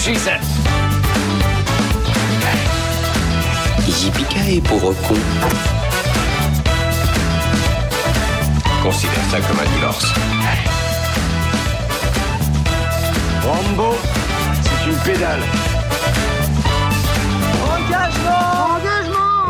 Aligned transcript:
She 0.00 0.14
said. 0.14 0.40
Yippee 4.00 4.60
pauvre 4.62 4.94
con. 5.06 5.16
Considère 8.82 9.24
ça 9.30 9.40
comme 9.40 9.58
un 9.58 9.70
divorce. 9.74 10.06
Rambo, 13.44 13.94
c'est 14.62 14.90
une 14.90 14.96
pédale. 14.98 15.42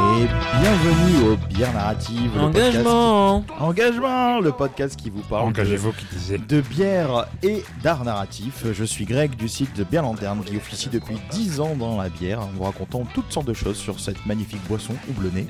Et 0.00 0.26
bienvenue 0.60 1.28
au 1.28 1.36
Bière 1.36 1.72
Narrative. 1.74 2.30
le 2.34 2.40
podcast 2.50 2.76
Engagement 2.78 3.42
qui- 3.42 3.52
Engagement 3.62 4.40
Le 4.40 4.52
podcast 4.52 4.96
qui 4.96 5.10
vous 5.10 5.20
parle 5.22 5.44
de, 5.44 5.48
Engagez-vous 5.48 5.92
qui 5.92 6.04
disait. 6.12 6.38
de 6.38 6.60
bière 6.62 7.26
et 7.42 7.62
d'art 7.82 8.04
narratif. 8.04 8.64
Je 8.72 8.84
suis 8.84 9.04
Greg 9.04 9.36
du 9.36 9.48
site 9.48 9.76
de 9.76 9.84
Bière 9.84 10.02
Lanterne 10.02 10.42
qui 10.44 10.56
officie 10.56 10.88
depuis 10.88 11.16
10 11.32 11.60
ans 11.60 11.74
dans 11.76 12.00
la 12.00 12.08
bière 12.08 12.40
en 12.40 12.46
vous 12.54 12.62
racontant 12.64 13.04
toutes 13.14 13.30
sortes 13.32 13.46
de 13.46 13.54
choses 13.54 13.76
sur 13.76 14.00
cette 14.00 14.24
magnifique 14.26 14.66
boisson 14.68 14.94
houblonnée. 15.10 15.48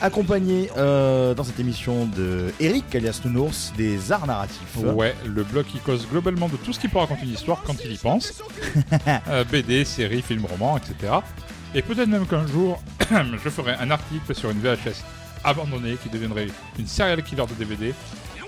Accompagné 0.00 0.70
euh, 0.76 1.34
dans 1.34 1.44
cette 1.44 1.60
émission 1.60 2.06
de 2.06 2.52
Eric 2.60 2.92
alias 2.94 3.20
Nounours 3.24 3.72
des 3.76 4.10
arts 4.12 4.26
narratifs. 4.26 4.76
Ouais, 4.76 5.14
le 5.24 5.44
blog 5.44 5.64
qui 5.66 5.78
cause 5.78 6.06
globalement 6.10 6.48
de 6.48 6.56
tout 6.56 6.72
ce 6.72 6.80
qui 6.80 6.88
peut 6.88 6.98
raconter 6.98 7.22
une 7.24 7.32
histoire 7.32 7.62
quand 7.64 7.76
il 7.84 7.92
y 7.92 7.96
pense. 7.96 8.32
Euh, 9.28 9.44
BD, 9.44 9.84
séries, 9.84 10.20
films, 10.22 10.44
romans, 10.46 10.76
etc. 10.78 11.12
Et 11.74 11.82
peut-être 11.82 12.08
même 12.08 12.26
qu'un 12.26 12.46
jour, 12.46 12.80
je 13.10 13.48
ferai 13.48 13.74
un 13.80 13.90
article 13.90 14.32
sur 14.34 14.50
une 14.50 14.60
VHS 14.60 15.02
abandonnée 15.42 15.96
qui 16.00 16.08
deviendrait 16.08 16.46
une 16.78 16.86
serial 16.86 17.22
killer 17.22 17.44
de 17.46 17.54
DVD 17.54 17.92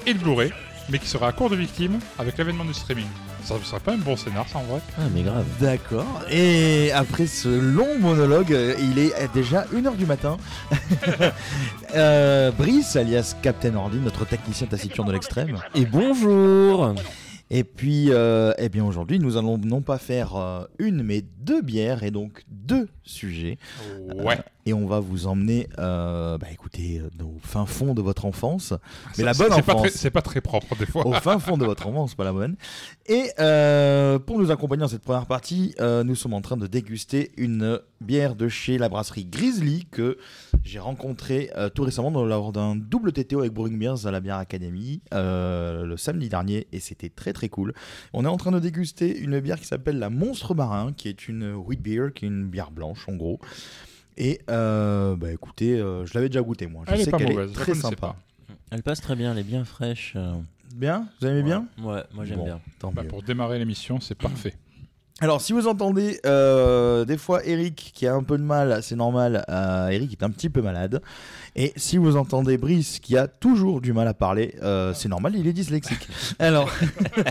et 0.06 0.14
de 0.14 0.18
Blu-ray, 0.18 0.52
mais 0.88 1.00
qui 1.00 1.08
serait 1.08 1.26
à 1.26 1.32
court 1.32 1.50
de 1.50 1.56
victimes 1.56 1.98
avec 2.20 2.38
l'avènement 2.38 2.64
du 2.64 2.72
streaming. 2.72 3.06
Ça 3.42 3.54
ne 3.54 3.60
serait 3.64 3.80
pas 3.80 3.92
un 3.94 3.98
bon 3.98 4.16
scénar, 4.16 4.46
ça 4.48 4.58
en 4.58 4.62
vrai? 4.62 4.80
Ah, 4.96 5.02
mais 5.12 5.22
grave. 5.22 5.44
D'accord. 5.60 6.22
Et 6.30 6.92
après 6.92 7.26
ce 7.26 7.48
long 7.48 7.98
monologue, 7.98 8.56
il 8.78 8.98
est 8.98 9.12
déjà 9.34 9.66
1h 9.74 9.96
du 9.96 10.06
matin. 10.06 10.36
Euh, 11.94 12.50
Brice, 12.50 12.96
alias 12.96 13.34
Captain 13.40 13.74
Ordi, 13.74 13.98
notre 13.98 14.26
technicien 14.26 14.66
taciturne 14.66 15.06
de 15.06 15.12
l'extrême. 15.12 15.56
Et 15.74 15.86
bonjour 15.86 16.94
Et 17.50 17.64
puis, 17.64 18.06
euh, 18.10 18.52
eh 18.58 18.68
bien 18.68 18.84
aujourd'hui, 18.84 19.18
nous 19.18 19.36
allons 19.36 19.58
non 19.58 19.80
pas 19.80 19.98
faire 19.98 20.36
euh, 20.36 20.64
une, 20.78 21.02
mais 21.02 21.22
deux 21.38 21.62
bières 21.62 22.02
et 22.02 22.10
donc 22.10 22.44
deux 22.48 22.88
sujets. 23.04 23.58
Ouais. 24.16 24.38
Et 24.68 24.72
on 24.72 24.84
va 24.84 24.98
vous 24.98 25.28
emmener, 25.28 25.68
euh, 25.78 26.38
bah, 26.38 26.48
écoutez, 26.52 27.00
au 27.22 27.38
fin 27.40 27.66
fond 27.66 27.94
de 27.94 28.02
votre 28.02 28.24
enfance. 28.24 28.74
Mais 29.16 29.22
Ça, 29.22 29.24
la 29.24 29.32
bonne 29.32 29.52
enfance. 29.52 29.90
C'est 29.90 30.10
pas 30.10 30.22
très 30.22 30.40
propre 30.40 30.74
des 30.74 30.86
fois. 30.86 31.06
au 31.06 31.12
fin 31.12 31.38
fond 31.38 31.56
de 31.56 31.64
votre 31.64 31.86
enfance, 31.86 32.16
pas 32.16 32.24
la 32.24 32.32
bonne. 32.32 32.56
Et 33.06 33.30
euh, 33.38 34.18
pour 34.18 34.40
nous 34.40 34.50
accompagner 34.50 34.80
dans 34.80 34.88
cette 34.88 35.04
première 35.04 35.26
partie, 35.26 35.72
euh, 35.78 36.02
nous 36.02 36.16
sommes 36.16 36.34
en 36.34 36.40
train 36.40 36.56
de 36.56 36.66
déguster 36.66 37.30
une 37.36 37.78
bière 38.00 38.34
de 38.34 38.48
chez 38.48 38.76
la 38.76 38.88
brasserie 38.88 39.24
Grizzly 39.24 39.86
que 39.88 40.18
j'ai 40.64 40.80
rencontrée 40.80 41.50
tout 41.74 41.84
récemment 41.84 42.10
lors 42.24 42.52
d'un 42.52 42.74
double 42.74 43.12
TTO 43.12 43.38
avec 43.38 43.52
Brewing 43.52 43.78
Beers 43.78 44.06
à 44.06 44.10
la 44.10 44.20
Bière 44.20 44.36
Academy 44.36 45.00
le 45.12 45.94
samedi 45.96 46.28
dernier 46.28 46.66
et 46.72 46.80
c'était 46.80 47.08
très 47.08 47.32
très 47.32 47.48
cool. 47.48 47.72
On 48.12 48.24
est 48.24 48.28
en 48.28 48.36
train 48.36 48.50
de 48.50 48.58
déguster 48.58 49.16
une 49.16 49.40
bière 49.40 49.58
qui 49.58 49.66
s'appelle 49.66 49.98
la 49.98 50.10
Monstre 50.10 50.54
Marin 50.54 50.92
qui 50.92 51.08
est 51.08 51.28
une 51.28 51.54
wheat 51.54 51.80
beer, 51.80 52.12
qui 52.14 52.26
est 52.26 52.28
une 52.28 52.48
bière 52.48 52.70
blanche 52.70 53.08
en 53.08 53.14
gros. 53.14 53.40
Et 54.18 54.40
euh, 54.50 55.14
bah 55.16 55.30
écoutez, 55.32 55.78
euh, 55.78 56.06
je 56.06 56.14
l'avais 56.14 56.28
déjà 56.28 56.40
goûté 56.42 56.66
moi. 56.66 56.84
Je 56.86 56.94
Elle 56.94 57.00
est 57.00 57.04
sais 57.04 57.10
pas 57.10 57.18
qu'elle 57.18 57.28
mauvaise, 57.28 57.50
est 57.50 57.54
je 57.54 57.58
la 57.58 57.62
très 57.64 57.72
connaissais 57.72 57.88
sympa. 57.88 57.96
pas. 57.96 58.16
Elle 58.70 58.82
passe 58.82 59.00
très 59.00 59.14
bien, 59.16 59.32
elle 59.32 59.38
est 59.38 59.42
bien 59.44 59.64
fraîche. 59.64 60.14
euh. 60.16 60.34
Bien? 60.74 61.08
Vous 61.20 61.26
aimez 61.26 61.42
bien? 61.42 61.66
Ouais, 61.78 62.02
moi 62.12 62.24
j'aime 62.24 62.38
Bon, 62.38 62.44
bien. 62.44 62.60
Tant 62.78 62.92
Bah, 62.92 63.02
mieux. 63.02 63.08
pour 63.08 63.22
démarrer 63.22 63.58
l'émission, 63.58 64.00
c'est 64.00 64.14
parfait. 64.18 64.54
Alors, 65.22 65.40
si 65.40 65.54
vous 65.54 65.66
entendez 65.66 66.20
euh, 66.26 67.06
des 67.06 67.16
fois 67.16 67.42
Eric 67.46 67.92
qui 67.94 68.06
a 68.06 68.14
un 68.14 68.22
peu 68.22 68.36
de 68.36 68.42
mal, 68.42 68.80
c'est 68.82 68.96
normal. 68.96 69.46
euh, 69.48 69.88
Eric 69.88 70.12
est 70.12 70.22
un 70.22 70.28
petit 70.28 70.50
peu 70.50 70.60
malade. 70.60 71.00
Et 71.58 71.72
si 71.76 71.96
vous 71.96 72.18
entendez 72.18 72.58
Brice 72.58 72.98
qui 72.98 73.16
a 73.16 73.26
toujours 73.26 73.80
du 73.80 73.94
mal 73.94 74.06
à 74.08 74.12
parler, 74.12 74.56
euh, 74.62 74.92
c'est 74.92 75.08
normal, 75.08 75.34
il 75.34 75.46
est 75.46 75.54
dyslexique. 75.54 76.06
Alors, 76.38 76.70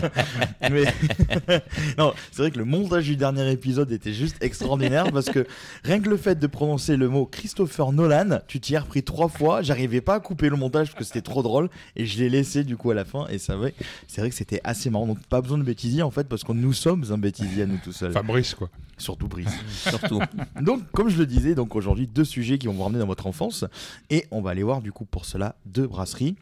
mais 0.68 0.82
non, 1.96 2.12
c'est 2.32 2.42
vrai 2.42 2.50
que 2.50 2.58
le 2.58 2.64
montage 2.64 3.04
du 3.04 3.14
dernier 3.14 3.48
épisode 3.52 3.92
était 3.92 4.12
juste 4.12 4.36
extraordinaire 4.40 5.12
parce 5.12 5.26
que 5.26 5.46
rien 5.84 6.00
que 6.00 6.08
le 6.08 6.16
fait 6.16 6.40
de 6.40 6.46
prononcer 6.48 6.96
le 6.96 7.08
mot 7.08 7.24
Christopher 7.24 7.92
Nolan, 7.92 8.40
tu 8.48 8.58
t'y 8.58 8.74
as 8.74 8.80
repris 8.80 9.04
trois 9.04 9.28
fois. 9.28 9.62
J'arrivais 9.62 10.00
pas 10.00 10.16
à 10.16 10.20
couper 10.20 10.48
le 10.48 10.56
montage 10.56 10.88
parce 10.88 10.98
que 10.98 11.04
c'était 11.04 11.20
trop 11.20 11.44
drôle 11.44 11.68
et 11.94 12.04
je 12.04 12.18
l'ai 12.18 12.30
laissé 12.30 12.64
du 12.64 12.76
coup 12.76 12.90
à 12.90 12.94
la 12.94 13.04
fin. 13.04 13.28
Et 13.28 13.38
ça, 13.38 13.56
ouais, 13.56 13.74
c'est 14.08 14.22
vrai 14.22 14.30
que 14.30 14.36
c'était 14.36 14.60
assez 14.64 14.90
marrant. 14.90 15.06
Donc, 15.06 15.24
pas 15.28 15.40
besoin 15.40 15.58
de 15.58 15.62
bêtisier 15.62 16.02
en 16.02 16.10
fait 16.10 16.24
parce 16.24 16.42
que 16.42 16.50
nous 16.50 16.72
sommes 16.72 17.04
un 17.10 17.18
bêtisier 17.18 17.62
à 17.62 17.66
nous 17.66 17.75
tout 17.78 17.92
seuls. 17.92 18.12
Fabrice, 18.12 18.54
quoi. 18.54 18.70
Surtout 18.98 19.28
Brice. 19.28 19.52
Surtout. 19.68 20.20
Donc, 20.60 20.90
comme 20.92 21.08
je 21.08 21.18
le 21.18 21.26
disais, 21.26 21.54
donc 21.54 21.76
aujourd'hui 21.76 22.06
deux 22.06 22.24
sujets 22.24 22.58
qui 22.58 22.66
vont 22.66 22.72
vous 22.72 22.82
ramener 22.82 22.98
dans 22.98 23.06
votre 23.06 23.26
enfance 23.26 23.64
et 24.10 24.26
on 24.30 24.40
va 24.40 24.50
aller 24.50 24.62
voir 24.62 24.80
du 24.80 24.92
coup 24.92 25.04
pour 25.04 25.24
cela 25.24 25.56
deux 25.66 25.86
brasseries. 25.86 26.36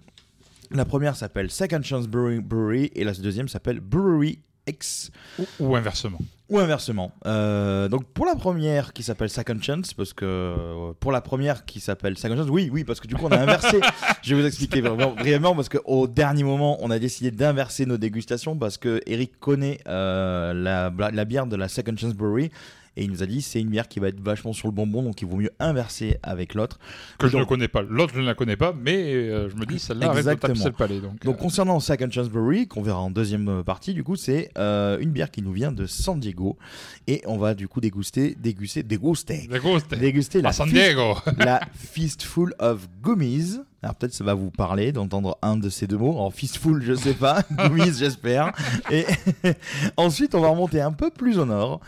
La 0.70 0.84
première 0.84 1.16
s'appelle 1.16 1.50
Second 1.50 1.82
Chance 1.82 2.06
Brewery, 2.06 2.40
Brewery 2.40 2.90
et 2.94 3.04
la 3.04 3.12
deuxième 3.12 3.48
s'appelle 3.48 3.80
Brewery 3.80 4.38
X 4.66 5.10
Ou, 5.38 5.44
ou 5.60 5.76
inversement. 5.76 6.18
Ou 6.50 6.58
inversement. 6.58 7.12
Euh, 7.26 7.88
donc 7.88 8.04
pour 8.12 8.26
la 8.26 8.36
première 8.36 8.92
qui 8.92 9.02
s'appelle 9.02 9.30
Second 9.30 9.58
Chance, 9.60 9.94
parce 9.94 10.12
que 10.12 10.24
euh, 10.24 10.92
pour 11.00 11.10
la 11.10 11.20
première 11.20 11.64
qui 11.64 11.80
s'appelle 11.80 12.18
Second 12.18 12.36
Chance, 12.36 12.48
oui, 12.50 12.68
oui, 12.72 12.84
parce 12.84 13.00
que 13.00 13.06
du 13.06 13.14
coup 13.14 13.26
on 13.26 13.32
a 13.32 13.38
inversé. 13.38 13.80
je 14.22 14.34
vais 14.34 14.42
vous 14.42 14.46
expliquer 14.46 14.80
vraiment 14.80 15.12
brièvement 15.14 15.54
parce 15.54 15.68
qu'au 15.68 16.06
dernier 16.06 16.44
moment 16.44 16.76
on 16.80 16.90
a 16.90 16.98
décidé 16.98 17.30
d'inverser 17.30 17.86
nos 17.86 17.96
dégustations 17.96 18.56
parce 18.56 18.76
que 18.76 19.00
Eric 19.06 19.38
connaît 19.40 19.80
euh, 19.88 20.52
la, 20.52 20.92
la 21.10 21.24
bière 21.24 21.46
de 21.46 21.56
la 21.56 21.68
Second 21.68 21.96
Chance 21.96 22.14
Brewery. 22.14 22.50
Et 22.96 23.04
il 23.04 23.10
nous 23.10 23.22
a 23.22 23.26
dit 23.26 23.42
c'est 23.42 23.60
une 23.60 23.70
bière 23.70 23.88
qui 23.88 24.00
va 24.00 24.08
être 24.08 24.20
vachement 24.20 24.52
sur 24.52 24.68
le 24.68 24.72
bonbon, 24.72 25.02
donc 25.02 25.20
il 25.22 25.28
vaut 25.28 25.36
mieux 25.36 25.52
inverser 25.58 26.18
avec 26.22 26.54
l'autre. 26.54 26.78
Que 27.18 27.28
je 27.28 27.36
ne 27.36 27.44
connais 27.44 27.68
pas. 27.68 27.82
L'autre, 27.82 28.12
je 28.14 28.20
ne 28.20 28.26
la 28.26 28.34
connais 28.34 28.56
pas, 28.56 28.74
mais 28.78 29.14
euh, 29.14 29.48
je 29.48 29.56
me 29.56 29.66
dis, 29.66 29.78
celle-là 29.78 30.08
taper 30.36 30.54
le 30.54 30.70
palais. 30.72 31.00
Donc, 31.00 31.22
Donc 31.24 31.36
euh, 31.36 31.38
concernant 31.38 31.80
Second 31.80 32.10
Chance 32.10 32.28
Brewery, 32.28 32.66
qu'on 32.68 32.82
verra 32.82 33.00
en 33.00 33.10
deuxième 33.10 33.48
euh, 33.48 33.62
partie, 33.62 33.94
du 33.94 34.04
coup, 34.04 34.16
c'est 34.16 34.50
euh, 34.58 34.98
une 34.98 35.10
bière 35.10 35.30
qui 35.30 35.42
nous 35.42 35.52
vient 35.52 35.72
de 35.72 35.86
San 35.86 36.18
Diego. 36.18 36.58
Et 37.06 37.22
on 37.26 37.36
va 37.36 37.54
du 37.54 37.68
coup 37.68 37.80
déguster, 37.80 38.36
déguster, 38.38 38.82
déguster, 38.82 39.48
tête. 39.48 39.98
déguster 39.98 40.42
la, 40.42 40.52
San 40.52 40.68
Diego. 40.68 41.16
la 41.38 41.60
Fistful 41.74 42.54
of 42.58 42.88
Gummies. 43.02 43.60
Alors 43.84 43.96
peut-être 43.96 44.14
ça 44.14 44.24
va 44.24 44.32
vous 44.32 44.50
parler 44.50 44.92
d'entendre 44.92 45.36
un 45.42 45.58
de 45.58 45.68
ces 45.68 45.86
deux 45.86 45.98
mots. 45.98 46.18
En 46.18 46.30
Fistful, 46.30 46.82
je 46.82 46.94
sais 46.94 47.12
pas. 47.12 47.42
Gummies, 47.50 47.92
j'espère. 47.92 48.50
Et 48.90 49.04
ensuite, 49.98 50.34
on 50.34 50.40
va 50.40 50.48
remonter 50.48 50.80
un 50.80 50.92
peu 50.92 51.10
plus 51.10 51.38
au 51.38 51.44
nord, 51.44 51.80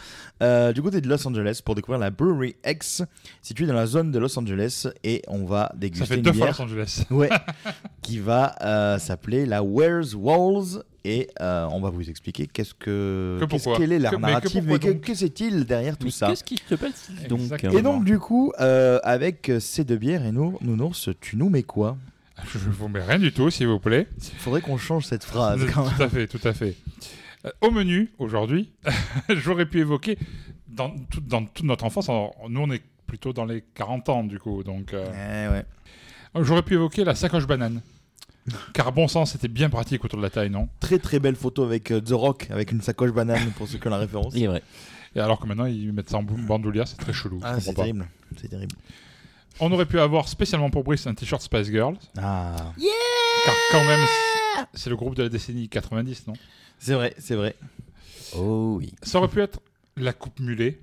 euh, 0.43 0.75
du 0.75 0.83
côté 0.83 1.01
de 1.01 1.09
Los 1.09 1.27
Angeles, 1.27 1.63
pour 1.65 1.75
découvrir 1.75 1.99
la 1.99 2.11
Brewery 2.11 2.57
X, 2.67 3.03
située 3.41 3.65
dans 3.65 3.73
la 3.73 3.87
zone 3.87 4.11
de 4.11 4.19
Los 4.19 4.39
Angeles. 4.39 4.89
Et 5.05 5.23
on 5.27 5.47
va 5.47 5.73
déguster 5.75 6.05
Ça 6.05 6.09
fait 6.09 6.17
une 6.17 6.23
deux 6.23 6.35
fois 6.35 6.49
bière. 6.49 6.57
Los 6.59 6.65
Angeles. 6.65 7.05
Ouais, 7.11 7.31
qui 8.03 8.19
va 8.19 8.57
euh, 8.61 8.99
s'appeler 8.99 9.47
la 9.47 9.63
Where's 9.63 10.15
Walls 10.15 10.83
et 11.09 11.29
euh, 11.41 11.67
on 11.71 11.81
va 11.81 11.91
vous 11.91 12.09
expliquer 12.11 12.47
qu'est-ce 12.47 12.75
que 12.75 13.39
Que 13.41 13.45
qu'est-ce 13.47 13.69
qu'elle 13.77 13.93
est 13.93 13.99
l'art 13.99 14.13
Que- 14.13 14.17
mais 14.17 14.23
que 14.23 14.27
narratif, 14.33 14.65
mais 14.67 14.79
que, 14.79 14.91
que 14.91 15.15
c'est-il 15.15 15.65
derrière 15.65 15.97
tout 15.97 16.07
Mais 16.07 16.11
ça 16.13 16.29
Qu'est-ce 16.29 16.45
qui 16.45 16.57
te 16.57 16.75
passe 16.75 17.11
donc 17.29 17.41
Exactement. 17.41 17.79
Et 17.79 17.83
donc 17.83 18.05
du 18.05 18.19
coup, 18.19 18.53
euh, 18.61 18.99
avec 19.05 19.51
ces 19.61 19.85
deux 19.85 19.97
bières 19.97 20.25
et 20.27 20.33
nous, 20.33 20.59
nounours, 20.61 21.09
tu 21.21 21.37
nous 21.37 21.49
mets 21.49 21.63
quoi 21.63 21.97
Je 22.47 22.59
vous 22.59 22.89
mets 22.89 23.03
rien 23.03 23.19
du 23.19 23.33
tout, 23.33 23.51
s'il 23.51 23.67
vous 23.69 23.79
plaît. 23.79 24.09
Il 24.19 24.39
faudrait 24.39 24.61
qu'on 24.61 24.77
change 24.79 25.05
cette 25.07 25.25
phrase 25.25 25.65
quand 25.73 25.85
même. 25.85 25.95
tout 25.97 26.03
à 26.03 26.09
fait, 26.09 26.27
tout 26.27 26.41
à 26.49 26.53
fait. 26.53 26.75
Euh, 27.45 27.51
au 27.61 27.71
menu, 27.71 28.11
aujourd'hui, 28.19 28.71
j'aurais 29.29 29.67
pu 29.67 29.81
évoquer, 29.81 30.19
dans, 30.69 30.91
tout- 31.11 31.21
dans 31.21 31.45
toute 31.45 31.65
notre 31.67 31.85
enfance, 31.85 32.09
alors, 32.09 32.35
nous 32.49 32.61
on 32.61 32.71
est 32.71 32.83
plutôt 33.07 33.33
dans 33.33 33.45
les 33.45 33.63
40 33.75 34.09
ans 34.09 34.25
du 34.25 34.39
coup, 34.41 34.65
donc 34.65 34.93
euh, 34.93 35.07
Eh 35.47 35.53
ouais. 36.41 36.45
j'aurais 36.45 36.63
pu 36.63 36.75
évoquer 36.75 37.05
la 37.05 37.15
sacoche 37.15 37.47
banane. 37.47 37.81
Car 38.73 38.93
bon 38.93 39.09
sens, 39.09 39.33
c'était 39.33 39.49
bien 39.49 39.69
pratique 39.71 40.05
autour 40.05 40.19
de 40.19 40.23
la 40.23 40.31
taille, 40.31 40.51
non 40.51 40.69
Très 40.81 40.99
très 40.99 41.19
belle 41.19 41.37
photo 41.37 41.65
avec 41.65 41.91
euh, 41.91 42.01
The 42.01 42.11
Rock, 42.13 42.47
avec 42.51 42.71
une 42.73 42.81
sacoche 42.81 43.13
banane 43.13 43.51
pour 43.57 43.67
ceux 43.69 43.79
qui 43.79 43.87
ont 43.87 43.91
la 43.91 43.99
référence. 43.99 44.33
Il 44.37 44.45
est 44.45 44.47
vrai. 44.47 44.63
Et 45.15 45.21
alors 45.21 45.41
que 45.41 45.47
maintenant 45.47 45.67
ils 45.67 45.93
mettent 45.93 46.11
ça 46.11 46.19
en 46.19 46.23
bandoulière, 46.23 46.87
c'est 46.87 46.97
très 46.97 47.13
chelou. 47.13 47.39
je 47.41 47.45
Ah, 47.47 47.49
comprends 47.55 47.61
c'est 47.61 47.73
pas. 47.75 47.83
terrible. 47.83 48.09
C'est 48.41 48.49
terrible. 48.49 48.77
On 49.61 49.73
aurait 49.73 49.87
pu 49.87 49.99
avoir 49.99 50.29
spécialement 50.29 50.69
pour 50.71 50.85
Brice 50.85 51.07
un 51.07 51.15
t-shirt 51.15 51.41
Spice 51.43 51.69
Girls, 51.69 51.97
Ah, 52.19 52.55
car 53.47 53.55
quand 53.73 53.85
même 53.85 54.01
c'est- 54.07 54.67
c'est 54.75 54.91
le 54.91 54.97
groupe 54.97 55.15
de 55.15 55.23
la 55.23 55.29
décennie 55.31 55.69
90, 55.69 56.27
non 56.27 56.35
c'est 56.79 56.93
vrai, 56.95 57.15
c'est 57.19 57.35
vrai. 57.37 57.57
Oh 58.37 58.77
oui. 58.79 58.93
Ça 59.03 59.19
aurait 59.19 59.29
pu 59.29 59.41
être 59.41 59.61
La 59.97 60.13
Coupe 60.13 60.41
Mulet. 60.41 60.79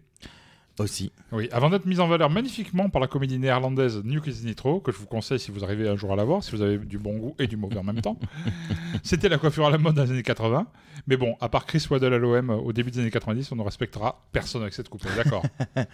Aussi. 0.80 1.12
Oui, 1.32 1.50
avant 1.52 1.70
d'être 1.70 1.86
mise 1.86 2.00
en 2.00 2.08
valeur 2.08 2.32
magnifiquement 2.32 2.90
par 2.90 3.00
la 3.00 3.08
comédie 3.08 3.38
néerlandaise 3.38 4.02
New 4.04 4.20
Kids 4.22 4.44
Nitro, 4.44 4.80
que 4.80 4.92
je 4.92 4.98
vous 4.98 5.06
conseille 5.06 5.38
si 5.40 5.52
vous 5.52 5.64
arrivez 5.64 5.88
un 5.88 5.96
jour 5.96 6.12
à 6.12 6.16
la 6.16 6.24
voir, 6.24 6.44
si 6.44 6.50
vous 6.50 6.64
avez 6.64 6.80
du 6.80 6.98
bon 6.98 7.16
goût 7.18 7.36
et 7.38 7.46
du 7.46 7.58
mauvais 7.58 7.78
en 7.78 7.84
même 7.84 8.02
temps. 8.02 8.18
C'était 9.04 9.30
la 9.30 9.38
coiffure 9.38 9.68
à 9.68 9.70
la 9.70 9.78
mode 9.78 9.94
dans 9.94 10.04
les 10.04 10.10
années 10.12 10.24
80. 10.24 10.66
Mais 11.06 11.16
bon, 11.16 11.36
à 11.42 11.50
part 11.50 11.68
Chris 11.68 11.86
Waddle 11.92 12.14
à 12.14 12.18
l'OM 12.18 12.50
euh, 12.50 12.56
au 12.56 12.74
début 12.74 12.90
des 12.90 13.00
années 13.02 13.12
90, 13.12 13.52
on 13.52 13.56
ne 13.58 13.62
respectera 13.62 14.24
personne 14.32 14.62
avec 14.64 14.74
cette 14.74 14.90
coupe. 14.90 15.04
on 15.06 15.14
est 15.14 15.24
D'accord. 15.24 15.44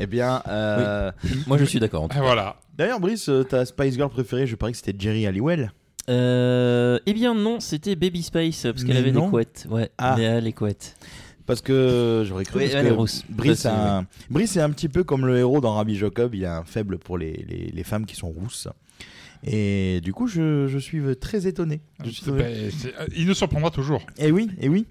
Eh 0.00 0.06
bien, 0.06 0.42
euh, 0.48 1.10
Moi, 1.46 1.58
je 1.58 1.64
suis 1.64 1.80
d'accord. 1.80 2.08
Et 2.14 2.18
voilà. 2.20 2.60
d'ailleurs, 2.76 3.00
Brice, 3.00 3.28
euh, 3.28 3.42
ta 3.42 3.64
Spice 3.66 3.94
Girl 3.94 4.08
préférée, 4.10 4.46
je 4.46 4.54
parie 4.54 4.72
que 4.72 4.78
c'était 4.78 4.94
Jerry 4.98 5.26
Halliwell. 5.26 5.72
Euh, 6.08 6.98
eh 7.04 7.12
bien, 7.12 7.34
non, 7.34 7.60
c'était 7.60 7.96
Baby 7.96 8.22
Spice, 8.22 8.62
parce 8.62 8.84
qu'elle 8.84 8.96
avait 8.96 9.12
non. 9.12 9.24
des 9.24 9.30
couettes. 9.30 9.66
Ouais, 9.68 9.90
Ah. 9.98 10.14
Léa, 10.16 10.40
les 10.40 10.52
couettes. 10.52 10.96
Parce 11.48 11.60
que 11.62 12.24
j'aurais 12.28 12.44
cru 12.44 12.58
Oui, 12.60 12.64
parce 12.66 12.74
elle 12.76 12.86
que 12.86 12.92
est 12.92 12.94
rousse. 12.96 13.24
Brice, 13.28 13.66
a 13.66 13.98
un... 13.98 14.06
Brice 14.30 14.56
est 14.56 14.60
un 14.60 14.70
petit 14.70 14.88
peu 14.88 15.02
comme 15.02 15.26
le 15.26 15.36
héros 15.38 15.60
dans 15.60 15.74
Rabbi 15.74 15.96
Jacob, 15.96 16.34
il 16.36 16.44
a 16.44 16.58
un 16.58 16.62
faible 16.64 16.98
pour 16.98 17.18
les, 17.18 17.44
les, 17.48 17.72
les 17.74 17.82
femmes 17.84 18.06
qui 18.06 18.14
sont 18.14 18.28
rousses. 18.28 18.68
Et 19.44 20.00
du 20.02 20.12
coup, 20.12 20.26
je, 20.26 20.66
je 20.68 20.78
suis 20.78 21.00
très 21.16 21.46
étonné. 21.46 21.80
Je 22.04 22.10
suis- 22.10 22.30
Ben, 22.30 22.70
c'est- 22.76 22.94
euh, 23.00 23.06
il 23.16 23.26
nous 23.26 23.34
surprendra 23.34 23.70
toujours. 23.70 24.02
Et 24.18 24.30
oui, 24.32 24.50
et 24.60 24.68
oui. 24.68 24.86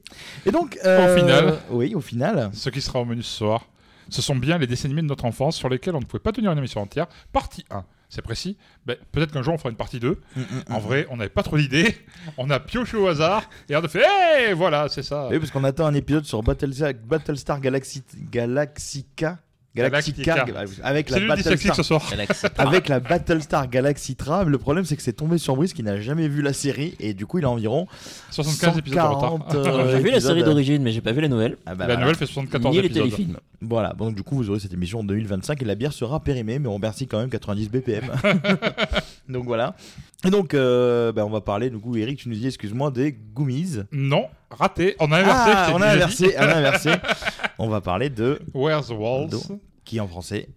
Et 0.45 0.51
donc, 0.51 0.80
euh, 0.86 1.15
final. 1.18 1.57
oui, 1.69 1.94
au 1.95 2.01
final, 2.01 2.50
Ce 2.54 2.69
qui 2.69 2.81
sera 2.81 3.01
au 3.01 3.06
menu 3.06 3.24
ce 3.24 3.38
soir, 3.38 3.68
ce 4.10 4.21
sont 4.21 4.36
bien 4.38 4.57
les 4.57 4.65
dessins 4.68 4.86
animés 4.88 5.01
de 5.01 5.07
notre 5.07 5.25
enfance 5.25 5.57
sur 5.57 5.68
lesquels 5.69 5.95
on 5.95 6.00
ne 6.00 6.06
pouvait 6.06 6.21
pas 6.24 6.31
tenir 6.31 6.51
une 6.53 6.57
émission 6.57 6.81
entière. 6.81 7.07
Partie 7.33 7.65
1, 7.69 7.83
c'est 8.09 8.21
précis. 8.21 8.57
Ben, 8.86 8.95
Peut-être 9.12 9.31
qu'un 9.33 9.42
jour 9.42 9.54
on 9.54 9.57
fera 9.57 9.69
une 9.69 9.75
partie 9.75 10.00
2. 10.00 10.19
Mm, 10.36 10.42
En 10.69 10.80
vrai, 10.80 11.07
on 11.09 11.18
n'avait 11.18 11.30
pas 11.30 11.44
trop 11.44 11.57
d'idées. 11.57 11.95
On 12.38 12.50
a 12.50 12.59
pioché 12.59 12.98
au 12.98 13.07
hasard 13.07 13.50
et 13.69 13.75
on 13.75 13.80
a 13.83 13.88
fait 13.88 14.04
Hey 14.06 14.54
Voilà, 14.54 14.88
c'est 14.89 15.04
ça. 15.04 15.27
oui, 15.30 15.39
parce 15.39 15.51
qu'on 15.51 15.63
attend 15.63 15.86
un 15.88 15.94
épisode 15.94 16.25
sur 16.25 16.42
Battlestar, 16.44 16.94
Battlestar 17.06 17.59
Galaxy, 17.59 18.04
Galaxica, 18.31 19.39
Galactica, 19.77 20.45
avec 20.83 21.09
la 21.09 21.19
Battlestar, 21.19 21.75
ce 21.75 21.83
soir. 21.83 22.03
Galaxy. 22.09 22.45
avec 22.57 22.88
la 22.89 23.00
Battlestar 23.00 23.69
Galactica. 23.69 24.44
Le 24.44 24.57
problème, 24.57 24.85
c'est 24.85 24.95
que 24.95 25.01
c'est 25.01 25.13
tombé 25.13 25.38
sur 25.38 25.56
Brice 25.56 25.74
qui 25.74 25.83
n'a 25.83 26.00
jamais 26.00 26.27
vu 26.27 26.41
la 26.41 26.53
série 26.53 26.95
et 27.00 27.13
du 27.13 27.25
coup, 27.25 27.39
il 27.39 27.45
a 27.45 27.50
environ 27.50 27.88
75 28.31 28.77
épisodes 28.77 28.97
de 28.97 29.03
retard. 29.03 29.31
140, 29.50 29.56
euh, 29.56 29.91
J'ai 29.91 30.00
vu 30.00 30.12
la 30.12 30.19
série 30.19 30.44
d'origine, 30.44 30.81
mais 30.83 30.91
j'ai 30.91 31.01
pas 31.01 31.12
vu 31.12 31.21
la 31.21 31.27
nouvelle. 31.27 31.57
Ah 31.65 31.75
bah 31.75 31.85
La 31.88 31.95
voilà. 31.95 32.01
nouvelle 32.01 32.15
fait 32.15 32.25
74 32.25 32.75
Ni 32.75 32.81
les 32.81 32.89
téléfilms. 32.89 33.38
Voilà, 33.62 33.94
donc 33.94 34.13
du 34.13 34.21
coup 34.21 34.35
vous 34.35 34.50
aurez 34.51 34.59
cette 34.59 34.74
émission 34.74 35.00
en 35.00 35.03
2025 35.03 35.59
et 35.62 35.65
la 35.65 35.74
bière 35.74 35.91
sera 35.91 36.19
périmée, 36.19 36.59
mais 36.59 36.68
on 36.68 36.75
remercie 36.75 37.07
quand 37.07 37.19
même 37.19 37.29
90 37.29 37.69
BPM. 37.71 38.03
donc 39.29 39.45
voilà. 39.45 39.75
Et 40.25 40.29
donc 40.29 40.53
euh, 40.53 41.12
bah, 41.12 41.25
on 41.25 41.29
va 41.29 41.41
parler, 41.41 41.69
du 41.69 41.77
coup 41.77 41.95
Eric, 41.95 42.19
tu 42.19 42.29
nous 42.29 42.35
dis, 42.35 42.45
excuse-moi, 42.47 42.91
des 42.91 43.18
Goomies. 43.33 43.79
Non, 43.91 44.27
raté. 44.51 44.95
On 45.00 45.12
a 45.12 45.19
inversé. 45.19 45.51
Ah, 45.53 45.71
on 45.74 45.81
a 45.81 45.94
déjà 45.95 46.07
dit. 46.07 46.25
inversé, 46.25 46.35
on 46.38 46.41
a 46.41 46.56
inversé. 46.56 46.91
on 47.59 47.68
va 47.68 47.81
parler 47.81 48.09
de, 48.09 48.39
Where's 48.53 48.88
the 48.88 48.91
Walls 48.91 49.29
qui 49.88 50.00
en 50.01 50.07
français 50.07 50.50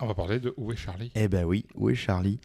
On 0.00 0.06
va 0.06 0.14
parler 0.14 0.38
de 0.38 0.52
Où 0.58 0.70
est 0.72 0.76
Charlie? 0.76 1.10
Eh 1.14 1.28
ben 1.28 1.44
oui, 1.44 1.64
où 1.74 1.88
est 1.88 1.94
Charlie? 1.94 2.38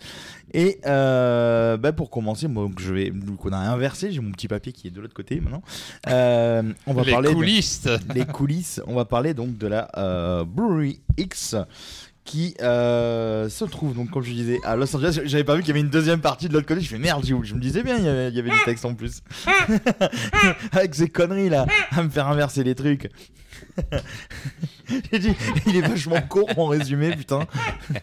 Et 0.53 0.79
euh, 0.85 1.75
bah, 1.77 1.91
pour 1.91 2.09
commencer, 2.09 2.47
moi 2.47 2.63
donc, 2.63 2.79
je 2.79 2.93
vais, 2.93 3.09
donc 3.11 3.45
on 3.45 3.51
a 3.51 3.57
inversé, 3.57 4.11
j'ai 4.13 4.21
mon 4.21 4.31
petit 4.31 4.47
papier 4.47 4.71
qui 4.71 4.87
est 4.87 4.91
de 4.91 5.01
l'autre 5.01 5.13
côté 5.13 5.39
maintenant. 5.41 5.61
Euh, 6.07 6.63
on 6.87 6.93
va 6.93 7.03
Les 7.03 7.11
parler 7.11 7.29
de- 7.29 7.33
coulisses. 7.35 7.87
les 8.15 8.25
coulisses. 8.25 8.81
On 8.87 8.95
va 8.95 9.03
parler 9.05 9.33
donc 9.33 9.57
de 9.57 9.67
la 9.67 9.89
euh, 9.97 10.45
Brewery 10.45 11.01
X 11.17 11.55
qui 12.23 12.55
euh, 12.61 13.49
se 13.49 13.65
trouve 13.65 13.93
donc 13.93 14.09
comme 14.09 14.23
je 14.23 14.31
disais 14.31 14.59
à 14.63 14.75
Los 14.75 14.95
Angeles. 14.95 15.19
J'avais 15.25 15.43
pas 15.43 15.55
vu 15.55 15.61
qu'il 15.61 15.67
y 15.67 15.71
avait 15.71 15.81
une 15.81 15.89
deuxième 15.91 16.21
partie 16.21 16.47
de 16.47 16.53
l'autre 16.53 16.65
côté. 16.65 16.79
Je 16.81 16.87
fais 16.89 16.97
merde, 16.97 17.23
je 17.25 17.35
me 17.53 17.59
disais 17.59 17.83
bien 17.83 17.97
il 17.97 18.05
y 18.05 18.07
avait, 18.07 18.29
il 18.29 18.35
y 18.35 18.39
avait 18.39 18.49
du 18.49 18.63
texte 18.65 18.85
en 18.85 18.95
plus. 18.95 19.21
Avec 20.71 20.95
ces 20.95 21.07
conneries 21.09 21.49
là, 21.49 21.67
à 21.91 22.01
me 22.01 22.09
faire 22.09 22.27
inverser 22.27 22.63
les 22.63 22.73
trucs. 22.73 23.11
J'ai 25.11 25.19
dit, 25.19 25.35
il 25.67 25.75
est 25.77 25.81
vachement 25.81 26.21
court 26.21 26.49
en 26.57 26.67
résumé, 26.67 27.15
putain. 27.15 27.47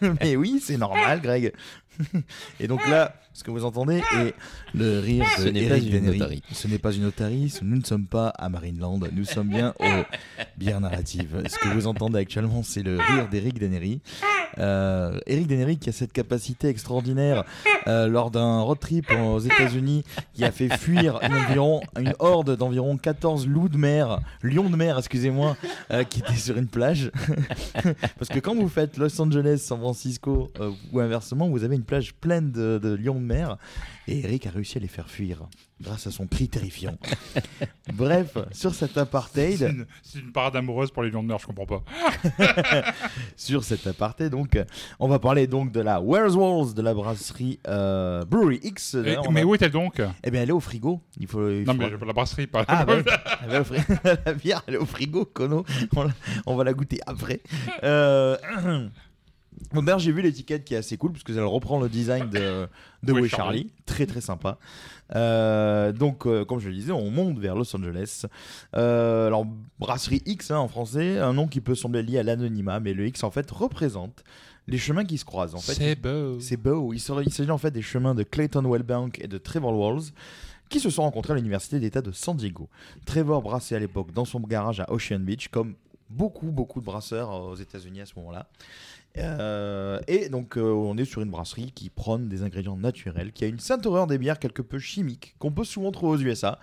Mais 0.21 0.35
oui, 0.35 0.61
c'est 0.63 0.77
normal, 0.77 1.21
Greg. 1.21 1.53
Et 2.59 2.67
donc 2.67 2.87
là, 2.87 3.15
ce 3.33 3.43
que 3.43 3.51
vous 3.51 3.65
entendez 3.65 3.97
est 3.97 4.33
le 4.73 4.99
rire 4.99 5.25
de 5.37 5.43
Ce 5.43 5.47
Eric 5.47 5.85
une 5.85 5.91
Dennery. 5.91 6.43
Ce 6.51 6.67
n'est 6.67 6.77
pas 6.77 6.91
une 6.91 7.05
otarie, 7.05 7.53
nous 7.61 7.77
ne 7.77 7.83
sommes 7.83 8.05
pas 8.05 8.29
à 8.29 8.49
Marineland, 8.49 8.99
nous 9.11 9.25
sommes 9.25 9.49
bien 9.49 9.73
au 9.79 10.03
bière 10.57 10.79
narrative. 10.81 11.43
Ce 11.47 11.57
que 11.57 11.67
vous 11.69 11.87
entendez 11.87 12.19
actuellement, 12.19 12.63
c'est 12.63 12.83
le 12.83 12.97
rire 12.97 13.27
d'Eric 13.29 13.59
Dennery. 13.59 14.01
Euh, 14.59 15.19
Eric 15.25 15.47
Dennery 15.47 15.77
qui 15.77 15.89
a 15.89 15.91
cette 15.91 16.13
capacité 16.13 16.67
extraordinaire 16.67 17.43
euh, 17.87 18.07
lors 18.07 18.29
d'un 18.29 18.61
road 18.61 18.79
trip 18.79 19.11
aux 19.11 19.39
États-Unis 19.39 20.03
qui 20.33 20.45
a 20.45 20.51
fait 20.51 20.69
fuir 20.77 21.19
une, 21.23 21.33
environ, 21.33 21.81
une 21.99 22.13
horde 22.19 22.55
d'environ 22.55 22.97
14 22.97 23.47
loups 23.47 23.69
de 23.69 23.77
mer, 23.77 24.19
lions 24.43 24.69
de 24.69 24.75
mer, 24.75 24.99
excusez-moi, 24.99 25.57
euh, 25.91 26.03
qui 26.03 26.19
étaient 26.19 26.33
sur 26.33 26.57
une 26.57 26.67
plage. 26.73 27.11
Parce 28.17 28.29
que 28.29 28.39
quand 28.39 28.55
vous 28.55 28.67
faites 28.67 28.97
Los 28.97 29.21
Angeles, 29.21 29.59
San 29.59 29.79
Francisco 29.79 30.51
euh, 30.59 30.71
ou 30.91 30.99
inversement, 30.99 31.47
vous 31.47 31.63
avez 31.63 31.75
une 31.75 31.83
plage 31.83 32.13
pleine 32.15 32.51
de, 32.51 32.79
de 32.81 32.95
lions 32.95 33.15
de 33.15 33.25
mer. 33.25 33.57
Et 34.07 34.19
Eric 34.19 34.47
a 34.47 34.49
réussi 34.51 34.77
à 34.77 34.81
les 34.81 34.87
faire 34.87 35.09
fuir 35.09 35.47
grâce 35.81 36.07
à 36.07 36.11
son 36.11 36.27
cri 36.27 36.49
terrifiant. 36.49 36.97
Bref, 37.93 38.37
sur 38.51 38.73
cet 38.73 38.97
apartheid, 38.97 39.85
c'est 40.01 40.19
une 40.19 40.31
parade 40.31 40.55
amoureuse 40.55 40.91
pour 40.91 41.03
les 41.03 41.09
lions 41.09 41.23
de 41.23 41.27
mer, 41.27 41.39
je 41.39 41.45
comprends 41.47 41.65
pas. 41.65 41.83
sur 43.37 43.63
cet 43.63 43.87
apartheid, 43.87 44.29
donc, 44.29 44.57
on 44.99 45.07
va 45.07 45.19
parler 45.19 45.47
donc 45.47 45.71
de 45.71 45.79
la 45.81 46.01
Where's 46.01 46.35
Walls 46.35 46.73
de 46.73 46.81
la 46.81 46.93
brasserie 46.93 47.59
euh, 47.67 48.23
Brewery 48.25 48.59
X. 48.63 48.95
Et- 48.95 49.15
mais 49.31 49.41
a- 49.41 49.45
où 49.45 49.55
est-elle 49.55 49.71
donc? 49.71 50.01
Eh 50.23 50.31
bien, 50.31 50.41
elle 50.43 50.49
est 50.49 50.53
au 50.53 50.59
frigo. 50.59 51.01
Il 51.19 51.27
faut. 51.27 51.49
il 51.49 51.63
Non, 51.63 51.73
faut- 51.73 51.79
mais 51.79 51.89
la 52.05 52.13
brasserie, 52.13 52.47
pas. 52.47 52.65
Ah, 52.67 52.85
bah. 52.85 52.95
Elle 53.43 53.53
est 53.53 53.59
au 53.59 53.73
la 54.25 54.33
bière, 54.33 54.63
elle 54.67 54.75
est 54.75 54.77
au 54.77 54.85
frigo, 54.85 55.25
Kono. 55.25 55.65
On, 56.45 56.55
va 56.55 56.63
la 56.63 56.73
goûter 56.73 56.99
après. 57.05 57.41
Euh... 57.83 58.37
Bon, 59.71 59.81
d'ailleurs, 59.81 59.99
j'ai 59.99 60.11
vu 60.11 60.21
l'étiquette 60.21 60.65
qui 60.65 60.73
est 60.73 60.77
assez 60.77 60.97
cool 60.97 61.13
parce 61.13 61.23
qu'elle 61.23 61.39
reprend 61.43 61.79
le 61.79 61.89
design 61.89 62.29
de, 62.29 62.67
de 63.03 63.13
Way 63.13 63.29
Charlie. 63.29 63.71
Très 63.85 64.05
très 64.05 64.21
sympa. 64.21 64.57
Euh, 65.15 65.91
donc, 65.91 66.25
euh, 66.25 66.45
comme 66.45 66.59
je 66.59 66.69
le 66.69 66.75
disais, 66.75 66.91
on 66.91 67.11
monte 67.11 67.37
vers 67.37 67.55
Los 67.55 67.75
Angeles. 67.75 68.25
Euh, 68.75 69.27
alors, 69.27 69.45
Brasserie 69.79 70.21
X 70.25 70.51
hein, 70.51 70.57
en 70.57 70.67
français, 70.67 71.19
un 71.19 71.33
nom 71.33 71.47
qui 71.47 71.61
peut 71.61 71.75
sembler 71.75 72.03
lié 72.03 72.19
à 72.19 72.23
l'anonymat, 72.23 72.79
mais 72.79 72.93
le 72.93 73.07
X 73.07 73.23
en 73.23 73.31
fait 73.31 73.49
représente 73.51 74.23
les 74.67 74.77
chemins 74.77 75.05
qui 75.05 75.17
se 75.17 75.25
croisent. 75.25 75.55
En 75.55 75.59
fait, 75.59 75.73
c'est 75.73 75.95
beau. 75.95 76.39
c'est 76.39 76.57
beau. 76.57 76.93
Il 76.93 76.99
s'agit 76.99 77.51
en 77.51 77.57
fait 77.57 77.71
des 77.71 77.81
chemins 77.81 78.15
de 78.15 78.23
Clayton 78.23 78.63
Wellbank 78.69 79.19
et 79.19 79.27
de 79.27 79.37
Trevor 79.37 79.77
Walls 79.77 80.03
qui 80.69 80.79
se 80.79 80.89
sont 80.89 81.03
rencontrés 81.03 81.33
à 81.33 81.35
l'université 81.35 81.79
d'État 81.79 82.01
de 82.01 82.11
San 82.11 82.35
Diego. 82.35 82.69
Trevor 83.05 83.43
brassait 83.43 83.75
à 83.75 83.79
l'époque 83.79 84.11
dans 84.11 84.25
son 84.25 84.39
garage 84.39 84.79
à 84.79 84.91
Ocean 84.91 85.19
Beach, 85.19 85.49
comme 85.49 85.75
beaucoup, 86.09 86.51
beaucoup 86.51 86.79
de 86.79 86.85
brasseurs 86.85 87.29
aux 87.29 87.55
États-Unis 87.55 88.01
à 88.01 88.05
ce 88.05 88.13
moment-là. 88.17 88.47
Euh, 89.17 89.99
et 90.07 90.29
donc, 90.29 90.57
euh, 90.57 90.61
on 90.61 90.97
est 90.97 91.05
sur 91.05 91.21
une 91.21 91.29
brasserie 91.29 91.71
qui 91.73 91.89
prône 91.89 92.29
des 92.29 92.43
ingrédients 92.43 92.77
naturels, 92.77 93.31
qui 93.31 93.43
a 93.43 93.47
une 93.47 93.59
sainte 93.59 93.85
horreur 93.85 94.07
des 94.07 94.17
bières 94.17 94.39
quelque 94.39 94.61
peu 94.61 94.79
chimiques, 94.79 95.35
qu'on 95.39 95.51
peut 95.51 95.63
souvent 95.63 95.91
trouver 95.91 96.17
aux 96.17 96.27
USA. 96.27 96.59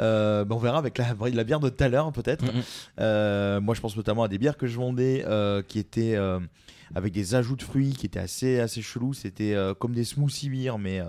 Euh, 0.00 0.44
ben, 0.44 0.56
on 0.56 0.58
verra 0.58 0.78
avec 0.78 0.98
la, 0.98 1.14
la 1.32 1.44
bière 1.44 1.60
de 1.60 1.68
tout 1.68 1.82
à 1.82 1.88
l'heure, 1.88 2.12
peut-être. 2.12 2.44
Moi, 2.44 3.74
je 3.74 3.80
pense 3.80 3.96
notamment 3.96 4.24
à 4.24 4.28
des 4.28 4.38
bières 4.38 4.56
que 4.56 4.66
je 4.66 4.76
vendais 4.76 5.24
qui 5.68 5.78
étaient 5.78 6.16
avec 6.94 7.12
des 7.12 7.34
ajouts 7.34 7.56
de 7.56 7.62
fruits 7.62 7.92
qui 7.92 8.06
étaient 8.06 8.20
assez, 8.20 8.60
assez 8.60 8.82
chelous. 8.82 9.14
C'était 9.14 9.56
comme 9.78 9.94
des 9.94 10.04
smoothie 10.04 10.50
beers, 10.50 10.78
mais 10.78 11.00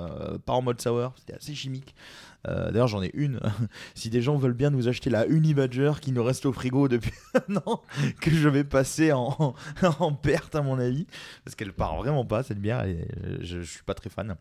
pas 0.46 0.54
en 0.54 0.62
mode 0.62 0.82
sour. 0.82 1.14
C'était 1.18 1.36
assez 1.36 1.54
chimique. 1.54 1.94
Euh, 2.48 2.72
D'ailleurs, 2.72 2.88
j'en 2.88 3.02
ai 3.02 3.12
une. 3.14 3.40
si 3.96 4.10
des 4.10 4.22
gens 4.22 4.38
veulent 4.38 4.54
bien 4.54 4.70
nous 4.70 4.88
acheter 4.88 5.10
la 5.10 5.26
Unibadger 5.28 5.94
qui 6.02 6.12
nous 6.12 6.24
reste 6.24 6.46
au 6.46 6.54
frigo 6.54 6.88
depuis 6.88 7.12
un 7.50 7.56
an, 7.66 7.82
que 8.22 8.32
je 8.32 8.50
vais 8.50 8.64
passer 8.64 9.12
en, 9.12 9.56
en 10.00 10.14
perte, 10.14 10.56
à 10.56 10.62
mon 10.62 10.80
avis, 10.80 11.08
parce 11.44 11.56
qu'elle 11.56 11.74
part 11.74 11.96
vraiment 11.98 12.26
pas, 12.26 12.44
cette 12.44 12.60
bière, 12.60 12.84
euh, 12.86 13.04
je, 13.42 13.62
je 13.62 13.72
suis 13.72 13.84
pas 13.84 13.94
très 13.94 14.10
fan. 14.10 14.36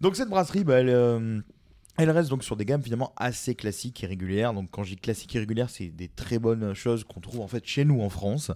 Donc, 0.00 0.16
cette 0.16 0.28
brasserie, 0.28 0.64
bah, 0.64 0.80
elle. 0.80 1.42
Elle 1.98 2.10
reste 2.10 2.30
donc 2.30 2.44
sur 2.44 2.56
des 2.56 2.64
gammes 2.64 2.82
finalement 2.82 3.12
assez 3.16 3.54
classiques 3.54 4.02
et 4.04 4.06
régulières. 4.06 4.54
Donc 4.54 4.70
quand 4.70 4.84
je 4.84 4.90
dis 4.90 4.96
classiques 4.96 5.34
et 5.36 5.40
régulières, 5.40 5.68
c'est 5.68 5.88
des 5.88 6.08
très 6.08 6.38
bonnes 6.38 6.72
choses 6.74 7.04
qu'on 7.04 7.20
trouve 7.20 7.40
en 7.40 7.48
fait 7.48 7.66
chez 7.66 7.84
nous 7.84 8.00
en 8.00 8.08
France. 8.08 8.52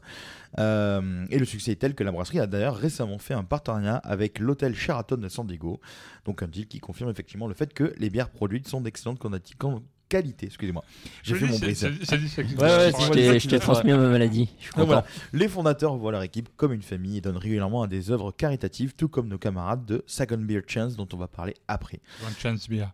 Euh, 0.58 1.26
et 1.30 1.38
le 1.38 1.44
succès 1.44 1.72
est 1.72 1.76
tel 1.76 1.94
que 1.94 2.04
la 2.04 2.12
brasserie 2.12 2.38
a 2.40 2.46
d'ailleurs 2.46 2.76
récemment 2.76 3.18
fait 3.18 3.34
un 3.34 3.44
partenariat 3.44 3.96
avec 3.96 4.38
l'hôtel 4.38 4.74
Sheraton 4.74 5.16
de 5.16 5.28
San 5.28 5.46
Diego. 5.46 5.80
Donc 6.24 6.42
un 6.42 6.48
deal 6.48 6.66
qui 6.68 6.78
confirme 6.80 7.10
effectivement 7.10 7.48
le 7.48 7.54
fait 7.54 7.74
que 7.74 7.92
les 7.98 8.10
bières 8.10 8.30
produites 8.30 8.68
sont 8.68 8.80
d'excellente 8.80 9.18
quanti- 9.18 9.54
quan- 9.56 9.82
qualité. 10.12 10.46
Excusez-moi, 10.46 10.84
j'ai 11.22 11.34
fait 11.34 11.46
mon 11.46 11.58
brise. 11.58 11.82
Ouais, 11.84 11.90
ouais, 11.90 13.38
Je 13.40 13.48
t'ai- 13.48 13.58
transmis 13.58 13.92
ma 13.92 13.96
maladie. 14.08 14.50
Je 14.58 14.64
suis 14.64 14.70
Donc 14.72 14.74
content. 14.74 14.86
voilà, 14.86 15.04
les 15.32 15.48
fondateurs 15.48 15.96
voient 15.96 16.12
leur 16.12 16.22
équipe 16.22 16.50
comme 16.56 16.72
une 16.72 16.82
famille 16.82 17.16
et 17.18 17.20
donnent 17.20 17.36
régulièrement 17.38 17.82
à 17.82 17.86
des 17.86 18.10
œuvres 18.10 18.30
caritatives, 18.32 18.94
tout 18.94 19.08
comme 19.08 19.28
nos 19.28 19.38
camarades 19.38 19.84
de 19.86 20.04
Second 20.06 20.38
Beer 20.38 20.60
Chance 20.66 20.96
dont 20.96 21.08
on 21.12 21.16
va 21.16 21.28
parler 21.28 21.54
après. 21.66 22.00
One 22.26 22.34
chance 22.38 22.68
beer. 22.68 22.86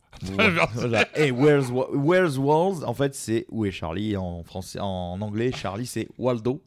Voilà. 0.75 1.07
Et 1.17 1.31
where's, 1.33 1.71
Wa- 1.71 1.89
where's 1.93 2.39
Walls 2.39 2.85
En 2.85 2.95
fait, 2.95 3.15
c'est 3.15 3.47
où 3.51 3.65
est 3.65 3.71
Charlie? 3.71 4.17
En 4.17 4.43
français, 4.45 4.79
en 4.81 5.21
anglais. 5.21 5.51
Charlie, 5.53 5.87
c'est 5.87 6.09
Waldo. 6.19 6.63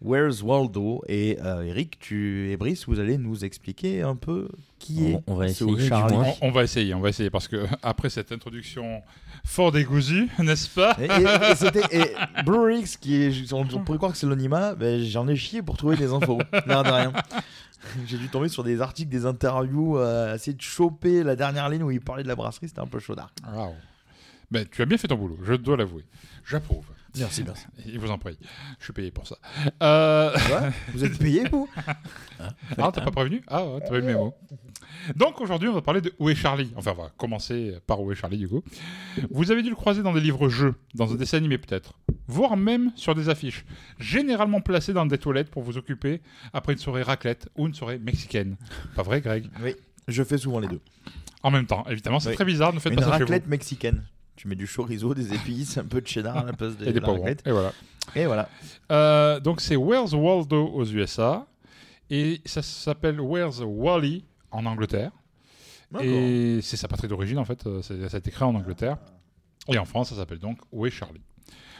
Where's 0.00 0.42
Waldo 0.42 1.02
Et 1.08 1.38
euh, 1.44 1.62
Eric, 1.64 1.98
tu 1.98 2.50
et 2.52 2.56
Brice, 2.56 2.86
vous 2.86 3.00
allez 3.00 3.18
nous 3.18 3.44
expliquer 3.44 4.02
un 4.02 4.14
peu 4.14 4.48
qui 4.78 5.06
est 5.06 5.18
On- 5.26 5.34
va 5.34 5.46
essayer, 5.48 5.88
Charlie. 5.88 6.14
On, 6.40 6.48
on 6.48 6.50
va 6.52 6.62
essayer, 6.62 6.94
on 6.94 7.00
va 7.00 7.08
essayer 7.08 7.30
parce 7.30 7.48
que 7.48 7.66
après 7.82 8.08
cette 8.08 8.30
introduction 8.30 9.02
Fort 9.48 9.72
décousu, 9.72 10.28
n'est-ce 10.38 10.68
pas 10.68 10.94
Et, 11.00 11.06
et- 11.06 11.50
et 11.52 11.54
c'était 11.56 11.82
et 11.90 12.14
Brewix 12.44 12.96
qui 12.98 13.14
est, 13.22 13.52
on, 13.54 13.60
on 13.62 13.78
pourrait 13.82 13.96
croire 13.96 14.12
que 14.12 14.18
c'est 14.18 14.26
ben, 14.76 15.02
j'en 15.02 15.26
ai 15.26 15.36
chié 15.36 15.62
pour 15.62 15.76
trouver 15.78 15.96
des 15.96 16.12
infos. 16.12 16.38
non, 16.66 16.82
de 16.82 16.88
rien. 16.90 17.12
J'ai 18.06 18.18
dû 18.18 18.28
tomber 18.28 18.48
sur 18.48 18.62
des 18.62 18.80
articles, 18.82 19.08
des 19.10 19.24
interviews, 19.24 19.98
euh, 19.98 20.34
essayer 20.34 20.52
de 20.54 20.60
choper 20.60 21.22
la 21.24 21.34
dernière 21.34 21.68
ligne 21.70 21.82
où 21.82 21.90
il 21.90 22.00
parlait 22.00 22.22
de 22.24 22.28
la 22.28 22.36
brasserie, 22.36 22.68
c'était 22.68 22.80
un 22.82 22.86
peu 22.86 22.98
chaudard. 23.00 23.30
Waouh. 23.52 23.74
Ben, 24.50 24.66
tu 24.70 24.82
as 24.82 24.86
bien 24.86 24.98
fait 24.98 25.08
ton 25.08 25.16
boulot, 25.16 25.38
je 25.44 25.54
dois 25.54 25.76
l'avouer. 25.78 26.04
J'approuve. 26.46 26.84
Merci, 27.18 27.44
merci. 27.44 27.66
Il 27.86 27.98
vous 27.98 28.10
en 28.10 28.18
prie. 28.18 28.38
Je 28.78 28.84
suis 28.84 28.92
payé 28.92 29.10
pour 29.10 29.26
ça. 29.26 29.36
Euh... 29.82 30.36
Vous 30.92 31.04
êtes 31.04 31.18
payé, 31.18 31.44
vous 31.50 31.68
Ah, 32.78 32.90
t'as 32.92 33.02
pas 33.02 33.10
prévenu? 33.10 33.42
Ah, 33.48 33.64
ouais, 33.66 33.80
t'as 33.80 33.88
pas 33.88 33.96
eu 33.96 34.00
le 34.00 34.06
mémo. 34.06 34.34
Donc 35.16 35.40
aujourd'hui, 35.40 35.68
on 35.68 35.72
va 35.74 35.82
parler 35.82 36.00
de 36.00 36.12
Où 36.18 36.28
est 36.30 36.34
Charlie? 36.34 36.72
Enfin, 36.76 36.92
on 36.96 37.02
va 37.02 37.10
commencer 37.16 37.78
par 37.86 38.00
Où 38.00 38.12
est 38.12 38.14
Charlie, 38.14 38.38
du 38.38 38.48
coup. 38.48 38.62
Vous 39.30 39.50
avez 39.50 39.62
dû 39.62 39.70
le 39.70 39.76
croiser 39.76 40.02
dans 40.02 40.12
des 40.12 40.20
livres-jeux, 40.20 40.74
dans 40.94 41.12
un 41.12 41.16
dessin 41.16 41.36
animé 41.38 41.58
peut-être, 41.58 41.94
voire 42.26 42.56
même 42.56 42.92
sur 42.94 43.14
des 43.14 43.28
affiches, 43.28 43.64
généralement 43.98 44.60
placées 44.60 44.92
dans 44.92 45.06
des 45.06 45.18
toilettes 45.18 45.50
pour 45.50 45.62
vous 45.62 45.76
occuper 45.78 46.20
après 46.52 46.72
une 46.72 46.78
soirée 46.78 47.02
raclette 47.02 47.48
ou 47.56 47.66
une 47.66 47.74
soirée 47.74 47.98
mexicaine. 47.98 48.56
Pas 48.94 49.02
vrai, 49.02 49.20
Greg? 49.20 49.46
Oui, 49.62 49.74
je 50.06 50.22
fais 50.22 50.38
souvent 50.38 50.60
les 50.60 50.68
deux. 50.68 50.80
En 51.42 51.50
même 51.50 51.66
temps, 51.66 51.84
évidemment, 51.88 52.18
c'est 52.20 52.30
Oui. 52.30 52.34
très 52.34 52.44
bizarre, 52.44 52.72
ne 52.72 52.80
faites 52.80 52.92
Une 52.92 52.98
pas 52.98 53.04
ça 53.04 53.12
chez 53.12 53.18
raclette 53.24 53.46
mexicaine. 53.46 54.04
Tu 54.38 54.46
mets 54.46 54.54
du 54.54 54.68
chorizo, 54.68 55.14
des 55.14 55.34
épices, 55.34 55.78
un 55.78 55.84
peu 55.84 56.00
de 56.00 56.06
cheddar 56.06 56.36
à 56.36 56.44
la 56.44 56.52
place 56.52 56.76
de 56.76 56.86
Et 56.86 56.92
des 56.92 57.00
la 57.00 57.06
poivrons. 57.06 57.26
Et 57.26 57.50
voilà. 57.50 57.72
Et 58.14 58.24
voilà. 58.24 58.48
Euh, 58.92 59.40
donc 59.40 59.60
c'est 59.60 59.74
Where's 59.74 60.12
Waldo 60.12 60.64
aux 60.68 60.86
USA 60.86 61.44
et 62.08 62.40
ça 62.44 62.62
s'appelle 62.62 63.20
Where's 63.20 63.60
Wally 63.64 64.24
en 64.52 64.64
Angleterre. 64.64 65.10
Et 66.00 66.60
c'est 66.62 66.76
sa 66.76 66.86
patrie 66.86 67.08
d'origine 67.08 67.38
en 67.38 67.44
fait, 67.44 67.66
euh, 67.66 67.82
ça 67.82 67.94
a 67.94 68.16
été 68.16 68.30
créé 68.30 68.46
en 68.46 68.54
Angleterre. 68.54 68.98
Et 69.66 69.76
en 69.76 69.84
France, 69.84 70.10
ça 70.10 70.14
s'appelle 70.14 70.38
donc 70.38 70.58
Où 70.70 70.86
est 70.86 70.90
Charlie? 70.90 71.20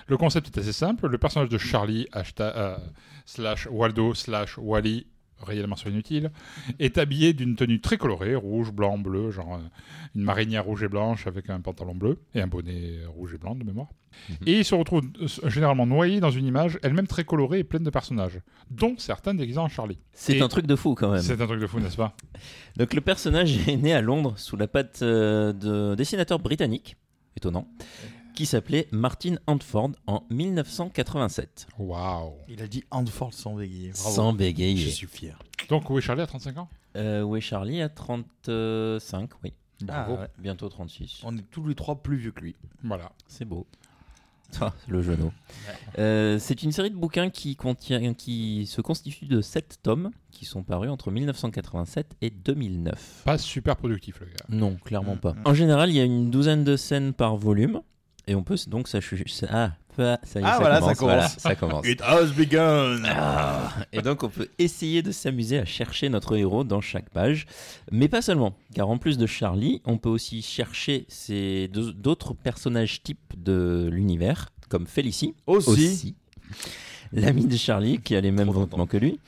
Le 0.08 0.16
concept 0.16 0.48
est 0.48 0.60
assez 0.60 0.72
simple. 0.72 1.06
Le 1.06 1.18
personnage 1.18 1.50
de 1.50 1.58
Charlie, 1.58 2.08
hashtag, 2.10 2.52
euh, 2.56 2.76
slash 3.24 3.68
Waldo, 3.70 4.14
slash 4.14 4.58
Wally, 4.58 5.06
réellement 5.40 5.76
soit 5.76 5.90
inutile, 5.90 6.30
est 6.78 6.98
habillé 6.98 7.32
d'une 7.32 7.56
tenue 7.56 7.80
très 7.80 7.96
colorée, 7.96 8.34
rouge, 8.34 8.72
blanc, 8.72 8.98
bleu, 8.98 9.30
genre 9.30 9.54
euh, 9.54 9.68
une 10.14 10.22
marinière 10.22 10.64
rouge 10.64 10.82
et 10.82 10.88
blanche 10.88 11.26
avec 11.26 11.50
un 11.50 11.60
pantalon 11.60 11.94
bleu 11.94 12.18
et 12.34 12.40
un 12.40 12.46
bonnet 12.46 13.04
rouge 13.06 13.34
et 13.34 13.38
blanc 13.38 13.54
de 13.54 13.64
mémoire. 13.64 13.88
Et 14.46 14.58
il 14.58 14.64
se 14.64 14.74
retrouve 14.74 15.02
euh, 15.20 15.48
généralement 15.48 15.86
noyé 15.86 16.20
dans 16.20 16.30
une 16.30 16.46
image 16.46 16.78
elle-même 16.82 17.06
très 17.06 17.24
colorée 17.24 17.60
et 17.60 17.64
pleine 17.64 17.84
de 17.84 17.90
personnages, 17.90 18.40
dont 18.70 18.94
certains 18.98 19.34
déguisés 19.34 19.58
en 19.58 19.68
Charlie. 19.68 19.98
C'est 20.12 20.40
un 20.40 20.48
truc 20.48 20.66
de 20.66 20.76
fou 20.76 20.94
quand 20.94 21.10
même. 21.10 21.22
C'est 21.22 21.40
un 21.40 21.46
truc 21.46 21.60
de 21.60 21.66
fou, 21.66 21.80
n'est-ce 21.80 21.96
pas? 21.96 22.16
Donc 22.76 22.94
le 22.94 23.00
personnage 23.00 23.68
est 23.68 23.76
né 23.76 23.92
à 23.92 24.00
Londres 24.00 24.34
sous 24.36 24.56
la 24.56 24.68
patte 24.68 25.00
euh, 25.02 25.52
de 25.52 25.94
dessinateur 25.94 26.38
britannique, 26.38 26.96
étonnant, 27.36 27.68
qui 28.38 28.46
s'appelait 28.46 28.86
Martin 28.92 29.34
Handford 29.48 29.90
en 30.06 30.22
1987. 30.30 31.66
Waouh 31.76 32.34
Il 32.48 32.62
a 32.62 32.68
dit 32.68 32.84
Handford 32.92 33.34
sans 33.34 33.54
bégayer. 33.56 33.90
Bravo. 33.90 34.14
Sans 34.14 34.32
bégayer. 34.32 34.76
Je 34.76 34.90
suis 34.90 35.08
fier. 35.08 35.36
Donc 35.68 35.90
où 35.90 35.98
est 35.98 36.00
Charlie 36.00 36.22
à 36.22 36.26
35 36.28 36.56
ans? 36.58 36.68
Euh, 36.94 37.22
où 37.22 37.34
est 37.34 37.40
Charlie? 37.40 37.82
À 37.82 37.88
35, 37.88 39.30
oui. 39.42 39.52
Bravo. 39.82 40.14
Ah, 40.16 40.20
ouais. 40.22 40.28
Bientôt 40.38 40.68
36. 40.68 41.22
On 41.24 41.36
est 41.36 41.42
tous 41.50 41.66
les 41.66 41.74
trois 41.74 41.96
plus 42.00 42.16
vieux 42.16 42.30
que 42.30 42.40
lui. 42.42 42.54
Voilà. 42.84 43.10
C'est 43.26 43.44
beau. 43.44 43.66
Ah, 44.60 44.72
le 44.86 45.02
genou. 45.02 45.32
Euh, 45.98 46.38
c'est 46.38 46.62
une 46.62 46.70
série 46.70 46.90
de 46.90 46.96
bouquins 46.96 47.30
qui, 47.30 47.56
contient, 47.56 48.14
qui 48.14 48.66
se 48.68 48.80
constitue 48.80 49.26
de 49.26 49.40
7 49.40 49.80
tomes 49.82 50.10
qui 50.30 50.44
sont 50.44 50.62
parus 50.62 50.90
entre 50.90 51.10
1987 51.10 52.14
et 52.22 52.30
2009. 52.30 53.22
Pas 53.24 53.36
super 53.36 53.76
productif 53.76 54.20
le 54.20 54.26
gars. 54.26 54.32
Non, 54.48 54.76
clairement 54.76 55.16
Mm, 55.16 55.20
pas. 55.20 55.32
mm. 55.32 55.42
En 55.44 55.54
général, 55.54 55.90
il 55.90 55.96
y 55.96 56.00
a 56.00 56.04
une 56.04 56.30
douzaine 56.30 56.62
de 56.62 56.76
scènes 56.76 57.12
par 57.14 57.36
volume. 57.36 57.80
Et 58.30 58.34
on 58.34 58.42
peut 58.42 58.56
donc 58.68 58.86
s'acheter. 58.88 59.24
Ah, 59.50 59.72
ça 59.96 60.04
y 60.38 60.42
est, 60.42 60.46
Ah, 60.46 60.52
ça, 60.52 60.58
voilà, 60.60 60.74
ça 60.76 60.80
commence, 60.80 60.98
commence. 60.98 60.98
voilà, 60.98 61.28
ça 61.28 61.54
commence. 61.56 61.86
It 61.88 62.00
has 62.02 62.26
begun. 62.26 63.02
Ah, 63.06 63.72
et 63.92 64.00
donc 64.02 64.22
on 64.22 64.28
peut 64.28 64.48
essayer 64.58 65.02
de 65.02 65.10
s'amuser 65.10 65.58
à 65.58 65.64
chercher 65.64 66.08
notre 66.10 66.36
héros 66.36 66.62
dans 66.62 66.80
chaque 66.82 67.08
page, 67.10 67.46
mais 67.90 68.06
pas 68.08 68.22
seulement, 68.22 68.54
car 68.74 68.88
en 68.90 68.98
plus 68.98 69.16
de 69.18 69.26
Charlie, 69.26 69.80
on 69.86 69.96
peut 69.98 70.10
aussi 70.10 70.42
chercher 70.42 71.06
ces 71.08 71.68
d'autres 71.68 72.34
personnages 72.34 73.02
types 73.02 73.32
de 73.36 73.88
l'univers, 73.90 74.50
comme 74.68 74.86
Félicie, 74.86 75.34
Aussi. 75.46 76.14
l'ami 77.12 77.46
de 77.46 77.56
Charlie 77.56 77.98
qui 77.98 78.14
a 78.14 78.20
les 78.20 78.30
mêmes 78.30 78.50
vêtements 78.52 78.86
que 78.86 78.98
lui, 78.98 79.18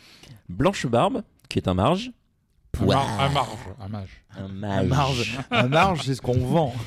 Blanche 0.51 0.87
Barbe 0.87 1.23
qui 1.49 1.59
est 1.59 1.67
un 1.69 1.75
marge, 1.75 2.13
Un, 2.75 2.79
Pouah, 2.79 2.95
mar- 2.95 3.21
un 3.21 3.29
marge, 3.89 4.23
un 4.39 4.49
mage. 4.49 4.79
un 4.79 4.85
marge. 4.85 5.39
Un 5.51 5.67
marge, 5.69 6.03
c'est 6.05 6.15
ce 6.15 6.21
qu'on 6.23 6.39
vend. 6.39 6.73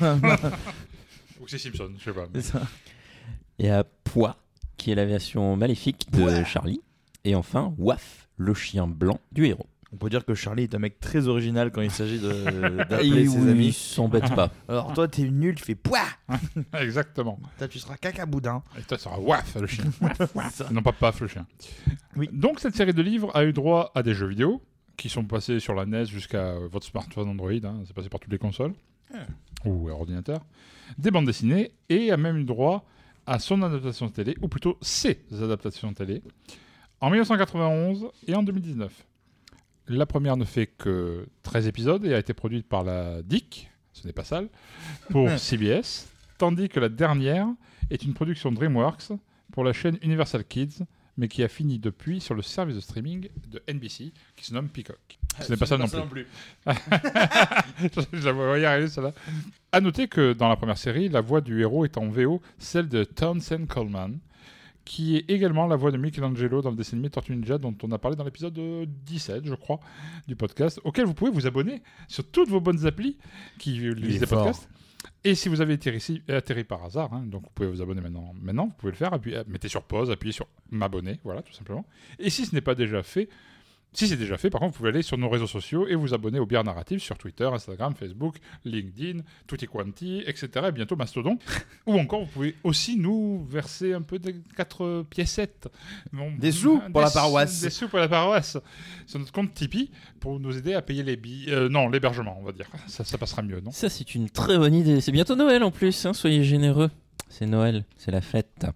Ou 1.40 1.48
c'est 1.48 1.58
Simpson, 1.58 1.90
je 1.98 2.04
sais 2.04 2.12
pas. 2.12 2.26
C'est 2.34 2.42
ça. 2.42 2.62
et 3.58 3.70
à 3.70 3.84
Pois 3.84 4.36
qui 4.76 4.90
est 4.90 4.94
la 4.94 5.06
version 5.06 5.56
maléfique 5.56 6.06
de 6.12 6.42
Charlie, 6.44 6.80
et 7.24 7.34
enfin 7.34 7.72
Waf, 7.78 8.28
le 8.36 8.54
chien 8.54 8.86
blanc 8.86 9.20
du 9.32 9.46
héros. 9.46 9.66
On 9.92 9.96
peut 9.96 10.10
dire 10.10 10.24
que 10.24 10.34
Charlie 10.34 10.64
est 10.64 10.74
un 10.74 10.80
mec 10.80 10.98
très 10.98 11.28
original 11.28 11.70
quand 11.70 11.80
il 11.80 11.90
s'agit 11.92 12.18
de- 12.18 12.84
d'appeler 12.88 13.26
ses 13.28 13.36
oui, 13.38 13.44
il 13.44 13.48
amis. 13.50 13.72
s'embête 13.72 14.34
pas. 14.34 14.50
Alors 14.68 14.92
toi, 14.92 15.06
t'es 15.06 15.22
nul, 15.30 15.54
tu 15.54 15.62
fais 15.64 15.76
pouah. 15.76 16.00
Exactement. 16.80 17.38
Toi, 17.58 17.68
tu 17.68 17.78
seras 17.78 17.96
caca 17.96 18.26
boudin. 18.26 18.62
Et 18.76 18.82
toi, 18.82 18.98
ça 18.98 19.04
sera 19.04 19.20
waf 19.20 19.54
le 19.54 19.68
chien. 19.68 19.84
Ça. 20.50 20.68
non 20.72 20.82
pas 20.82 20.90
paf 20.92 21.20
le 21.20 21.28
chien. 21.28 21.46
Oui. 22.16 22.28
Donc 22.32 22.58
cette 22.58 22.74
série 22.74 22.92
de 22.92 23.02
livres 23.02 23.30
a 23.34 23.44
eu 23.44 23.52
droit 23.52 23.92
à 23.94 24.02
des 24.02 24.14
jeux 24.14 24.26
vidéo 24.26 24.60
qui 24.96 25.08
sont 25.08 25.24
passés 25.24 25.60
sur 25.60 25.74
la 25.74 25.86
NES 25.86 26.06
jusqu'à 26.06 26.38
euh, 26.54 26.68
votre 26.70 26.86
smartphone 26.86 27.28
Android. 27.28 27.52
hein, 27.52 27.82
c'est 27.86 27.94
passé 27.94 28.08
par 28.08 28.18
toutes 28.18 28.32
les 28.32 28.38
consoles 28.38 28.74
ou 29.64 29.88
ordinateurs. 29.90 30.44
Des 30.98 31.10
bandes 31.10 31.26
dessinées 31.26 31.72
et 31.88 32.10
a 32.10 32.16
même 32.16 32.36
eu 32.36 32.44
droit 32.44 32.84
à 33.26 33.38
son 33.38 33.62
adaptation 33.62 34.08
télé, 34.10 34.36
ou 34.42 34.48
plutôt 34.48 34.76
ses 34.82 35.18
adaptations 35.42 35.92
télé, 35.94 36.22
en 37.00 37.10
1991 37.10 38.08
et 38.26 38.34
en 38.34 38.42
2019. 38.42 38.92
La 39.88 40.06
première 40.06 40.36
ne 40.36 40.44
fait 40.44 40.66
que 40.66 41.26
13 41.42 41.66
épisodes 41.66 42.04
et 42.04 42.14
a 42.14 42.18
été 42.18 42.32
produite 42.32 42.66
par 42.66 42.84
la 42.84 43.22
DIC, 43.22 43.70
ce 43.92 44.06
n'est 44.06 44.12
pas 44.12 44.24
sale, 44.24 44.48
pour 45.10 45.30
CBS, 45.38 46.08
tandis 46.38 46.68
que 46.68 46.80
la 46.80 46.88
dernière 46.88 47.46
est 47.90 48.02
une 48.02 48.14
production 48.14 48.52
DreamWorks 48.52 49.12
pour 49.52 49.64
la 49.64 49.72
chaîne 49.72 49.98
Universal 50.02 50.44
Kids, 50.44 50.80
mais 51.16 51.28
qui 51.28 51.42
a 51.42 51.48
fini 51.48 51.78
depuis 51.78 52.20
sur 52.20 52.34
le 52.34 52.42
service 52.42 52.76
de 52.76 52.80
streaming 52.80 53.28
de 53.50 53.62
NBC 53.72 54.12
qui 54.36 54.44
se 54.44 54.54
nomme 54.54 54.68
Peacock. 54.68 55.18
Ce 55.40 55.50
n'est 55.50 55.56
pas 55.56 55.66
ça 55.66 55.76
non 55.76 55.86
plus. 55.88 56.26
Je 56.66 58.24
la 58.24 58.32
voyais 58.32 58.66
arriver 58.66 58.88
celle-là. 58.88 59.12
À 59.72 59.80
noter 59.80 60.08
que 60.08 60.32
dans 60.32 60.48
la 60.48 60.56
première 60.56 60.78
série, 60.78 61.08
la 61.08 61.20
voix 61.20 61.40
du 61.40 61.60
héros 61.60 61.84
est 61.84 61.98
en 61.98 62.08
VO 62.08 62.40
celle 62.58 62.88
de 62.88 63.04
Townsend 63.04 63.66
Coleman, 63.66 64.18
qui 64.84 65.16
est 65.16 65.30
également 65.30 65.66
la 65.66 65.76
voix 65.76 65.90
de 65.90 65.96
Michelangelo 65.96 66.62
dans 66.62 66.70
le 66.70 66.76
dessin 66.76 66.96
animé 66.96 67.10
Tortue 67.10 67.34
Ninja 67.34 67.58
dont 67.58 67.74
on 67.82 67.90
a 67.92 67.98
parlé 67.98 68.16
dans 68.16 68.24
l'épisode 68.24 68.56
euh, 68.58 68.86
17, 69.06 69.46
je 69.46 69.54
crois, 69.54 69.80
du 70.28 70.36
podcast, 70.36 70.80
auquel 70.84 71.06
vous 71.06 71.14
pouvez 71.14 71.30
vous 71.30 71.46
abonner 71.46 71.82
sur 72.08 72.24
toutes 72.24 72.48
vos 72.48 72.60
bonnes 72.60 72.86
applis 72.86 73.16
qui 73.58 73.72
lisent 73.72 74.24
fort. 74.26 74.44
podcasts. 74.44 74.68
Et 75.24 75.34
si 75.34 75.48
vous 75.48 75.60
avez 75.60 75.74
atterri, 75.74 75.96
ici- 75.98 76.22
atterri 76.28 76.64
par 76.64 76.84
hasard, 76.84 77.12
hein, 77.14 77.24
donc 77.26 77.42
vous 77.44 77.50
pouvez 77.54 77.68
vous 77.68 77.80
abonner 77.82 78.00
maintenant. 78.00 78.32
Maintenant, 78.40 78.66
vous 78.66 78.74
pouvez 78.78 78.92
le 78.92 78.96
faire, 78.98 79.12
appuyez- 79.12 79.42
mettez 79.46 79.68
sur 79.68 79.82
pause, 79.82 80.10
appuyez 80.10 80.32
sur 80.32 80.46
m'abonner, 80.70 81.20
voilà, 81.24 81.42
tout 81.42 81.52
simplement. 81.52 81.84
Et 82.18 82.30
si 82.30 82.44
ce 82.46 82.54
n'est 82.54 82.60
pas 82.60 82.74
déjà 82.74 83.02
fait, 83.02 83.28
si 83.94 84.08
c'est 84.08 84.16
déjà 84.16 84.36
fait, 84.36 84.50
par 84.50 84.60
contre, 84.60 84.72
vous 84.72 84.78
pouvez 84.78 84.90
aller 84.90 85.02
sur 85.02 85.16
nos 85.16 85.28
réseaux 85.28 85.46
sociaux 85.46 85.86
et 85.86 85.94
vous 85.94 86.12
abonner 86.14 86.38
au 86.38 86.46
Bière 86.46 86.64
Narrative 86.64 86.98
sur 87.00 87.16
Twitter, 87.16 87.44
Instagram, 87.44 87.94
Facebook, 87.94 88.36
LinkedIn, 88.64 89.20
Tutti 89.46 89.66
Quanti, 89.66 90.22
etc. 90.26 90.48
Et 90.68 90.72
bientôt 90.72 90.96
Mastodon. 90.96 91.38
Ou 91.86 91.98
encore, 91.98 92.24
vous 92.24 92.30
pouvez 92.30 92.56
aussi 92.64 92.96
nous 92.96 93.46
verser 93.48 93.92
un 93.92 94.02
peu 94.02 94.18
de 94.18 94.34
quatre 94.56 95.04
piécettes. 95.08 95.68
Bon, 96.12 96.32
Des 96.38 96.52
sous 96.52 96.80
pour 96.92 97.00
la 97.00 97.10
paroisse. 97.10 97.60
Des 97.60 97.70
sous 97.70 97.88
pour 97.88 98.00
la 98.00 98.08
paroisse. 98.08 98.58
Sur 99.06 99.18
notre 99.20 99.32
compte 99.32 99.54
Tipeee 99.54 99.90
pour 100.20 100.40
nous 100.40 100.56
aider 100.56 100.74
à 100.74 100.82
payer 100.82 101.02
les 101.02 101.16
billets. 101.16 101.52
euh, 101.52 101.68
non, 101.68 101.88
l'hébergement, 101.88 102.36
on 102.40 102.44
va 102.44 102.52
dire. 102.52 102.66
Ça, 102.86 103.04
ça 103.04 103.16
passera 103.16 103.42
mieux, 103.42 103.60
non? 103.60 103.70
Ça, 103.70 103.88
c'est 103.88 104.14
une 104.14 104.28
très 104.28 104.58
bonne 104.58 104.74
idée. 104.74 105.00
C'est 105.00 105.12
bientôt 105.12 105.36
Noël 105.36 105.62
en 105.62 105.70
plus, 105.70 106.04
hein, 106.06 106.12
soyez 106.12 106.42
généreux. 106.42 106.90
C'est 107.28 107.46
Noël, 107.46 107.84
c'est 107.96 108.10
la 108.10 108.20
fête. 108.20 108.66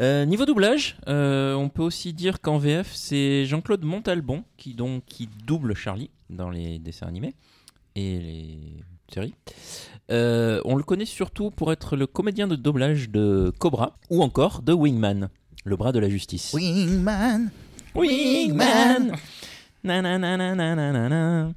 Euh, 0.00 0.24
niveau 0.24 0.44
doublage, 0.44 0.96
euh, 1.08 1.54
on 1.54 1.68
peut 1.68 1.82
aussi 1.82 2.12
dire 2.12 2.40
qu'en 2.40 2.58
VF, 2.58 2.92
c'est 2.94 3.44
Jean-Claude 3.46 3.84
Montalbon 3.84 4.44
qui, 4.56 4.74
donc, 4.74 5.04
qui 5.06 5.28
double 5.46 5.74
Charlie 5.74 6.10
dans 6.30 6.50
les 6.50 6.78
dessins 6.78 7.06
animés 7.06 7.34
et 7.94 8.18
les 8.18 8.58
séries. 9.12 9.34
Euh, 10.10 10.60
on 10.64 10.76
le 10.76 10.82
connaît 10.82 11.04
surtout 11.04 11.50
pour 11.50 11.72
être 11.72 11.96
le 11.96 12.06
comédien 12.06 12.48
de 12.48 12.56
doublage 12.56 13.08
de 13.08 13.52
Cobra 13.58 13.96
ou 14.10 14.22
encore 14.22 14.62
de 14.62 14.72
Wingman, 14.72 15.28
le 15.64 15.76
bras 15.76 15.92
de 15.92 16.00
la 16.00 16.08
justice. 16.08 16.52
Wingman. 16.52 17.50
Wingman 17.94 19.12
Nanananananana. 19.84 21.52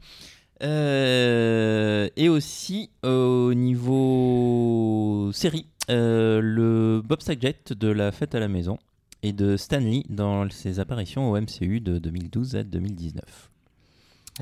Euh, 0.64 2.10
et 2.16 2.30
aussi 2.30 2.90
au 3.04 3.54
niveau 3.54 5.30
série, 5.32 5.68
euh, 5.90 6.42
le 6.42 7.02
Bob 7.04 7.22
Saget 7.22 7.60
de 7.70 7.88
La 7.88 8.12
Fête 8.12 8.36
à 8.36 8.40
la 8.40 8.48
Maison 8.48 8.78
et 9.24 9.34
de 9.34 9.58
Stanley 9.58 10.04
dans 10.10 10.50
ses 10.50 10.80
apparitions 10.80 11.32
au 11.32 11.40
MCU 11.40 11.80
de 11.80 11.98
2012 11.98 12.56
à 12.56 12.64
2019. 12.64 13.50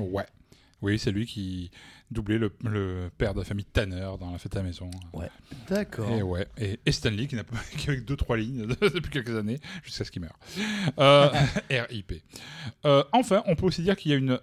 Ouais. 0.00 0.26
Oui, 0.82 0.98
c'est 0.98 1.10
lui 1.10 1.24
qui 1.26 1.70
doublait 2.10 2.38
le, 2.38 2.52
le 2.64 3.10
père 3.16 3.32
de 3.32 3.40
la 3.40 3.44
famille 3.44 3.64
Tanner 3.64 4.08
dans 4.20 4.30
La 4.30 4.38
Fête 4.38 4.54
à 4.56 4.58
la 4.58 4.66
Maison. 4.66 4.90
D'accord. 5.68 6.10
Et 6.10 6.22
ouais. 6.22 6.46
Et, 6.58 6.78
et 6.84 6.92
Stanley 6.92 7.26
qui 7.26 7.34
n'a 7.34 7.44
pas 7.44 7.56
qui 7.78 7.90
a 7.90 7.94
eu 7.94 8.02
deux 8.02 8.16
trois 8.16 8.36
lignes 8.36 8.66
depuis 8.80 9.10
quelques 9.10 9.36
années 9.36 9.58
jusqu'à 9.82 10.04
ce 10.04 10.10
qu'il 10.10 10.22
meure. 10.22 10.38
Euh, 10.98 11.28
R.I.P. 11.70 12.22
Euh, 12.84 13.02
enfin, 13.12 13.42
on 13.46 13.56
peut 13.56 13.66
aussi 13.66 13.82
dire 13.82 13.96
qu'il 13.96 14.10
y 14.10 14.14
a 14.14 14.18
une 14.18 14.38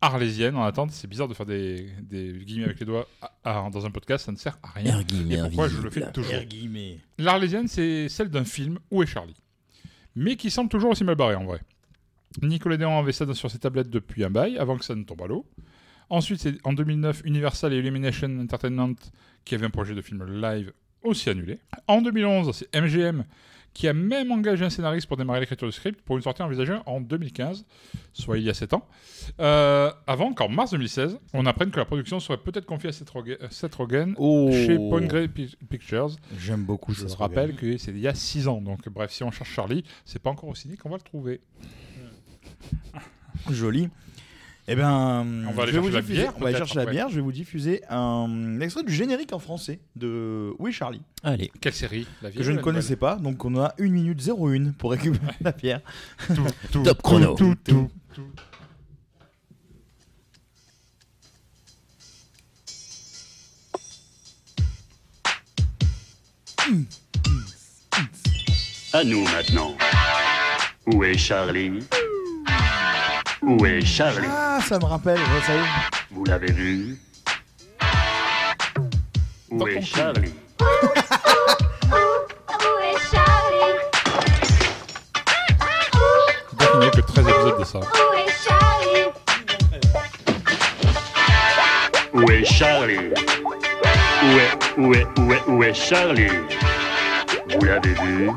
arlésienne 0.00 0.56
en 0.56 0.64
attente. 0.64 0.90
C'est 0.92 1.06
bizarre 1.08 1.28
de 1.28 1.34
faire 1.34 1.46
des, 1.46 1.88
des 2.02 2.32
guillemets 2.44 2.66
avec 2.66 2.80
les 2.80 2.86
doigts 2.86 3.08
à- 3.22 3.32
à- 3.66 3.70
dans 3.70 3.86
un 3.86 3.90
podcast, 3.90 4.26
ça 4.26 4.32
ne 4.32 4.36
sert 4.36 4.58
à 4.62 4.70
rien. 4.70 5.00
Et 5.00 5.04
pourquoi 5.48 5.68
je 5.68 5.80
le 5.80 5.90
fais 5.90 6.00
toujours. 6.12 6.32
L'Arlésienne, 7.18 7.68
c'est 7.68 8.08
celle 8.08 8.28
d'un 8.28 8.44
film 8.44 8.78
Où 8.90 9.02
est 9.02 9.06
Charlie 9.06 9.36
Mais 10.14 10.36
qui 10.36 10.50
semble 10.50 10.68
toujours 10.70 10.90
aussi 10.90 11.04
mal 11.04 11.14
barré 11.16 11.34
en 11.34 11.44
vrai. 11.44 11.60
Nicolas 12.42 12.76
Déon 12.76 12.98
avait 12.98 13.12
ça 13.12 13.32
sur 13.34 13.50
ses 13.50 13.58
tablettes 13.58 13.88
depuis 13.90 14.22
un 14.24 14.30
bail, 14.30 14.58
avant 14.58 14.76
que 14.76 14.84
ça 14.84 14.94
ne 14.94 15.04
tombe 15.04 15.22
à 15.22 15.26
l'eau. 15.26 15.46
Ensuite, 16.10 16.40
c'est 16.40 16.54
en 16.64 16.72
2009, 16.72 17.22
Universal 17.24 17.72
et 17.72 17.78
Illumination 17.78 18.38
Entertainment 18.40 18.94
qui 19.44 19.54
avaient 19.54 19.66
un 19.66 19.70
projet 19.70 19.94
de 19.94 20.02
film 20.02 20.24
live 20.40 20.72
aussi 21.02 21.30
annulé. 21.30 21.58
En 21.86 22.02
2011, 22.02 22.54
c'est 22.54 22.74
MGM 22.80 23.24
qui 23.76 23.88
a 23.88 23.92
même 23.92 24.32
engagé 24.32 24.64
un 24.64 24.70
scénariste 24.70 25.06
pour 25.06 25.18
démarrer 25.18 25.40
l'écriture 25.40 25.68
du 25.68 25.72
script 25.72 26.00
pour 26.00 26.16
une 26.16 26.22
sortie 26.22 26.40
envisagée 26.42 26.76
en 26.86 26.98
2015, 27.02 27.66
soit 28.14 28.38
il 28.38 28.44
y 28.44 28.48
a 28.48 28.54
7 28.54 28.72
ans. 28.72 28.88
Euh, 29.38 29.92
avant 30.06 30.32
qu'en 30.32 30.48
mars 30.48 30.70
2016, 30.70 31.18
on 31.34 31.44
apprenne 31.44 31.70
que 31.70 31.78
la 31.78 31.84
production 31.84 32.18
serait 32.18 32.38
peut-être 32.38 32.64
confiée 32.64 32.88
à 32.88 32.92
Seth 32.92 33.10
Rogen, 33.10 33.36
Seth 33.50 33.74
Rogen 33.74 34.14
Oh. 34.16 34.48
chez 34.50 34.76
Point 34.76 35.02
Grey 35.02 35.28
Pictures. 35.28 36.16
J'aime 36.38 36.64
beaucoup 36.64 36.94
Je 36.94 37.06
ça. 37.06 37.16
rappelle 37.18 37.54
que 37.54 37.76
c'est 37.76 37.90
il 37.90 37.98
y 38.00 38.08
a 38.08 38.14
6 38.14 38.48
ans. 38.48 38.62
Donc, 38.62 38.88
bref, 38.88 39.10
si 39.12 39.22
on 39.24 39.30
cherche 39.30 39.52
Charlie, 39.52 39.84
c'est 40.06 40.22
pas 40.22 40.30
encore 40.30 40.48
au 40.48 40.54
ciné 40.54 40.78
qu'on 40.78 40.88
va 40.88 40.96
le 40.96 41.02
trouver. 41.02 41.42
Joli. 43.50 43.90
Eh 44.68 44.74
ben, 44.74 45.44
On 45.48 45.52
va 45.52 45.62
aller 45.62 45.72
je 45.72 45.78
vais 45.78 45.80
chercher 45.80 45.80
vous 45.80 45.88
la 45.90 46.00
diffuser- 46.00 46.12
bière, 46.22 46.32
On 46.36 46.40
va 46.40 46.48
aller 46.48 46.58
chercher 46.58 46.74
la 46.78 46.86
bière. 46.86 47.08
Je 47.08 47.14
vais 47.16 47.20
vous 47.20 47.32
diffuser 47.32 47.82
un 47.88 48.60
extrait 48.60 48.82
du 48.82 48.92
générique 48.92 49.32
en 49.32 49.38
français 49.38 49.78
de 49.94 50.52
Oui 50.58 50.72
Charlie 50.72 51.02
Allez. 51.22 51.52
Quelle 51.60 51.72
série 51.72 52.06
La 52.22 52.30
que 52.32 52.42
je 52.42 52.50
ne 52.52 52.60
connaissais 52.60 52.96
pas. 52.96 53.16
Donc 53.16 53.44
on 53.44 53.56
a 53.60 53.74
1 53.78 53.88
minute 53.90 54.20
01 54.28 54.72
pour 54.72 54.90
récupérer 54.90 55.34
la 55.40 55.52
bière. 55.52 55.80
Top 56.72 57.00
chrono. 57.02 57.34
tout, 57.34 57.54
tout, 57.64 57.88
tout. 58.12 58.28
À 68.92 69.04
nous 69.04 69.22
maintenant. 69.24 69.76
Où 70.86 71.02
est 71.04 71.18
Charlie? 71.18 71.80
Où 73.46 73.64
est 73.64 73.80
Charlie 73.84 74.26
Ah, 74.28 74.58
ça 74.66 74.78
me 74.78 74.84
rappelle. 74.84 75.18
ouais, 75.18 75.40
ça 75.46 75.54
y 75.54 75.58
est. 75.58 75.60
Vous 76.10 76.24
l'avez 76.24 76.50
vu 76.52 76.98
Où 79.50 79.58
Dans 79.58 79.66
est 79.68 79.82
Charlie 79.82 80.34
Donc, 86.58 86.68
il 86.74 86.80
n'y 86.80 86.86
a 86.86 86.90
que 86.90 87.00
13 87.00 87.28
épisodes 87.28 87.58
de 87.58 87.64
ça. 87.64 87.80
Où 92.12 92.30
est 92.30 92.44
Charlie 92.44 92.98
Où 94.24 94.30
est, 94.38 94.58
où 94.78 94.94
est, 94.94 95.06
où 95.18 95.32
est, 95.32 95.42
où 95.46 95.62
est 95.62 95.74
Charlie 95.74 96.28
Vous 97.50 97.64
l'avez 97.64 97.90
vu 97.94 98.30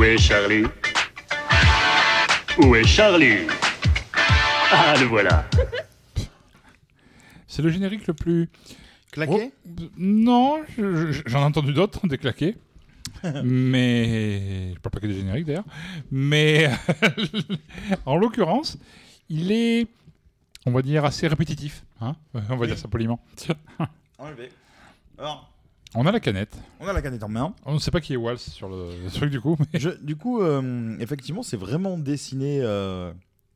Où 0.00 0.04
est 0.04 0.16
Charlie? 0.16 0.64
Où 2.56 2.74
est 2.74 2.86
Charlie? 2.86 3.46
Ah, 4.72 4.94
le 4.98 5.04
voilà. 5.04 5.44
C'est 7.46 7.60
le 7.60 7.68
générique 7.68 8.06
le 8.06 8.14
plus. 8.14 8.48
Claqué? 9.12 9.52
Oh, 9.52 9.82
non, 9.98 10.62
je- 10.74 11.12
je- 11.12 11.22
j'en 11.26 11.40
ai 11.40 11.44
entendu 11.44 11.74
d'autres, 11.74 12.06
des 12.06 12.16
claqués. 12.16 12.56
mais. 13.44 14.72
Je 14.74 14.78
parle 14.78 14.90
pas 14.90 15.00
que 15.00 15.06
des 15.06 15.16
génériques 15.18 15.44
d'ailleurs. 15.44 15.66
Mais. 16.10 16.70
en 18.06 18.16
l'occurrence, 18.16 18.78
il 19.28 19.52
est. 19.52 19.86
On 20.64 20.70
va 20.72 20.80
dire 20.80 21.04
assez 21.04 21.28
répétitif. 21.28 21.84
Hein 22.00 22.16
on 22.48 22.56
va 22.56 22.66
dire 22.66 22.78
ça 22.78 22.88
poliment. 22.88 23.20
Enlevé. 24.16 24.48
Alors, 25.18 25.52
On 25.94 26.06
a 26.06 26.12
la 26.12 26.20
canette. 26.20 26.56
on 26.78 26.86
a 26.86 26.92
la 26.92 27.02
canette 27.02 27.22
en 27.24 27.28
main. 27.28 27.54
On 27.66 27.74
ne 27.74 27.78
sait 27.78 27.90
pas 27.90 28.00
qui 28.00 28.12
est 28.12 28.16
Walls 28.16 28.38
sur 28.38 28.68
le, 28.68 28.90
truc 29.12 29.30
du 29.30 29.40
coup. 29.40 29.56
mais- 29.72 29.80
Je- 29.80 29.90
du 30.02 30.14
coup, 30.16 30.40
euh, 30.40 30.96
effectivement, 31.00 31.42
c'est 31.42 31.56
vraiment 31.56 31.98
dessiné 31.98 32.60
euh, 32.62 33.12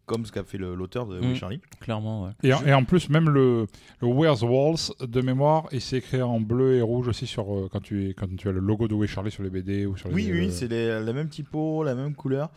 comme 0.06 0.26
ce 0.26 0.32
qu'a 0.32 0.42
fait 0.44 0.58
l'auteur 0.58 1.06
de 1.06 1.20
Oui 1.20 1.28
Mm. 1.28 1.34
Charlie. 1.36 1.60
Clairement, 1.80 2.24
ouais. 2.24 2.30
Et, 2.42 2.52
en- 2.52 2.64
et 2.66 2.74
en 2.74 2.84
plus, 2.84 3.08
même 3.08 3.30
le, 3.30 3.66
le 4.00 4.08
Where's 4.08 4.42
Walls 4.42 4.90
de 5.00 5.20
mémoire, 5.20 5.66
il 5.72 5.80
s'est 5.80 5.98
écrit 5.98 6.20
en 6.22 6.40
bleu 6.40 6.74
et 6.76 6.82
rouge 6.82 7.06
aussi 7.08 7.26
sur 7.26 7.54
euh, 7.54 7.68
quand 7.72 7.80
tu 7.80 8.08
es, 8.10 8.14
quand 8.14 8.26
tu 8.36 8.48
as 8.48 8.52
le 8.52 8.60
logo 8.60 8.88
de 8.88 8.94
est 9.04 9.06
Charlie 9.06 9.30
sur 9.30 9.44
les 9.44 9.50
BD 9.50 9.86
ou 9.86 9.96
sur 9.96 10.08
les. 10.08 10.14
Oui, 10.14 10.28
oui, 10.32 10.48
euh, 10.48 10.50
c'est 10.50 10.68
la 10.68 11.12
même 11.12 11.28
typo, 11.28 11.84
la 11.84 11.94
même 11.94 12.14
couleur. 12.14 12.50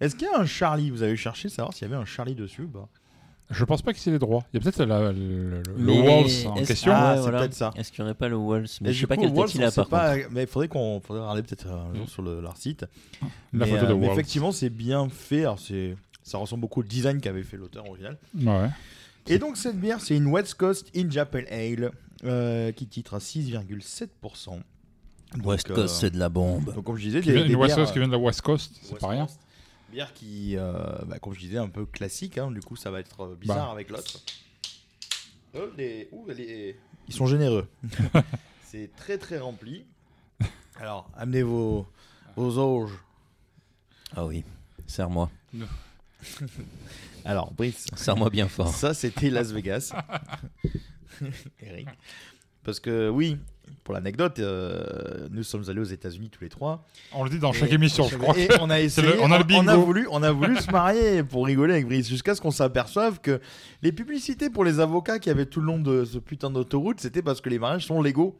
Est-ce 0.00 0.14
qu'il 0.16 0.26
y 0.28 0.30
a 0.30 0.38
un 0.40 0.46
Charlie? 0.46 0.90
Vous 0.90 1.02
avez 1.02 1.16
cherché 1.16 1.48
savoir 1.48 1.72
s'il 1.74 1.88
y 1.88 1.92
avait 1.92 2.00
un 2.00 2.04
Charlie 2.04 2.34
dessus 2.34 2.62
ou 2.62 2.68
pas? 2.68 2.88
Je 3.50 3.64
pense 3.64 3.82
pas 3.82 3.92
que 3.92 3.98
c'est 3.98 4.10
les 4.10 4.18
droits. 4.18 4.42
Il 4.52 4.56
y 4.56 4.60
a 4.60 4.62
peut-être 4.62 4.82
la- 4.84 5.12
le, 5.12 5.50
le- 5.50 5.62
le 5.62 5.74
Mais 5.78 6.00
Walls 6.00 6.24
en 6.46 6.56
est-ce- 6.56 6.66
question. 6.68 6.92
Ah, 6.94 7.12
c'est 7.16 7.22
voilà. 7.22 7.38
peut-être 7.40 7.54
ça. 7.54 7.72
Est-ce 7.76 7.92
qu'il 7.92 8.02
n'y 8.02 8.08
aurait 8.10 8.16
pas 8.16 8.28
le 8.28 8.36
Walls 8.36 8.66
Mais 8.80 8.88
Et 8.88 8.92
je 8.92 8.96
sais 8.98 9.00
du 9.02 9.06
pas 9.06 9.16
coup, 9.16 9.22
quelle 9.22 9.32
Walls, 9.32 9.46
tête 9.48 9.54
il 9.56 9.64
a 9.64 9.70
sait 9.70 9.80
par 9.82 9.88
pas. 9.88 10.14
Mais 10.30 10.42
il 10.42 10.46
faudrait 10.46 10.68
qu'on 10.68 11.00
faudrait 11.00 11.20
regarder 11.22 11.42
peut-être 11.42 11.66
un 11.68 11.94
jour 11.94 12.04
Mm. 12.04 12.08
sur 12.08 12.22
le- 12.22 12.40
leur 12.40 12.56
site. 12.56 12.86
La 13.22 13.28
mais, 13.52 13.66
photo 13.66 13.86
de 13.86 13.92
euh, 13.92 13.96
mais 13.96 14.06
Walls. 14.06 14.12
effectivement, 14.14 14.50
c'est 14.50 14.70
bien 14.70 15.08
fait. 15.10 15.40
Alors, 15.42 15.58
c'est, 15.60 15.94
ça 16.22 16.38
ressemble 16.38 16.62
beaucoup 16.62 16.80
au 16.80 16.84
design 16.84 17.20
qu'avait 17.20 17.42
fait 17.42 17.58
l'auteur 17.58 17.86
original. 17.88 18.16
Ouais. 18.42 18.70
Et 19.26 19.38
donc, 19.38 19.56
cette 19.58 19.78
bière, 19.78 20.00
c'est 20.00 20.16
une 20.16 20.26
West 20.26 20.54
Coast 20.54 20.88
India 20.96 21.26
Pale 21.26 21.46
Ale 21.50 21.90
euh, 22.24 22.72
qui 22.72 22.86
titre 22.86 23.14
à 23.14 23.18
6,7%. 23.20 24.60
Donc, 25.36 25.46
West 25.46 25.70
euh, 25.70 25.74
Coast, 25.74 25.96
c'est 25.96 26.10
de 26.10 26.18
la 26.18 26.28
bombe. 26.28 26.72
Donc, 26.74 26.84
comme 26.84 26.96
je 26.96 27.02
disais, 27.04 27.20
Qui 27.20 27.28
des, 27.28 27.34
vient, 27.34 27.46
des 27.46 27.52
une 27.52 27.56
West 27.58 27.74
bières, 27.74 27.84
Coast 27.84 27.92
qui 27.92 27.98
vient 27.98 28.08
de 28.08 28.12
la 28.12 28.18
West 28.18 28.40
Coast, 28.42 28.72
c'est 28.82 28.90
West 28.92 29.00
pas 29.00 29.08
rien. 29.08 29.26
Coast. 29.26 29.38
Bière 29.94 30.12
qui, 30.12 30.56
euh, 30.56 30.72
bah, 31.06 31.20
comme 31.20 31.34
je 31.34 31.38
disais, 31.38 31.56
un 31.58 31.68
peu 31.68 31.86
classique. 31.86 32.36
hein, 32.38 32.50
du 32.50 32.58
coup, 32.60 32.74
ça 32.74 32.90
va 32.90 32.98
être 32.98 33.20
euh, 33.22 33.36
bizarre 33.36 33.66
Bah. 33.66 33.72
avec 33.72 33.90
l'autre. 33.90 34.20
Oh, 35.54 35.60
les- 35.78 36.08
ouh, 36.10 36.26
les- 36.30 36.76
Ils 37.06 37.14
sont 37.14 37.26
généreux. 37.28 37.68
c'est 38.64 38.90
très 38.96 39.18
très 39.18 39.38
rempli. 39.38 39.84
Alors, 40.80 41.08
amenez 41.16 41.44
vos, 41.44 41.86
vos 42.34 42.58
auges. 42.58 42.98
Ah 44.16 44.26
oui, 44.26 44.42
serre-moi. 44.88 45.30
Alors, 47.24 47.52
Brice, 47.52 47.86
Serre-moi 47.94 48.30
bien 48.30 48.48
fort. 48.48 48.74
ça 48.74 48.94
c'était 48.94 49.30
Las 49.30 49.52
Vegas. 49.52 49.92
Eric. 51.60 51.86
Parce 52.64 52.80
que 52.80 53.08
oui, 53.10 53.38
pour 53.82 53.94
l'anecdote, 53.94 54.38
euh, 54.38 55.28
nous 55.30 55.42
sommes 55.42 55.68
allés 55.68 55.80
aux 55.80 55.84
États-Unis 55.84 56.30
tous 56.30 56.42
les 56.42 56.48
trois. 56.48 56.84
On 57.12 57.22
le 57.24 57.30
dit 57.30 57.38
dans 57.38 57.52
chaque 57.52 57.72
émission, 57.72 58.08
je 58.08 58.16
crois. 58.16 58.36
Et 58.38 58.48
on 58.60 58.70
a 58.70 58.80
essayé, 58.80 59.06
le- 59.08 59.20
on 59.20 59.30
a 59.30 59.38
le 59.38 59.44
on, 59.54 59.68
a 59.68 59.76
voulu, 59.76 60.06
on 60.10 60.22
a 60.22 60.32
voulu 60.32 60.56
se 60.56 60.70
marier 60.70 61.22
pour 61.22 61.44
rigoler 61.46 61.74
avec 61.74 61.86
Brice, 61.86 62.08
jusqu'à 62.08 62.34
ce 62.34 62.40
qu'on 62.40 62.50
s'aperçoive 62.50 63.20
que 63.20 63.40
les 63.82 63.92
publicités 63.92 64.48
pour 64.48 64.64
les 64.64 64.80
avocats 64.80 65.18
qui 65.18 65.28
avaient 65.28 65.46
tout 65.46 65.60
le 65.60 65.66
long 65.66 65.78
de 65.78 66.04
ce 66.04 66.18
putain 66.18 66.50
d'autoroute, 66.50 67.00
c'était 67.00 67.22
parce 67.22 67.40
que 67.40 67.50
les 67.50 67.58
mariages 67.58 67.86
sont 67.86 68.00
légaux. 68.00 68.38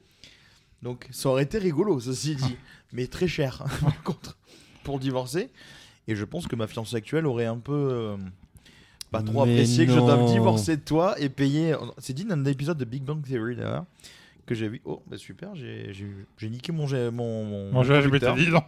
Donc 0.83 1.09
ça 1.11 1.29
aurait 1.29 1.43
été 1.45 1.59
rigolo, 1.59 2.01
ceci 2.01 2.37
dit, 2.37 2.57
mais 2.93 3.07
très 3.07 3.29
cher 3.29 3.65
par 3.83 4.03
contre 4.03 4.37
pour 4.83 4.99
divorcer. 4.99 5.51
Et 6.09 6.17
je 6.17 6.25
pense 6.25 6.47
que 6.47 6.57
ma 6.57 6.67
fiancée 6.67 6.97
actuelle 6.97 7.27
aurait 7.27 7.47
un 7.47 7.57
peu 7.59 7.73
euh, 7.73 8.17
pas 9.11 9.23
trop 9.23 9.47
Mais 9.47 9.53
apprécié 9.53 9.87
que 9.87 9.93
je 9.93 9.99
doive 9.99 10.21
non. 10.21 10.33
divorcer 10.33 10.77
de 10.77 10.83
toi 10.83 11.15
et 11.19 11.29
payer. 11.31 11.75
C'est 11.99 12.13
dit 12.13 12.25
dans 12.25 12.35
un 12.35 12.45
épisode 12.45 12.77
de 12.77 12.85
Big 12.85 13.03
Bang 13.03 13.23
Theory 13.27 13.57
d'ailleurs 13.57 13.85
que 14.47 14.55
j'ai 14.55 14.69
vu. 14.69 14.81
Oh 14.85 15.03
bah 15.07 15.17
super, 15.17 15.55
j'ai 15.55 15.93
j'ai- 15.93 16.27
j'ai 16.39 16.51
niqué 16.51 16.73
mon 16.73 16.87
mon 17.13 17.45
mon, 17.45 17.73
Bon, 17.73 17.83
je, 17.83 18.01
je 18.01 18.09
dit, 18.35 18.49
non. 18.51 18.63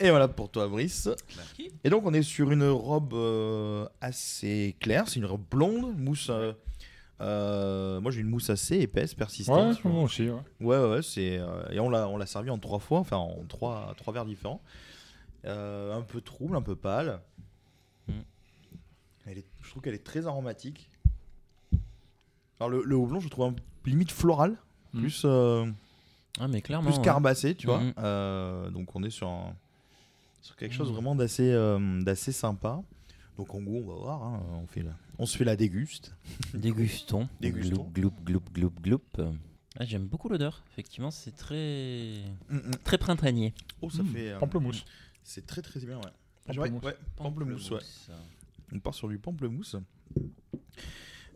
Et 0.00 0.10
voilà 0.10 0.26
pour 0.28 0.50
toi, 0.50 0.66
Brice. 0.68 1.08
Et 1.84 1.88
donc, 1.90 2.04
on 2.04 2.12
est 2.12 2.22
sur 2.22 2.50
une 2.50 2.64
robe 2.68 3.14
euh, 3.14 3.86
assez 4.00 4.76
claire. 4.80 5.08
C'est 5.08 5.20
une 5.20 5.26
robe 5.26 5.44
blonde, 5.50 5.96
mousse. 5.96 6.30
euh, 6.30 6.52
euh, 7.20 8.00
moi, 8.00 8.10
j'ai 8.10 8.20
une 8.20 8.28
mousse 8.28 8.50
assez 8.50 8.76
épaisse, 8.80 9.12
Ouais, 9.12 9.16
persistante. 9.18 9.84
moi 9.84 10.02
aussi. 10.02 10.28
Ouais. 10.28 10.40
ouais, 10.60 10.78
ouais. 10.90 11.02
c'est, 11.02 11.38
euh, 11.38 11.62
et 11.70 11.78
on 11.78 11.88
l'a, 11.88 12.08
on 12.08 12.16
l'a 12.16 12.26
servi 12.26 12.50
en 12.50 12.58
trois 12.58 12.80
fois, 12.80 12.98
enfin 12.98 13.16
en 13.18 13.36
trois, 13.48 13.94
trois 13.96 14.12
verres 14.12 14.24
différents. 14.24 14.60
Euh, 15.44 15.96
un 15.96 16.02
peu 16.02 16.20
trouble, 16.20 16.56
un 16.56 16.62
peu 16.62 16.74
pâle. 16.74 17.20
Mm. 18.08 18.12
Elle 19.26 19.38
est, 19.38 19.46
je 19.62 19.70
trouve 19.70 19.82
qu'elle 19.82 19.94
est 19.94 20.04
très 20.04 20.26
aromatique. 20.26 20.90
Alors, 22.60 22.70
le, 22.70 22.82
le 22.84 22.96
houblon, 22.96 23.20
je 23.20 23.28
trouve 23.28 23.46
un, 23.46 23.54
limite 23.86 24.10
floral, 24.12 24.56
Mm. 24.92 25.00
plus, 25.00 25.22
euh, 25.24 25.66
Ah, 26.38 26.46
mais 26.48 26.62
clairement. 26.62 26.88
plus 26.90 26.98
ouais. 26.98 27.04
carbacé, 27.04 27.54
tu 27.54 27.66
vois. 27.66 27.80
Mhm. 27.80 27.92
Euh, 27.98 28.70
donc, 28.70 28.94
on 28.94 29.02
est 29.02 29.10
sur 29.10 29.28
un- 29.28 29.54
sur 30.40 30.56
quelque 30.56 30.74
chose 30.74 30.88
Mhm. 30.88 30.94
vraiment 30.94 31.14
d'assez 31.16 31.50
euh, 31.50 32.00
d'assez 32.02 32.30
sympa. 32.32 32.80
Donc 33.36 33.52
en 33.54 33.60
gros, 33.60 33.82
on 33.84 33.88
va 33.88 33.94
voir. 33.94 34.22
hein, 34.22 34.42
on, 34.62 34.66
fait 34.68 34.82
la- 34.82 34.96
on 35.18 35.26
se 35.26 35.36
fait 35.36 35.44
la 35.44 35.56
déguste. 35.56 36.14
Dégustons. 36.54 37.28
Dégustons. 37.40 37.88
Gloup, 37.92 38.12
gloup, 38.24 38.40
gloup, 38.52 38.70
gloup, 38.80 39.00
gloup. 39.18 39.34
Ah, 39.76 39.84
J'aime 39.84 40.06
beaucoup 40.06 40.28
l'odeur. 40.28 40.62
Effectivement, 40.72 41.10
c'est 41.10 41.34
très 41.34 42.22
très 42.84 42.98
printanier. 42.98 43.52
Oh, 43.82 43.90
ça 43.90 44.04
Mmh, 44.04 44.06
fait. 44.06 44.30
euh, 44.30 44.38
Pamplemousse. 44.38 44.84
C'est 45.24 45.46
très 45.46 45.62
très 45.62 45.80
bien, 45.80 45.96
ouais. 45.96 46.12
Pamplemousse. 46.46 46.82
Ouais, 46.84 46.88
ouais, 46.90 46.96
pamplemousse, 47.16 47.70
ouais. 47.72 47.78
Pamplemousse. 47.78 48.10
On 48.72 48.78
part 48.78 48.94
sur 48.94 49.08
du 49.08 49.18
pamplemousse. 49.18 49.76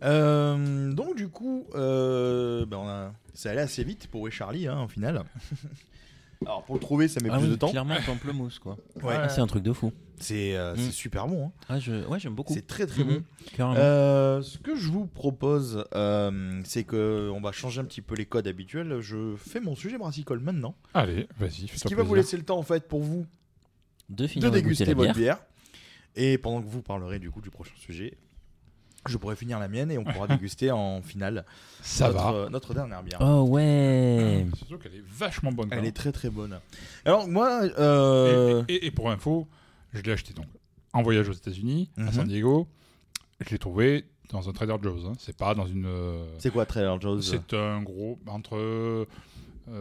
Euh, 0.03 0.93
donc 0.93 1.17
du 1.17 1.29
coup, 1.29 1.67
euh, 1.75 2.65
ben, 2.67 2.77
on 2.79 2.89
a... 2.89 3.13
c'est 3.35 3.49
allé 3.51 3.61
assez 3.61 3.83
vite 3.85 4.07
pour 4.09 4.31
Charlie 4.31 4.69
hein, 4.69 4.83
au 4.85 4.89
final. 4.89 5.25
Alors 6.47 6.63
pour 6.63 6.77
le 6.77 6.81
trouver, 6.81 7.09
ça 7.09 7.19
met 7.21 7.31
Ah 7.33 7.37
plus 7.39 7.47
oui, 7.47 7.51
de 7.51 7.57
temps. 7.57 7.69
clairement 7.71 7.97
pamplemousse 8.07 8.61
quoi. 8.61 8.77
Ouais. 9.03 9.17
Ah, 9.19 9.29
c'est 9.29 9.41
un 9.41 9.49
truc 9.49 9.65
de 9.65 9.73
fou. 9.73 9.93
C'est 10.21 10.57
euh, 10.57 10.77
Mm. 10.77 10.91
super 10.93 11.27
bon. 11.27 11.47
hein. 11.49 11.53
Ah, 11.69 11.81
je... 11.81 12.07
Ouais, 12.07 12.21
j'aime 12.21 12.35
beaucoup. 12.35 12.55
C'est 12.55 12.67
très 12.67 12.87
très 12.87 13.03
Mhm, 13.03 13.09
bon. 13.19 13.23
Carrément. 13.57 13.81
Euh, 13.81 14.41
ce 14.43 14.59
que 14.59 14.77
je 14.77 14.89
vous 14.89 15.07
propose, 15.07 15.85
euh, 15.97 16.61
c'est 16.65 16.85
que 16.85 17.29
on 17.35 17.41
va 17.41 17.51
changer 17.51 17.81
un 17.81 17.85
petit 17.85 18.03
peu 18.03 18.15
les 18.15 18.25
codes 18.27 18.47
habituels. 18.47 19.01
Je 19.01 19.35
fais 19.37 19.59
mon 19.59 19.75
sujet 19.75 19.99
brassicole 19.99 20.39
maintenant, 20.39 20.77
Allez, 20.95 21.27
vas-y, 21.41 21.67
ce 21.75 21.89
qui 21.89 21.95
va 21.95 22.05
vous 22.05 22.15
laisser 22.15 22.37
le 22.37 22.45
temps 22.45 22.59
en 22.59 22.63
fait 22.63 22.87
pour 22.87 23.01
vous 23.03 23.27
de 24.11 24.23
de 24.23 24.27
finir 24.29 24.51
de 24.51 24.57
goûter 24.59 24.63
déguster 24.63 24.85
la 24.87 24.95
votre 24.95 25.13
bière. 25.15 25.37
bière. 25.37 25.39
Et 26.15 26.39
pendant 26.39 26.63
que 26.63 26.69
vous 26.69 26.83
parlerez 26.83 27.19
du 27.19 27.31
coup 27.31 27.41
du 27.41 27.51
prochain 27.51 27.75
sujet, 27.77 28.17
je 29.09 29.17
pourrai 29.19 29.37
finir 29.37 29.59
la 29.59 29.69
mienne 29.69 29.91
et 29.91 29.99
on 29.99 30.05
pourra 30.05 30.27
déguster 30.29 30.71
en 30.71 31.03
finale 31.03 31.45
Ça 31.83 32.09
notre, 32.09 32.19
va. 32.23 32.33
euh, 32.33 32.49
notre 32.49 32.75
dernière 32.75 33.03
bière. 33.03 33.19
Oh 33.21 33.43
ouais. 33.49 34.47
Surtout 34.57 34.79
qu'elle 34.79 34.95
est 34.95 35.05
vachement 35.07 35.53
bonne. 35.53 35.69
Elle 35.73 35.79
quand 35.81 35.85
est 35.85 35.93
très 35.97 36.13
très 36.13 36.31
bonne. 36.31 36.59
Alors 37.05 37.29
moi, 37.29 37.63
euh, 37.79 38.63
Et, 38.69 38.75
et- 38.75 38.87
et 38.87 38.91
pour 38.91 39.11
info, 39.11 39.47
je 39.93 40.01
l'ai 40.03 40.13
acheté 40.13 40.33
donc 40.35 40.47
en 40.93 41.03
voyage 41.03 41.29
aux 41.29 41.33
États-Unis, 41.33 41.91
à 41.99 42.03
Mhm. 42.03 42.13
San 42.13 42.27
Diego. 42.29 42.67
Je 43.41 43.51
l'ai 43.51 43.59
trouvé 43.59 44.05
dans 44.31 44.49
un 44.49 44.53
Trader 44.53 44.77
Joe's. 44.83 45.05
hein. 45.07 45.13
C'est 45.19 45.37
pas 45.37 45.55
dans 45.55 45.67
une. 45.67 45.87
euh, 45.87 46.25
c'est 46.39 46.51
quoi 46.51 46.67
Trader 46.67 46.97
Joe's? 47.01 47.31
C'est 47.31 47.55
un 47.57 47.83
gros 47.83 48.19
entre 48.27 48.57
euh, 48.57 49.05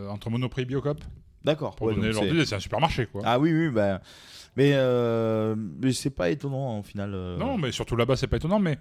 entre 0.10 0.30
Monoprix 0.30 0.62
et 0.64 0.66
Biocop 0.66 1.02
D'accord. 1.44 1.76
pour 1.76 1.88
ouais, 1.88 1.96
donner 1.96 2.12
leur 2.12 2.24
c'est- 2.24 2.30
idée. 2.30 2.46
C'est 2.46 2.56
un 2.56 2.60
supermarché 2.60 3.06
quoi. 3.08 3.22
Ah 3.26 3.40
oui 3.40 3.52
oui 3.54 3.70
bah 3.70 4.02
mais 4.56 4.72
euh, 4.76 5.56
mais 5.58 5.94
c'est 5.94 6.10
pas 6.10 6.30
étonnant 6.30 6.78
en 6.78 6.84
final. 6.84 7.14
euh. 7.14 7.38
Non, 7.38 7.58
mais 7.58 7.72
surtout 7.72 7.96
là-bas, 7.96 8.16
c'est 8.16 8.28
pas 8.28 8.38
étonnant. 8.38 8.60
Mais 8.60 8.78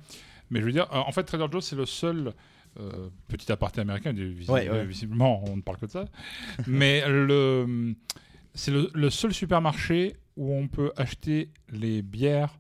mais 0.51 0.61
je 0.61 0.67
veux 0.67 0.73
dire, 0.73 0.87
en 0.91 1.13
fait, 1.13 1.25
Trader 1.25 1.47
Joe's 1.51 1.65
c'est 1.65 1.77
le 1.77 1.87
seul. 1.87 2.33
euh, 2.79 3.09
petit 3.29 3.51
aparté 3.51 3.81
américain, 3.81 4.13
visi- 4.13 4.51
Ouais, 4.51 4.69
ouais. 4.69 4.85
visiblement 4.85 5.43
on 5.49 5.57
ne 5.57 5.63
parle 5.63 5.79
que 5.79 5.87
de 5.87 5.91
ça, 5.91 6.05
mais 6.67 7.03
le, 7.09 7.95
c'est 8.53 8.71
le, 8.71 8.91
le 8.93 9.09
seul 9.09 9.33
supermarché 9.33 10.17
où 10.37 10.53
on 10.53 10.69
peut 10.69 10.93
acheter 10.99 11.49
les 11.73 12.03
bières 12.03 12.59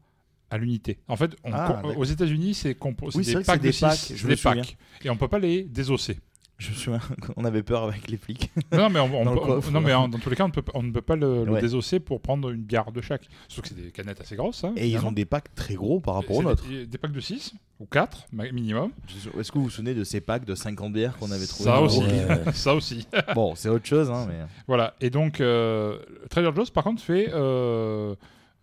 à 0.48 0.56
l'unité. 0.56 1.00
En 1.08 1.16
fait, 1.16 1.36
on- 1.44 1.52
Ah, 1.52 1.82
aux 1.84 2.04
États-Unis, 2.04 2.54
c'est 2.54 2.72
compo- 2.78 3.10
c'est 3.10 3.18
Oui, 3.18 3.24
c'est 3.26 3.34
des 3.40 3.44
packs 3.44 3.60
de 3.60 3.68
des 3.70 3.76
packs, 3.78 3.92
6, 3.98 4.16
je 4.16 4.26
me 4.26 4.34
des 4.34 4.40
packs, 4.40 4.78
et 5.04 5.10
on 5.10 5.18
peut 5.18 5.28
pas 5.28 5.38
les 5.38 5.64
désosser. 5.64 6.18
Je 6.58 6.70
me 6.70 6.74
souviens 6.74 7.00
qu'on 7.34 7.44
avait 7.44 7.62
peur 7.62 7.82
avec 7.84 8.08
les 8.10 8.16
flics. 8.16 8.50
Non, 8.72 8.88
mais, 8.88 8.98
on, 8.98 9.20
on 9.20 9.24
Dans 9.26 9.34
le 9.34 9.40
peut- 9.40 9.46
coffre. 9.46 9.70
non, 9.70 9.80
mais 9.82 9.92
en- 9.92 10.08
dans 10.08 10.18
tous 10.18 10.30
les 10.30 10.36
cas, 10.36 10.44
on, 10.44 10.48
ne 10.48 10.52
peut, 10.52 10.62
pas- 10.62 10.72
on 10.74 10.82
ne 10.82 10.90
peut 10.90 11.02
pas 11.02 11.14
le, 11.16 11.44
le 11.44 11.52
Ouais. 11.52 11.60
désosser 11.60 12.00
pour 12.00 12.20
prendre 12.22 12.48
une 12.50 12.62
bière 12.62 12.92
de 12.92 13.00
chaque. 13.02 13.28
Surtout 13.46 13.68
que 13.68 13.74
c'est 13.76 13.82
des 13.82 13.90
canettes 13.90 14.20
assez 14.22 14.36
grosses. 14.36 14.64
hein, 14.64 14.72
Et 14.76 14.88
ils 14.88 15.04
ont 15.04 15.12
des 15.12 15.26
packs 15.26 15.54
très 15.54 15.74
gros 15.74 16.00
par 16.00 16.14
rapport 16.14 16.36
aux 16.36 16.40
des- 16.40 16.46
nôtres. 16.48 16.64
Des, 16.88 16.98
packs 16.98 17.12
de 17.12 17.20
6 17.20 17.52
ou 17.78 17.84
4 17.84 18.26
minimum. 18.32 18.90
Est-ce 19.38 19.52
que 19.52 19.58
vous 19.58 19.64
vous 19.64 19.70
souvenez 19.70 19.92
de 19.92 20.02
ces 20.02 20.22
packs 20.22 20.46
de 20.46 20.54
50 20.54 20.94
bières 20.94 21.16
qu'on 21.18 21.30
avait 21.30 21.46
trouvé 21.46 21.64
Ça 21.68 21.80
aussi. 21.82 22.00
ça 22.54 22.74
aussi. 22.74 23.06
Bon, 23.34 23.54
c'est 23.54 23.68
autre 23.68 23.84
chose, 23.86 24.10
hein, 24.10 24.26
mais. 24.26 24.38
Voilà. 24.66 24.94
Et 25.02 25.10
donc, 25.10 25.42
euh, 25.42 25.98
Trader 26.30 26.52
Joe's, 26.54 26.70
par 26.70 26.84
contre, 26.84 27.02
fait 27.02 27.28
euh, 27.34 28.14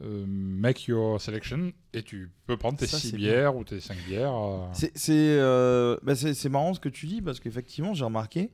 euh, 0.02 0.26
make 0.28 0.86
your 0.88 1.22
selection 1.22 1.72
et 1.94 2.02
tu 2.04 2.32
peux 2.48 2.58
prendre 2.58 2.78
tes 2.78 2.88
Ça, 2.88 2.98
6 2.98 3.12
c'est 3.12 3.18
bières 3.18 3.56
ou 3.56 3.64
tes 3.64 3.80
5 3.80 3.98
bières. 4.08 4.34
euh. 4.34 4.66
C'est 4.74 4.92
c'est, 4.98 5.14
euh, 5.40 5.98
bah, 6.04 6.16
c'est- 6.16 6.50
marrant 6.50 6.74
ce 6.74 6.80
que 6.80 6.90
tu 6.90 7.06
dis 7.08 7.22
parce 7.22 7.40
qu'effectivement 7.40 7.94
j'ai 7.94 8.04
remarqué 8.04 8.52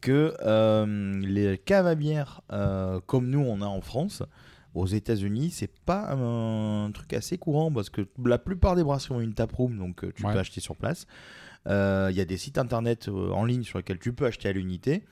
que 0.00 0.34
euh, 0.42 1.20
les 1.20 1.58
caves 1.58 1.86
à 1.86 1.94
bière 1.94 2.40
comme 3.06 3.28
nous 3.28 3.40
on 3.40 3.62
a 3.62 3.66
en 3.66 3.80
France, 3.80 4.22
aux 4.74 4.86
États-Unis 4.86 5.50
c'est 5.50 5.72
pas 5.84 6.12
un, 6.12 6.90
truc 6.92 7.12
assez 7.12 7.38
courant 7.38 7.70
parce 7.72 7.88
que 7.90 8.08
la 8.24 8.38
plupart 8.38 8.74
des 8.76 8.84
brasseries 8.84 9.14
ont 9.14 9.20
une 9.20 9.34
taproom 9.34 9.78
donc 9.78 10.04
tu 10.14 10.26
Ouais. 10.26 10.32
peux 10.32 10.38
acheter 10.38 10.60
sur 10.60 10.76
place. 10.76 11.06
Il 11.66 12.14
y 12.16 12.20
a 12.20 12.24
des 12.24 12.36
sites 12.36 12.58
internet 12.58 13.08
en 13.08 13.44
ligne 13.44 13.62
sur 13.62 13.78
lesquels 13.78 13.98
tu 13.98 14.12
peux 14.12 14.26
acheter 14.26 14.48
à 14.48 14.52
l'unité. 14.52 15.04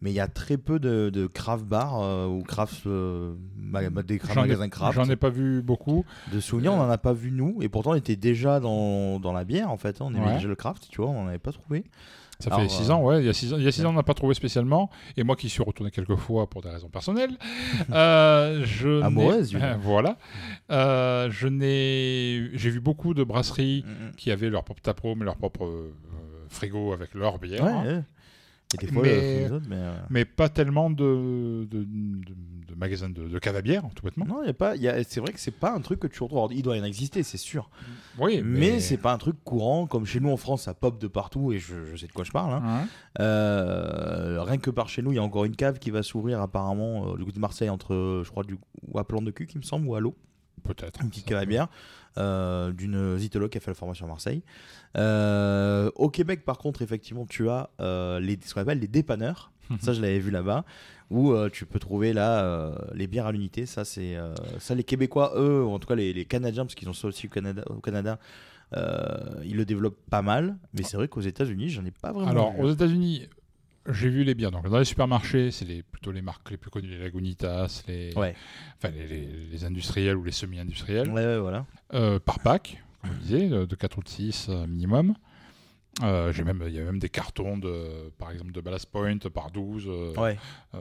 Mais 0.00 0.10
il 0.12 0.14
y 0.14 0.20
a 0.20 0.28
très 0.28 0.56
peu 0.58 0.78
de, 0.78 1.10
de 1.10 1.26
craft 1.26 1.64
bar 1.64 2.00
euh, 2.00 2.26
ou 2.26 2.42
craft, 2.44 2.86
euh, 2.86 3.34
des 4.06 4.18
craft 4.18 4.36
magasins 4.36 4.68
craft. 4.68 4.94
J'en 4.94 5.10
ai 5.10 5.16
pas 5.16 5.28
vu 5.30 5.60
beaucoup. 5.60 6.04
De 6.32 6.38
souvenirs, 6.38 6.72
on 6.72 6.76
n'en 6.76 6.88
a 6.90 6.98
pas 6.98 7.12
vu 7.12 7.32
nous, 7.32 7.58
et 7.62 7.68
pourtant 7.68 7.90
on 7.90 7.94
était 7.96 8.14
déjà 8.16 8.60
dans, 8.60 9.18
dans 9.18 9.32
la 9.32 9.44
bière 9.44 9.70
en 9.72 9.76
fait. 9.76 10.00
hein. 10.00 10.04
On 10.08 10.14
aimait 10.14 10.26
Ouais. 10.26 10.34
déjà 10.34 10.46
le 10.48 10.54
craft, 10.54 10.86
tu 10.90 11.00
vois, 11.00 11.10
on 11.10 11.22
n'en 11.22 11.28
avait 11.28 11.38
pas 11.40 11.50
trouvé. 11.52 11.84
Ça 12.40 12.50
Alors, 12.54 12.60
fait 12.60 12.68
6 12.68 12.90
euh, 12.90 12.94
ans, 12.94 13.02
ouais. 13.02 13.18
Il 13.18 13.26
y 13.26 13.28
a 13.28 13.32
6 13.32 13.52
ans, 13.52 13.56
il 13.58 13.64
y 13.64 13.66
a 13.66 13.72
six 13.72 13.84
ans, 13.84 13.90
on 13.90 13.94
n'a 13.94 14.04
pas 14.04 14.14
trouvé 14.14 14.32
spécialement. 14.34 14.90
Et 15.16 15.24
moi 15.24 15.34
qui 15.34 15.48
suis 15.48 15.60
retourné 15.64 15.90
quelques 15.90 16.14
fois 16.14 16.48
pour 16.48 16.62
des 16.62 16.68
raisons 16.68 16.88
personnelles, 16.88 17.36
euh, 17.90 18.64
je 18.64 19.02
voilà. 19.80 20.16
Euh, 20.70 21.28
je 21.32 21.48
n'ai, 21.48 22.50
j'ai 22.56 22.70
vu 22.70 22.78
beaucoup 22.80 23.12
de 23.14 23.24
brasseries 23.24 23.84
Mm, 23.84 24.14
qui 24.16 24.30
avaient 24.30 24.50
leur 24.50 24.62
propre 24.62 24.82
taproom 24.82 25.22
et 25.22 25.24
leur 25.24 25.36
propre 25.36 25.64
euh, 25.64 25.92
frigo 26.48 26.92
avec 26.92 27.12
leur 27.14 27.40
bière. 27.40 27.64
Ouais, 27.64 27.70
hein. 27.72 27.84
ouais. 27.84 28.02
Et 28.74 28.76
des 28.76 28.86
fois, 28.92 29.02
Mais- 29.02 29.48
euh, 29.50 29.60
mais. 29.68 29.76
euh, 29.76 29.94
mais 30.10 30.24
pas 30.26 30.50
tellement 30.50 30.90
de, 30.90 31.66
de, 31.70 31.84
de- 31.84 31.84
de 32.68 32.74
magasins 32.76 33.08
de, 33.08 33.26
de 33.26 33.38
cave 33.38 33.56
à 33.56 33.62
bière, 33.62 33.82
tout 33.94 34.04
bêtement. 34.04 34.26
Non, 34.26 34.44
y 34.44 34.50
a 34.50 34.52
pas. 34.52 34.76
y 34.76 34.86
a- 34.88 35.02
C'est 35.04 35.20
vrai 35.20 35.32
que 35.32 35.40
c'est 35.40 35.50
pas 35.58 35.72
un 35.72 35.80
truc 35.80 36.00
que 36.00 36.06
tu 36.06 36.22
retrouves. 36.22 36.52
Il 36.52 36.62
doit 36.62 36.76
y 36.76 36.80
en 36.80 36.84
exister, 36.84 37.22
c'est 37.22 37.38
sûr. 37.38 37.70
Oui, 38.18 38.42
Mais, 38.44 38.78
c'est 38.80 38.98
pas 38.98 39.12
un 39.14 39.16
truc 39.18 39.36
courant 39.42 39.86
comme 39.86 40.04
chez 40.04 40.20
nous 40.20 40.28
en 40.30 40.36
France, 40.36 40.64
ça 40.64 40.74
pop 40.74 41.00
de 41.00 41.06
partout 41.08 41.50
et 41.52 41.58
je, 41.58 41.84
je 41.86 41.96
sais 41.96 42.06
de 42.08 42.12
quoi 42.12 42.24
je 42.24 42.30
parle. 42.32 42.52
hein. 42.52 42.62
Hein 42.62 42.86
Euh, 43.20 44.42
rien 44.42 44.58
que 44.58 44.70
par 44.70 44.88
chez 44.90 45.00
nous, 45.02 45.12
il 45.12 45.16
y 45.16 45.18
a 45.18 45.22
encore 45.22 45.44
une 45.46 45.56
cave 45.56 45.78
qui 45.78 45.90
va 45.90 46.02
s'ouvrir 46.02 46.40
apparemment 46.42 47.12
euh, 47.12 47.16
du 47.16 47.24
côté 47.24 47.36
de 47.36 47.40
Marseille 47.40 47.70
entre, 47.70 48.22
je 48.24 48.30
crois, 48.30 48.44
du, 48.44 48.58
ou 48.86 48.98
à 48.98 49.06
Plan 49.06 49.22
de 49.22 49.30
Cul, 49.30 49.46
qui 49.46 49.56
me 49.58 49.62
semble, 49.62 49.86
ou 49.86 49.94
à 49.94 50.00
l'eau. 50.00 50.14
Peut-être. 50.58 51.02
une 51.02 51.10
petite 51.10 51.26
cave 51.26 51.38
à 51.38 51.44
bière 51.44 51.68
euh, 52.18 52.72
d'une 52.72 53.16
zytologue 53.16 53.50
qui 53.50 53.58
a 53.58 53.60
fait 53.60 53.70
la 53.70 53.76
formation 53.76 54.06
à 54.06 54.08
Marseille. 54.08 54.42
Euh, 54.96 55.90
au 55.94 56.08
Québec, 56.08 56.44
par 56.44 56.58
contre, 56.58 56.82
effectivement, 56.82 57.26
tu 57.26 57.48
as 57.48 57.70
euh, 57.80 58.18
les, 58.18 58.38
ce 58.44 58.54
qu'on 58.54 58.62
appelle 58.62 58.80
les 58.80 58.88
dépanneurs. 58.88 59.52
ça, 59.80 59.92
je 59.92 60.00
l'avais 60.00 60.18
vu 60.18 60.30
là-bas, 60.30 60.64
où 61.10 61.34
tu 61.50 61.66
peux 61.66 61.78
trouver 61.78 62.12
là 62.14 62.72
les 62.94 63.06
bières 63.06 63.26
à 63.26 63.32
l'unité. 63.32 63.66
Ça, 63.66 63.84
c'est 63.84 64.16
ça, 64.58 64.74
les 64.74 64.84
Québécois, 64.84 65.32
eux, 65.36 65.62
ou 65.62 65.70
en 65.70 65.78
tout 65.78 65.86
cas 65.86 65.94
les, 65.94 66.12
les 66.12 66.24
Canadiens, 66.24 66.64
parce 66.64 66.74
qu'ils 66.74 66.88
ont 66.88 66.94
ça 66.94 67.06
aussi 67.06 67.26
au 67.26 67.30
Canada, 67.30 67.62
au 67.66 67.80
Canada 67.80 68.18
ils 69.44 69.56
le 69.56 69.64
développent 69.64 70.00
pas 70.10 70.22
mal. 70.22 70.56
Mais 70.72 70.82
c'est 70.82 70.96
vrai 70.96 71.06
qu'aux 71.06 71.20
États-Unis, 71.20 71.68
j'en 71.68 71.84
ai 71.84 71.90
pas 71.90 72.12
vraiment. 72.12 72.30
Alors, 72.30 72.52
vu. 72.54 72.62
aux 72.62 72.70
États-Unis, 72.70 73.28
j'ai 73.88 74.08
vu 74.08 74.24
les 74.24 74.34
bières. 74.34 74.50
Donc, 74.50 74.68
dans 74.68 74.78
les 74.78 74.84
supermarchés, 74.84 75.50
c'est 75.50 75.64
les, 75.64 75.82
plutôt 75.82 76.12
les 76.12 76.22
marques 76.22 76.50
les 76.50 76.56
plus 76.56 76.70
connues, 76.70 76.88
les 76.88 76.98
Lagunitas, 76.98 77.82
les, 77.88 78.12
Ouais. 78.14 78.34
enfin, 78.76 78.92
les, 78.94 79.06
les- 79.06 79.26
les 79.50 79.64
industriels 79.64 80.16
ou 80.16 80.24
les 80.24 80.32
semi-industriels, 80.32 81.08
Ouais, 81.10 81.24
ouais, 81.24 81.38
voilà. 81.38 81.66
euh, 81.94 82.18
par 82.18 82.40
pack, 82.40 82.82
comme 83.02 83.12
je 83.14 83.18
disais, 83.18 83.48
de, 83.48 83.64
de 83.64 83.74
4 83.76 83.98
ou 83.98 84.02
de 84.02 84.08
6 84.08 84.46
euh, 84.48 84.66
minimum. 84.66 85.14
Euh, 86.04 86.32
j'ai 86.32 86.44
même, 86.44 86.62
il 86.66 86.74
y 86.74 86.78
a 86.78 86.84
même 86.84 87.00
des 87.00 87.08
cartons, 87.08 87.58
de, 87.58 88.10
par 88.18 88.30
exemple, 88.30 88.52
de 88.52 88.60
Ballast 88.60 88.86
Point 88.86 89.18
par 89.34 89.50
12, 89.50 89.86
euh, 89.88 90.12
Ouais. 90.16 90.38
euh, 90.74 90.78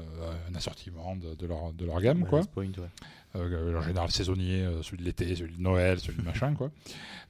un 0.52 0.54
assortiment 0.56 1.16
de, 1.16 1.34
de 1.34 1.48
leur, 1.48 1.74
de 1.74 1.86
leur 1.86 2.00
gamme, 2.02 2.24
quoi. 2.26 2.40
Last 2.40 2.52
Point, 2.52 2.66
ouais. 2.78 3.36
En 3.36 3.82
général 3.82 4.10
saisonnier, 4.12 4.68
celui 4.84 4.98
de 4.98 5.04
l'été, 5.04 5.36
celui 5.36 5.56
de 5.56 5.62
Noël, 5.62 6.00
celui 6.00 6.18
de 6.20 6.24
machin, 6.24 6.54
quoi. 6.56 6.72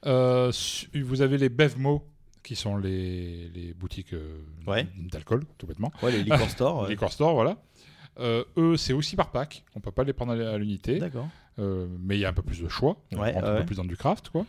Vous 0.04 1.22
avez 1.22 1.38
les 1.38 1.48
Bevmo, 1.48 2.04
qui 2.48 2.56
sont 2.56 2.78
les, 2.78 3.48
les 3.50 3.74
boutiques 3.74 4.14
euh, 4.14 4.38
Ouais. 4.66 4.86
d'alcool, 4.96 5.44
tout 5.58 5.66
bêtement. 5.66 5.92
Ouais, 6.02 6.10
les 6.12 6.22
liquor 6.22 6.48
stores. 6.48 6.82
ouais. 6.84 6.88
Liquor 6.88 7.12
store, 7.12 7.34
voilà. 7.34 7.58
Euh, 8.20 8.42
eux, 8.56 8.76
c'est 8.78 8.94
aussi 8.94 9.16
par 9.16 9.30
pack. 9.30 9.64
On 9.76 9.80
peut 9.80 9.90
pas 9.92 10.02
les 10.02 10.14
prendre 10.14 10.32
à 10.32 10.56
l'unité. 10.56 10.98
D'accord. 10.98 11.28
Euh, 11.58 11.86
mais 12.00 12.16
il 12.16 12.20
y 12.20 12.24
a 12.24 12.30
un 12.30 12.32
peu 12.32 12.42
plus 12.42 12.60
de 12.62 12.68
choix. 12.68 12.96
On 13.12 13.18
Ouais, 13.20 13.32
rentre 13.32 13.46
un 13.48 13.56
peu 13.60 13.66
plus 13.66 13.76
dans 13.76 13.84
du 13.84 13.96
craft, 13.98 14.30
quoi. 14.30 14.46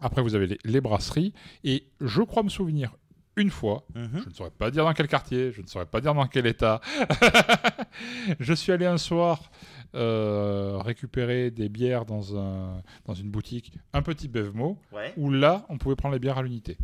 Après, 0.00 0.22
vous 0.22 0.34
avez 0.34 0.48
les, 0.48 0.58
les 0.64 0.80
brasseries. 0.80 1.32
Et 1.62 1.84
je 2.00 2.22
crois 2.22 2.42
me 2.42 2.48
souvenir 2.48 2.96
une 3.36 3.50
fois, 3.50 3.84
Mhm. 3.94 4.22
je 4.24 4.28
ne 4.30 4.34
saurais 4.34 4.50
pas 4.50 4.68
dire 4.72 4.84
dans 4.84 4.92
quel 4.92 5.06
quartier, 5.06 5.52
je 5.52 5.62
ne 5.62 5.68
saurais 5.68 5.86
pas 5.86 6.00
dire 6.00 6.12
dans 6.12 6.26
quel 6.26 6.46
état. 6.46 6.80
je 8.40 8.52
suis 8.52 8.72
allé 8.72 8.84
un 8.86 8.98
soir 8.98 9.50
euh, 9.94 10.78
récupérer 10.84 11.50
des 11.50 11.68
bières 11.68 12.04
dans, 12.04 12.36
un, 12.36 12.82
dans 13.06 13.14
une 13.14 13.30
boutique, 13.30 13.72
un 13.92 14.02
petit 14.02 14.28
Bevmo, 14.28 14.78
Ouais. 14.92 15.12
où 15.16 15.30
là, 15.30 15.64
on 15.68 15.78
pouvait 15.78 15.96
prendre 15.96 16.12
les 16.14 16.18
bières 16.18 16.38
à 16.38 16.42
l'unité. 16.42 16.76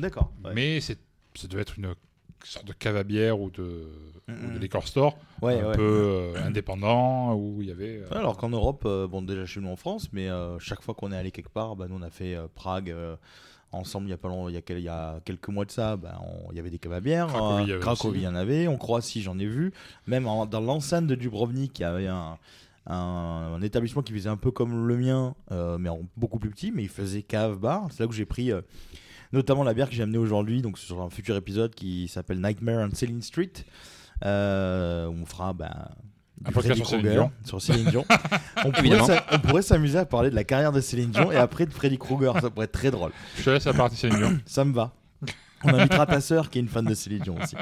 D'accord. 0.00 0.30
ouais. 0.44 0.52
Mais 0.54 0.80
c'est, 0.80 0.98
ça 1.34 1.48
devait 1.48 1.62
être 1.62 1.78
une 1.78 1.94
sorte 2.44 2.66
de 2.66 2.72
cave 2.72 2.96
à 2.96 3.02
bière 3.04 3.40
ou 3.40 3.50
de, 3.50 3.88
ou 4.28 4.32
de 4.32 4.52
Mhm. 4.54 4.58
liquor 4.60 4.86
store 4.86 5.16
Ouais, 5.42 5.58
un 5.60 5.68
ouais. 5.70 5.74
peu 5.76 5.82
euh, 5.82 6.44
indépendant, 6.44 7.34
où 7.34 7.60
il 7.62 7.68
y 7.68 7.72
avait... 7.72 7.98
euh, 8.02 8.08
alors 8.18 8.36
qu'en 8.36 8.50
Europe, 8.50 8.82
euh, 8.86 9.06
bon 9.08 9.22
déjà 9.22 9.44
chez 9.46 9.60
nous 9.60 9.68
en 9.70 9.76
France, 9.76 10.08
mais 10.12 10.28
chaque 10.60 10.82
fois 10.82 10.94
qu'on 10.94 11.12
est 11.12 11.16
allé 11.16 11.30
quelque 11.30 11.48
part, 11.50 11.76
bah, 11.76 11.86
nous 11.88 11.96
on 11.96 12.02
a 12.02 12.10
fait 12.10 12.36
Prague 12.54 12.94
ensemble 13.72 14.06
il 14.06 14.10
y 14.10 14.14
a 14.14 14.16
pas 14.16 14.28
longtemps, 14.28 14.48
il 14.48 14.54
y 14.54 14.58
a, 14.58 14.62
quel- 14.62 14.78
il 14.78 14.84
y 14.84 14.88
a 14.88 15.20
quelques 15.24 15.48
mois 15.48 15.64
de 15.64 15.70
ça, 15.70 15.98
on- 16.22 16.50
il 16.52 16.56
y 16.56 16.60
avait 16.60 16.70
des 16.70 16.78
bière, 17.00 17.26
Cracovie, 17.26 17.62
il 17.64 17.68
y 17.68 17.72
euh, 17.72 17.74
avait 17.74 17.80
Cracovie 17.80 18.18
il 18.20 18.22
y 18.24 18.28
en 18.28 18.34
avait, 18.34 18.66
en 18.68 18.76
Croatie 18.76 19.22
j'en 19.22 19.38
ai 19.38 19.46
vu, 19.46 19.72
même 20.06 20.26
en- 20.26 20.46
dans 20.46 20.60
l'enceinte 20.60 21.06
de 21.06 21.14
Dubrovnik 21.14 21.78
il 21.78 21.82
y 21.82 21.84
avait 21.84 22.06
un, 22.06 22.38
un, 22.86 22.94
un 22.94 23.62
établissement 23.62 24.02
qui 24.02 24.12
faisait 24.12 24.28
un 24.28 24.36
peu 24.36 24.50
comme 24.50 24.86
le 24.86 24.96
mien, 24.96 25.34
euh, 25.50 25.76
mais 25.78 25.88
en 25.88 26.00
beaucoup 26.16 26.38
plus 26.38 26.50
petit, 26.50 26.70
mais 26.72 26.82
il 26.84 26.88
faisait 26.88 27.22
cave 27.22 27.58
bar. 27.58 27.88
C'est 27.90 28.04
là 28.04 28.06
que 28.08 28.14
j'ai 28.14 28.24
pris 28.26 28.52
euh, 28.52 28.60
notamment 29.32 29.64
la 29.64 29.74
bière 29.74 29.88
que 29.88 29.94
j'ai 29.94 30.04
amenée 30.04 30.18
aujourd'hui, 30.18 30.62
donc 30.62 30.78
sur 30.78 31.02
un 31.02 31.10
futur 31.10 31.36
épisode 31.36 31.74
qui 31.74 32.06
s'appelle 32.08 32.40
Nightmare 32.40 32.88
on 32.88 32.94
Céline 32.94 33.22
Street. 33.22 33.50
Euh, 34.24 35.08
on 35.08 35.26
fera 35.26 35.52
ben, 35.52 35.88
du 36.40 36.52
Freddy 36.52 36.80
Krueger, 36.82 37.30
sur 37.44 37.60
Céline 37.60 37.90
Dion. 37.90 38.04
on, 38.64 38.70
pourrait 38.70 39.58
on 39.58 39.62
s'amuser 39.62 39.98
à 39.98 40.04
parler 40.06 40.30
de 40.30 40.34
la 40.34 40.44
carrière 40.44 40.72
de 40.72 40.80
Céline 40.80 41.10
Dion 41.10 41.32
et 41.32 41.36
après 41.36 41.66
de 41.66 41.72
Freddy 41.72 41.98
Krueger. 41.98 42.34
Ça 42.40 42.50
pourrait 42.50 42.66
être 42.66 42.72
très 42.72 42.90
drôle. 42.90 43.12
Je 43.38 43.44
te 43.44 43.50
laisse 43.50 43.64
la 43.64 43.72
partie 43.74 43.96
Céline 43.96 44.18
Dion. 44.18 44.38
Ça 44.46 44.64
me 44.64 44.72
va. 44.74 44.92
On 45.64 45.70
invitera 45.70 46.06
ta 46.06 46.20
sœur 46.20 46.50
qui 46.50 46.58
est 46.58 46.62
une 46.62 46.68
fan 46.68 46.84
de 46.84 46.94
Céline 46.94 47.20
Dion 47.22 47.36
aussi. 47.42 47.56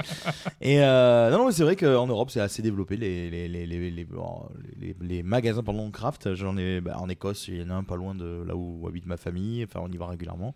Et 0.60 0.80
euh, 0.80 1.30
non, 1.30 1.38
non, 1.38 1.50
c'est 1.52 1.62
vrai 1.62 1.76
qu'en 1.76 2.06
Europe, 2.06 2.30
c'est 2.30 2.40
assez 2.40 2.60
développé 2.60 2.96
les, 2.96 3.30
les, 3.30 3.48
les, 3.48 3.66
les, 3.66 3.90
les, 3.90 4.04
bon, 4.04 4.48
les- 4.80 4.96
les 5.00 5.22
magasins 5.22 5.62
pardon, 5.62 5.90
craft. 5.90 6.34
J'en 6.34 6.56
ai 6.56 6.80
bah, 6.80 6.96
en 6.98 7.08
Écosse, 7.08 7.46
il 7.48 7.62
y 7.62 7.62
en 7.62 7.70
a 7.70 7.74
un 7.74 7.84
pas 7.84 7.96
loin 7.96 8.14
de 8.14 8.44
là 8.46 8.56
où 8.56 8.86
habite 8.88 9.06
ma 9.06 9.16
famille. 9.16 9.64
Enfin, 9.64 9.80
on 9.82 9.90
y 9.90 9.96
va 9.96 10.08
régulièrement. 10.08 10.54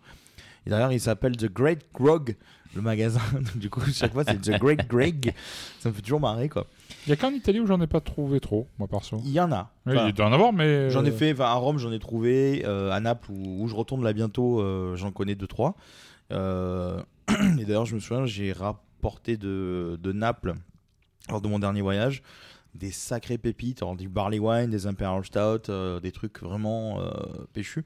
Et 0.65 0.69
d'ailleurs, 0.69 0.91
il 0.91 0.99
s'appelle 0.99 1.37
The 1.37 1.51
Great 1.51 1.85
Grog, 1.93 2.35
le 2.75 2.81
magasin. 2.81 3.21
Donc, 3.33 3.57
du 3.57 3.69
coup, 3.69 3.81
chaque 3.91 4.11
fois, 4.13 4.23
c'est 4.27 4.41
The 4.41 4.59
Great 4.59 4.87
Greg. 4.87 5.33
Ça 5.79 5.89
me 5.89 5.93
fait 5.93 6.01
toujours 6.01 6.19
marrer, 6.19 6.49
quoi. 6.49 6.67
Il 7.05 7.09
y 7.09 7.13
a 7.13 7.15
qu'en 7.15 7.31
Italie 7.31 7.59
où 7.59 7.65
j'en 7.65 7.79
ai 7.81 7.87
pas 7.87 8.01
trouvé 8.01 8.39
trop, 8.39 8.67
moi 8.77 8.87
perso. 8.87 9.21
Il 9.25 9.31
y 9.31 9.39
en 9.39 9.51
a. 9.51 9.71
Oui, 9.85 9.93
Enfin, 9.95 10.07
il 10.07 10.13
doit 10.13 10.25
en 10.27 10.33
avoir, 10.33 10.53
mais. 10.53 10.89
J'en 10.89 11.05
ai 11.05 11.09
euh, 11.09 11.11
fait, 11.11 11.31
enfin, 11.33 11.45
à 11.45 11.53
Rome, 11.53 11.77
j'en 11.77 11.91
ai 11.91 11.99
trouvé. 11.99 12.63
euh, 12.65 12.91
à 12.91 12.99
Naples, 12.99 13.31
où, 13.31 13.63
où 13.63 13.67
je 13.67 13.75
retourne 13.75 14.03
là 14.03 14.13
bientôt, 14.13 14.61
euh, 14.61 14.95
j'en 14.95 15.11
connais 15.11 15.35
deux 15.35 15.47
trois. 15.47 15.75
Euh, 16.31 17.01
et 17.59 17.65
d'ailleurs, 17.65 17.85
je 17.85 17.95
me 17.95 17.99
souviens, 17.99 18.25
j'ai 18.25 18.51
rapporté 18.51 19.37
de, 19.37 19.97
de 20.01 20.11
Naples 20.11 20.55
lors 21.29 21.41
de 21.41 21.47
mon 21.47 21.59
dernier 21.59 21.81
voyage 21.81 22.21
des 22.75 22.91
sacrées 22.91 23.39
pépites, 23.39 23.81
alors 23.81 23.95
du 23.95 24.07
barley 24.07 24.37
wine, 24.37 24.69
des 24.69 24.85
imperial 24.85 25.25
stout, 25.25 25.69
euh, 25.69 25.99
des 25.99 26.11
trucs 26.11 26.39
vraiment 26.41 26.99
euh, 27.01 27.09
péchus. 27.51 27.83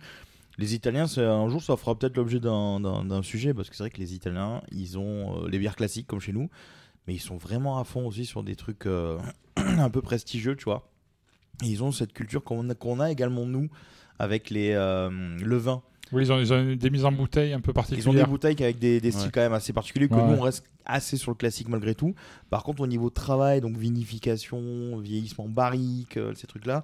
Les 0.57 0.75
Italiens, 0.75 1.05
un 1.17 1.49
jour, 1.49 1.63
ça 1.63 1.77
fera 1.77 1.95
peut-être 1.97 2.17
l'objet 2.17 2.39
d'un- 2.41 3.21
sujet 3.23 3.53
parce 3.53 3.69
que 3.69 3.75
c'est 3.77 3.83
vrai 3.83 3.89
que 3.89 3.97
les 3.99 4.13
Italiens, 4.13 4.61
ils 4.71 4.97
ont 4.99 5.45
euh, 5.45 5.47
les 5.49 5.57
bières 5.57 5.75
classiques 5.77 6.05
comme 6.05 6.19
chez 6.19 6.33
nous, 6.33 6.49
mais 7.07 7.13
ils 7.15 7.19
sont 7.21 7.37
vraiment 7.37 7.79
à 7.79 7.83
fond 7.83 8.05
aussi 8.07 8.25
sur 8.25 8.43
des 8.43 8.55
trucs 8.55 8.85
euh, 8.85 9.17
un 9.55 9.89
peu 9.89 10.01
prestigieux, 10.01 10.55
tu 10.55 10.65
vois. 10.65 10.89
Et 11.63 11.67
ils 11.67 11.83
ont 11.83 11.91
cette 11.91 12.13
culture 12.13 12.43
qu'on 12.43 12.69
a, 12.69 12.75
qu'on 12.75 12.99
a 12.99 13.11
également 13.11 13.45
nous 13.45 13.69
avec 14.19 14.49
les 14.49 14.71
euh, 14.73 15.09
le 15.39 15.57
vin. 15.57 15.81
Oui, 16.11 16.23
ils 16.23 16.31
ont, 16.31 16.39
ils 16.39 16.53
ont 16.53 16.75
des 16.75 16.89
mises 16.91 17.05
en 17.05 17.11
bouteille 17.11 17.53
un 17.53 17.59
peu 17.59 17.71
Ils 17.71 17.79
ont 17.79 17.81
des 17.81 17.95
particulières. 17.95 18.27
bouteilles 18.27 18.55
avec 18.61 18.77
des, 18.77 18.99
des 19.01 19.11
styles 19.11 19.25
Ouais. 19.25 19.31
quand 19.33 19.41
même 19.41 19.53
assez 19.53 19.73
particuliers 19.73 20.07
que 20.07 20.13
Ouais, 20.13 20.21
nous 20.21 20.33
ouais. 20.33 20.37
on 20.39 20.41
reste 20.41 20.65
assez 20.85 21.17
sur 21.17 21.31
le 21.31 21.35
classique 21.35 21.69
malgré 21.69 21.95
tout. 21.95 22.13
Par 22.49 22.63
contre 22.63 22.81
au 22.81 22.87
niveau 22.87 23.09
travail, 23.09 23.61
donc 23.61 23.77
vinification, 23.77 24.97
vieillissement 24.99 25.47
barrique, 25.49 26.17
euh, 26.17 26.33
ces 26.35 26.45
trucs 26.47 26.65
là, 26.65 26.83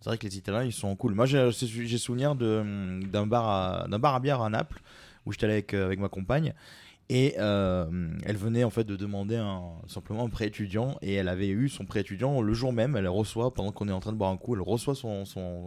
c'est 0.00 0.08
vrai 0.10 0.18
que 0.18 0.26
les 0.26 0.36
Italiens 0.38 0.64
ils 0.64 0.72
sont 0.72 0.94
cool. 0.96 1.14
Moi 1.14 1.26
j'ai 1.26 1.50
j'ai 1.52 1.98
souvenir 1.98 2.34
de 2.34 3.00
d'un 3.06 3.26
bar 3.26 3.48
à 3.48 3.88
d'un 3.88 3.98
bar 3.98 4.14
à 4.14 4.20
bière 4.20 4.40
à 4.40 4.48
Naples 4.48 4.80
où 5.26 5.32
j'étais 5.32 5.44
allé 5.44 5.54
avec 5.54 5.74
avec 5.74 5.98
ma 5.98 6.08
compagne. 6.08 6.54
Et 7.14 7.34
euh, 7.36 7.84
elle 8.24 8.38
venait 8.38 8.64
en 8.64 8.70
fait 8.70 8.84
de 8.84 8.96
demander 8.96 9.38
simplement 9.86 10.24
un 10.24 10.30
prêt 10.30 10.46
étudiant 10.46 10.96
et 11.02 11.12
elle 11.12 11.28
avait 11.28 11.50
eu 11.50 11.68
son 11.68 11.84
prêt 11.84 12.00
étudiant 12.00 12.40
le 12.40 12.54
jour 12.54 12.72
même. 12.72 12.96
Elle 12.96 13.06
reçoit 13.06 13.52
pendant 13.52 13.70
qu'on 13.70 13.86
est 13.86 13.92
en 13.92 14.00
train 14.00 14.12
de 14.12 14.16
boire 14.16 14.30
un 14.30 14.38
coup, 14.38 14.54
elle 14.54 14.62
reçoit 14.62 14.94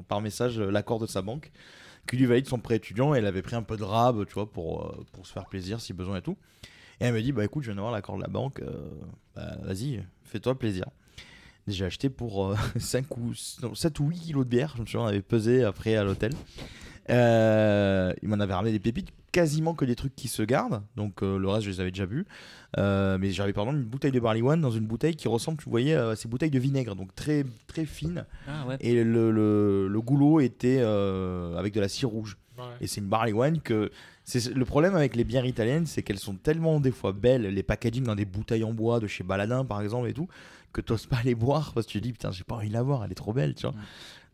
par 0.07 0.21
message 0.21 0.59
euh, 0.59 0.71
l'accord 0.71 0.97
de 0.97 1.05
sa 1.05 1.21
banque 1.21 1.51
qui 2.07 2.17
lui 2.17 2.25
valide 2.25 2.47
son 2.47 2.57
prêt 2.57 2.77
étudiant. 2.77 3.13
Et 3.13 3.19
elle 3.19 3.27
avait 3.27 3.43
pris 3.43 3.55
un 3.55 3.61
peu 3.61 3.77
de 3.77 3.83
rab, 3.83 4.25
tu 4.25 4.33
vois, 4.33 4.51
pour, 4.51 4.87
euh, 4.87 5.05
se 5.21 5.31
faire 5.31 5.45
plaisir 5.45 5.79
si 5.79 5.93
besoin 5.93 6.17
et 6.17 6.23
tout. 6.23 6.35
Et 6.99 7.05
elle 7.05 7.13
me 7.13 7.21
dit 7.21 7.31
bah 7.31 7.45
écoute, 7.45 7.61
je 7.61 7.69
viens 7.69 7.75
d'avoir 7.75 7.93
l'accord 7.93 8.17
de 8.17 8.23
la 8.23 8.27
banque, 8.27 8.63
bah, 9.35 9.55
vas-y, 9.61 10.03
fais-toi 10.23 10.57
plaisir. 10.57 10.85
J'ai 11.67 11.85
acheté 11.85 12.09
pour 12.09 12.45
euh, 12.45 12.55
5 12.79 13.17
ou 13.17 13.33
non, 13.61 13.75
7 13.75 13.99
ou 13.99 14.09
8 14.09 14.19
kilos 14.19 14.45
de 14.45 14.49
bière, 14.49 14.73
je 14.75 14.81
me 14.81 14.85
souviens, 14.87 15.01
on 15.01 15.09
avait 15.09 15.21
pesé 15.21 15.63
après 15.63 15.95
à 15.95 16.03
l'hôtel. 16.03 16.31
Euh, 17.09 18.13
il 18.21 18.29
m'en 18.29 18.39
avait 18.39 18.53
ramené 18.53 18.71
des 18.71 18.79
pépites, 18.79 19.09
quasiment 19.31 19.73
que 19.73 19.85
des 19.85 19.95
trucs 19.95 20.15
qui 20.15 20.27
se 20.27 20.41
gardent, 20.41 20.81
donc 20.95 21.21
euh, 21.21 21.37
le 21.37 21.47
reste 21.49 21.65
je 21.65 21.69
les 21.71 21.79
avais 21.81 21.91
déjà 21.91 22.05
bu. 22.05 22.25
Euh, 22.77 23.17
mais 23.19 23.31
j'avais 23.31 23.53
par 23.53 23.65
exemple 23.65 23.79
une 23.79 23.85
bouteille 23.85 24.11
de 24.11 24.19
barley 24.19 24.41
one 24.41 24.61
dans 24.61 24.71
une 24.71 24.87
bouteille 24.87 25.15
qui 25.15 25.27
ressemble, 25.27 25.57
tu 25.61 25.69
voyais, 25.69 25.93
à 25.93 26.15
ces 26.15 26.27
bouteilles 26.27 26.49
de 26.49 26.59
vinaigre, 26.59 26.95
donc 26.95 27.13
très 27.15 27.45
très 27.67 27.85
fine. 27.85 28.25
Ah 28.47 28.65
ouais. 28.67 28.77
Et 28.79 29.03
le, 29.03 29.31
le, 29.31 29.87
le 29.87 30.01
goulot 30.01 30.39
était 30.39 30.79
euh, 30.79 31.57
avec 31.57 31.73
de 31.73 31.81
la 31.81 31.89
cire 31.89 32.09
rouge. 32.09 32.37
Ouais. 32.57 32.63
Et 32.81 32.87
c'est 32.87 33.01
une 33.01 33.07
barley 33.07 33.33
wine 33.33 33.59
que. 33.61 33.91
Le 34.33 34.65
problème 34.65 34.95
avec 34.95 35.15
les 35.15 35.23
bières 35.23 35.45
italiennes, 35.45 35.85
c'est 35.85 36.01
qu'elles 36.01 36.17
sont 36.17 36.33
tellement 36.33 36.79
des 36.79 36.89
fois 36.89 37.13
belles, 37.13 37.43
les 37.43 37.61
packaging 37.61 38.03
dans 38.05 38.15
des 38.15 38.25
bouteilles 38.25 38.63
en 38.63 38.73
bois 38.73 38.99
de 38.99 39.05
chez 39.05 39.23
Baladin 39.23 39.65
par 39.65 39.81
exemple 39.81 40.09
et 40.09 40.13
tout, 40.13 40.27
que 40.73 40.81
t'oses 40.81 41.05
pas 41.05 41.19
les 41.23 41.35
boire 41.35 41.73
parce 41.75 41.85
que 41.85 41.91
tu 41.91 42.01
dis 42.01 42.11
putain 42.11 42.31
j'ai 42.31 42.43
pas 42.43 42.55
envie 42.55 42.69
de 42.69 42.73
la 42.73 42.83
boire, 42.83 43.03
elle 43.03 43.11
est 43.11 43.15
trop 43.15 43.33
belle, 43.33 43.53
tu 43.53 43.67
vois. 43.67 43.73
Mm. 43.73 43.83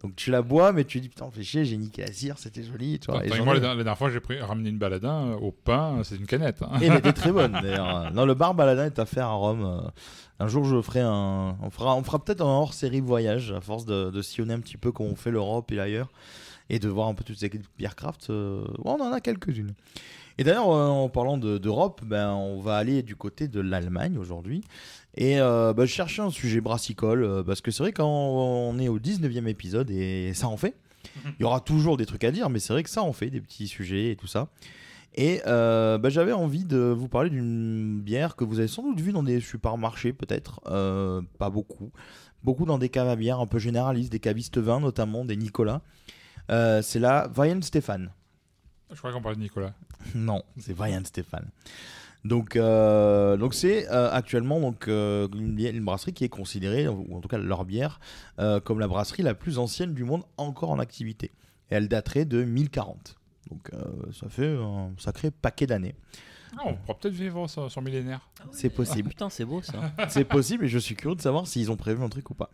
Donc 0.03 0.15
tu 0.15 0.31
la 0.31 0.41
bois, 0.41 0.71
mais 0.73 0.83
tu 0.83 0.99
dis 0.99 1.09
putain 1.09 1.29
fais 1.31 1.43
chier, 1.43 1.63
j'ai 1.63 1.77
niqué 1.77 2.01
la 2.01 2.11
cire, 2.11 2.37
c'était 2.39 2.63
joli, 2.63 2.99
tu 2.99 3.11
vois. 3.11 3.21
Attends, 3.21 3.35
Et 3.35 3.39
moi, 3.41 3.55
ai- 3.55 3.59
la, 3.59 3.75
dernière 3.75 3.97
fois, 3.97 4.09
j'ai 4.09 4.19
pris- 4.19 4.39
ramené 4.39 4.69
une 4.69 4.77
baladin 4.79 5.27
euh, 5.27 5.35
au 5.35 5.51
pain, 5.51 6.01
c'est 6.03 6.15
une 6.15 6.25
canette. 6.25 6.61
hein. 6.63 6.79
Et 6.81 6.87
elle 6.87 6.97
était 6.97 7.13
très 7.13 7.31
bonne 7.31 7.51
d'ailleurs. 7.61 8.11
Non, 8.13 8.25
le 8.25 8.33
bar 8.33 8.55
Baladin 8.55 8.85
est 8.85 8.97
à 8.99 9.05
faire 9.05 9.27
à 9.27 9.33
Rome. 9.33 9.91
Un 10.39 10.47
jour, 10.47 10.63
je 10.65 10.81
ferai 10.81 11.01
un. 11.01 11.55
On 11.61 11.69
fera, 11.69 11.95
on 11.95 12.03
fera 12.03 12.17
peut-être 12.23 12.41
un 12.41 12.45
hors 12.45 12.73
série 12.73 12.99
voyage 12.99 13.51
à 13.51 13.61
force 13.61 13.85
de, 13.85 14.09
de 14.09 14.21
sillonner 14.23 14.55
un 14.55 14.59
petit 14.59 14.77
peu 14.77 14.91
comment 14.91 15.09
on 15.11 15.15
fait 15.15 15.29
l'Europe 15.31 15.71
et 15.71 15.79
ailleurs 15.79 16.09
et 16.71 16.79
de 16.79 16.87
voir 16.89 17.07
un 17.07 17.13
peu 17.13 17.23
toutes 17.23 17.37
ces 17.37 17.51
bières 17.77 17.95
craft. 17.95 18.29
euh, 18.31 18.63
On 18.83 18.93
en 18.99 19.11
a 19.11 19.19
quelques-unes. 19.21 19.73
Et 20.37 20.43
d'ailleurs, 20.43 20.71
euh, 20.71 20.87
en 20.87 21.09
parlant 21.09 21.37
de- 21.37 21.57
d'Europe, 21.57 22.01
ben, 22.05 22.31
on 22.31 22.59
va 22.61 22.77
aller 22.77 23.03
du 23.03 23.15
côté 23.15 23.47
de 23.47 23.59
l'Allemagne 23.59 24.17
aujourd'hui. 24.17 24.63
Et 25.15 25.39
euh, 25.41 25.73
ben, 25.73 25.85
je 25.85 25.91
cherchais 25.91 26.21
un 26.21 26.29
sujet 26.29 26.61
brassicole 26.61 27.23
euh, 27.23 27.43
parce 27.43 27.61
que 27.61 27.69
c'est 27.71 27.83
vrai 27.83 27.91
quand 27.91 28.07
on 28.07 28.79
est 28.79 28.87
au 28.87 28.97
19e 28.99 29.47
épisode 29.47 29.89
et 29.91 30.33
ça 30.33 30.47
en 30.47 30.57
fait. 30.57 30.75
Il 31.25 31.41
y 31.41 31.43
aura 31.43 31.59
toujours 31.59 31.97
des 31.97 32.05
trucs 32.05 32.23
à 32.23 32.31
dire, 32.31 32.49
mais 32.49 32.59
c'est 32.59 32.71
vrai 32.73 32.83
que 32.83 32.89
ça 32.89 33.01
en 33.03 33.11
fait, 33.11 33.29
des 33.29 33.41
petits 33.41 33.67
sujets 33.67 34.11
et 34.11 34.15
tout 34.15 34.27
ça. 34.27 34.47
Et 35.15 35.41
euh, 35.47 35.97
bah, 35.97 36.09
j'avais 36.09 36.31
envie 36.31 36.63
de 36.63 36.77
vous 36.77 37.09
parler 37.09 37.29
d'une 37.29 37.99
bière 37.99 38.37
que 38.37 38.45
vous 38.45 38.59
avez 38.59 38.69
sans 38.69 38.83
doute 38.83 39.01
vue 39.01 39.11
dans 39.11 39.23
des 39.23 39.41
supermarchés, 39.41 40.13
peut-être. 40.13 40.61
Euh, 40.67 41.21
pas 41.37 41.49
beaucoup. 41.49 41.91
Beaucoup 42.43 42.65
dans 42.65 42.77
des 42.77 42.87
caves 42.87 43.09
à 43.09 43.15
bière 43.17 43.39
un 43.41 43.45
peu 43.47 43.59
généralistes, 43.59 44.11
des 44.11 44.19
cavistes 44.19 44.57
vins 44.57 44.79
notamment, 44.79 45.25
des 45.25 45.35
Nicolas. 45.35 45.81
Euh, 46.49 46.81
c'est 46.81 46.99
la 46.99 47.29
Weihenstephan. 47.35 48.05
Je 48.91 48.97
crois 48.97 49.11
qu'on 49.11 49.21
parlait 49.21 49.37
de 49.37 49.41
Nicolas. 49.41 49.73
Non, 50.15 50.43
c'est 50.57 50.73
Weihenstephan. 50.77 51.41
Donc, 52.23 52.55
euh, 52.55 53.35
donc 53.37 53.53
c'est 53.55 53.89
euh, 53.89 54.11
actuellement 54.11 54.59
donc 54.59 54.87
euh, 54.87 55.27
une, 55.33 55.83
brasserie 55.83 56.13
qui 56.13 56.23
est 56.23 56.29
considérée, 56.29 56.87
ou 56.87 57.15
en 57.15 57.19
tout 57.21 57.27
cas 57.27 57.37
leur 57.39 57.65
bière, 57.65 57.99
euh, 58.39 58.59
comme 58.59 58.79
la 58.79 58.87
brasserie 58.87 59.23
la 59.23 59.33
plus 59.33 59.57
ancienne 59.57 59.93
du 59.93 60.03
monde 60.03 60.23
encore 60.37 60.69
en 60.69 60.77
activité. 60.79 61.31
Et 61.71 61.75
elle 61.75 61.87
daterait 61.87 62.25
de 62.25 62.43
1040. 62.43 63.15
Donc 63.49 63.71
euh, 63.73 63.83
ça 64.13 64.29
fait 64.29 64.55
un 64.55 64.91
sacré 64.97 65.31
paquet 65.31 65.65
d'années. 65.65 65.95
Ah, 66.57 66.63
on 66.65 66.75
pourra 66.75 66.99
peut-être 66.99 67.13
vivre 67.15 67.47
son, 67.47 67.69
son 67.69 67.81
millénaire. 67.81 68.29
C'est 68.51 68.71
Ah, 68.71 68.75
possible. 68.75 69.09
putain, 69.09 69.29
c'est 69.29 69.45
beau 69.45 69.61
ça. 69.61 69.91
C'est 70.09 70.25
possible 70.25 70.65
et 70.65 70.67
je 70.67 70.77
suis 70.77 70.95
curieux 70.95 71.15
de 71.15 71.21
savoir 71.21 71.47
s'ils 71.47 71.71
ont 71.71 71.77
prévu 71.77 72.03
un 72.03 72.09
truc 72.09 72.29
ou 72.29 72.33
pas. 72.33 72.49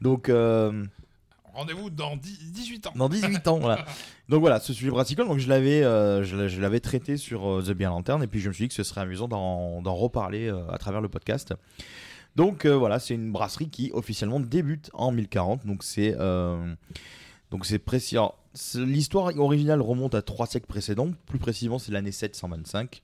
Donc, 0.00 0.28
euh, 0.28 0.84
Rendez-vous 1.54 1.90
dans 1.90 2.16
10 2.16 2.52
18 2.52 2.86
ans. 2.86 2.92
dans 2.94 3.08
18 3.08 3.48
ans, 3.48 3.58
voilà. 3.58 3.84
Donc 4.28 4.40
voilà, 4.40 4.60
ce 4.60 4.72
sujet 4.72 4.90
brassicole, 4.90 5.26
donc 5.26 5.38
je 5.38 5.48
l'avais, 5.48 5.82
euh, 5.82 6.22
je 6.22 6.60
l'avais 6.60 6.80
traité 6.80 7.16
sur 7.16 7.48
euh, 7.48 7.62
The 7.62 7.70
Beer 7.70 7.88
Lantern 7.88 8.22
et 8.22 8.26
puis 8.26 8.40
je 8.40 8.48
me 8.48 8.52
suis 8.52 8.64
dit 8.64 8.68
que 8.68 8.74
ce 8.74 8.82
serait 8.82 9.00
amusant 9.00 9.26
d'en, 9.26 9.94
reparler 9.94 10.48
euh, 10.48 10.70
à 10.70 10.76
travers 10.76 11.00
le 11.00 11.08
podcast. 11.08 11.54
Donc 12.36 12.66
voilà, 12.66 13.00
c'est 13.00 13.14
une 13.14 13.32
brasserie 13.32 13.70
qui 13.70 13.90
officiellement 13.94 14.38
débute 14.38 14.90
en 14.92 15.10
1040, 15.10 15.66
donc 15.66 15.82
c'est, 15.82 16.14
donc 17.50 17.66
c'est 17.66 17.80
précis. 17.80 18.16
L'histoire 18.74 19.36
originale 19.38 19.80
remonte 19.80 20.14
à 20.14 20.22
trois 20.22 20.46
siècles 20.46 20.66
précédents, 20.66 21.10
plus 21.26 21.38
précisément 21.38 21.80
c'est 21.80 21.90
l'année 21.90 22.12
725. 22.12 23.02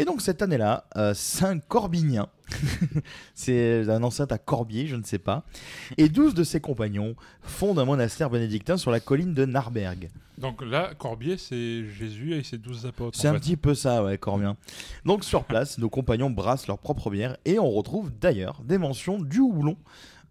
Et 0.00 0.06
donc 0.06 0.22
cette 0.22 0.40
année-là, 0.40 0.86
euh, 0.96 1.12
Saint 1.12 1.58
Corbinien, 1.58 2.28
c'est 3.34 3.86
un 3.86 4.02
ancêtre 4.02 4.32
à 4.32 4.38
Corbier, 4.38 4.86
je 4.86 4.96
ne 4.96 5.02
sais 5.02 5.18
pas, 5.18 5.44
et 5.98 6.08
12 6.08 6.32
de 6.32 6.42
ses 6.42 6.58
compagnons 6.58 7.14
fondent 7.42 7.78
un 7.78 7.84
monastère 7.84 8.30
bénédictin 8.30 8.78
sur 8.78 8.90
la 8.90 9.00
colline 9.00 9.34
de 9.34 9.44
Narberg. 9.44 10.08
Donc 10.38 10.62
là, 10.64 10.94
Corbier, 10.98 11.36
c'est 11.36 11.84
Jésus 11.84 12.32
et 12.32 12.42
ses 12.42 12.56
12 12.56 12.86
apôtres. 12.86 13.18
C'est 13.20 13.28
un 13.28 13.34
fait. 13.34 13.40
petit 13.40 13.56
peu 13.58 13.74
ça, 13.74 14.02
ouais, 14.02 14.16
Corbien. 14.16 14.56
Donc 15.04 15.22
sur 15.22 15.44
place, 15.44 15.76
nos 15.76 15.90
compagnons 15.90 16.30
brassent 16.30 16.66
leur 16.66 16.78
propre 16.78 17.10
bière 17.10 17.36
et 17.44 17.58
on 17.58 17.70
retrouve 17.70 18.10
d'ailleurs 18.10 18.62
des 18.64 18.78
mentions 18.78 19.18
du 19.18 19.40
houblon 19.40 19.76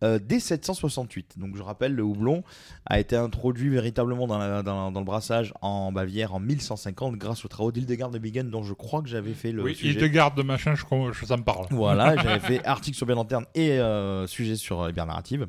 euh, 0.03 0.19
dès 0.21 0.39
768. 0.39 1.37
Donc 1.37 1.55
je 1.57 1.61
rappelle, 1.63 1.93
le 1.93 2.03
houblon 2.03 2.43
a 2.85 2.99
été 2.99 3.15
introduit 3.15 3.69
véritablement 3.69 4.27
dans, 4.27 4.37
la- 4.37 4.63
dans- 4.63 4.91
dans 4.91 4.99
le 4.99 5.05
brassage 5.05 5.53
en 5.61 5.91
Bavière 5.91 6.33
en 6.33 6.39
1150 6.39 7.15
grâce 7.17 7.43
aux 7.45 7.47
travaux 7.47 7.71
d'Hildegard 7.71 8.09
de 8.11 8.19
Bingen 8.19 8.49
dont 8.49 8.63
je 8.63 8.73
crois 8.73 9.01
que 9.01 9.09
j'avais 9.09 9.33
fait 9.33 9.51
le 9.51 9.63
Oui, 9.63 9.75
sujet. 9.75 9.91
il 9.93 9.97
te 9.97 10.05
garde 10.05 10.35
de 10.37 10.43
machin, 10.43 10.75
je, 10.75 10.83
crois- 10.83 11.11
je- 11.11 11.25
ça 11.25 11.37
me 11.37 11.43
parle. 11.43 11.65
Voilà, 11.71 12.15
j'avais 12.23 12.39
fait 12.39 12.65
article 12.65 12.95
sur 12.97 13.05
Bien 13.05 13.15
Lanterne 13.15 13.45
et 13.55 13.71
euh, 13.79 14.25
sujet 14.27 14.55
sur 14.55 14.81
euh, 14.81 14.87
les 14.87 14.93
bières 14.93 15.05
narratives. 15.05 15.47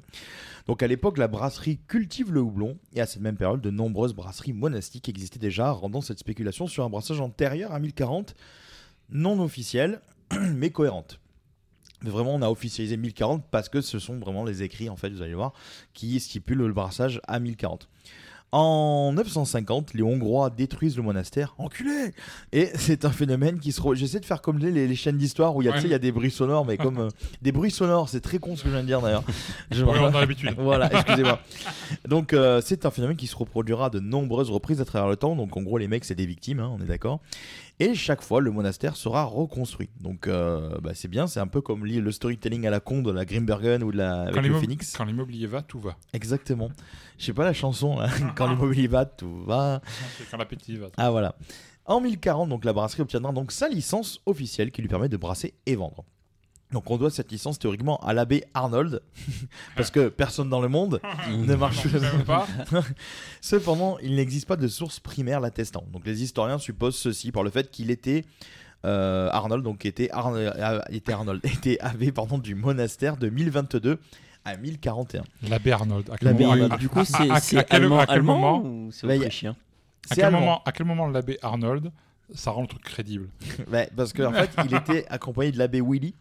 Donc 0.67 0.83
à 0.83 0.87
l'époque, 0.87 1.19
la 1.19 1.27
brasserie 1.29 1.79
cultive 1.89 2.33
le 2.33 2.41
houblon 2.41 2.77
et 2.95 3.01
à 3.01 3.07
cette 3.07 3.23
même 3.23 3.37
période, 3.37 3.61
de 3.61 3.71
nombreuses 3.71 4.15
brasseries 4.15 4.53
monastiques 4.53 5.09
existaient 5.09 5.39
déjà, 5.39 5.71
rendant 5.71 6.01
cette 6.01 6.19
spéculation 6.19 6.67
sur 6.67 6.85
un 6.85 6.89
brassage 6.91 7.21
antérieur 7.21 7.73
à 7.73 7.81
1040 7.81 8.35
non 9.11 9.41
officielle 9.41 10.01
mais 10.55 10.71
cohérente. 10.71 11.19
Mais 12.03 12.11
vraiment, 12.11 12.35
on 12.35 12.43
a 12.43 12.49
officialisé 12.49 12.97
1040 12.97 13.45
parce 13.51 13.69
que 13.69 13.81
ce 13.81 13.99
sont 13.99 14.17
vraiment 14.19 14.45
les 14.45 14.63
écrits, 14.63 14.89
en 14.89 14.97
fait, 14.97 15.11
vous 15.11 15.23
allez 15.23 15.35
voir, 15.35 15.53
qui 15.95 16.19
stipulent 16.21 16.59
le 16.59 16.73
brassage 16.73 17.21
à 17.29 17.39
1040. 17.41 17.89
En 18.53 19.13
950, 19.13 19.95
les 19.95 20.03
Hongrois 20.03 20.51
détruisent 20.51 20.97
le 20.97 21.05
monastère. 21.05 21.55
Enculé 21.59 22.11
Et 22.51 22.69
c'est 22.75 23.05
un 23.05 23.11
phénomène 23.13 23.61
qui 23.61 23.71
se. 23.71 23.81
re- 23.81 23.95
J'essaie 23.95 24.19
de 24.19 24.25
faire 24.25 24.43
comme 24.43 24.59
les, 24.59 24.73
les 24.89 24.95
chaînes 24.97 25.19
d'histoire 25.19 25.55
où 25.55 25.63
il 25.63 25.67
y 25.67 25.69
a, 25.69 25.73
Ouais. 25.77 25.89
y 25.89 25.97
des 26.01 26.11
bruits 26.11 26.33
sonores, 26.33 26.67
mais 26.67 26.77
comme. 26.77 26.99
euh, 26.99 27.09
des 27.43 27.53
bruits 27.53 27.71
sonores, 27.71 28.09
c'est 28.09 28.21
très 28.21 28.39
con 28.41 28.57
ce 28.57 28.65
que 28.65 28.69
je 28.69 28.75
viens 28.75 28.83
de 28.83 28.89
dire 28.89 29.01
d'ailleurs. 29.03 29.23
Je- 29.71 29.85
Ouais, 29.85 29.97
on 30.01 30.07
a 30.07 30.11
l'habitude. 30.21 30.53
voilà, 30.59 30.93
excusez-moi. 30.93 31.39
Donc, 32.09 32.33
euh, 32.33 32.61
c'est 32.65 32.87
un 32.87 32.91
phénomène 32.91 33.17
qui 33.17 33.29
se 33.29 33.37
reproduira 33.37 33.89
de 33.89 34.01
nombreuses 34.01 34.51
reprises 34.51 34.81
à 34.81 34.85
travers 34.85 35.09
le 35.09 35.15
temps. 35.15 35.37
Donc, 35.37 35.57
en 35.57 35.63
gros, 35.63 35.79
les 35.79 35.87
mecs, 35.87 36.05
c'est 36.05 36.17
des 36.17 36.27
victimes, 36.27 36.59
hein, 36.59 36.73
on 36.77 36.83
est 36.83 36.89
d'accord. 36.89 37.21
Et 37.83 37.95
chaque 37.95 38.21
fois, 38.21 38.43
le 38.43 38.51
monastère 38.51 38.95
sera 38.95 39.25
reconstruit. 39.25 39.89
Donc, 40.01 40.27
euh, 40.27 40.79
bah, 40.83 40.91
c'est 40.93 41.09
bien, 41.09 41.27
c'est 41.27 41.41
un 41.41 41.47
peu 41.47 41.63
comme 41.63 41.87
le 41.87 42.13
storytelling 42.13 42.67
à 42.67 42.71
la 42.71 42.79
con 42.79 43.01
de 43.01 43.11
la 43.11 43.25
Grimbergen 43.25 43.83
ou 43.83 43.91
de 43.91 43.97
la 43.97 44.25
avec 44.25 44.45
le 44.45 44.61
Phoenix. 44.61 44.95
quand 44.95 45.07
l'immobilier 45.07 45.47
va, 45.47 45.63
tout 45.63 45.81
va. 45.81 45.97
Exactement. 46.13 46.69
Je 47.19 47.25
sais 47.25 47.33
pas 47.33 47.45
la 47.45 47.55
chanson, 47.55 47.99
là. 47.99 48.11
quand 48.37 48.49
l'immobilier 48.49 48.87
va, 48.87 49.07
tout 49.07 49.45
va. 49.47 49.81
Quand 50.31 50.37
l'appétit 50.37 50.77
va. 50.77 50.89
Ah, 50.99 51.11
voilà. 51.11 51.37
En 51.87 52.03
1040, 52.03 52.51
donc, 52.51 52.67
la 52.67 52.75
brasserie 52.75 53.01
obtiendra 53.01 53.33
donc 53.33 53.51
sa 53.51 53.67
licence 53.67 54.21
officielle 54.27 54.71
qui 54.71 54.83
lui 54.83 54.89
permet 54.89 55.09
de 55.09 55.17
brasser 55.17 55.55
et 55.65 55.75
vendre. 55.75 56.05
Donc 56.73 56.91
on 56.91 56.97
doit 56.97 57.11
cette 57.11 57.33
licence 57.33 57.59
théoriquement 57.59 57.99
à 57.99 58.13
l'abbé 58.15 58.45
Arnold, 58.55 59.03
parce 59.77 59.91
que 59.91 60.09
personne 60.09 60.49
dans 60.49 60.61
le 60.61 60.69
monde 60.69 61.01
ne 61.31 61.55
marche 61.57 61.85
Même 61.87 62.25
pas. 62.25 62.47
Cependant, 63.41 63.99
il 64.03 64.15
n'existe 64.15 64.47
pas 64.47 64.57
de 64.57 64.69
source 64.69 65.01
primaire 65.01 65.41
l'attestant. 65.41 65.85
Donc 65.93 66.07
les 66.07 66.23
historiens 66.23 66.59
supposent 66.59 66.97
ceci 66.97 67.33
par 67.33 67.43
le 67.43 67.51
fait 67.51 67.71
qu'il 67.71 67.91
était 67.91 68.25
euh, 68.85 69.29
Arnold, 69.33 69.63
donc 69.65 69.85
était, 69.85 70.09
Arn- 70.11 70.37
euh, 70.37 70.81
était 70.91 71.13
Arnold, 71.13 71.41
était 71.45 71.79
abbé 71.81 72.13
pardon, 72.13 72.39
du 72.39 72.55
monastère 72.55 73.17
de 73.17 73.29
1022 73.29 73.99
à 74.45 74.57
1041. 74.57 75.23
L'abbé 75.49 75.73
Arnold. 75.73 76.09
À 76.11 76.17
quel 76.17 76.29
L'abbé 76.29 76.45
moment- 76.45 76.53
Arnold. 76.65 76.79
Du 76.81 76.89
coup, 76.89 77.01
à- 77.01 77.05
c'est 77.05 77.31
à- 77.31 77.35
à 77.35 77.41
c'est 77.41 77.65
quel- 77.69 77.83
allemand, 77.83 77.99
à 77.99 78.07
quel 78.07 78.15
allemand 78.17 78.39
moment 78.39 78.63
ou 78.65 78.91
c'est 78.91 79.07
Bah, 79.07 79.15
y 79.15 79.19
a- 79.19 79.21
autrichien 79.23 79.51
À 79.51 79.55
C'est 80.09 80.15
quel, 80.17 80.25
allemand. 80.27 80.41
moment, 80.41 80.63
à 80.65 80.73
quel 80.73 80.87
moment 80.87 81.07
l'abbé 81.09 81.39
Arnold, 81.43 81.91
ça 82.35 82.51
rend 82.53 82.63
le 82.63 82.69
truc 82.69 82.83
crédible 82.83 83.29
Ouais, 83.73 83.89
parce 83.97 84.13
qu'en 84.13 84.33
fait, 84.33 84.51
il 84.65 84.75
était 84.75 85.07
accompagné 85.09 85.53
de 85.53 85.59
l'abbé 85.59 85.81
Willy, 85.81 86.15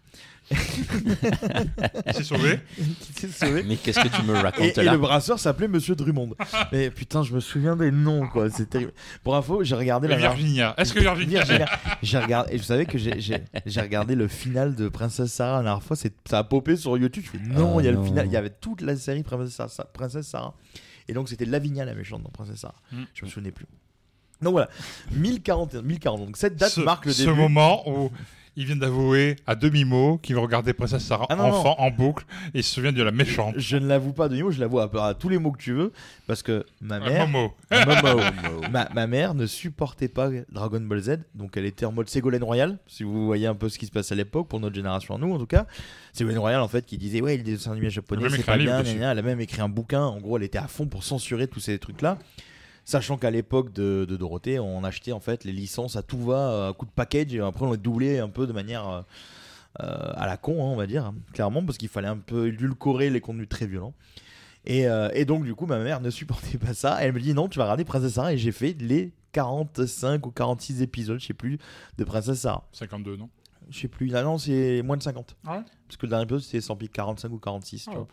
Il 0.52 2.14
s'est 2.14 2.24
sauvé 2.24 2.60
qui 3.02 3.14
s'est 3.14 3.28
sauvé. 3.28 3.64
Mais 3.64 3.76
qu'est-ce 3.76 4.00
que 4.00 4.08
tu 4.08 4.24
me 4.24 4.36
Et, 4.36 4.40
racontes 4.40 4.78
et 4.78 4.84
là 4.84 4.94
le 4.94 4.98
brasseur 4.98 5.40
s'appelait 5.40 5.68
Monsieur 5.68 5.96
Drummond. 5.96 6.32
Mais 6.72 6.90
putain, 6.90 7.22
je 7.24 7.34
me 7.34 7.40
souviens 7.40 7.76
des 7.76 7.92
noms, 7.92 8.28
quoi. 8.28 8.50
C'est 8.50 8.68
terrible. 8.70 8.92
Pour 9.24 9.36
info, 9.36 9.64
j'ai 9.64 9.76
regardé 9.76 10.08
Et 10.08 10.10
la 10.12 10.18
Virginia. 10.18 10.74
Est-ce 10.78 10.94
que 10.94 11.00
Virginia 11.00 11.44
Virginia. 11.44 11.70
J'ai 12.02 12.18
regardé, 12.18 12.54
et 12.54 12.58
vous 12.58 12.64
savez 12.64 12.86
que 12.86 12.98
j'ai- 12.98 13.20
j'ai 13.20 13.44
j'ai 13.66 13.82
regardé 13.82 14.16
le 14.16 14.28
final 14.28 14.76
de 14.76 14.90
Princesse 14.90 15.32
Sarah 15.32 15.58
la 15.58 15.64
dernière 15.64 15.84
fois, 15.84 15.96
c'est- 15.96 16.16
ça 16.28 16.40
a 16.40 16.44
popé 16.44 16.76
sur 16.76 16.98
YouTube. 16.98 17.24
Je 17.26 17.38
fais 17.38 17.44
non, 17.46 17.76
Oh 17.76 17.80
il 17.80 17.86
y 17.86 17.90
a 17.90 17.92
le 17.92 18.04
final, 18.04 18.26
il 18.26 18.32
y 18.32 18.38
avait 18.38 18.50
toute 18.50 18.82
la 18.82 18.96
série 18.96 19.24
Princesse 19.24 19.54
Sarah. 19.54 19.86
Princesse 19.94 20.28
Sarah. 20.28 20.56
Et 21.08 21.14
donc 21.14 21.30
c'était 21.30 21.46
Lavinia 21.46 21.86
la 21.86 21.94
méchante 21.96 22.24
dans 22.24 22.30
Princesse 22.30 22.58
Sarah. 22.62 22.76
Mm. 22.92 23.04
Je 23.14 23.26
me 23.26 23.30
souvenais 23.30 23.52
plus. 23.52 23.66
Donc 24.42 24.54
voilà, 24.54 24.70
1041, 25.12 25.82
1040. 25.82 26.20
Donc 26.26 26.38
cette 26.38 26.56
date 26.56 26.72
ce, 26.72 26.82
marque 26.82 27.06
le 27.06 27.14
ce 27.14 27.24
début. 27.24 27.36
moment 27.36 27.88
où 27.90 28.10
il 28.56 28.66
vient 28.66 28.76
d'avouer 28.76 29.38
à 29.48 29.56
demi-mot 29.56 30.18
qu'il 30.18 30.36
va 30.36 30.42
regarder 30.42 30.74
Princesse 30.74 31.04
Sarah 31.04 31.28
Ah 31.30 31.36
non, 31.38 31.44
enfant 31.46 31.76
en 31.78 31.92
boucle 31.92 32.26
et 32.54 32.60
il 32.60 32.64
se 32.64 32.74
souvient 32.74 32.92
de 32.92 33.02
la 33.02 33.12
méchante. 33.12 33.54
Je 33.58 33.78
ne 33.78 33.88
l'avoue 33.88 34.12
pas 34.12 34.28
de 34.28 34.36
niveau, 34.36 34.52
je 34.52 34.60
l'avoue 34.60 34.80
à, 34.80 34.90
à 35.08 35.14
tous 35.14 35.30
les 35.30 35.38
mots 35.38 35.52
que 35.52 35.62
tu 35.62 35.72
veux, 35.72 35.94
parce 36.28 36.44
que 36.44 36.66
ma 36.82 37.00
mère, 37.00 37.28
Momo. 37.28 37.54
Momo. 37.72 38.22
ma, 38.70 38.90
ma 38.94 39.08
mère 39.08 39.34
ne 39.34 39.46
supportait 39.46 40.10
pas 40.10 40.30
Dragon 40.52 40.82
Ball 40.82 41.00
Z, 41.00 41.20
donc 41.36 41.56
elle 41.56 41.66
était 41.66 41.86
en 41.86 41.94
mode 41.94 42.10
Ségolène 42.10 42.44
Royal, 42.44 42.80
si 42.88 43.04
vous 43.04 43.26
voyez 43.26 43.48
un 43.48 43.56
peu 43.56 43.70
ce 43.70 43.80
qui 43.80 43.86
se 43.86 43.92
passe 43.92 44.12
à 44.12 44.16
l'époque, 44.16 44.50
pour 44.50 44.60
notre 44.60 44.76
génération, 44.76 45.18
nous 45.18 45.34
en 45.34 45.38
tout 45.38 45.46
cas. 45.48 45.66
Ségolène 46.12 46.40
Royal 46.40 46.60
en 46.62 46.68
fait 46.68 46.86
qui 46.86 46.98
disait 46.98 47.22
ouais, 47.22 47.38
les 47.38 47.44
dessins 47.44 47.72
animés 47.72 47.90
japonais 47.90 48.28
c'est 48.30 48.44
pas 48.44 48.58
bien, 48.58 48.82
elle 48.84 49.20
a 49.20 49.22
même 49.22 49.40
écrit 49.40 49.62
un 49.62 49.70
bouquin, 49.70 50.02
en 50.04 50.18
gros 50.20 50.36
elle 50.38 50.44
était 50.44 50.58
à 50.58 50.68
fond 50.68 50.86
pour 50.86 51.04
censurer 51.04 51.48
tous 51.48 51.62
ces 51.62 51.80
trucs-là. 51.80 52.18
Sachant 52.90 53.18
qu'à 53.18 53.30
l'époque 53.30 53.72
de, 53.72 54.06
de 54.10 54.18
Dorothée, 54.18 54.58
on 54.58 54.84
achetait 54.84 55.12
en 55.12 55.20
fait 55.20 55.44
les 55.44 55.52
licences 55.52 55.96
à 55.96 56.02
tout 56.02 56.18
va, 56.24 56.70
à 56.70 56.74
coup 56.74 56.88
de 56.88 56.92
package, 56.92 57.36
et 57.36 57.40
après 57.40 57.64
on 57.64 57.72
les 57.72 57.78
doublait 57.78 58.18
un 58.18 58.30
peu 58.30 58.48
de 58.48 58.52
manière 58.52 58.90
euh, 58.90 59.02
euh, 59.82 60.12
à 60.16 60.26
la 60.26 60.38
con, 60.38 60.54
hein, 60.54 60.72
on 60.72 60.76
va 60.76 60.88
dire, 60.88 61.06
hein, 61.06 61.14
clairement, 61.32 61.64
parce 61.64 61.78
qu'il 61.78 61.88
fallait 61.90 62.08
un 62.08 62.18
peu 62.18 62.48
édulcorer 62.48 63.12
les 63.12 63.22
contenus 63.22 63.48
très 63.48 63.68
violents. 63.68 63.94
Et, 64.66 64.88
euh, 64.88 65.10
et 65.14 65.24
donc, 65.26 65.46
du 65.46 65.54
coup, 65.54 65.68
ma 65.68 65.78
mère 65.78 66.02
ne 66.02 66.10
supportait 66.10 66.58
pas 66.58 66.74
ça. 66.74 66.98
Elle 67.00 67.14
me 67.14 67.20
dit 67.20 67.36
non, 67.36 67.48
tu 67.48 67.60
vas 67.60 67.66
regarder 67.66 67.86
Princesse 67.86 68.14
Sarah. 68.14 68.34
Et 68.34 68.40
j'ai 68.40 68.52
fait 68.52 68.76
les 68.82 69.14
45 69.34 70.26
ou 70.26 70.32
46 70.32 70.82
épisodes, 70.82 71.20
je 71.20 71.28
sais 71.28 71.34
plus, 71.36 71.60
de 72.00 72.04
Princesse 72.04 72.40
Sarah. 72.40 72.68
52, 72.72 73.18
non? 73.18 73.30
Je 73.70 73.80
sais 73.82 73.88
plus. 73.88 74.14
Ah 74.16 74.24
non, 74.24 74.40
c'est 74.40 74.82
moins 74.82 74.98
de 74.98 75.04
50. 75.04 75.36
Ah 75.46 75.58
ouais? 75.58 75.64
Parce 75.88 75.98
que 75.98 76.08
le 76.08 76.10
dernier 76.10 76.24
épisode, 76.24 76.42
c'était 76.42 76.62
sans 76.62 76.76
pique 76.76 76.92
45 76.92 77.32
ou 77.32 77.38
46. 77.38 77.84
tu 77.84 77.90
Ah, 77.92 77.98
vois. 77.98 78.08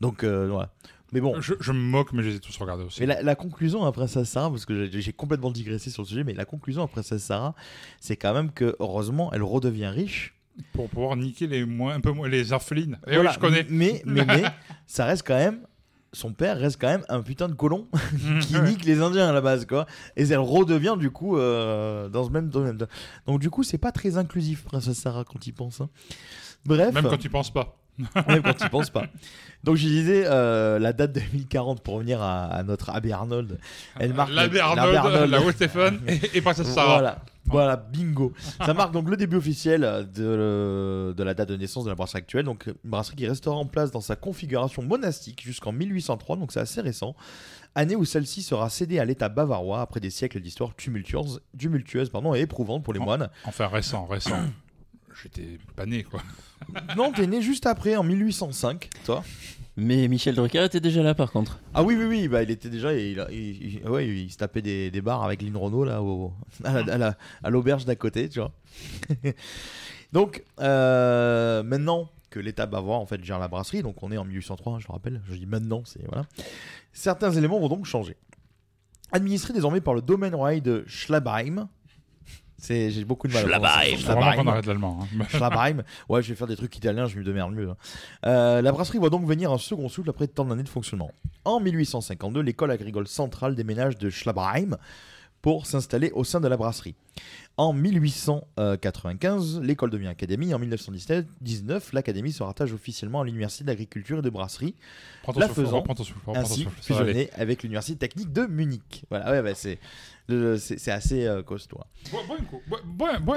Donc, 0.00 0.22
euh, 0.22 0.48
voilà. 0.48 0.70
Mais 1.14 1.20
bon. 1.20 1.40
je, 1.40 1.54
je 1.60 1.72
me 1.72 1.78
moque, 1.78 2.12
mais 2.12 2.22
je 2.22 2.28
les 2.28 2.36
ai 2.36 2.40
tous 2.40 2.56
regardés 2.58 2.84
aussi. 2.84 3.00
Mais 3.00 3.06
la, 3.06 3.22
la 3.22 3.34
conclusion 3.34 3.84
à 3.86 3.92
Princesse 3.92 4.28
Sarah, 4.28 4.50
parce 4.50 4.66
que 4.66 4.90
j'ai- 4.90 5.12
complètement 5.12 5.50
digressé 5.50 5.88
sur 5.88 6.02
le 6.02 6.08
sujet, 6.08 6.24
mais 6.24 6.34
la 6.34 6.44
conclusion 6.44 6.82
à 6.82 6.88
Princesse 6.88 7.22
Sarah, 7.22 7.54
c'est 8.00 8.16
quand 8.16 8.34
même 8.34 8.50
que, 8.50 8.76
heureusement, 8.80 9.32
elle 9.32 9.42
redevient 9.44 9.86
riche. 9.86 10.34
Pour 10.72 10.88
pouvoir 10.88 11.16
niquer 11.16 11.46
les, 11.46 11.64
moins, 11.64 11.94
un 11.94 12.00
peu 12.00 12.10
moins, 12.12 12.28
les 12.28 12.52
orphelines. 12.52 12.98
Et 13.06 13.14
Voilà. 13.14 13.30
oui, 13.30 13.34
je 13.34 13.40
connais. 13.40 13.66
Mais, 13.70 14.02
mais, 14.04 14.24
mais, 14.26 14.42
ça 14.86 15.04
reste 15.06 15.26
quand 15.26 15.34
même. 15.36 15.60
Son 16.12 16.32
père 16.32 16.56
reste 16.58 16.80
quand 16.80 16.86
même 16.86 17.04
un 17.08 17.22
putain 17.22 17.48
de 17.48 17.54
colon 17.54 17.88
qui 18.40 18.54
Ouais. 18.56 18.68
nique 18.70 18.84
les 18.84 19.00
Indiens 19.00 19.28
à 19.28 19.32
la 19.32 19.40
base, 19.40 19.66
quoi. 19.66 19.84
Et 20.16 20.22
elle 20.22 20.38
redevient 20.38 20.94
du 20.96 21.10
coup 21.10 21.36
euh, 21.36 22.08
dans 22.08 22.24
ce 22.24 22.30
même 22.30 22.50
domaine. 22.50 22.78
Donc 23.26 23.40
du 23.40 23.50
coup, 23.50 23.64
c'est 23.64 23.78
pas 23.78 23.90
très 23.90 24.16
inclusif, 24.16 24.62
Princesse 24.62 24.98
Sarah, 24.98 25.24
quand 25.24 25.44
il 25.46 25.52
pense. 25.52 25.80
hein. 25.80 25.88
Bref, 26.66 26.94
Même 26.94 27.08
quand 27.08 27.18
tu 27.18 27.28
penses 27.30 27.52
pas. 27.52 27.76
Même 28.28 28.42
quand 28.42 28.54
il 28.60 28.70
pense 28.70 28.90
pas. 28.90 29.06
Donc 29.62 29.76
je 29.76 29.86
disais 29.86 30.24
euh, 30.26 30.78
la 30.78 30.92
date 30.92 31.12
de 31.12 31.20
2040 31.20 31.82
pour 31.82 31.94
revenir 31.94 32.20
à, 32.20 32.44
à 32.46 32.62
notre 32.62 32.90
Abbé 32.90 33.12
Arnold. 33.12 33.58
Elle 33.98 34.14
marque 34.14 34.32
L'abbé 34.32 34.60
Arnold, 34.60 34.96
Arnold. 34.96 35.30
la 35.30 35.52
Stéphane 35.52 36.00
et, 36.08 36.20
et 36.38 36.40
Princesse 36.42 36.68
Sarah. 36.68 36.94
Voilà. 36.98 37.18
Voilà, 37.46 37.76
bingo. 37.76 38.32
Ça 38.64 38.72
marque 38.72 38.92
donc 38.92 39.08
le 39.10 39.16
début 39.18 39.36
officiel 39.36 39.82
de, 40.14 41.12
de 41.14 41.22
la 41.22 41.34
date 41.34 41.50
de 41.50 41.56
naissance 41.56 41.84
de 41.84 41.90
la 41.90 41.94
brasserie 41.94 42.18
actuelle. 42.18 42.46
Donc, 42.46 42.66
une 42.66 42.74
brasserie 42.90 43.16
qui 43.16 43.26
restera 43.26 43.54
en 43.54 43.66
place 43.66 43.90
dans 43.90 44.00
sa 44.00 44.16
configuration 44.16 44.82
monastique 44.82 45.42
jusqu'en 45.44 45.70
1803, 45.72 46.36
donc 46.36 46.52
c'est 46.52 46.60
assez 46.60 46.80
récent. 46.80 47.14
Année 47.74 47.96
où 47.96 48.04
celle-ci 48.06 48.42
sera 48.42 48.70
cédée 48.70 48.98
à 48.98 49.04
l'État 49.04 49.28
bavarois 49.28 49.82
après 49.82 50.00
des 50.00 50.08
siècles 50.08 50.40
d'histoire 50.40 50.74
tumultueuse, 50.74 51.42
tumultueuse 51.58 52.08
pardon, 52.08 52.34
et 52.34 52.40
éprouvante 52.40 52.82
pour 52.82 52.94
les 52.94 53.00
moines. 53.00 53.28
Enfin, 53.44 53.66
récent, 53.66 54.06
récent. 54.06 54.38
J'étais 55.22 55.58
pas 55.76 55.86
né, 55.86 56.02
quoi. 56.02 56.20
Non, 56.96 57.12
t'es 57.12 57.26
né 57.26 57.42
juste 57.42 57.66
après, 57.66 57.94
en 57.96 58.02
1805, 58.02 58.88
toi. 59.04 59.22
Mais 59.76 60.06
Michel 60.08 60.34
Drucker 60.36 60.64
était 60.64 60.80
déjà 60.80 61.02
là 61.02 61.14
par 61.14 61.32
contre. 61.32 61.58
Ah 61.74 61.82
oui, 61.82 61.96
oui, 61.98 62.04
oui, 62.04 62.28
bah, 62.28 62.42
il 62.42 62.50
était 62.50 62.68
déjà. 62.70 62.94
Il, 62.94 63.24
il- 63.30 63.80
il- 63.82 63.88
ouais, 63.88 64.06
il 64.06 64.30
se 64.30 64.36
tapait 64.38 64.62
des, 64.62 64.90
des 64.90 65.00
bars 65.00 65.24
avec 65.24 65.42
Lynn 65.42 65.56
Renault 65.56 65.84
là, 65.84 66.00
au- 66.02 66.32
à 66.64 66.72
la- 66.82 66.94
à 66.94 66.98
la- 66.98 67.16
à 67.42 67.50
l'auberge 67.50 67.84
d'à 67.84 67.96
côté, 67.96 68.28
tu 68.28 68.38
vois. 68.40 68.52
donc, 70.12 70.44
euh, 70.60 71.62
maintenant 71.62 72.08
que 72.30 72.38
l'État 72.40 72.66
bavarois 72.66 72.96
en 72.98 73.06
fait 73.06 73.22
gère 73.24 73.38
la 73.38 73.48
brasserie, 73.48 73.82
donc 73.82 74.02
on 74.02 74.10
est 74.12 74.16
en 74.18 74.24
1803, 74.24 74.78
je 74.80 74.86
le 74.88 74.92
rappelle, 74.92 75.20
je 75.28 75.34
dis 75.34 75.46
maintenant, 75.46 75.82
c'est 75.84 76.04
voilà. 76.06 76.24
Certains 76.92 77.32
éléments 77.32 77.58
vont 77.60 77.68
donc 77.68 77.84
changer. 77.86 78.16
Administré 79.12 79.52
désormais 79.52 79.80
par 79.80 79.94
le 79.94 80.02
domaine 80.02 80.34
royal 80.34 80.60
de 80.60 80.84
Schlabheim. 80.86 81.68
C'est, 82.56 82.90
j'ai 82.90 83.04
beaucoup 83.04 83.28
de 83.28 83.32
mal. 83.32 83.42
vraiment 83.44 84.32
qu'on 84.36 84.46
arrête 84.46 84.66
l'allemand. 84.66 85.00
hein. 85.20 85.24
Schlabheim. 85.28 85.82
Ouais, 86.08 86.22
je 86.22 86.28
vais 86.30 86.34
faire 86.34 86.46
des 86.46 86.56
trucs 86.56 86.74
italiens, 86.76 87.06
je 87.06 87.18
me 87.18 87.24
démerde 87.24 87.52
mieux. 87.54 87.70
hein. 87.70 87.76
Euh, 88.26 88.62
la 88.62 88.72
brasserie 88.72 88.98
voit 88.98 89.10
donc 89.10 89.26
venir 89.26 89.52
un 89.52 89.58
second 89.58 89.88
souffle 89.88 90.08
après 90.10 90.26
tant 90.28 90.44
d'années 90.44 90.62
de 90.62 90.68
fonctionnement. 90.68 91.10
En 91.44 91.60
1852, 91.60 92.40
l'école 92.40 92.70
agricole 92.70 93.06
centrale 93.08 93.54
déménage 93.54 93.98
de 93.98 94.08
Schlabheim 94.08 94.76
pour 95.42 95.66
s'installer 95.66 96.10
au 96.12 96.24
sein 96.24 96.40
de 96.40 96.48
la 96.48 96.56
brasserie. 96.56 96.94
En 97.58 97.72
1895, 97.74 99.60
l'école 99.60 99.90
devient 99.90 100.06
académie. 100.08 100.54
En 100.54 100.58
1919, 100.58 101.92
l'académie 101.92 102.32
se 102.32 102.42
rattache 102.42 102.72
officiellement 102.72 103.20
à 103.20 103.24
l'université 103.24 103.64
d'agriculture 103.64 104.18
et 104.18 104.22
de 104.22 104.30
brasserie, 104.30 104.74
Prends 105.22 105.32
ton 105.32 105.40
la 105.40 105.48
souffle, 105.48 105.60
faisant 105.62 105.82
prends 105.82 105.94
ton 105.94 106.04
souffle, 106.04 106.20
prends 106.22 106.32
ton 106.32 106.40
ainsi 106.40 106.62
souffle, 106.64 106.76
ça 106.82 106.94
va 106.94 107.00
aller. 107.00 107.12
fusionner 107.12 107.30
avec 107.40 107.62
l'université 107.62 107.98
technique 107.98 108.32
de 108.32 108.46
Munich. 108.46 109.04
Voilà, 109.10 109.30
ouais, 109.30 109.42
bah, 109.42 109.54
c'est, 109.54 109.78
c'est, 110.58 110.90
assez 110.90 111.26
euh, 111.26 111.42
costaud. 111.42 111.78
hein. 111.80 112.14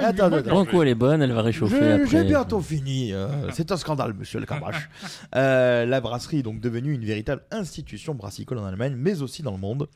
Attends, 0.00 0.30
Bon 0.48 0.64
coup, 0.64 0.82
elle 0.82 0.88
est 0.88 0.94
bonne, 0.94 1.20
elle 1.22 1.32
va 1.32 1.42
réchauffer 1.42 1.98
J'ai- 2.06 2.24
bientôt 2.24 2.60
fini. 2.60 3.12
euh, 3.12 3.50
c'est 3.52 3.70
un 3.72 3.76
scandale, 3.76 4.14
monsieur 4.14 4.40
le 4.40 4.46
Cabrache. 4.46 4.88
Euh, 5.34 5.84
la 5.84 6.00
brasserie 6.00 6.38
est 6.38 6.42
donc 6.42 6.60
devenue 6.60 6.92
une 6.94 7.04
véritable 7.04 7.42
institution 7.50 8.14
brassicole 8.14 8.58
en 8.58 8.64
Allemagne, 8.64 8.94
mais 8.96 9.20
aussi 9.22 9.42
dans 9.42 9.52
le 9.52 9.58
monde. 9.58 9.88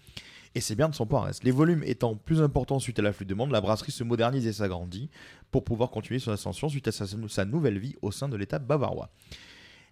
Et 0.55 0.61
c'est 0.61 0.75
bien 0.75 0.89
de 0.91 0.95
son 0.95 1.07
point 1.07 1.23
reste. 1.23 1.45
Les 1.45 1.51
volumes 1.51 1.83
étant 1.87 2.15
plus 2.15 2.43
importants 2.43 2.79
suite 2.79 2.99
à 2.99 3.03
l'afflux 3.03 3.25
de 3.25 3.35
monde, 3.35 3.51
la 3.51 3.61
brasserie 3.63 3.91
se 3.93 4.05
modernise 4.05 4.47
et 4.47 4.53
s'agrandit 4.53 5.09
pour 5.51 5.65
pouvoir 5.65 5.91
continuer 5.91 6.19
son 6.21 6.31
ascension 6.33 6.69
suite 6.69 6.89
à 6.89 6.93
sa, 6.93 7.07
sa 7.29 7.45
nouvelle 7.47 7.79
vie 7.79 7.97
au 8.03 8.11
sein 8.13 8.29
de 8.29 8.37
l'État 8.37 8.59
bavarois. 8.59 9.09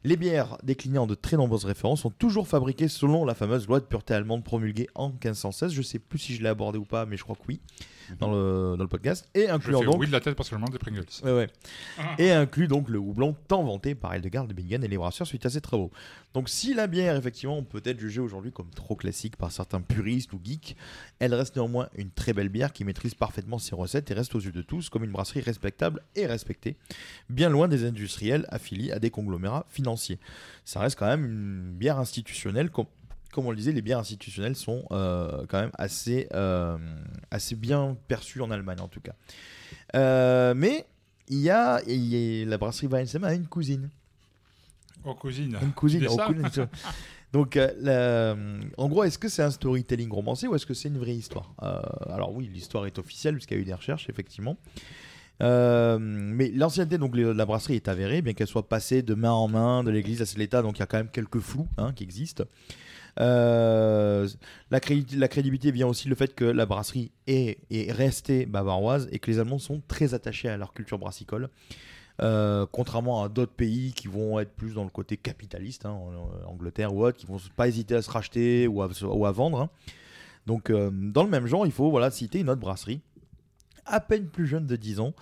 Les 0.03 0.16
bières, 0.16 0.57
déclinées 0.62 0.96
en 0.96 1.07
de 1.07 1.14
très 1.14 1.36
nombreuses 1.36 1.66
références, 1.66 2.01
sont 2.01 2.11
toujours 2.11 2.48
fabriquées 2.48 2.88
selon 2.88 3.26
la 3.26 3.34
fameuse 3.34 3.66
loi 3.66 3.80
de 3.80 3.84
pureté 3.84 4.14
allemande 4.14 4.42
promulguée 4.42 4.88
en 4.94 5.11
1516. 5.11 5.72
Je 5.72 5.82
sais 5.82 5.98
plus 5.98 6.18
si 6.18 6.34
je 6.34 6.42
l'ai 6.42 6.48
abordé 6.48 6.78
ou 6.78 6.86
pas, 6.86 7.05
mais 7.05 7.18
je 7.18 7.22
crois 7.22 7.36
que 7.36 7.42
oui. 7.48 7.61
Dans 8.19 8.31
le, 8.31 8.77
dans 8.77 8.83
le 8.85 8.89
podcast. 8.89 9.29
Et 9.35 9.47
Je 9.47 9.53
incluant 9.53 9.81
fais 9.81 9.87
donc. 9.87 10.01
oui 10.01 10.07
de 10.07 10.13
la 10.13 10.21
tête 10.21 10.35
parce 10.35 10.49
que 10.51 10.57
je 10.57 10.61
mange 10.61 10.71
des 10.71 10.79
Pringles. 10.79 11.05
Ouais, 11.25 11.33
ouais. 11.33 11.49
Et 12.19 12.31
inclut 12.33 12.69
donc 12.69 12.89
le 12.89 12.99
houblon 12.99 13.37
tant 13.49 13.63
vanté 13.63 13.95
par 13.95 14.15
Hildegard 14.15 14.47
de 14.47 14.55
Bingen 14.55 14.83
et 14.85 14.89
les 14.89 14.97
brasseurs 14.99 15.27
suite 15.27 15.47
à 15.47 15.51
ses 15.51 15.61
travaux. 15.61 15.91
Donc 16.35 16.49
si 16.49 16.75
la 16.75 16.87
bière, 16.87 17.17
effectivement, 17.17 17.59
on 17.59 17.65
peut 17.65 17.83
être 17.85 17.99
jugée 17.99 18.21
aujourd'hui 18.21 18.53
comme 18.53 18.71
trop 18.71 18.95
classique 18.97 19.37
par 19.37 19.51
certains 19.53 19.81
puristes 19.81 20.33
ou 20.33 20.41
geeks, 20.43 20.77
elle 21.19 21.35
reste 21.35 21.57
néanmoins 21.57 21.89
une 21.97 22.11
très 22.11 22.33
belle 22.33 22.49
bière 22.49 22.73
qui 22.73 22.85
maîtrise 22.85 23.15
parfaitement 23.15 23.59
ses 23.59 23.75
recettes 23.75 24.11
et 24.11 24.15
reste 24.15 24.35
aux 24.35 24.41
yeux 24.41 24.53
de 24.53 24.63
tous 24.63 24.89
comme 24.91 25.05
une 25.05 25.11
brasserie 25.13 25.41
respectable 25.41 26.03
et 26.15 26.27
respectée, 26.27 26.77
bien 27.29 27.49
loin 27.49 27.67
des 27.69 27.85
industriels 27.85 28.47
affiliés 28.49 28.93
à 28.93 28.99
des 28.99 29.11
conglomérats 29.11 29.67
financiers. 29.69 30.19
Ça 30.65 30.81
reste 30.81 30.99
quand 30.99 31.07
même 31.07 31.25
une 31.25 31.73
bière 31.73 31.99
institutionnelle, 31.99 32.71
com- 32.71 32.87
comme 33.33 33.47
on 33.47 33.51
le 33.51 33.57
disait, 33.57 33.72
les 33.72 33.83
bières 33.83 33.99
institutionnelles 33.99 34.57
sont 34.57 34.85
euh, 34.91 35.45
quand 35.49 35.61
même 35.61 35.70
assez, 35.74 36.28
euh, 36.35 36.76
assez 37.31 37.55
bien 37.57 37.97
perçues 38.09 38.41
en 38.41 38.51
Allemagne 38.51 38.81
en 38.81 38.89
tout 38.89 39.01
cas. 39.01 39.12
Euh, 39.95 40.55
mais 40.57 40.87
il 41.28 41.39
y 41.39 41.51
a, 41.51 41.81
il 41.87 42.05
y 42.07 42.43
a- 42.43 42.47
la 42.47 42.59
brasserie 42.59 42.89
Weinsheim 42.89 43.24
a 43.24 43.35
une 43.35 43.47
cousine. 43.47 43.89
Oh, 45.05 45.14
cousine. 45.14 45.57
Une 45.62 45.72
cousine. 45.72 46.05
Vois. 46.07 46.28
Donc, 47.33 47.55
la- 47.55 48.37
en 48.76 48.89
gros, 48.89 49.05
est-ce 49.05 49.18
que 49.18 49.28
c'est 49.28 49.43
un 49.43 49.51
storytelling 49.53 50.11
romancé 50.11 50.47
ou 50.49 50.55
est-ce 50.57 50.66
que 50.66 50.74
c'est 50.74 50.89
une 50.89 50.99
vraie 50.99 51.14
histoire? 51.14 51.55
Alors 52.09 52.35
oui, 52.35 52.51
l'histoire 52.53 52.87
est 52.87 52.99
officielle 52.99 53.35
puisqu'il 53.35 53.55
y 53.55 53.59
a 53.59 53.61
eu 53.61 53.64
des 53.64 53.74
recherches, 53.74 54.09
effectivement. 54.11 54.57
Euh, 55.43 55.99
mais 56.01 56.51
l'ancienneté 56.51 56.99
donc 56.99 57.16
de 57.16 57.22
la 57.26 57.47
brasserie 57.47 57.76
est 57.76 57.89
avérée, 57.89 58.20
bien 58.20 58.35
qu'elle 58.35 58.47
soit 58.47 58.68
passée 58.68 59.03
de 59.03 59.14
main 59.14 59.31
en 59.33 59.49
main 59.49 59.83
de 59.85 59.91
l'église 59.91 60.20
à 60.20 60.39
l'État, 60.39 60.61
donc 60.61 60.76
il 60.76 60.81
y 60.81 60.83
a 60.83 60.87
quand 60.87 60.99
même 60.99 61.09
quelques 61.09 61.41
flous 61.41 61.68
hein, 61.78 61.93
qui 61.95 62.03
existent. 62.05 62.45
Euh, 63.19 64.29
la, 64.71 64.79
crédi- 64.81 65.17
la 65.19 65.29
crédibilité 65.29 65.71
vient 65.71 65.87
aussi 65.89 66.09
le 66.09 66.15
fait 66.15 66.35
que 66.35 66.45
la 66.45 66.67
brasserie 66.67 67.11
est, 67.27 67.59
est 67.71 67.91
restée 67.93 68.47
bavaroise 68.47 69.09
et 69.13 69.19
que 69.19 69.31
les 69.31 69.39
Allemands 69.39 69.59
sont 69.59 69.83
très 69.89 70.15
attachés 70.15 70.49
à 70.49 70.57
leur 70.57 70.73
culture 70.73 70.99
brassicole. 70.99 71.49
Euh, 72.23 72.67
contrairement 72.71 73.25
à 73.25 73.29
d'autres 73.31 73.53
pays 73.55 73.93
qui 73.95 74.07
vont 74.07 74.39
être 74.41 74.53
plus 74.53 74.75
dans 74.75 74.85
le 74.85 74.91
côté 74.91 75.17
capitaliste, 75.17 75.87
hein, 75.87 75.93
en- 75.93 76.47
en 76.47 76.51
Angleterre 76.53 76.95
ou 76.95 77.05
autre, 77.05 77.17
qui 77.17 77.27
vont 77.27 77.39
pas 77.57 77.67
hésiter 77.67 77.95
à 77.95 78.03
se 78.03 78.11
racheter 78.11 78.67
ou 78.69 78.83
à, 78.83 79.33
vendre. 79.33 79.61
hein. 79.61 79.71
Donc, 80.47 80.69
euh, 80.71 80.91
dans 80.93 81.23
le 81.23 81.31
même 81.31 81.47
genre, 81.47 81.65
il 81.67 81.73
faut 81.73 81.91
voilà, 81.91 82.11
citer 82.11 82.41
une 82.41 82.51
autre 82.51 82.61
brasserie, 82.61 83.01
à 83.87 84.01
peine 84.01 84.27
plus 84.27 84.47
jeune 84.47 84.67
de 84.67 84.77
10 84.77 85.01
ans 85.01 85.15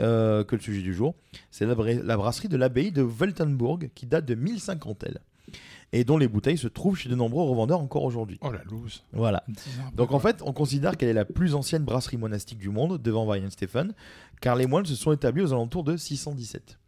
euh, 0.00 0.42
que 0.44 0.56
le 0.56 0.62
sujet 0.62 0.80
du 0.82 0.94
jour. 0.94 1.14
C'est 1.50 1.66
la, 1.66 1.74
bra- 1.74 1.92
la 2.02 2.16
brasserie 2.16 2.48
de 2.48 2.56
l'abbaye 2.56 2.92
de 2.92 3.02
Weltenburg, 3.02 3.90
qui 3.94 4.06
date 4.06 4.24
de 4.24 4.34
1050 4.34 5.04
elle, 5.06 5.20
et 5.92 6.04
dont 6.04 6.18
les 6.18 6.28
bouteilles 6.28 6.58
se 6.58 6.68
trouvent 6.68 6.96
chez 6.96 7.08
de 7.08 7.14
nombreux 7.14 7.48
revendeurs 7.48 7.80
encore 7.80 8.04
aujourd'hui. 8.04 8.38
Oh 8.42 8.52
la 8.52 8.62
loose. 8.64 9.02
Voilà. 9.12 9.42
10 9.48 9.54
ans, 9.80 9.90
Donc 9.94 10.12
en 10.12 10.18
fait, 10.18 10.42
on 10.42 10.52
considère 10.52 10.96
qu'elle 10.96 11.08
est 11.08 11.14
la 11.14 11.24
plus 11.24 11.54
ancienne 11.54 11.84
brasserie 11.84 12.18
monastique 12.18 12.58
du 12.58 12.68
monde, 12.68 13.00
devant 13.00 13.26
Weihenstephan, 13.26 13.88
car 14.40 14.56
les 14.56 14.66
moines 14.66 14.86
se 14.86 14.94
sont 14.94 15.12
établis 15.12 15.42
aux 15.42 15.52
alentours 15.52 15.84
de 15.84 15.96
617. 15.96 16.78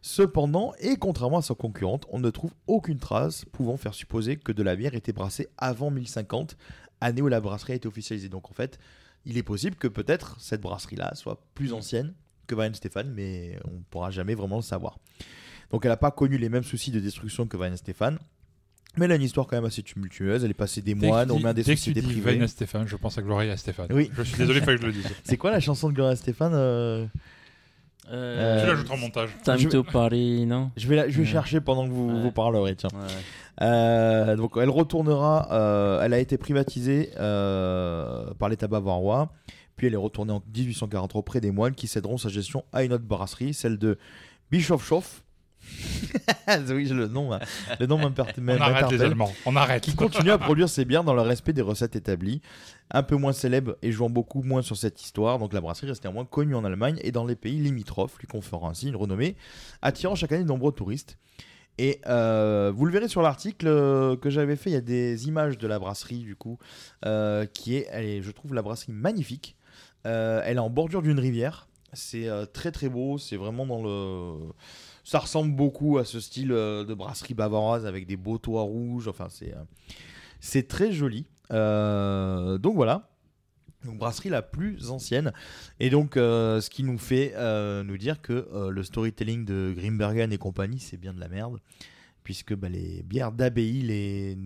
Cependant, 0.00 0.72
et 0.78 0.96
contrairement 0.96 1.38
à 1.38 1.42
sa 1.42 1.54
concurrente, 1.54 2.06
on 2.10 2.20
ne 2.20 2.30
trouve 2.30 2.52
aucune 2.66 2.98
trace 2.98 3.44
pouvant 3.44 3.76
faire 3.76 3.94
supposer 3.94 4.36
que 4.36 4.52
de 4.52 4.62
la 4.62 4.76
bière 4.76 4.94
était 4.94 5.12
brassée 5.12 5.48
avant 5.58 5.90
1050, 5.90 6.56
année 7.00 7.20
où 7.20 7.28
la 7.28 7.40
brasserie 7.40 7.72
a 7.72 7.76
été 7.76 7.88
officialisée. 7.88 8.28
Donc 8.28 8.50
en 8.50 8.54
fait, 8.54 8.78
il 9.24 9.36
est 9.36 9.42
possible 9.42 9.76
que 9.76 9.88
peut-être 9.88 10.40
cette 10.40 10.60
brasserie-là 10.60 11.14
soit 11.14 11.42
plus 11.54 11.72
ancienne 11.72 12.14
que 12.46 12.54
Weihenstephan, 12.54 13.04
mais 13.12 13.58
on 13.66 13.74
ne 13.74 13.82
pourra 13.90 14.10
jamais 14.10 14.34
vraiment 14.34 14.56
le 14.56 14.62
savoir. 14.62 14.98
Donc 15.70 15.84
elle 15.84 15.90
n'a 15.90 15.96
pas 15.96 16.10
connu 16.10 16.38
les 16.38 16.48
mêmes 16.48 16.64
soucis 16.64 16.90
de 16.90 17.00
destruction 17.00 17.46
que 17.46 17.56
Weihenstephan, 17.56 18.14
mais 18.96 19.04
elle 19.04 19.12
a 19.12 19.16
une 19.16 19.22
histoire 19.22 19.46
quand 19.46 19.56
même 19.56 19.64
assez 19.64 19.82
tumultueuse. 19.82 20.44
Elle 20.44 20.50
est 20.50 20.54
passée 20.54 20.82
des 20.82 20.94
Dès 20.94 21.06
moines 21.06 21.30
aux 21.30 21.38
mains 21.38 21.54
des 21.54 21.62
dès 21.62 21.74
que 21.74 21.78
tu 21.80 21.90
sociétés 21.90 22.00
dis 22.00 22.06
privées. 22.06 22.32
Vaina 22.32 22.48
Stéphane, 22.48 22.86
je 22.88 22.96
pense 22.96 23.16
à 23.18 23.22
Gloria 23.22 23.56
Stéphane. 23.56 23.86
Oui. 23.90 24.10
Je 24.16 24.22
suis 24.22 24.36
désolé, 24.38 24.58
il 24.58 24.64
fallait 24.64 24.76
que 24.78 24.82
je 24.82 24.86
le 24.88 24.92
dise. 24.92 25.06
C'est 25.24 25.36
quoi 25.36 25.50
la 25.50 25.60
chanson 25.60 25.88
de 25.88 25.94
Gloria 25.94 26.16
Stéphane 26.16 26.52
euh, 26.54 27.06
Euh, 28.10 28.60
Tu 28.62 28.64
Euh, 28.64 28.72
l'ajouteras 28.72 28.94
en 28.94 28.98
montage. 28.98 29.28
Time 29.44 29.58
je- 29.58 29.68
to 29.68 29.82
party, 29.84 30.46
non 30.46 30.70
Je 30.78 30.88
vais, 30.88 30.96
la- 30.96 31.08
je 31.10 31.14
vais 31.14 31.20
Ouais. 31.24 31.26
chercher 31.26 31.60
pendant 31.60 31.86
que 31.86 31.92
vous, 31.92 32.08
Ouais. 32.10 32.22
vous 32.22 32.32
parlerez. 32.32 32.74
Tiens. 32.74 32.88
Ouais. 32.94 33.06
Euh, 33.60 34.34
donc 34.36 34.52
elle 34.56 34.70
retournera. 34.70 35.48
euh, 35.52 36.00
elle 36.02 36.14
a 36.14 36.18
été 36.18 36.38
privatisée 36.38 37.10
euh, 37.18 38.32
par 38.38 38.48
l'État 38.48 38.66
bavarois. 38.66 39.30
Puis 39.76 39.86
elle 39.88 39.92
est 39.94 39.98
retournée 39.98 40.32
en 40.32 40.42
1843 40.56 41.18
auprès 41.20 41.40
des 41.42 41.50
moines 41.50 41.74
qui 41.74 41.86
céderont 41.86 42.16
sa 42.16 42.30
gestion 42.30 42.64
à 42.72 42.82
une 42.82 42.94
autre 42.94 43.04
brasserie, 43.04 43.52
celle 43.52 43.76
de 43.78 43.98
Bischofshof. 44.50 45.22
Oui, 46.70 46.86
je- 46.86 46.94
le 46.94 47.08
nom, 47.08 47.32
hein. 47.32 47.40
le 47.78 47.86
nom 47.86 47.98
On 48.00 48.60
arrête 48.60 48.90
les 48.90 49.02
Allemands. 49.02 49.32
On 49.46 49.56
arrête. 49.56 49.82
qui 49.82 49.94
continue 49.94 50.30
à 50.30 50.38
produire 50.38 50.68
ses 50.68 50.84
bières 50.84 51.04
dans 51.04 51.14
le 51.14 51.22
respect 51.22 51.52
des 51.52 51.62
recettes 51.62 51.96
établies, 51.96 52.40
un 52.90 53.02
peu 53.02 53.16
moins 53.16 53.32
célèbre 53.32 53.76
et 53.82 53.92
jouant 53.92 54.10
beaucoup 54.10 54.42
moins 54.42 54.62
sur 54.62 54.76
cette 54.76 55.02
histoire. 55.02 55.38
Donc 55.38 55.52
la 55.52 55.60
brasserie 55.60 55.88
reste 55.88 56.04
néanmoins 56.04 56.24
connue 56.24 56.54
en 56.54 56.64
Allemagne 56.64 56.98
et 57.02 57.12
dans 57.12 57.24
les 57.24 57.36
pays 57.36 57.58
limitrophes, 57.58 58.18
lui 58.18 58.26
conférant 58.26 58.70
ainsi 58.70 58.88
une 58.88 58.96
renommée, 58.96 59.36
attirant 59.82 60.14
chaque 60.14 60.32
année 60.32 60.42
de 60.44 60.48
nombreux 60.48 60.72
touristes. 60.72 61.18
Et 61.80 62.00
euh, 62.08 62.72
vous 62.74 62.86
le 62.86 62.92
verrez 62.92 63.06
sur 63.08 63.22
l'article 63.22 63.68
euh, 63.68 64.16
que 64.16 64.30
j'avais 64.30 64.56
fait, 64.56 64.70
il 64.70 64.72
y 64.72 64.76
a 64.76 64.80
des 64.80 65.28
images 65.28 65.58
de 65.58 65.66
la 65.68 65.78
brasserie 65.78 66.18
du 66.24 66.34
coup, 66.34 66.58
euh, 67.04 67.46
qui 67.46 67.76
est, 67.76 67.86
elle 67.92 68.04
est, 68.04 68.22
je 68.22 68.30
trouve 68.32 68.52
la 68.54 68.62
brasserie 68.62 68.92
magnifique. 68.92 69.56
Euh, 70.06 70.42
elle 70.44 70.56
est 70.56 70.60
en 70.60 70.70
bordure 70.70 71.02
d'une 71.02 71.20
rivière. 71.20 71.68
C'est 71.92 72.28
très 72.52 72.70
très 72.70 72.88
beau. 72.88 73.16
C'est 73.16 73.36
vraiment 73.36 73.64
dans 73.64 73.80
le. 73.82 74.50
Ça 75.08 75.20
ressemble 75.20 75.56
beaucoup 75.56 75.96
à 75.96 76.04
ce 76.04 76.20
style 76.20 76.52
euh, 76.52 76.84
de 76.84 76.92
brasserie 76.92 77.32
bavaroise 77.32 77.86
avec 77.86 78.06
des 78.06 78.18
beaux 78.18 78.36
toits 78.36 78.60
rouges. 78.60 79.08
Enfin, 79.08 79.28
c'est 79.30 79.54
euh, 79.54 79.64
c'est 80.38 80.68
très 80.68 80.92
joli. 80.92 81.24
Euh, 81.50 82.58
donc 82.58 82.74
voilà. 82.74 83.08
Donc, 83.86 83.96
brasserie 83.96 84.28
la 84.28 84.42
plus 84.42 84.90
ancienne. 84.90 85.32
Et 85.80 85.88
donc, 85.88 86.16
ce 86.16 86.68
qui 86.68 86.82
nous 86.82 86.98
fait 86.98 87.32
nous 87.84 87.96
dire 87.96 88.20
que 88.20 88.68
le 88.68 88.82
storytelling 88.82 89.46
de 89.46 89.72
Grimbergen 89.74 90.30
et 90.30 90.36
compagnie, 90.36 90.78
c'est 90.78 90.98
bien 90.98 91.14
de 91.14 91.20
la 91.20 91.28
merde. 91.28 91.58
Puisque 92.22 92.54
bah, 92.54 92.68
les 92.68 93.02
bières 93.02 93.32
d'abbaye, 93.32 93.80
les... 93.80 94.36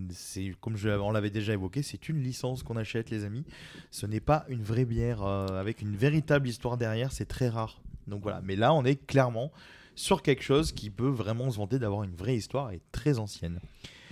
comme 0.61 0.77
on 0.85 1.11
l'avait 1.11 1.31
déjà 1.31 1.55
évoqué, 1.55 1.83
c'est 1.83 2.09
une 2.09 2.23
licence 2.23 2.63
qu'on 2.63 2.77
achète, 2.77 3.11
les 3.11 3.25
amis. 3.25 3.45
Ce 3.91 4.07
n'est 4.07 4.21
pas 4.21 4.45
une 4.49 4.63
vraie 4.63 4.85
bière 4.85 5.25
avec 5.25 5.83
une 5.83 5.97
véritable 5.97 6.47
histoire 6.47 6.77
derrière, 6.77 7.11
c'est 7.11 7.27
très 7.27 7.49
rare. 7.49 7.83
Donc 8.07 8.23
voilà, 8.23 8.41
mais 8.45 8.55
là, 8.55 8.73
on 8.75 8.85
est 8.85 9.07
clairement 9.07 9.51
sur 9.95 10.23
quelque 10.23 10.43
chose 10.43 10.73
qui 10.73 10.91
peut 10.91 11.09
vraiment 11.09 11.51
se 11.51 11.57
vanter 11.57 11.79
d'avoir 11.79 12.03
une 12.03 12.15
vraie 12.15 12.37
histoire 12.37 12.71
et 12.71 12.81
très 12.93 13.19
ancienne. 13.19 13.61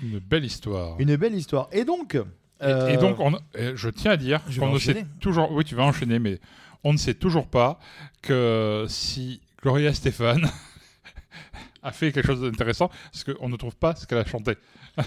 Une 0.02 0.18
belle 0.18 0.44
histoire. 0.44 0.98
Une 0.98 1.16
belle 1.16 1.34
histoire. 1.34 1.68
Et 1.72 1.84
donc, 1.84 2.14
Et, 2.14 2.20
euh, 2.62 2.88
et 2.88 2.96
donc, 2.96 3.18
on- 3.20 3.38
euh, 3.56 3.72
je 3.76 3.88
tiens 3.90 4.12
à 4.12 4.16
dire 4.16 4.40
qu'on 4.58 4.72
ne 4.72 4.78
sait 4.78 5.06
toujours. 5.20 5.50
Oui, 5.52 5.64
tu 5.64 5.74
vas 5.74 5.84
enchaîner, 5.84 6.18
mais 6.18 6.40
on 6.84 6.92
ne 6.92 6.98
sait 6.98 7.14
toujours 7.14 7.46
pas 7.46 7.78
que 8.22 8.84
si 8.88 9.40
Gloria 9.62 9.92
Stéphane 9.94 10.46
a 11.82 11.92
fait 11.92 12.12
quelque 12.12 12.26
chose 12.26 12.42
d'intéressant, 12.42 12.90
parce 13.12 13.24
qu'on 13.24 13.48
ne 13.48 13.56
trouve 13.56 13.76
pas 13.76 13.94
ce 13.94 14.06
qu'elle 14.06 14.18
a 14.18 14.24
chanté. 14.24 14.56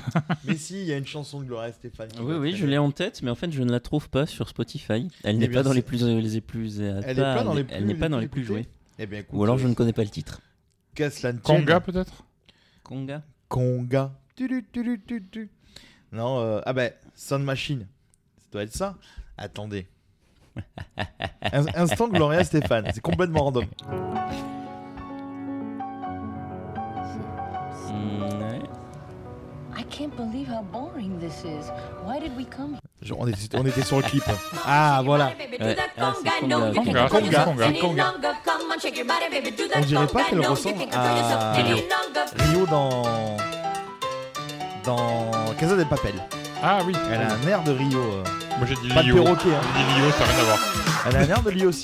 mais 0.46 0.56
si, 0.56 0.82
il 0.82 0.86
y 0.88 0.94
a 0.94 0.98
une 0.98 1.06
chanson 1.06 1.40
de 1.42 1.46
Gloria 1.46 1.72
Stéphane. 1.72 2.10
Oui, 2.22 2.36
oui, 2.36 2.56
je 2.56 2.66
l'ai 2.66 2.78
en 2.78 2.92
tête, 2.92 3.22
mais 3.22 3.30
en 3.30 3.36
fait, 3.36 3.52
je 3.52 3.62
ne 3.62 3.72
la 3.72 3.80
trouve 3.80 4.10
pas 4.10 4.26
sur 4.26 4.48
Spotify. 4.50 5.08
Elle 5.24 5.36
Eh 5.36 5.40
n'est 5.40 5.48
pas 5.50 5.64
dans 5.64 5.74
les 5.74 5.82
plus, 5.82 6.04
les 6.04 6.42
plus, 6.42 6.80
Elle 6.82 7.20
est 7.20 7.22
pas 7.22 7.44
dans 7.44 7.54
les 7.54 7.64
plus, 7.64 7.76
elle 7.76 7.86
n'est 7.86 7.96
pas 7.96 8.10
dans 8.10 8.20
les 8.20 8.28
plus 8.28 8.44
jouées. 8.46 8.66
Eh 9.00 9.06
bien, 9.06 9.20
écoute, 9.20 9.38
Ou 9.38 9.44
alors 9.44 9.58
je 9.58 9.66
euh, 9.66 9.70
ne 9.70 9.74
connais 9.74 9.94
pas 9.94 10.04
le 10.04 10.10
titre. 10.10 10.40
Qu'à 10.94 11.10
cela 11.10 11.34
ne 11.34 11.40
tienne. 11.40 11.60
Conga, 11.60 11.80
peut-être? 11.80 12.24
Conga. 12.84 13.22
Conga. 13.50 14.12
Tu, 14.36 14.48
tu, 14.48 14.66
tu, 14.72 14.84
tu, 14.84 15.02
tu, 15.06 15.28
tu. 15.30 15.50
Non, 16.12 16.40
euh, 16.40 16.62
ah 16.66 16.74
ben, 16.74 16.92
Sound 17.16 17.44
Machine. 17.44 17.88
Ça 18.38 18.46
doit 18.52 18.64
être 18.64 18.74
ça. 18.76 18.96
Attendez. 19.38 19.88
In- 21.52 21.66
Instant 21.76 22.08
Gloria 22.10 22.44
Stéphane. 22.44 22.86
C'est 22.94 23.02
complètement 23.02 23.44
random. 23.46 23.66
Mm, 27.90 28.22
ouais. 28.42 28.62
I 29.78 29.84
can't 29.90 30.16
believe 30.16 30.48
how 30.48 30.62
boring 30.72 31.20
this 31.20 31.44
is. 31.44 31.70
Why 32.06 32.20
did 32.20 32.36
we 32.38 32.46
come 32.46 32.78
Je- 33.02 33.14
on, 33.18 33.28
était, 33.28 33.58
on 33.58 33.66
était 33.66 33.82
sur 33.84 33.98
le 33.98 34.04
clip. 34.04 34.24
Ah, 34.68 35.02
voilà. 35.04 35.28
Ouais, 35.28 35.76
ah, 35.98 36.14
c'est 36.24 36.40
Conga. 36.40 36.56
Conga, 36.74 37.08
Conga, 37.10 37.44
Conga. 37.46 37.68
c'est 37.68 37.80
Conga. 37.80 38.14
On 39.76 39.82
dirait 39.82 40.08
pas 40.08 40.24
qu'elle 40.26 40.46
ressemble 40.48 40.84
à 40.94 41.54
Rio 41.54 42.66
dans. 42.70 43.38
Dans 44.86 45.32
Casa 45.60 45.76
del 45.76 45.88
Papel. 45.88 46.14
Ah 46.62 46.80
oui. 46.86 46.94
Elle 47.12 47.22
a 47.22 47.34
un 47.34 47.48
air 47.48 47.64
de 47.64 47.72
Rio. 47.72 48.00
euh. 48.00 48.24
Moi 48.58 48.68
j'ai 48.68 48.76
dit 48.76 48.90
Pas 48.94 49.02
de 49.02 49.08
Lio. 49.08 49.24
perroquet, 49.24 49.50
hein. 49.56 49.62
J'ai 49.78 49.84
dit 49.96 50.00
Lio, 50.02 50.12
ça 50.12 50.20
n'a 50.20 50.26
rien 50.26 50.40
à 50.40 50.44
voir. 50.44 50.60
Elle 51.08 51.16
a 51.16 51.20
un 51.20 51.30
air 51.30 51.42
de 51.42 51.50
Rio 51.50 51.70
aussi. 51.70 51.84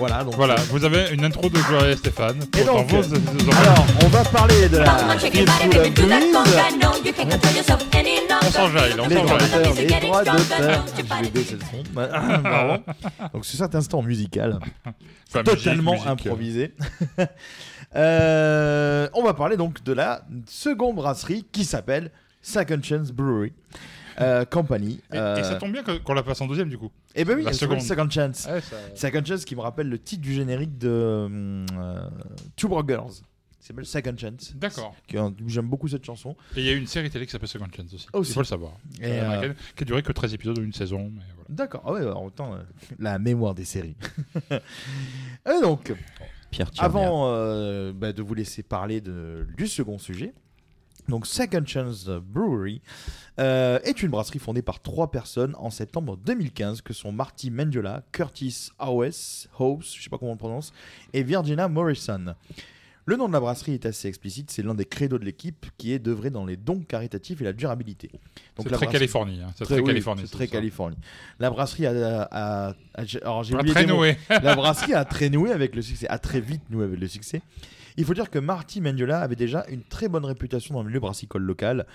Voilà, 0.00 0.24
donc. 0.24 0.34
Voilà, 0.34 0.54
vous 0.70 0.82
avez 0.84 1.10
une 1.12 1.24
intro 1.24 1.48
de 1.50 1.58
Gloria 1.58 1.94
Stéphane. 1.96 2.40
Et 2.58 2.64
donc, 2.64 2.88
vos- 2.88 3.02
vos- 3.02 3.52
Alors, 3.52 3.86
on 4.02 4.08
va 4.08 4.24
parler 4.24 4.68
de 4.70 4.78
la 4.78 5.18
Feel 5.18 5.46
Full. 5.46 5.90
On 8.42 8.50
s'enjaille, 8.50 8.94
on 8.98 9.06
Les 9.08 9.14
droits 9.16 9.28
s'enjaille. 9.40 9.62
d'auteur, 9.62 9.74
les 9.76 10.00
droits 10.00 10.24
d'auteur. 10.24 10.84
Je 10.96 11.02
vais 11.24 11.30
baisser 11.30 11.54
le 11.54 11.60
son. 11.60 11.82
Pardon. 12.42 12.82
Donc, 13.34 13.44
sur 13.44 13.58
cet 13.58 13.74
instant 13.74 14.02
musical, 14.02 14.58
Enfin, 15.28 15.42
totalement 15.44 15.92
musique, 15.92 16.06
musique, 16.06 16.26
euh, 16.26 16.30
improvisé. 16.30 16.74
Euh, 17.96 19.08
on 19.14 19.24
va 19.24 19.34
parler 19.34 19.56
donc 19.56 19.82
de 19.82 19.92
la 19.92 20.22
seconde 20.46 20.94
brasserie 20.94 21.44
qui 21.50 21.64
s'appelle 21.64 22.12
Second 22.40 22.80
Chance 22.82 23.10
Brewery 23.10 23.52
euh, 24.20 24.44
Company. 24.44 25.00
Et, 25.12 25.16
et 25.16 25.42
ça 25.44 25.56
tombe 25.56 25.72
bien 25.72 25.82
qu'on 25.82 26.14
la 26.14 26.22
passe 26.22 26.40
en 26.40 26.46
deuxième 26.46 26.68
du 26.68 26.78
coup. 26.78 26.90
Et 27.14 27.24
ben 27.24 27.36
oui, 27.36 27.42
La 27.42 27.52
seconde. 27.52 27.80
Second 27.80 28.08
Chance. 28.10 28.46
Ouais, 28.50 28.60
ça- 28.60 28.76
Second 28.94 29.24
Chance 29.24 29.44
qui 29.44 29.56
me 29.56 29.60
rappelle 29.60 29.88
le 29.88 29.98
titre 29.98 30.22
du 30.22 30.32
générique 30.34 30.78
de 30.78 30.88
hum, 31.26 31.66
euh, 31.78 32.00
Two 32.56 32.68
Broke 32.68 32.88
Girls. 32.88 33.12
Il 33.62 33.66
s'appelle 33.66 33.86
Second 33.86 34.16
Chance. 34.16 34.52
D'accord. 34.56 34.94
J'aime 35.46 35.68
beaucoup 35.68 35.86
cette 35.86 36.04
chanson. 36.04 36.34
Et 36.56 36.60
il 36.60 36.64
y 36.66 36.70
a 36.70 36.72
eu 36.72 36.78
une 36.78 36.86
série 36.86 37.10
télé 37.10 37.26
qui 37.26 37.32
s'appelle 37.32 37.46
Second 37.48 37.66
Chance 37.74 37.92
aussi. 37.94 38.06
Aussi. 38.12 38.30
Il 38.30 38.34
faut 38.34 38.40
le 38.40 38.46
savoir. 38.46 38.72
Et, 39.00 39.04
Euh, 39.06 39.42
euh, 39.42 39.52
Qui 39.76 39.82
a 39.82 39.86
duré 39.86 40.02
que 40.02 40.12
13 40.12 40.32
épisodes 40.34 40.58
ou 40.58 40.62
une 40.62 40.72
saison. 40.72 41.10
Voilà. 41.14 41.44
D'accord. 41.50 41.82
Ah 41.86 41.92
ouais, 41.92 42.00
alors 42.00 42.22
autant 42.24 42.54
euh, 42.54 42.58
la 42.98 43.18
mémoire 43.18 43.54
des 43.54 43.64
séries. 43.66 43.96
Et 44.50 45.60
donc, 45.62 45.92
Pierre 46.50 46.70
Thierry. 46.70 46.86
avant 46.86 47.24
euh, 47.28 47.92
bah, 47.94 48.12
de 48.12 48.22
vous 48.22 48.34
laisser 48.34 48.62
parler 48.62 49.00
de, 49.00 49.46
du 49.56 49.66
second 49.68 49.98
sujet, 49.98 50.32
donc 51.08 51.26
Second 51.26 51.64
Chance 51.66 52.06
Brewery 52.08 52.80
euh, 53.38 53.78
est 53.84 54.02
une 54.02 54.10
brasserie 54.10 54.38
fondée 54.38 54.62
par 54.62 54.80
trois 54.80 55.10
personnes 55.10 55.54
en 55.58 55.70
septembre 55.70 56.16
2015 56.16 56.82
que 56.82 56.92
sont 56.92 57.12
Marty 57.12 57.50
Mendiola, 57.50 58.02
Curtis 58.12 58.68
Howes, 58.78 59.48
Howes, 59.58 59.82
je 59.96 60.02
sais 60.02 60.10
pas 60.10 60.18
comment 60.18 60.32
on 60.32 60.34
le 60.34 60.38
prononce, 60.38 60.72
et 61.12 61.22
Virginia 61.22 61.68
Morrison. 61.68 62.34
Le 63.06 63.16
nom 63.16 63.26
de 63.28 63.32
la 63.32 63.40
brasserie 63.40 63.72
est 63.72 63.86
assez 63.86 64.06
explicite, 64.08 64.50
c'est 64.52 64.62
l'un 64.62 64.74
des 64.74 64.84
credos 64.84 65.18
de 65.18 65.24
l'équipe 65.24 65.66
qui 65.78 65.92
est 65.92 65.98
d'œuvrer 65.98 66.30
dans 66.30 66.44
les 66.44 66.56
dons 66.56 66.80
caritatifs 66.80 67.40
et 67.40 67.44
la 67.44 67.52
durabilité. 67.52 68.10
C'est 68.12 68.68
très 68.68 68.86
brasserie- 68.86 68.92
Californie, 68.92 69.40
hein. 69.42 69.52
C'est 69.56 69.64
très 69.64 69.82
Californie, 69.82 70.22
c'est 70.22 70.28
c'est 70.28 70.36
très. 70.36 70.46
Californie. 70.48 70.96
La 71.40 71.50
brasserie 71.50 71.86
a, 71.86 72.22
a- 72.30 72.68
a- 72.70 72.74
alors 73.22 73.42
j'ai 73.42 73.54
A 73.54 73.58
oublié 73.60 73.74
très 73.74 73.86
noué. 73.86 74.16
La 74.28 74.54
brasserie 74.54 74.94
a 74.94 75.04
très 75.06 75.28
noué 75.30 75.50
avec 75.50 75.74
le 75.74 75.82
succès, 75.82 76.06
a 76.08 76.18
très 76.18 76.40
vite 76.40 76.62
noué 76.70 76.84
avec 76.84 77.00
le 77.00 77.08
succès. 77.08 77.40
Il 78.00 78.06
faut 78.06 78.14
dire 78.14 78.30
que 78.30 78.38
Marty 78.38 78.80
Mendiola 78.80 79.20
avait 79.20 79.36
déjà 79.36 79.66
une 79.68 79.82
très 79.82 80.08
bonne 80.08 80.24
réputation 80.24 80.74
dans 80.74 80.80
le 80.82 80.88
milieu 80.88 81.00
brassicole 81.00 81.42
local. 81.42 81.86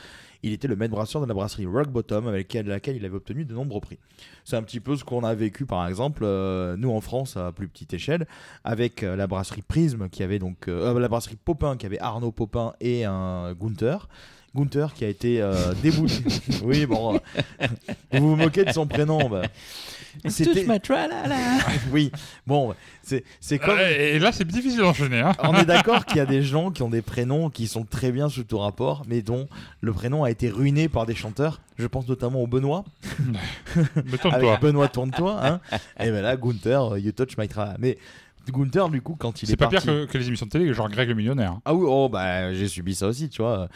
Il 0.43 0.53
était 0.53 0.67
le 0.67 0.75
maître 0.75 0.91
brasseur 0.93 1.19
de 1.19 1.25
la 1.25 1.33
brasserie 1.33 1.65
Rock 1.65 1.87
Bottom 1.89 2.27
avec 2.27 2.53
laquelle- 2.53 2.95
il 2.97 3.03
avait 3.05 3.15
obtenu 3.15 3.43
de 3.43 3.55
nombreux 3.55 3.81
prix. 3.81 3.97
C'est 4.43 4.55
un 4.55 4.61
petit 4.61 4.79
peu 4.79 4.95
ce 4.97 5.03
qu'on 5.03 5.23
a 5.23 5.33
vécu 5.33 5.65
par 5.65 5.87
exemple, 5.87 6.21
euh, 6.23 6.77
nous 6.77 6.91
en 6.91 7.01
France 7.01 7.37
à 7.37 7.51
plus 7.51 7.67
petite 7.67 7.91
échelle, 7.95 8.27
avec 8.63 9.01
euh, 9.01 9.15
la 9.15 9.25
brasserie 9.25 9.63
Prism 9.63 10.07
qui 10.09 10.21
avait 10.21 10.37
donc 10.37 10.67
euh, 10.67 10.97
la 10.99 11.07
brasserie 11.07 11.37
Popin 11.43 11.75
qui 11.75 11.87
avait 11.87 11.99
Arnaud 11.99 12.31
Popin 12.31 12.73
et 12.79 13.03
un 13.05 13.53
Gunther. 13.53 14.07
Gunther 14.55 14.93
qui 14.93 15.05
a 15.05 15.09
été 15.09 15.41
euh, 15.41 15.73
débouté. 15.83 16.23
oui, 16.63 16.85
bon, 16.85 17.15
euh, 17.15 17.67
vous 18.13 18.29
vous 18.31 18.35
moquez 18.35 18.63
de 18.63 18.71
son 18.71 18.87
prénom. 18.87 19.29
bah. 19.29 19.43
Touche 20.23 20.65
ma 20.65 20.79
tralala. 20.79 21.57
oui, 21.91 22.11
bon, 22.47 22.73
c'est 23.03 23.23
c'est 23.39 23.59
comme. 23.59 23.77
Euh, 23.77 24.15
Et 24.15 24.19
là, 24.19 24.31
c'est 24.31 24.47
difficile 24.47 24.79
d'enchaîner. 24.79 25.19
Hein. 25.19 25.33
On 25.39 25.53
est 25.55 25.65
d'accord 25.65 26.05
qu'il 26.05 26.17
y 26.17 26.21
a 26.21 26.25
des 26.25 26.41
gens 26.41 26.71
qui 26.71 26.83
ont 26.83 26.89
des 26.89 27.01
prénoms 27.01 27.49
qui 27.49 27.67
sont 27.67 27.83
très 27.83 28.11
bien 28.11 28.29
sous 28.29 28.43
tout 28.43 28.57
rapport, 28.57 29.03
mais 29.07 29.21
dont 29.21 29.47
le 29.81 29.93
prénom 29.93 30.23
a 30.23 30.31
été 30.31 30.49
ruiné 30.49 30.87
par 30.89 31.05
des 31.05 31.15
chanteurs. 31.15 31.59
Je 31.77 31.87
pense 31.87 32.07
notamment 32.07 32.41
au 32.41 32.47
Benoît. 32.47 32.85
Mais 34.05 34.17
tourne-toi. 34.17 34.57
Benoît 34.61 34.87
tourne-toi. 34.87 35.45
Hein. 35.45 35.59
Et 35.99 36.09
ben 36.09 36.21
là, 36.21 36.37
Gunther, 36.37 36.93
euh, 36.93 36.99
You 36.99 37.11
Touch 37.11 37.37
My 37.37 37.49
Tra. 37.49 37.73
Mais 37.79 37.97
Gunther, 38.51 38.89
du 38.89 39.01
coup, 39.01 39.15
quand 39.17 39.41
il 39.41 39.45
est, 39.45 39.49
C'est 39.51 39.57
pas 39.57 39.67
parti... 39.67 39.85
pire 39.87 40.05
que, 40.07 40.11
que 40.11 40.17
les 40.17 40.27
émissions 40.27 40.45
de 40.45 40.51
télé, 40.51 40.73
genre 40.73 40.89
Greg 40.89 41.07
le 41.09 41.15
millionnaire. 41.15 41.59
Ah 41.65 41.73
oui, 41.73 41.85
oh 41.87 42.09
bah 42.09 42.53
j'ai 42.53 42.67
subi 42.67 42.95
ça 42.95 43.07
aussi, 43.07 43.29
tu 43.29 43.41
vois. 43.41 43.67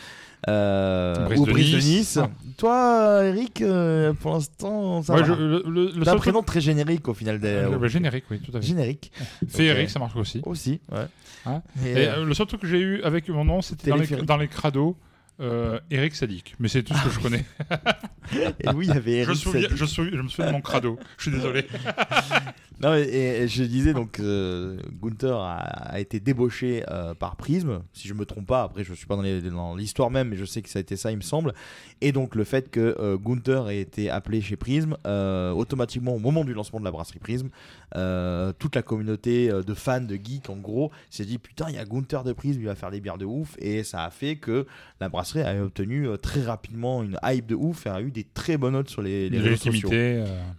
Euh, 0.47 1.25
Brice 1.25 1.39
ou 1.39 1.45
de 1.45 1.51
Brice 1.51 1.71
de 1.71 1.77
Nice. 1.77 2.19
Toi, 2.57 3.21
Eric, 3.25 3.61
euh, 3.61 4.13
pour 4.13 4.31
l'instant, 4.33 5.01
ça 5.03 5.13
Ouais, 5.13 5.21
va. 5.21 5.27
je- 5.27 5.33
le- 5.33 5.63
le- 5.67 5.91
le 5.91 5.91
T'as 6.05 6.11
un 6.11 6.13
seul 6.13 6.17
prénom 6.19 6.39
truc- 6.39 6.47
très 6.47 6.61
générique 6.61 7.07
au 7.09 7.13
final. 7.13 7.39
Des... 7.39 7.47
Euh, 7.47 7.77
bah, 7.77 7.87
générique, 7.87 8.23
oui, 8.31 8.39
tout 8.39 8.55
à 8.55 8.61
fait. 8.61 8.67
Générique. 8.67 9.11
Féerique, 9.49 9.87
Ok. 9.87 9.89
ça 9.91 9.99
marche 9.99 10.15
aussi. 10.15 10.41
Aussi, 10.45 10.79
ouais. 10.91 11.05
Hein 11.45 11.61
Et, 11.85 11.89
Et, 11.91 12.07
euh, 12.07 12.17
euh, 12.21 12.25
le 12.25 12.33
seul 12.33 12.47
truc 12.47 12.61
que 12.61 12.67
j'ai 12.67 12.79
eu 12.79 13.01
avec 13.03 13.27
mon 13.29 13.43
nom, 13.43 13.61
c'était 13.61 13.89
dans 13.89 13.97
les, 13.97 14.07
dans 14.07 14.37
les 14.37 14.47
crados. 14.47 14.95
Euh, 15.41 15.79
Eric 15.89 16.15
Sadik, 16.15 16.53
mais 16.59 16.67
c'est 16.67 16.83
tout 16.83 16.93
ce 16.93 17.03
que 17.05 17.09
je 17.11 17.19
connais. 17.21 17.45
Et 18.59 18.67
oui, 18.75 18.87
il 18.89 18.93
y 18.93 18.97
avait 18.97 19.23
je, 19.23 19.29
Eric 19.29 19.35
souviens- 19.37 19.69
je, 19.73 19.85
souviens- 19.85 20.11
je 20.17 20.21
me 20.21 20.27
souviens 20.27 20.47
de 20.47 20.51
mon 20.51 20.59
crado. 20.61 20.99
Je 21.17 21.23
suis 21.23 21.31
désolé. 21.31 21.65
Non, 22.81 22.95
et, 22.95 23.41
et 23.43 23.47
je 23.47 23.63
disais 23.63 23.93
donc, 23.93 24.19
euh, 24.19 24.77
Gunther 25.01 25.35
a, 25.35 25.57
a 25.57 25.99
été 25.99 26.19
débauché 26.19 26.83
euh, 26.89 27.13
par 27.13 27.35
Prism, 27.35 27.81
si 27.91 28.07
je 28.07 28.13
me 28.13 28.25
trompe 28.25 28.47
pas. 28.47 28.63
Après, 28.63 28.83
je 28.83 28.93
suis 28.93 29.05
pas 29.05 29.17
dans 29.17 29.75
l'histoire 29.75 30.09
même, 30.09 30.29
mais 30.29 30.37
je 30.37 30.45
sais 30.45 30.61
que 30.61 30.69
ça 30.69 30.79
a 30.79 30.81
été 30.81 30.95
ça, 30.95 31.11
il 31.11 31.17
me 31.17 31.21
semble. 31.21 31.53
Et 31.99 32.11
donc, 32.11 32.35
le 32.35 32.45
fait 32.45 32.71
que 32.71 32.95
euh, 32.99 33.17
Gunther 33.17 33.67
ait 33.69 33.81
été 33.81 34.09
appelé 34.09 34.39
chez 34.41 34.55
Prism, 34.55 34.95
euh, 35.05 35.51
automatiquement, 35.51 36.15
au 36.15 36.19
moment 36.19 36.45
du 36.45 36.53
lancement 36.53 36.79
de 36.79 36.85
la 36.85 36.91
brasserie 36.91 37.19
Prism, 37.19 37.49
euh, 37.95 38.53
toute 38.57 38.75
la 38.75 38.81
communauté 38.81 39.49
de 39.49 39.73
fans, 39.73 39.99
de 39.99 40.15
geeks, 40.15 40.49
en 40.49 40.57
gros, 40.57 40.91
s'est 41.09 41.25
dit 41.25 41.37
putain, 41.37 41.65
il 41.69 41.75
y 41.75 41.79
a 41.79 41.85
Gunther 41.85 42.23
de 42.23 42.31
Prism, 42.31 42.61
il 42.61 42.65
va 42.67 42.75
faire 42.75 42.91
des 42.91 43.01
bières 43.01 43.17
de 43.17 43.25
ouf. 43.25 43.55
Et 43.59 43.83
ça 43.83 44.05
a 44.05 44.09
fait 44.09 44.37
que 44.37 44.65
la 45.01 45.09
brasserie 45.09 45.41
a 45.41 45.61
obtenu 45.61 46.07
très 46.21 46.43
rapidement 46.43 47.03
une 47.03 47.17
hype 47.23 47.45
de 47.45 47.55
ouf 47.55 47.85
et 47.85 47.89
a 47.89 48.01
eu 48.01 48.11
des 48.11 48.23
très 48.23 48.57
bonnes 48.57 48.73
notes 48.73 48.89
sur 48.89 49.01
les, 49.01 49.29
les 49.29 49.39
réseaux 49.39 49.71
sociaux. 49.71 49.89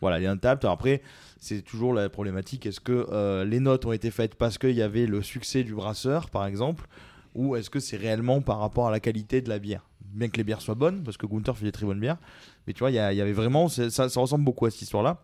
Voilà, 0.00 0.18
les. 0.18 0.26
Alors 0.26 0.72
Après, 0.72 1.02
c'est 1.40 1.62
toujours 1.62 1.94
la 1.94 2.08
problématique. 2.10 2.66
Est-ce 2.66 2.80
que 2.80 3.06
euh, 3.10 3.44
les 3.44 3.60
notes 3.60 3.86
ont 3.86 3.92
été 3.92 4.10
faites 4.10 4.34
parce 4.34 4.58
qu'il 4.58 4.76
y 4.76 4.82
avait 4.82 5.06
le 5.06 5.22
succès 5.22 5.64
du 5.64 5.74
brasseur, 5.74 6.28
par 6.28 6.46
exemple, 6.46 6.86
ou 7.34 7.56
est-ce 7.56 7.70
que 7.70 7.80
c'est 7.80 7.96
réellement 7.96 8.42
par 8.42 8.58
rapport 8.58 8.86
à 8.86 8.90
la 8.90 9.00
qualité 9.00 9.40
de 9.40 9.48
la 9.48 9.58
bière? 9.58 9.88
Bien 10.04 10.28
que 10.28 10.36
les 10.36 10.44
bières 10.44 10.60
soient 10.60 10.74
bonnes, 10.74 11.02
parce 11.02 11.16
que 11.16 11.26
Gunther 11.26 11.56
fait 11.56 11.64
des 11.64 11.72
très 11.72 11.86
bonnes 11.86 12.00
bières, 12.00 12.18
mais 12.66 12.74
tu 12.74 12.80
vois, 12.80 12.90
il 12.90 12.94
y, 12.94 12.98
avait 12.98 13.32
vraiment, 13.32 13.68
ça 13.68 14.04
ressemble 14.16 14.44
beaucoup 14.44 14.66
à 14.66 14.70
cette 14.70 14.82
histoire-là. 14.82 15.22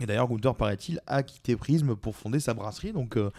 Et 0.00 0.06
d'ailleurs, 0.06 0.28
Gunther, 0.28 0.54
paraît-il, 0.54 1.00
a 1.06 1.22
quitté 1.22 1.56
Prism 1.56 1.96
pour 1.96 2.14
fonder 2.14 2.38
sa 2.38 2.54
brasserie, 2.54 2.92
donc 2.92 3.16
euh, 3.16 3.30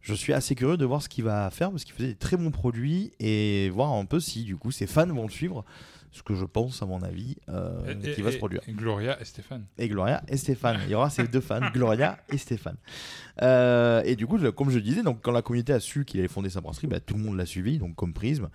je 0.00 0.14
suis 0.14 0.32
assez 0.32 0.54
curieux 0.54 0.76
de 0.76 0.84
voir 0.84 1.02
ce 1.02 1.08
qu'il 1.08 1.24
va 1.24 1.50
faire, 1.50 1.70
parce 1.70 1.84
qu'il 1.84 1.94
faisait 1.94 2.08
des 2.08 2.14
très 2.14 2.36
bons 2.36 2.50
produits, 2.50 3.10
et 3.18 3.68
voir 3.70 3.92
un 3.92 4.04
peu 4.04 4.20
si, 4.20 4.44
du 4.44 4.56
coup, 4.56 4.70
ses 4.70 4.86
fans 4.86 5.06
vont 5.06 5.24
le 5.24 5.30
suivre, 5.32 5.64
ce 6.12 6.22
que 6.22 6.34
je 6.34 6.44
pense, 6.44 6.82
à 6.82 6.86
mon 6.86 7.02
avis, 7.02 7.36
euh, 7.48 7.94
Et- 8.02 8.12
qui 8.14 8.22
va 8.22 8.32
se 8.32 8.38
produire 8.38 8.60
et 8.66 8.72
Gloria 8.72 9.20
et 9.20 9.24
Stéphane. 9.24 9.64
et 9.78 9.88
Gloria 9.88 10.22
et 10.28 10.36
Stéphane. 10.36 10.78
Il 10.86 10.90
y 10.90 10.94
aura 10.94 11.10
ces 11.10 11.28
deux 11.28 11.40
fans, 11.40 11.60
Gloria 11.74 12.18
et 12.32 12.38
Stéphane. 12.38 12.76
Euh, 13.42 14.02
et 14.04 14.16
du 14.16 14.26
coup, 14.26 14.38
comme 14.52 14.70
je 14.70 14.78
disais, 14.78 15.02
donc 15.02 15.20
quand 15.22 15.32
la 15.32 15.42
communauté 15.42 15.72
a 15.72 15.80
su 15.80 16.04
qu'il 16.04 16.20
allait 16.20 16.28
fonder 16.28 16.50
sa 16.50 16.60
brasserie, 16.60 16.86
bah, 16.86 17.00
tout 17.00 17.14
le 17.14 17.22
monde 17.22 17.36
l'a 17.36 17.46
suivi, 17.46 17.78
donc 17.78 17.94
comme 17.94 18.12
Prisme. 18.12 18.48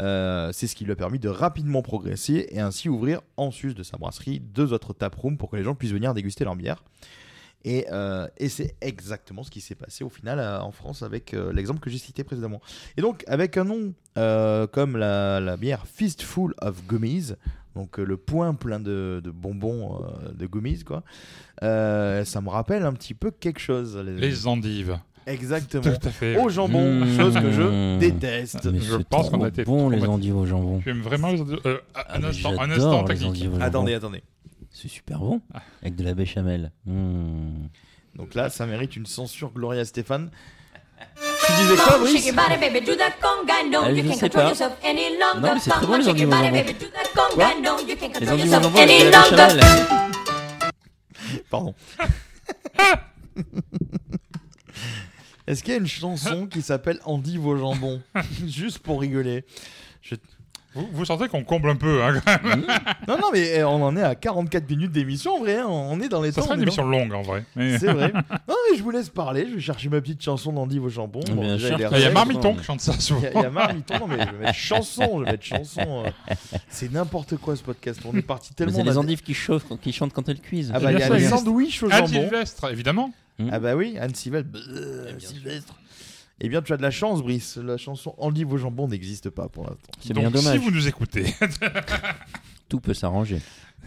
Euh, 0.00 0.50
c'est 0.52 0.66
ce 0.66 0.74
qui 0.74 0.84
lui 0.84 0.92
a 0.92 0.96
permis 0.96 1.18
de 1.18 1.28
rapidement 1.28 1.82
progresser 1.82 2.46
et 2.50 2.60
ainsi 2.60 2.88
ouvrir 2.88 3.20
en 3.36 3.50
sus 3.50 3.74
de 3.74 3.82
sa 3.82 3.96
brasserie 3.96 4.40
deux 4.40 4.72
autres 4.72 4.92
taprooms 4.92 5.36
pour 5.36 5.50
que 5.50 5.56
les 5.56 5.64
gens 5.64 5.74
puissent 5.74 5.92
venir 5.92 6.14
déguster 6.14 6.44
leur 6.44 6.56
bière. 6.56 6.82
Et, 7.64 7.86
euh, 7.92 8.26
et 8.38 8.48
c'est 8.48 8.74
exactement 8.80 9.42
ce 9.42 9.50
qui 9.50 9.60
s'est 9.60 9.74
passé 9.74 10.02
au 10.02 10.08
final 10.08 10.38
euh, 10.38 10.60
en 10.62 10.72
France 10.72 11.02
avec 11.02 11.34
euh, 11.34 11.52
l'exemple 11.52 11.80
que 11.80 11.90
j'ai 11.90 11.98
cité 11.98 12.24
précédemment. 12.24 12.60
Et 12.96 13.02
donc, 13.02 13.22
avec 13.26 13.56
un 13.58 13.64
nom 13.64 13.92
euh, 14.16 14.66
comme 14.66 14.96
la, 14.96 15.40
la 15.40 15.56
bière 15.58 15.86
Fistful 15.86 16.54
of 16.62 16.86
Gummies, 16.86 17.32
donc 17.76 17.98
euh, 17.98 18.04
le 18.04 18.16
point 18.16 18.54
plein 18.54 18.80
de, 18.80 19.20
de 19.22 19.30
bonbons 19.30 20.00
euh, 20.02 20.32
de 20.32 20.46
gummies, 20.46 20.82
quoi, 20.84 21.02
euh, 21.62 22.24
ça 22.24 22.40
me 22.40 22.48
rappelle 22.48 22.82
un 22.84 22.94
petit 22.94 23.14
peu 23.14 23.30
quelque 23.30 23.60
chose. 23.60 23.96
Les 23.96 24.46
endives. 24.46 24.98
Exactement. 25.26 25.82
Tout 25.84 26.08
à 26.08 26.10
fait. 26.10 26.38
Au 26.38 26.48
jambon, 26.48 27.04
Mmh. 27.04 27.16
chose 27.16 27.34
que 27.34 27.52
je 27.52 27.98
déteste. 27.98 28.64
Mais 28.72 28.80
Je 28.80 28.96
pense 28.96 29.28
qu'on 29.30 29.44
a 29.44 29.48
été 29.48 29.64
bon 29.64 29.90
les 29.90 30.02
endives 30.04 30.36
au 30.36 30.46
jambon. 30.46 30.80
Tu 30.80 30.88
aimes 30.90 31.02
vraiment 31.02 31.30
les 31.30 31.40
endives 31.42 31.60
Euh, 31.66 31.78
Ah, 31.94 32.16
Un 32.16 32.18
mais 32.20 32.26
instant, 32.28 32.58
un 32.58 32.70
instant 32.70 33.02
les 33.06 33.18
technique. 33.18 33.44
Attendez, 33.60 33.94
attendez. 33.94 34.22
C'est 34.80 34.88
super 34.88 35.18
bon. 35.18 35.40
Avec 35.82 35.96
de 35.96 36.04
la 36.04 36.14
béchamel. 36.14 36.70
Mmh. 36.86 37.66
Donc 38.16 38.34
là, 38.34 38.48
ça 38.50 38.66
mérite 38.66 38.96
une 38.96 39.06
censure 39.06 39.50
Gloria 39.52 39.84
Stéphane. 39.84 40.30
Tu 41.46 41.52
disais 41.52 41.76
quoi, 41.76 41.98
Brice 41.98 42.12
Ah, 43.82 43.90
je 43.90 43.94
sais 44.14 44.28
pas. 44.30 44.44
Non, 45.34 45.40
mais 45.54 45.60
c'est 45.60 45.70
très 45.70 45.86
bon 45.86 45.96
les 45.98 46.08
endives 46.08 46.28
jambon. 46.44 46.56
Les 48.20 48.30
endives 48.30 48.44
jambon 48.62 48.78
avec 48.78 48.88
de 49.06 49.10
la 49.10 49.22
béchamel. 49.58 50.72
Pardon. 51.50 51.74
Est-ce 55.46 55.62
qu'il 55.62 55.72
y 55.72 55.76
a 55.76 55.80
une 55.80 55.86
chanson 55.86 56.46
qui 56.46 56.62
s'appelle 56.62 57.00
Endive 57.04 57.46
au 57.46 57.56
jambon 57.56 58.00
Juste 58.46 58.78
pour 58.78 59.00
rigoler. 59.00 59.44
Je- 60.02 60.14
Vous, 60.74 60.88
vous 60.92 61.04
sentez 61.04 61.26
qu'on 61.28 61.42
comble 61.42 61.68
un 61.70 61.76
peu, 61.76 62.02
hein, 62.02 62.20
quand 62.24 62.42
même. 62.44 62.64
Non, 63.08 63.16
non, 63.18 63.28
mais 63.32 63.56
eh, 63.56 63.64
on 63.64 63.82
en 63.82 63.96
est 63.96 64.02
à 64.02 64.14
44 64.14 64.68
minutes 64.70 64.92
d'émission, 64.92 65.34
en 65.34 65.40
vrai. 65.40 65.56
hein. 65.58 65.66
On 65.68 66.00
est 66.00 66.08
dans 66.08 66.22
les 66.22 66.30
Ça 66.30 66.40
temps. 66.42 66.46
sera 66.46 66.54
on 66.54 66.56
une 66.58 66.62
est 66.62 66.66
émission 66.66 66.84
dans- 66.84 66.90
longue, 66.90 67.12
en 67.12 67.22
vrai. 67.22 67.44
Mais- 67.56 67.78
C'est 67.78 67.92
vrai. 67.92 68.12
Non, 68.48 68.54
mais 68.70 68.76
je 68.78 68.82
vous 68.82 68.90
laisse 68.90 69.08
parler. 69.08 69.46
Je 69.50 69.54
vais 69.56 69.60
chercher 69.60 69.88
ma 69.88 70.00
petite 70.00 70.22
chanson 70.22 70.52
d'Endive 70.52 70.84
au 70.84 70.88
jambon. 70.88 71.20
Bien 71.26 71.54
déjà, 71.56 71.76
sûr. 71.76 71.80
est 71.94 71.98
Il 71.98 72.02
y 72.02 72.06
a. 72.06 72.10
Marmiton 72.12 72.54
qui 72.54 72.62
chante 72.64 72.80
ça 72.80 72.92
souvent. 73.00 73.20
Il 73.20 73.24
y 73.24 73.26
a- 73.26 73.32
il 73.40 73.42
y 73.42 73.46
a 73.46 73.50
Marmiton, 73.50 73.98
non, 73.98 74.06
mais 74.08 74.18
je 74.24 74.30
vais 74.32 74.38
mettre 74.44 74.54
chanson. 74.54 75.18
Je 75.20 75.24
vais 75.24 75.30
mettre 75.32 75.44
chanson. 75.44 76.04
euh. 76.06 76.34
C'est 76.68 76.92
n'importe 76.92 77.36
quoi 77.38 77.56
ce 77.56 77.62
podcast. 77.62 78.00
On 78.04 78.16
est 78.16 78.22
parti 78.22 78.50
Mais 78.52 78.56
tellement. 78.66 78.78
C'est 78.78 78.84
les 78.84 78.96
on 78.96 79.00
a- 79.00 79.04
endives 79.04 79.22
qui, 79.22 79.34
chauffent, 79.34 79.64
qui 79.80 79.92
chantent 79.92 80.12
quand 80.12 80.28
elles 80.28 80.40
cuisent. 80.40 80.70
Ah 80.72 80.78
bah, 80.78 80.92
il 80.92 80.98
y 80.98 81.02
a 81.02 81.08
les 81.08 81.26
sûr. 81.26 81.36
sandwichs 81.38 81.82
au 81.82 81.86
Anne 81.86 82.06
jambon. 82.06 82.22
Sylvestre, 82.28 82.70
évidemment. 82.70 83.12
Ah 83.50 83.58
bah 83.58 83.74
oui, 83.74 83.96
Anne 83.98 84.14
Sylvestre. 84.14 84.50
Bleu, 84.50 85.06
Sylvestre. 85.18 85.74
Eh 86.40 86.48
bien, 86.48 86.62
tu 86.62 86.72
as 86.72 86.76
de 86.78 86.82
la 86.82 86.90
chance, 86.90 87.22
Brice. 87.22 87.56
La 87.58 87.76
chanson 87.76 88.14
Endive 88.18 88.52
au 88.52 88.56
jambon 88.56 88.88
n'existe 88.88 89.28
pas 89.30 89.48
pour 89.48 89.64
l'instant. 89.64 89.92
C'est 90.00 90.14
bien 90.14 90.30
dommage. 90.30 90.52
si 90.52 90.58
vous 90.58 90.70
nous 90.70 90.88
écoutez, 90.88 91.24
Tout 92.68 92.80
peut 92.80 92.94
s'arranger. 92.94 93.38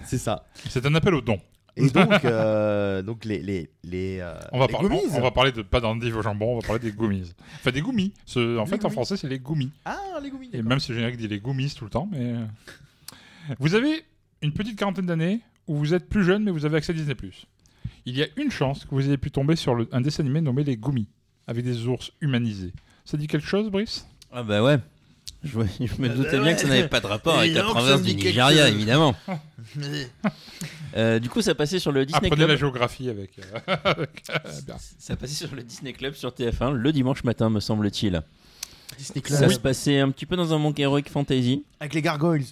C'est 0.06 0.18
ça. 0.18 0.46
c'est 0.70 0.86
un 0.86 0.94
appel 0.96 1.14
au 1.14 1.22
don. 1.22 1.40
Et 1.76 1.90
donc, 1.90 2.24
euh, 2.26 3.02
donc 3.02 3.26
les 3.26 3.42
les 3.42 3.72
les, 3.84 4.20
euh, 4.20 4.36
On 4.52 4.60
va, 4.60 4.68
les 4.68 4.72
par- 4.74 4.82
gummies. 4.84 5.00
on, 5.12 5.18
on 5.18 5.22
va 5.22 5.32
parler 5.32 5.52
de 5.52 5.64
pas 5.64 5.80
d'endives 5.80 6.16
au 6.16 6.22
jambon, 6.22 6.54
on 6.54 6.60
va 6.60 6.68
parler 6.68 6.80
des 6.82 6.92
gummies. 6.92 7.34
Enfin, 7.56 7.72
des 7.72 7.82
gummies. 7.82 8.14
Ce- 8.26 8.60
en 8.60 8.66
Les 8.66 8.70
fait, 8.70 8.86
en 8.86 8.92
français, 8.92 9.18
c'est 9.18 9.28
les 9.28 9.40
gummies. 9.40 9.72
Ah, 9.86 9.98
les 10.22 10.30
gummies. 10.30 10.50
Et 10.54 10.62
même 10.62 10.80
si 10.80 10.92
le 10.92 10.98
générique 10.98 11.18
dit 11.18 11.28
les 11.28 11.40
gummies 11.40 11.74
tout 11.76 11.86
le 11.86 11.90
temps, 11.90 12.08
mais. 12.12 12.20
euh, 12.34 12.46
Vous 13.60 13.74
avez 13.74 14.06
une 14.44 14.54
petite 14.54 14.78
quarantaine 14.78 15.08
d'années 15.08 15.40
où 15.68 15.76
vous 15.78 15.94
êtes 15.96 16.08
plus 16.08 16.24
jeune 16.24 16.44
mais 16.44 16.52
vous 16.52 16.66
avez 16.66 16.78
accès 16.78 16.92
à 16.92 16.96
Disney+. 16.96 17.16
Il 18.06 18.16
y 18.18 18.22
a 18.22 18.28
une 18.38 18.52
chance 18.52 18.86
que 18.86 18.92
vous 18.94 19.08
ayez 19.08 19.18
pu 19.18 19.32
tomber 19.32 19.56
sur 19.56 19.74
le- 19.74 19.88
un 19.92 20.02
dessin 20.02 20.22
animé 20.24 20.42
nommé 20.42 20.64
Les 20.64 20.78
Gummies, 20.78 21.08
avec 21.48 21.64
des 21.66 21.88
ours 21.88 22.12
humanisés. 22.22 22.72
Ça 23.06 23.18
dit 23.18 23.28
quelque 23.28 23.48
chose, 23.48 23.70
Brice? 23.70 24.06
Ah 24.32 24.44
bah 24.44 24.64
ouais. 24.64 24.78
Je, 25.44 25.50
je 25.52 26.02
me 26.02 26.08
doutais 26.08 26.40
bien 26.40 26.54
que 26.54 26.62
ça 26.62 26.68
n'avait 26.70 26.88
pas 26.88 27.02
de 27.02 27.06
rapport 27.08 27.38
avec 27.40 27.54
la 27.54 27.62
ça 27.62 27.68
province 27.68 28.02
du 28.02 28.16
Nigeria, 28.16 28.70
évidemment. 28.70 29.14
Euh, 30.96 31.18
du 31.18 31.28
coup, 31.28 31.42
ça 31.42 31.56
passait 31.56 31.80
sur 31.80 31.92
le 31.92 32.06
Disney 32.06 32.28
Apprenez 32.28 32.42
la 32.42 32.48
Club. 32.50 32.60
géographie 32.60 33.10
avec... 33.10 33.32
euh, 33.40 33.76
avec, 33.84 34.24
euh, 34.30 34.62
bien. 34.64 34.76
Ça 35.00 35.16
passait 35.16 35.34
sur 35.48 35.56
le 35.56 35.64
Disney 35.64 35.92
Club 35.92 36.14
sur 36.14 36.30
TF1 36.30 36.74
le 36.74 36.92
dimanche 36.92 37.24
matin, 37.24 37.50
me 37.50 37.60
semble-t-il. 37.60 38.22
Disney 39.00 39.24
Ça 39.28 39.38
Club. 39.38 39.52
se 39.54 39.60
passait 39.60 40.00
un 40.00 40.12
petit 40.12 40.28
peu 40.28 40.36
dans 40.36 40.54
un 40.54 40.60
monde 40.60 40.80
Heroic 40.80 41.06
Fantasy. 41.10 41.64
Avec 41.80 41.96
les 41.96 42.04
gargoyles. 42.04 42.46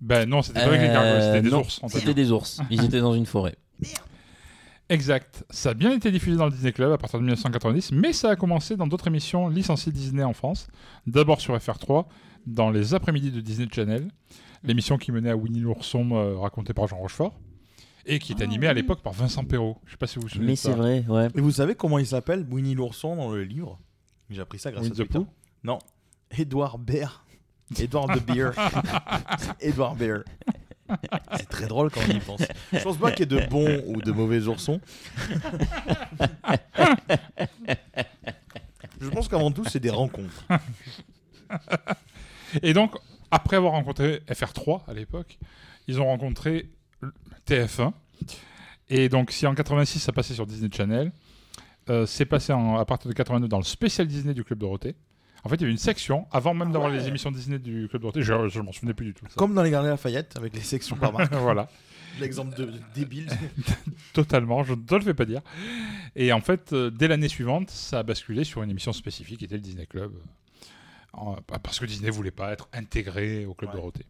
Ben 0.00 0.26
non, 0.26 0.40
c'était 0.40 0.60
pas 0.60 0.66
avec 0.68 0.80
les 0.80 0.86
gargoyles, 0.88 1.22
c'était 1.22 1.42
des 1.42 1.50
non, 1.50 1.60
ours. 1.60 1.80
en 1.82 1.88
fait. 1.90 1.98
C'était 1.98 2.14
des 2.14 2.32
ours. 2.32 2.60
Ils 2.70 2.82
étaient 2.82 3.00
dans 3.00 3.12
une 3.14 3.26
forêt. 3.26 3.56
Exact. 4.90 5.44
Ça 5.50 5.70
a 5.70 5.74
bien 5.74 5.92
été 5.92 6.10
diffusé 6.10 6.36
dans 6.36 6.46
le 6.46 6.50
Disney 6.50 6.72
Club 6.72 6.90
à 6.90 6.98
partir 6.98 7.20
de 7.20 7.24
1990, 7.24 7.92
mais 7.92 8.12
ça 8.12 8.30
a 8.30 8.36
commencé 8.36 8.76
dans 8.76 8.88
d'autres 8.88 9.06
émissions 9.06 9.48
licenciées 9.48 9.92
Disney 9.92 10.24
en 10.24 10.32
France. 10.32 10.66
D'abord 11.06 11.40
sur 11.40 11.56
FR3, 11.56 12.06
dans 12.44 12.70
les 12.70 12.92
après-midi 12.92 13.30
de 13.30 13.40
Disney 13.40 13.68
Channel, 13.72 14.08
l'émission 14.64 14.98
qui 14.98 15.12
menait 15.12 15.30
à 15.30 15.36
Winnie 15.36 15.60
l'ourson 15.60 16.10
euh, 16.12 16.36
racontée 16.36 16.74
par 16.74 16.88
Jean 16.88 16.96
Rochefort, 16.96 17.38
et 18.04 18.18
qui 18.18 18.32
est 18.32 18.42
animée 18.42 18.66
à 18.66 18.74
l'époque 18.74 19.00
par 19.00 19.12
Vincent 19.12 19.44
Perrault. 19.44 19.78
Je 19.86 19.92
sais 19.92 19.96
pas 19.96 20.08
si 20.08 20.16
vous 20.16 20.22
vous 20.22 20.28
souvenez 20.28 20.46
Mais 20.48 20.56
c'est 20.56 20.72
vrai, 20.72 21.04
ouais. 21.08 21.28
Et 21.36 21.40
vous 21.40 21.52
savez 21.52 21.76
comment 21.76 22.00
il 22.00 22.06
s'appelle 22.06 22.44
Winnie 22.50 22.74
l'ourson 22.74 23.14
dans 23.14 23.30
le 23.30 23.44
livre? 23.44 23.78
J'ai 24.28 24.40
appris 24.40 24.58
ça 24.58 24.72
grâce 24.72 24.82
Winnie 24.82 25.00
à 25.00 25.04
Twitter. 25.04 25.24
Non. 25.62 25.78
Edouard 26.36 26.78
Bear. 26.78 27.24
Edouard 27.78 28.08
de 28.08 28.18
Beer. 28.18 28.50
Edouard 29.60 29.94
Bear. 29.94 30.24
C'est 31.36 31.48
très 31.48 31.66
drôle 31.66 31.90
quand 31.90 32.00
on 32.08 32.12
y 32.12 32.20
pense. 32.20 32.40
Je 32.72 32.78
pense 32.82 32.96
pas 32.96 33.12
qu'il 33.12 33.30
y 33.30 33.34
ait 33.36 33.40
de 33.40 33.46
bons 33.48 33.82
ou 33.86 34.00
de 34.02 34.12
mauvais 34.12 34.46
oursons. 34.46 34.80
Je 39.00 39.08
pense 39.08 39.28
qu'avant 39.28 39.50
tout, 39.50 39.64
c'est 39.64 39.80
des 39.80 39.90
rencontres. 39.90 40.44
Et 42.62 42.72
donc, 42.74 42.94
après 43.30 43.56
avoir 43.56 43.72
rencontré 43.72 44.22
FR3 44.28 44.82
à 44.88 44.92
l'époque, 44.92 45.38
ils 45.88 46.00
ont 46.00 46.06
rencontré 46.06 46.70
le 47.00 47.12
TF1. 47.46 47.92
Et 48.88 49.08
donc, 49.08 49.30
si 49.30 49.46
en 49.46 49.54
86 49.54 50.00
ça 50.00 50.12
passait 50.12 50.34
sur 50.34 50.46
Disney 50.46 50.70
Channel, 50.72 51.12
euh, 51.88 52.06
c'est 52.06 52.26
passé 52.26 52.52
en- 52.52 52.76
à 52.76 52.84
partir 52.84 53.08
de 53.08 53.14
82 53.14 53.48
dans 53.48 53.58
le 53.58 53.64
spécial 53.64 54.06
Disney 54.06 54.34
du 54.34 54.44
Club 54.44 54.58
Dorothée. 54.58 54.96
En 55.44 55.48
fait, 55.48 55.56
il 55.56 55.60
y 55.62 55.64
avait 55.64 55.72
une 55.72 55.78
section, 55.78 56.26
avant 56.32 56.52
même 56.54 56.70
d'avoir 56.72 56.90
les 56.90 57.08
émissions 57.08 57.30
Disney 57.30 57.58
du 57.58 57.86
Club 57.88 58.02
Dorothée, 58.02 58.22
je, 58.22 58.48
je 58.48 58.60
m'en 58.60 58.72
souvenais 58.72 58.94
plus 58.94 59.06
du 59.06 59.14
tout. 59.14 59.24
ça. 59.26 59.34
Comme 59.36 59.54
dans 59.54 59.62
les 59.62 59.70
Gardiens 59.70 59.90
Lafayette, 59.90 60.36
avec 60.36 60.54
les 60.54 60.60
sections 60.60 60.96
par 60.96 61.12
marque. 61.12 61.32
voilà, 61.34 61.68
L'exemple 62.20 62.54
de, 62.56 62.64
de 62.66 62.78
débile. 62.94 63.28
totalement, 64.12 64.62
je 64.64 64.74
ne 64.74 64.80
te 64.82 64.94
le 64.94 65.00
fais 65.00 65.14
pas 65.14 65.24
dire. 65.24 65.40
Et 66.16 66.32
en 66.32 66.40
fait, 66.40 66.72
euh, 66.72 66.90
dès 66.90 67.08
l'année 67.08 67.28
suivante, 67.28 67.70
ça 67.70 68.00
a 68.00 68.02
basculé 68.02 68.44
sur 68.44 68.62
une 68.62 68.70
émission 68.70 68.92
spécifique 68.92 69.38
qui 69.38 69.44
était 69.44 69.54
le 69.54 69.60
Disney 69.60 69.86
Club. 69.86 70.12
euh, 70.14 70.20
en- 71.12 71.36
parce 71.62 71.78
que 71.80 71.86
Disney 71.86 72.10
voulait 72.10 72.30
pas 72.30 72.52
être 72.52 72.68
intégré 72.72 73.46
au 73.46 73.54
Club 73.54 73.70
Ouais. 73.70 73.76
Dorothée. 73.76 74.06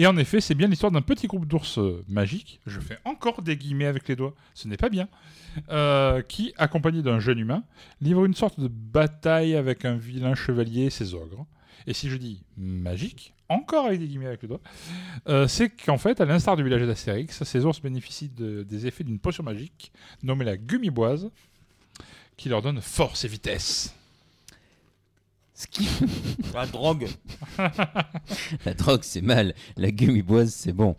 Et 0.00 0.06
en 0.06 0.16
effet, 0.16 0.40
c'est 0.40 0.54
bien 0.54 0.68
l'histoire 0.68 0.92
d'un 0.92 1.02
petit 1.02 1.26
groupe 1.26 1.44
d'ours 1.44 1.76
euh, 1.78 2.04
magiques, 2.08 2.60
je 2.66 2.78
fais 2.78 2.98
encore 3.04 3.42
des 3.42 3.56
guillemets 3.56 3.86
avec 3.86 4.06
les 4.06 4.14
doigts, 4.14 4.32
ce 4.54 4.68
n'est 4.68 4.76
pas 4.76 4.90
bien, 4.90 5.08
euh, 5.70 6.22
qui, 6.22 6.54
accompagné 6.56 7.02
d'un 7.02 7.18
jeune 7.18 7.40
humain, 7.40 7.64
livre 8.00 8.24
une 8.24 8.34
sorte 8.34 8.60
de 8.60 8.68
bataille 8.68 9.56
avec 9.56 9.84
un 9.84 9.96
vilain 9.96 10.36
chevalier 10.36 10.84
et 10.84 10.90
ses 10.90 11.14
ogres. 11.14 11.44
Et 11.88 11.94
si 11.94 12.08
je 12.10 12.16
dis 12.16 12.44
magique, 12.56 13.34
encore 13.48 13.86
avec 13.86 13.98
des 13.98 14.06
guillemets 14.06 14.26
avec 14.26 14.42
les 14.42 14.48
doigts, 14.48 14.60
euh, 15.28 15.48
c'est 15.48 15.68
qu'en 15.70 15.98
fait, 15.98 16.20
à 16.20 16.24
l'instar 16.26 16.54
du 16.56 16.62
village 16.62 16.82
d'Astérix, 16.86 17.42
ces 17.42 17.64
ours 17.64 17.80
bénéficient 17.82 18.28
de- 18.28 18.62
des 18.62 18.86
effets 18.86 19.02
d'une 19.02 19.18
potion 19.18 19.42
magique 19.42 19.90
nommée 20.22 20.44
la 20.44 20.56
gummiboise, 20.56 21.28
qui 22.36 22.48
leur 22.48 22.62
donne 22.62 22.80
force 22.80 23.24
et 23.24 23.28
vitesse. 23.28 23.96
Ce 25.60 25.66
qui- 25.66 25.88
La 26.54 26.66
drogue. 26.66 27.08
La 28.64 28.74
drogue, 28.74 29.00
c'est 29.02 29.22
mal. 29.22 29.54
La 29.76 29.90
gummiboise, 29.90 30.52
c'est 30.54 30.72
bon. 30.72 30.94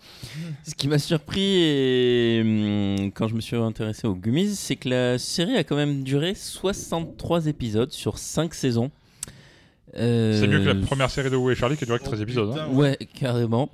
Ce 0.68 0.76
qui 0.76 0.90
m'a 0.90 1.00
surpris 1.00 1.42
et, 1.64 2.42
hum, 2.44 3.12
quand 3.14 3.30
je 3.30 3.36
me 3.36 3.42
suis 3.42 3.56
intéressé 3.56 4.06
aux 4.06 4.16
gummies, 4.16 4.54
c'est 4.56 4.76
que 4.76 4.90
la 4.90 5.18
série 5.18 5.56
a 5.56 5.64
quand 5.64 5.78
même 5.78 6.04
duré 6.04 6.36
63 6.36 7.48
épisodes 7.48 7.92
sur 7.92 8.18
5 8.18 8.54
saisons. 8.54 8.92
Euh, 9.96 10.40
C'est 10.40 10.48
mieux 10.48 10.60
que 10.60 10.66
la 10.70 10.76
première 10.86 11.10
série 11.10 11.30
de 11.30 11.36
Où 11.38 11.50
est 11.50 11.56
Charlie 11.56 11.78
qui 11.78 11.86
a 11.86 11.88
duré 11.88 12.00
que 12.00 12.04
13 12.04 12.22
épisodes. 12.22 12.58
hein. 12.60 12.68
Ouais, 12.74 12.98
carrément. 13.16 13.70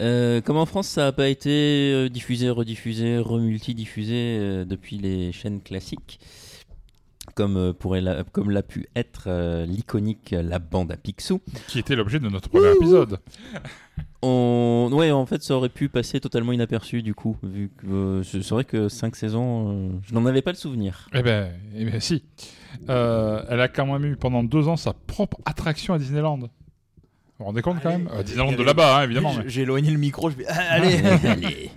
Euh, 0.00 0.40
comme 0.40 0.56
en 0.56 0.66
France, 0.66 0.88
ça 0.88 1.02
n'a 1.02 1.12
pas 1.12 1.28
été 1.28 1.50
euh, 1.92 2.08
diffusé, 2.08 2.48
rediffusé, 2.50 3.18
remultidiffusé 3.18 4.14
euh, 4.40 4.64
depuis 4.64 4.96
les 4.98 5.30
chaînes 5.32 5.60
classiques, 5.60 6.18
comme, 7.34 7.56
euh, 7.56 7.72
pourrait 7.72 8.00
la- 8.00 8.24
comme 8.24 8.50
l'a 8.50 8.62
pu 8.62 8.86
être 8.96 9.24
euh, 9.28 9.64
l'iconique 9.66 10.30
La 10.36 10.58
Bande 10.58 10.92
à 10.92 10.96
Picsou. 10.96 11.40
Qui 11.68 11.78
était 11.78 11.96
l'objet 11.96 12.18
de 12.20 12.28
notre 12.28 12.48
premier 12.48 12.72
épisode. 12.72 13.18
On... 14.22 14.88
Ouais, 14.92 15.10
en 15.10 15.26
fait, 15.26 15.42
ça 15.42 15.54
aurait 15.54 15.68
pu 15.68 15.88
passer 15.88 16.18
totalement 16.20 16.52
inaperçu 16.52 17.02
du 17.02 17.14
coup, 17.14 17.36
vu 17.42 17.70
que 17.76 17.86
euh, 17.86 18.22
c'est 18.22 18.48
vrai 18.50 18.64
que 18.64 18.88
5 18.88 19.16
saisons, 19.16 19.70
euh, 19.70 19.88
je 20.06 20.14
n'en 20.14 20.24
avais 20.26 20.40
pas 20.42 20.50
le 20.52 20.56
souvenir. 20.56 21.08
Eh 21.12 21.22
ben, 21.22 21.50
eh 21.76 21.84
ben, 21.84 22.00
si. 22.00 22.24
Euh, 22.88 23.42
elle 23.50 23.60
a 23.60 23.68
quand 23.68 23.86
même 23.86 24.04
eu 24.04 24.16
pendant 24.16 24.42
deux 24.42 24.66
ans 24.68 24.76
sa 24.76 24.92
propre 24.94 25.38
attraction 25.44 25.92
à 25.94 25.98
Disneyland. 25.98 26.38
Vous 26.38 26.48
vous 27.38 27.44
rendez 27.46 27.62
compte 27.62 27.78
quand 27.82 27.90
même? 27.90 28.08
Euh, 28.14 28.22
Disneyland 28.22 28.52
de 28.52 28.62
là-bas, 28.62 28.98
hein, 28.98 29.02
évidemment. 29.04 29.32
J'ai- 29.32 29.42
mais- 29.42 29.48
J'ai 29.50 29.62
éloigné 29.62 29.90
le 29.90 29.98
micro, 29.98 30.30
je 30.30 30.36
vais. 30.36 30.46
Ah, 30.48 30.54
allez 30.70 30.96
Allez. 31.28 31.70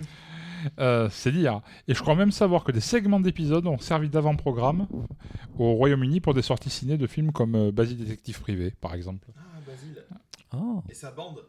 Euh, 0.78 1.08
c'est 1.10 1.32
dire. 1.32 1.60
Et 1.86 1.94
je 1.94 2.00
crois 2.00 2.14
même 2.14 2.32
savoir 2.32 2.64
que 2.64 2.72
des 2.72 2.80
segments 2.80 3.20
d'épisodes 3.20 3.66
ont 3.66 3.78
servi 3.78 4.08
d'avant-programme 4.08 4.86
au 5.58 5.72
Royaume-Uni 5.74 6.20
pour 6.20 6.34
des 6.34 6.42
sorties 6.42 6.70
ciné 6.70 6.96
de 6.96 7.06
films 7.06 7.32
comme 7.32 7.54
euh, 7.54 7.72
Basile 7.72 7.98
Détective 7.98 8.40
Privé, 8.40 8.72
par 8.80 8.94
exemple. 8.94 9.26
Oh. 10.54 10.82
Et 10.88 10.94
sa 10.94 11.10
bande 11.10 11.42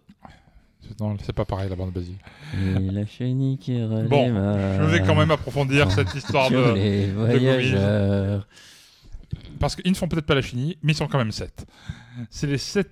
Non, 1.00 1.16
c'est 1.24 1.34
pas 1.34 1.46
pareil 1.46 1.70
la 1.70 1.76
bande 1.76 1.94
Basile. 1.94 2.18
Et 2.54 2.92
la 2.92 3.06
chenille 3.06 3.58
qui 3.58 3.74
Bon, 3.80 4.26
redémarre 4.26 4.84
je 4.84 4.86
vais 4.90 5.02
quand 5.02 5.16
même 5.16 5.32
approfondir 5.32 5.92
cette 5.92 6.14
histoire 6.14 6.50
de. 6.50 6.74
les 6.74 7.08
de. 7.08 8.42
Parce 9.60 9.76
qu'ils 9.76 9.92
ne 9.92 9.96
font 9.96 10.08
peut-être 10.08 10.26
pas 10.26 10.36
la 10.36 10.42
chenille, 10.42 10.78
mais 10.82 10.94
ils 10.94 10.96
sont 10.96 11.08
quand 11.08 11.18
même 11.18 11.32
sept. 11.32 11.66
C'est 12.30 12.48
les 12.48 12.58
sept 12.58 12.90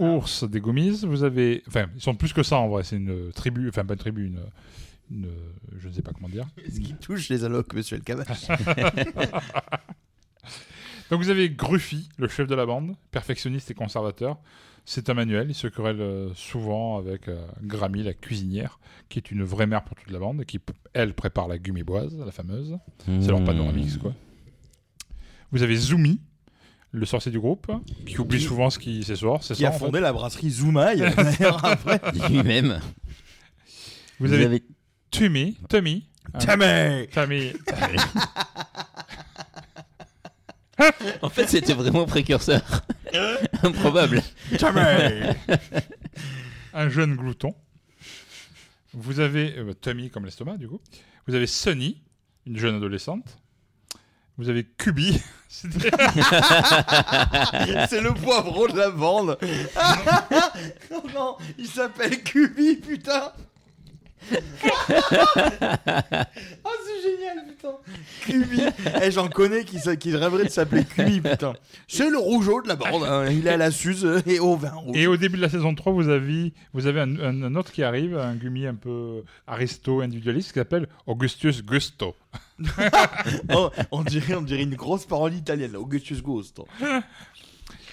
euh, 0.00 0.16
ours 0.16 0.44
des 0.44 0.60
Gommises. 0.60 1.04
Vous 1.04 1.22
avez. 1.22 1.62
Enfin, 1.68 1.86
ils 1.94 2.02
sont 2.02 2.14
plus 2.14 2.32
que 2.32 2.42
ça 2.42 2.58
en 2.58 2.68
vrai. 2.68 2.84
C'est 2.84 2.96
une 2.96 3.32
tribu. 3.32 3.68
Enfin, 3.68 3.84
pas 3.84 3.94
une 3.94 4.00
tribu, 4.00 4.26
une. 4.26 4.40
Je 5.10 5.88
ne 5.88 5.92
sais 5.92 6.02
pas 6.02 6.12
comment 6.12 6.28
dire. 6.28 6.46
Est-ce 6.64 6.80
qu'il 6.80 6.96
touche 6.96 7.28
les 7.28 7.44
allocs, 7.44 7.72
monsieur 7.74 7.96
le 7.96 8.02
Cavache 8.02 8.46
Donc 11.10 11.20
vous 11.22 11.28
avez 11.30 11.50
Gruffy, 11.50 12.08
le 12.16 12.28
chef 12.28 12.46
de 12.48 12.54
la 12.54 12.64
bande, 12.66 12.94
perfectionniste 13.10 13.70
et 13.70 13.74
conservateur. 13.74 14.38
C'est 14.86 15.08
un 15.10 15.14
manuel, 15.14 15.46
il 15.50 15.54
se 15.54 15.66
querelle 15.66 16.00
euh, 16.00 16.34
souvent 16.34 16.98
avec 16.98 17.28
euh, 17.28 17.46
Grammy, 17.62 18.02
la 18.02 18.12
cuisinière, 18.14 18.78
qui 19.08 19.18
est 19.18 19.30
une 19.30 19.42
vraie 19.42 19.66
mère 19.66 19.82
pour 19.84 19.96
toute 19.96 20.10
la 20.10 20.18
bande, 20.18 20.42
et 20.42 20.44
qui, 20.44 20.60
elle, 20.92 21.14
prépare 21.14 21.48
la 21.48 21.58
gummiboise, 21.58 22.14
la 22.18 22.32
fameuse. 22.32 22.76
C'est 23.06 23.28
leur 23.28 23.40
Mmh. 23.40 23.44
panoramix, 23.44 23.96
quoi. 23.96 24.12
Vous 25.52 25.62
avez 25.62 25.76
Zumi, 25.76 26.20
le 26.90 27.06
sorcier 27.06 27.30
du 27.32 27.38
groupe, 27.40 27.70
qui 28.06 28.18
oublie 28.20 28.38
Qui- 28.38 28.44
souvent 28.44 28.68
ce 28.70 28.78
qui 28.78 29.04
c'est 29.04 29.14
Qui 29.14 29.20
ça 29.20 29.66
a 29.66 29.68
en 29.70 29.72
fait. 29.72 29.78
fondé 29.78 30.00
la 30.00 30.12
brasserie 30.12 30.50
Zoumaï 30.50 30.98
d'ailleurs, 30.98 31.64
après. 31.64 32.00
Lui-même. 32.28 32.80
Vous, 34.20 34.32
avez, 34.32 34.62
Tommy, 35.18 35.56
Tommy, 35.68 36.06
hein, 36.32 36.38
Tamé 36.38 37.08
Tommy, 37.12 37.52
En 41.22 41.28
fait, 41.30 41.46
c'était 41.48 41.74
vraiment 41.74 42.04
précurseur. 42.04 42.62
Improbable. 43.62 44.22
Tamé 44.58 45.34
un 46.72 46.88
jeune 46.88 47.14
glouton. 47.14 47.54
Vous 48.92 49.20
avez 49.20 49.56
euh, 49.56 49.72
Tommy 49.74 50.10
comme 50.10 50.24
l'estomac, 50.24 50.56
du 50.56 50.66
coup. 50.68 50.80
Vous 51.28 51.34
avez 51.36 51.46
Sunny, 51.46 52.02
une 52.46 52.58
jeune 52.58 52.74
adolescente. 52.76 53.38
Vous 54.36 54.48
avez 54.48 54.64
Kubi. 54.64 55.22
C'était- 55.48 55.90
C'est 57.88 58.00
le 58.00 58.12
poivron 58.12 58.66
de 58.66 58.76
la 58.76 58.90
bande 58.90 59.38
Oh 60.90 61.02
non, 61.14 61.36
il 61.56 61.68
s'appelle 61.68 62.20
Kubi, 62.24 62.76
putain 62.76 63.32
Oh 66.64 66.70
c'est 66.86 67.02
génial, 67.10 67.44
putain 67.46 67.74
Kubi 68.22 68.60
Eh 69.02 69.10
j'en 69.10 69.28
connais 69.28 69.64
qui, 69.64 69.78
rêveraient 70.16 70.44
de 70.44 70.48
s'appeler 70.50 70.84
Kubi, 70.84 71.20
putain 71.20 71.54
C'est 71.88 72.10
le 72.10 72.18
rougeau 72.18 72.62
de 72.62 72.68
la 72.68 72.76
bande, 72.76 73.02
hein. 73.04 73.26
il 73.30 73.46
est 73.46 73.50
à 73.50 73.56
la 73.56 73.70
suze 73.70 74.04
euh, 74.04 74.20
et 74.26 74.38
au 74.38 74.56
vin 74.56 74.70
rouge. 74.72 74.96
Et 74.96 75.06
au 75.06 75.16
début 75.16 75.36
de 75.36 75.42
la 75.42 75.48
saison 75.48 75.74
3, 75.74 75.92
vous 75.92 76.08
avez, 76.08 76.52
vous 76.72 76.86
avez 76.86 77.00
un, 77.00 77.18
un- 77.20 77.42
un 77.42 77.54
autre 77.54 77.72
qui 77.72 77.82
arrive, 77.82 78.16
un 78.16 78.34
gummi 78.34 78.66
un 78.66 78.74
peu 78.74 79.22
aristo, 79.46 80.00
individualiste, 80.00 80.52
qui 80.52 80.58
s'appelle 80.58 80.88
Augustus 81.06 81.62
Gusto. 81.64 82.14
Oh, 83.54 83.70
on, 83.90 84.02
dirait, 84.02 84.34
on 84.34 84.42
dirait 84.42 84.62
une 84.62 84.76
grosse 84.76 85.06
parole 85.06 85.34
italienne, 85.34 85.72
là, 85.72 85.80
Augustus 85.80 86.22
Ghost. 86.22 86.60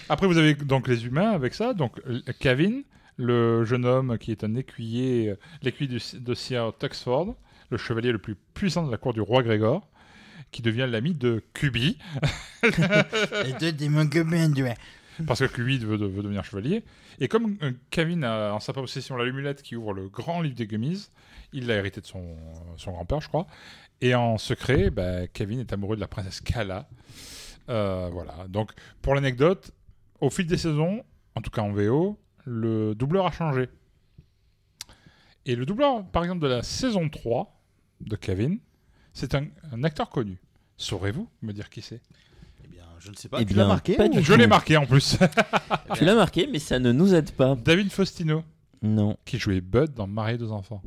Après, 0.08 0.26
vous 0.26 0.38
avez 0.38 0.54
donc 0.54 0.86
les 0.88 1.04
humains 1.06 1.30
avec 1.32 1.54
ça, 1.54 1.74
donc 1.74 2.00
Kevin, 2.40 2.82
le 3.16 3.64
jeune 3.64 3.84
homme 3.84 4.18
qui 4.18 4.30
est 4.30 4.44
un 4.44 4.54
écuyer, 4.54 5.30
euh, 5.30 5.38
l'écuyer 5.62 5.98
de 6.14 6.34
Sir 6.34 6.72
Tuxford, 6.78 7.36
le 7.70 7.76
chevalier 7.78 8.12
le 8.12 8.18
plus 8.18 8.36
puissant 8.54 8.86
de 8.86 8.90
la 8.90 8.98
cour 8.98 9.12
du 9.12 9.20
roi 9.20 9.42
Grégor, 9.42 9.88
qui 10.50 10.62
devient 10.62 10.86
l'ami 10.88 11.14
de 11.14 11.42
Cuby. 11.54 11.98
Et 12.62 12.70
toi, 12.70 13.72
t'es 13.72 13.88
mon 13.88 14.06
copain. 14.06 14.52
Parce 15.26 15.40
que 15.40 15.46
Cuby 15.46 15.78
veut, 15.78 15.96
veut 15.96 16.22
devenir 16.22 16.44
chevalier. 16.44 16.84
Et 17.20 17.28
comme 17.28 17.56
euh, 17.62 17.72
Kevin 17.90 18.24
a 18.24 18.52
en 18.52 18.60
sa 18.60 18.72
possession 18.72 19.16
la 19.16 19.24
lumulette 19.24 19.62
qui 19.62 19.76
ouvre 19.76 19.92
le 19.92 20.08
grand 20.08 20.40
livre 20.40 20.54
des 20.54 20.66
gummies, 20.66 21.08
il 21.52 21.66
l'a 21.66 21.76
hérité 21.76 22.00
de 22.00 22.06
son, 22.06 22.36
son 22.76 22.92
grand-père, 22.92 23.20
je 23.20 23.28
crois. 23.28 23.46
Et 24.00 24.14
en 24.14 24.38
secret, 24.38 24.90
bah, 24.90 25.26
Kevin 25.28 25.60
est 25.60 25.72
amoureux 25.72 25.96
de 25.96 26.00
la 26.00 26.08
princesse 26.08 26.40
Kala. 26.40 26.88
Euh, 27.68 28.08
voilà. 28.12 28.46
Donc, 28.48 28.72
pour 29.00 29.14
l'anecdote, 29.14 29.70
au 30.20 30.30
fil 30.30 30.46
des 30.46 30.56
saisons, 30.56 31.04
en 31.34 31.40
tout 31.40 31.50
cas 31.50 31.62
en 31.62 31.72
VO, 31.72 32.18
le 32.44 32.94
doubleur 32.94 33.26
a 33.26 33.30
changé. 33.32 33.68
Et 35.46 35.56
le 35.56 35.66
doubleur, 35.66 36.04
par 36.06 36.22
exemple, 36.22 36.42
de 36.42 36.46
la 36.48 36.62
saison 36.62 37.08
3 37.08 37.60
de 38.00 38.16
Kevin, 38.16 38.58
c'est 39.12 39.34
un, 39.34 39.46
un 39.72 39.82
acteur 39.84 40.08
connu. 40.10 40.38
Saurez-vous 40.76 41.28
me 41.42 41.52
dire 41.52 41.68
qui 41.68 41.82
c'est? 41.82 42.00
Eh 42.64 42.68
bien, 42.68 42.84
je 43.00 43.10
ne 43.10 43.16
sais 43.16 43.28
pas. 43.28 43.38
Eh 43.40 43.44
tu 43.44 43.54
bien, 43.54 43.62
l'as 43.64 43.68
marqué 43.68 43.96
pas 43.96 44.06
ou- 44.06 44.10
du 44.10 44.22
Je 44.22 44.34
l'ai 44.34 44.46
marqué 44.46 44.76
en 44.76 44.86
plus. 44.86 45.18
Tu 45.96 46.04
l'as 46.04 46.14
marqué, 46.14 46.48
mais 46.50 46.58
ça 46.58 46.78
ne 46.78 46.92
nous 46.92 47.14
aide 47.14 47.32
pas. 47.32 47.54
David 47.56 47.90
Faustino, 47.90 48.44
Non. 48.82 49.16
qui 49.24 49.38
jouait 49.38 49.60
Bud 49.60 49.92
dans 49.94 50.06
Marié 50.06 50.38
deux 50.38 50.50
enfants. 50.52 50.82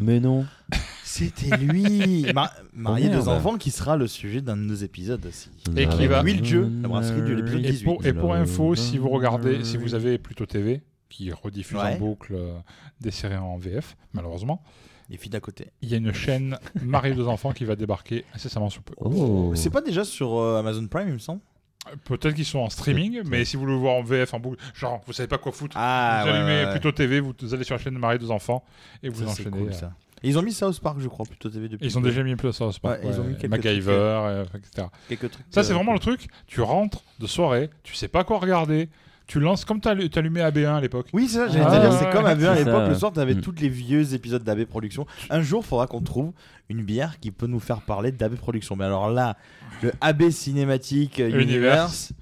Mais 0.00 0.20
non. 0.20 0.46
C'était 1.04 1.56
lui. 1.56 2.26
Ma- 2.34 2.52
marié 2.72 3.08
Oh, 3.10 3.14
deux 3.16 3.28
enfants 3.28 3.56
qui 3.56 3.70
sera 3.70 3.96
le 3.96 4.06
sujet 4.06 4.42
d'un 4.42 4.56
de 4.56 4.62
nos 4.62 4.74
épisodes 4.74 5.24
aussi. 5.26 5.50
Et 5.76 5.88
qui 5.88 6.06
va- 6.06 6.22
Dieu, 6.22 6.70
la 6.82 6.88
brasserie 6.88 7.22
de 7.22 7.32
l'épisode 7.34 7.64
Et 7.64 7.70
18. 7.70 7.84
pour, 7.84 8.06
et 8.06 8.12
pour 8.12 8.34
info, 8.34 8.74
si 8.74 8.98
vous 8.98 9.08
regardez, 9.08 9.64
si 9.64 9.76
vous 9.76 9.94
avez 9.94 10.18
plutôt 10.18 10.46
TV, 10.46 10.82
qui 11.08 11.32
rediffuse 11.32 11.76
Ouais. 11.78 11.94
en 11.94 11.98
boucle 11.98 12.34
euh, 12.34 12.58
des 13.00 13.10
séries 13.10 13.36
en 13.36 13.56
VF, 13.56 13.96
malheureusement, 14.12 14.62
Les 15.10 15.16
filles 15.16 15.30
d'à 15.30 15.40
côté. 15.40 15.70
il 15.82 15.88
y 15.88 15.94
a 15.94 15.96
une 15.96 16.12
chaîne 16.12 16.58
Marié 16.82 17.14
deux 17.14 17.28
enfants 17.28 17.52
qui 17.52 17.64
va 17.64 17.76
débarquer 17.76 18.24
incessamment 18.34 18.70
sous 18.70 18.82
peu. 18.82 18.94
Oh. 18.98 19.52
C'est 19.54 19.70
pas 19.70 19.80
déjà 19.80 20.04
sur 20.04 20.36
euh, 20.38 20.58
Amazon 20.58 20.86
Prime, 20.86 21.08
il 21.08 21.14
me 21.14 21.18
semble? 21.18 21.40
Euh, 21.88 21.94
Peut-être 22.04 22.34
qu'ils 22.34 22.44
sont 22.44 22.58
en 22.58 22.68
streaming, 22.70 23.22
mais 23.24 23.44
si 23.44 23.56
vous 23.56 23.62
voulez 23.62 23.72
le 23.74 23.78
voir 23.78 23.94
en 23.94 24.02
VF 24.02 24.34
en 24.34 24.40
boucle, 24.40 24.62
genre 24.74 25.00
vous 25.06 25.12
savez 25.12 25.28
pas 25.28 25.38
quoi 25.38 25.52
foutre, 25.52 25.76
Ah, 25.78 26.20
vous 26.24 26.30
ouais, 26.30 26.36
allumez 26.36 26.64
ouais, 26.66 26.70
plutôt 26.72 26.92
TV, 26.92 27.20
vous 27.20 27.32
allez 27.54 27.64
sur 27.64 27.76
la 27.76 27.82
chaîne 27.82 27.96
Marié 27.98 28.18
deux 28.18 28.30
enfants 28.30 28.62
et 29.02 29.08
vous 29.08 29.24
Ça, 29.24 29.30
enchaînez. 29.30 29.50
cool, 29.58 29.72
ça. 29.72 29.92
Et 30.22 30.28
ils 30.30 30.36
ont 30.36 30.42
mis 30.42 30.52
South 30.52 30.80
Park, 30.80 30.98
je 30.98 31.06
crois, 31.06 31.24
plutôt 31.24 31.48
TV 31.48 31.68
depuis. 31.68 31.86
Ils 31.86 31.96
ont 31.96 32.00
déjà 32.00 32.24
mis 32.24 32.34
plus 32.34 32.50
c'est 32.52 32.80
pas 32.80 32.94
Ouais, 32.98 33.00
ils 33.04 33.20
ont 33.20 33.24
mis 33.24 33.36
quelques 33.36 33.52
MacGyver, 33.52 33.82
trucs, 33.84 33.94
euh, 33.94 34.44
etc. 34.58 34.88
Quelques 35.08 35.30
trucs. 35.30 35.46
Ça, 35.48 35.60
euh, 35.60 35.62
c'est 35.62 35.72
vraiment 35.72 35.92
le 35.92 36.00
truc. 36.00 36.26
Tu 36.48 36.60
rentres 36.60 37.04
de 37.20 37.26
soirée, 37.28 37.70
tu 37.84 37.94
sais 37.94 38.08
pas 38.08 38.24
quoi 38.24 38.40
regarder, 38.40 38.88
tu 39.28 39.38
lances 39.38 39.64
comme 39.64 39.80
t'allumais 39.80 40.40
AB1 40.40 40.74
à 40.76 40.80
l'époque. 40.80 41.06
Oui, 41.12 41.28
c'est 41.28 41.36
ça, 41.36 41.48
j'allais 41.48 41.64
Ah, 41.68 41.76
te 41.76 41.80
dire, 41.82 41.90
ouais, 41.92 41.96
c'est 42.00 42.10
comme 42.10 42.24
ouais, 42.24 42.34
AB1 42.34 42.46
à 42.48 42.54
l'époque, 42.56 42.82
ça. 42.82 42.88
le 42.88 42.94
soir, 42.96 43.12
t'avais 43.12 43.34
Mm. 43.34 43.40
tous 43.42 43.54
les 43.60 43.68
vieux 43.68 44.14
épisodes 44.14 44.42
d'AB 44.42 44.64
Productions. 44.64 45.06
Un 45.30 45.42
jour, 45.42 45.64
faudra 45.64 45.86
qu'on 45.86 46.00
trouve 46.00 46.32
une 46.68 46.82
bière 46.82 47.20
qui 47.20 47.30
peut 47.30 47.46
nous 47.46 47.60
faire 47.60 47.82
parler 47.82 48.10
d'AB 48.10 48.34
Productions. 48.36 48.74
Mais 48.74 48.86
alors 48.86 49.08
là, 49.10 49.36
le 49.82 49.92
AB 50.00 50.30
Cinématique 50.30 51.20
euh, 51.20 51.28
Universe. 51.28 51.42
Universe, 51.52 52.12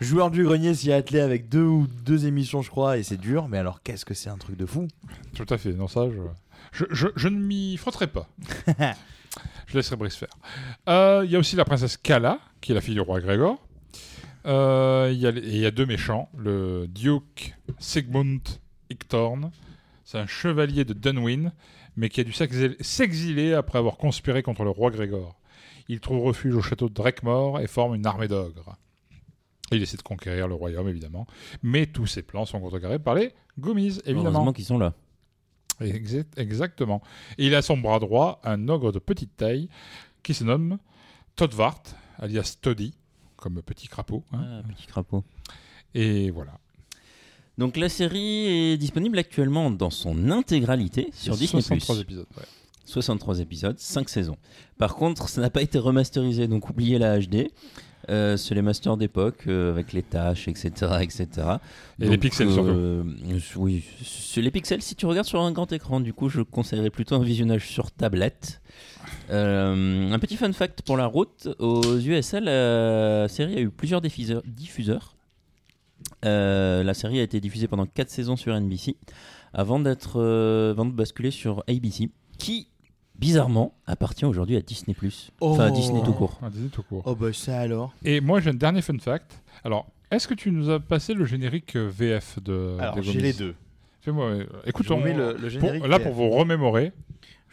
joueur 0.00 0.30
du 0.30 0.44
grenier 0.44 0.74
s'y 0.74 0.90
est 0.90 0.94
attelé 0.94 1.20
avec 1.20 1.48
deux 1.48 1.62
ou 1.62 1.86
deux 2.04 2.26
émissions, 2.26 2.62
je 2.62 2.70
crois, 2.70 2.98
et 2.98 3.02
c'est 3.02 3.16
dur. 3.18 3.46
Mais 3.48 3.58
alors, 3.58 3.82
qu'est-ce 3.82 4.04
que 4.04 4.14
c'est 4.14 4.30
un 4.30 4.36
truc 4.38 4.56
de 4.56 4.66
fou? 4.66 4.88
Tout 5.36 5.46
à 5.50 5.58
fait. 5.58 5.72
Non, 5.72 5.88
ça, 5.88 6.06
je, 6.10 6.20
je, 6.72 6.84
je, 6.90 7.06
je 7.16 7.28
ne 7.28 7.38
m'y 7.38 7.76
frotterai 7.76 8.06
pas. 8.06 8.26
je 9.66 9.76
laisserai 9.76 9.96
Brice 9.96 10.16
faire. 10.16 10.28
Euh, 10.88 11.22
Il 11.26 11.30
y 11.30 11.36
a 11.36 11.38
aussi 11.38 11.54
la 11.56 11.64
princesse 11.66 11.96
Kala, 11.96 12.38
qui 12.62 12.72
est 12.72 12.74
la 12.74 12.80
fille 12.80 12.94
du 12.94 13.00
roi 13.00 13.20
Grégor. 13.20 13.58
Euh, 14.46 15.10
Il 15.12 15.18
y, 15.56 15.66
a 15.66 15.70
deux 15.70 15.86
méchants. 15.86 16.28
Le 16.36 16.86
Duke 16.88 17.54
Sigmund 17.78 18.40
Ictorn. 18.90 19.50
C'est 20.04 20.18
un 20.18 20.26
chevalier 20.26 20.84
de 20.84 20.92
Dunwyn, 20.92 21.52
mais 21.96 22.08
qui 22.10 22.20
a 22.20 22.24
dû 22.24 22.32
s'exil- 22.32 22.76
s'exiler 22.80 23.54
après 23.54 23.78
avoir 23.78 23.96
conspiré 23.96 24.42
contre 24.42 24.64
le 24.64 24.70
roi 24.70 24.90
Grégor. 24.90 25.40
Il 25.88 26.00
trouve 26.00 26.22
refuge 26.24 26.54
au 26.54 26.60
château 26.62 26.88
de 26.88 26.94
Drekmore 26.94 27.60
et 27.60 27.66
forme 27.66 27.94
une 27.94 28.06
armée 28.06 28.28
d'ogres. 28.28 28.76
Il 29.72 29.82
essaie 29.82 29.96
de 29.96 30.02
conquérir 30.02 30.46
le 30.46 30.54
royaume, 30.54 30.88
évidemment. 30.88 31.26
Mais 31.62 31.86
tous 31.86 32.06
ses 32.06 32.22
plans 32.22 32.44
sont 32.44 32.60
contrecarrés 32.60 32.98
par 32.98 33.14
les 33.14 33.32
Gummies, 33.58 33.98
évidemment. 34.04 34.24
Heureusement 34.30 34.52
qu'ils 34.52 34.64
sont 34.66 34.78
là. 34.78 34.92
Exact- 35.80 36.38
exactement. 36.38 37.02
Et 37.38 37.46
il 37.46 37.54
a 37.54 37.58
à 37.58 37.62
son 37.62 37.76
bras 37.78 37.98
droit 37.98 38.40
un 38.44 38.68
ogre 38.68 38.92
de 38.92 38.98
petite 38.98 39.36
taille 39.36 39.68
qui 40.22 40.34
se 40.34 40.44
nomme 40.44 40.78
Todvart, 41.34 41.82
alias 42.18 42.58
Toddy, 42.60 42.94
comme 43.36 43.60
petit 43.62 43.88
crapaud. 43.88 44.22
hein. 44.32 44.62
Ah, 44.64 44.68
petit 44.68 44.86
crapaud. 44.86 45.24
Et 45.94 46.30
voilà. 46.30 46.58
Donc 47.58 47.76
la 47.76 47.88
série 47.88 48.46
est 48.72 48.76
disponible 48.76 49.18
actuellement 49.18 49.70
dans 49.70 49.90
son 49.90 50.30
intégralité 50.30 51.10
sur 51.12 51.36
Disney+. 51.36 51.62
63 51.62 51.98
épisodes. 52.00 52.26
ouais. 52.36 52.42
63 52.86 53.40
épisodes, 53.40 53.78
5 53.78 54.08
saisons. 54.08 54.36
Par 54.76 54.94
contre, 54.96 55.28
ça 55.28 55.40
n'a 55.40 55.48
pas 55.50 55.62
été 55.62 55.78
remasterisé, 55.78 56.48
donc 56.48 56.68
oubliez 56.68 56.98
la 56.98 57.18
HD. 57.18 57.48
Euh, 58.10 58.36
c'est 58.36 58.54
les 58.54 58.62
masters 58.62 58.96
d'époque 58.96 59.44
euh, 59.46 59.70
avec 59.70 59.92
les 59.92 60.02
tâches, 60.02 60.48
etc., 60.48 60.70
etc. 61.00 61.28
Et 62.00 62.08
les 62.08 62.18
pixels, 62.18 62.48
euh, 62.50 63.02
Oui, 63.56 63.84
c'est 64.04 64.42
les 64.42 64.50
pixels. 64.50 64.82
Si 64.82 64.94
tu 64.94 65.06
regardes 65.06 65.26
sur 65.26 65.40
un 65.40 65.52
grand 65.52 65.72
écran, 65.72 66.00
du 66.00 66.12
coup, 66.12 66.28
je 66.28 66.42
conseillerais 66.42 66.90
plutôt 66.90 67.14
un 67.14 67.22
visionnage 67.22 67.68
sur 67.68 67.90
tablette. 67.90 68.60
Euh, 69.30 70.10
un 70.12 70.18
petit 70.18 70.36
fun 70.36 70.52
fact 70.52 70.82
pour 70.82 70.96
la 70.96 71.06
route 71.06 71.48
aux 71.58 71.98
USA, 71.98 72.40
la 72.40 73.28
série 73.28 73.56
a 73.56 73.60
eu 73.60 73.70
plusieurs 73.70 74.00
diffuseurs. 74.00 75.16
Euh, 76.24 76.82
la 76.82 76.94
série 76.94 77.20
a 77.20 77.22
été 77.22 77.40
diffusée 77.40 77.68
pendant 77.68 77.86
4 77.86 78.10
saisons 78.10 78.36
sur 78.36 78.54
NBC 78.58 78.96
avant 79.52 79.78
d'être 79.78 80.20
avant 80.70 80.84
de 80.84 80.92
basculer 80.92 81.30
sur 81.30 81.62
ABC, 81.68 82.10
qui 82.38 82.68
bizarrement 83.18 83.74
appartient 83.86 84.24
aujourd'hui 84.24 84.56
à 84.56 84.60
Disney+. 84.60 84.96
Enfin, 85.40 85.64
à 85.64 85.70
Oh. 85.70 85.74
Disney 85.74 86.02
tout 86.04 86.12
court. 86.12 86.38
Ah, 86.42 86.48
dis 86.50 86.68
tout 86.68 86.82
court. 86.82 87.02
Oh 87.06 87.14
bah 87.14 87.32
ça 87.32 87.60
alors. 87.60 87.92
Et 88.04 88.20
moi, 88.20 88.40
j'ai 88.40 88.50
un 88.50 88.54
dernier 88.54 88.82
fun 88.82 88.98
fact. 88.98 89.42
Alors, 89.64 89.86
est-ce 90.10 90.28
que 90.28 90.34
tu 90.34 90.50
nous 90.50 90.70
as 90.70 90.80
passé 90.80 91.14
le 91.14 91.24
générique 91.24 91.76
euh, 91.76 91.88
VF 91.90 92.38
de 92.42 92.76
Alors 92.80 92.94
des 92.96 93.02
j'ai 93.02 93.20
les 93.20 93.32
deux. 93.32 93.54
Fais-moi. 94.00 94.26
euh, 94.26 94.46
écoute, 94.66 94.86
Je 94.86 94.92
vous 94.92 95.00
on- 95.00 95.02
mets 95.02 95.14
le- 95.14 95.32
le 95.32 95.38
pour- 95.38 95.48
générique 95.50 95.86
là, 95.86 95.98
VF. 95.98 96.06
pour 96.06 96.12
vous 96.14 96.30
remémorer. 96.30 96.92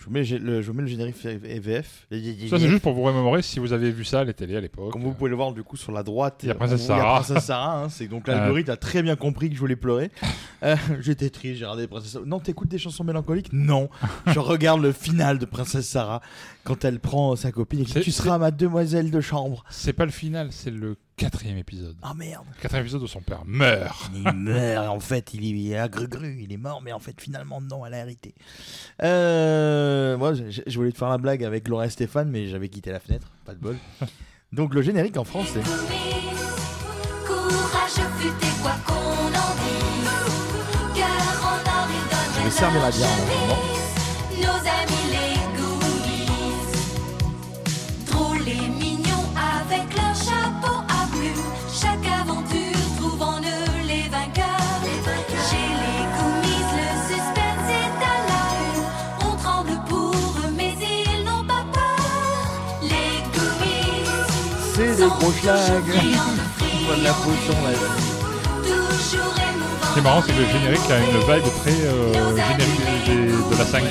Je 0.01 0.07
vous 0.07 0.11
mets, 0.13 0.23
le, 0.23 0.63
je 0.63 0.67
vous 0.71 0.73
mets 0.75 0.81
le 0.81 0.87
générique 0.87 1.15
VF. 1.15 2.07
Ça, 2.49 2.57
c'est 2.57 2.67
juste 2.67 2.81
pour 2.81 2.93
vous 2.93 3.03
remémorer 3.03 3.43
si 3.43 3.59
vous 3.59 3.71
avez 3.71 3.91
vu 3.91 4.03
ça 4.03 4.21
à 4.21 4.23
la 4.23 4.33
télé 4.33 4.55
à 4.55 4.59
l'époque. 4.59 4.91
Comme 4.91 5.03
vous 5.03 5.13
pouvez 5.13 5.29
le 5.29 5.35
voir 5.35 5.53
du 5.53 5.61
coup 5.61 5.77
sur 5.77 5.91
la 5.91 6.01
droite, 6.01 6.39
Il 6.41 6.47
y 6.47 6.51
a 6.51 6.55
Princesse 6.55 6.81
on 6.81 6.85
voit 6.87 6.97
Sarah. 6.97 7.19
Princesse 7.21 7.45
Sarah, 7.45 7.83
hein, 7.83 7.89
c'est 7.89 8.07
donc 8.07 8.27
l'algorithme 8.27 8.71
a 8.71 8.77
très 8.77 9.03
bien 9.03 9.15
compris 9.15 9.49
que 9.49 9.55
je 9.55 9.59
voulais 9.59 9.75
pleurer. 9.75 10.09
Euh, 10.63 10.75
J'étais 11.01 11.29
triste, 11.29 11.59
j'ai 11.59 11.65
regardé 11.65 11.85
Princesse 11.85 12.13
Sarah. 12.13 12.25
Non, 12.25 12.39
t'écoutes 12.39 12.69
des 12.69 12.79
chansons 12.79 13.03
mélancoliques? 13.03 13.53
Non, 13.53 13.89
je 14.25 14.39
regarde 14.39 14.81
le 14.81 14.91
final 14.91 15.37
de 15.37 15.45
Princesse 15.45 15.87
Sarah 15.87 16.21
quand 16.63 16.85
elle 16.85 16.99
prend 16.99 17.35
sa 17.35 17.51
copine 17.51 17.81
et 17.81 17.83
dit 17.83 17.99
tu 18.01 18.11
seras 18.11 18.37
ma 18.37 18.51
demoiselle 18.51 19.11
de 19.11 19.21
chambre. 19.21 19.63
C'est 19.69 19.93
pas 19.93 20.05
le 20.05 20.11
final, 20.11 20.49
c'est 20.51 20.71
le 20.71 20.95
quatrième 21.17 21.57
épisode. 21.57 21.95
Ah 22.01 22.13
merde. 22.13 22.45
Le 22.55 22.61
quatrième 22.61 22.85
épisode 22.85 23.03
où 23.03 23.07
son 23.07 23.21
père 23.21 23.43
meurt. 23.45 24.11
Il 24.13 24.31
meurt, 24.33 24.87
en 24.87 24.99
fait, 24.99 25.33
il 25.33 25.43
est, 25.43 25.49
il 25.49 25.71
est 25.71 25.77
agrugru, 25.77 26.39
il 26.41 26.51
est 26.51 26.57
mort, 26.57 26.81
mais 26.81 26.91
en 26.93 26.99
fait, 26.99 27.19
finalement, 27.19 27.61
non, 27.61 27.85
elle 27.85 27.93
a 27.93 27.99
hérité. 27.99 28.33
Euh, 29.03 30.17
moi, 30.17 30.33
je, 30.33 30.61
je 30.65 30.77
voulais 30.77 30.91
te 30.91 30.97
faire 30.97 31.09
la 31.09 31.17
blague 31.17 31.43
avec 31.43 31.67
Laura 31.67 31.85
et 31.85 31.89
Stéphane, 31.89 32.29
mais 32.29 32.47
j'avais 32.47 32.69
quitté 32.69 32.91
la 32.91 32.99
fenêtre, 32.99 33.27
pas 33.45 33.53
de 33.53 33.59
bol. 33.59 33.77
Donc, 34.51 34.73
le 34.73 34.81
générique 34.81 35.17
en 35.17 35.23
France, 35.23 35.47
c'est. 35.53 35.61
Courage 37.25 38.01
quoi 38.61 38.71
qu'on 38.85 38.93
en 38.93 39.55
dise 39.55 40.09
Cœur 40.95 41.43
en 41.43 41.55
or 41.55 41.87
il 41.89 42.09
donne 42.09 42.33
Je 42.37 42.43
vais 42.43 42.51
servir 42.51 42.81
la 42.81 42.91
bière 42.91 43.09
en 43.09 43.70
gros 65.21 65.31
de 66.97 67.03
la 67.03 67.13
potion 67.13 67.55
Ce 68.99 69.93
qui 69.93 69.99
est 69.99 70.01
marrant, 70.01 70.23
c'est 70.25 70.33
que 70.33 70.39
le 70.39 70.45
générique 70.47 70.89
a 70.89 70.97
une 70.99 71.17
vibe 71.19 71.51
très 71.61 71.71
euh, 71.85 72.13
générique 72.13 73.05
des- 73.05 73.15
des- 73.15 73.31
de 73.31 73.57
la 73.57 73.65
5. 73.65 73.83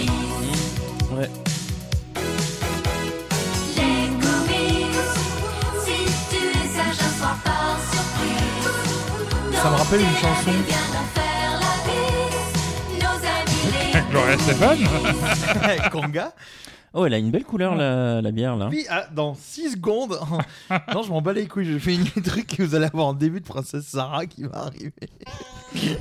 Ouais. 1.12 1.30
Les 3.76 4.08
Goonies, 4.20 4.96
si 5.84 5.96
tu 6.30 6.36
es 6.36 6.68
sage 6.76 7.00
un 7.00 7.18
soir 7.18 7.36
par 7.44 7.76
surprise. 7.92 8.68
Ça 9.62 9.68
me 9.70 9.76
rappelle 9.76 10.00
une 10.00 10.16
chanson. 10.16 10.50
Viendront 10.66 11.06
faire 11.14 11.52
la 11.60 11.74
bise. 11.86 13.02
Nos 13.02 13.18
amis 13.36 13.92
les 13.94 14.00
Gloria 14.10 14.36
Stéphane 14.38 15.90
Conga 15.92 16.32
Oh, 16.92 17.06
elle 17.06 17.14
a 17.14 17.18
une 17.18 17.30
belle 17.30 17.44
couleur, 17.44 17.76
la, 17.76 18.20
la 18.20 18.30
bière, 18.32 18.56
là. 18.56 18.66
Oui, 18.68 18.84
ah, 18.90 19.04
dans 19.14 19.34
6 19.34 19.72
secondes. 19.74 20.18
non, 20.94 21.04
je 21.04 21.10
m'en 21.10 21.22
bats 21.22 21.32
les 21.32 21.46
couilles. 21.46 21.72
Je 21.72 21.78
fais 21.78 21.94
une 21.94 22.04
truc 22.24 22.48
que 22.56 22.64
vous 22.64 22.74
allez 22.74 22.86
avoir 22.86 23.06
en 23.06 23.12
début 23.12 23.38
de 23.40 23.46
Princesse 23.46 23.86
Sarah 23.86 24.26
qui 24.26 24.42
va 24.42 24.64
arriver. 24.66 24.92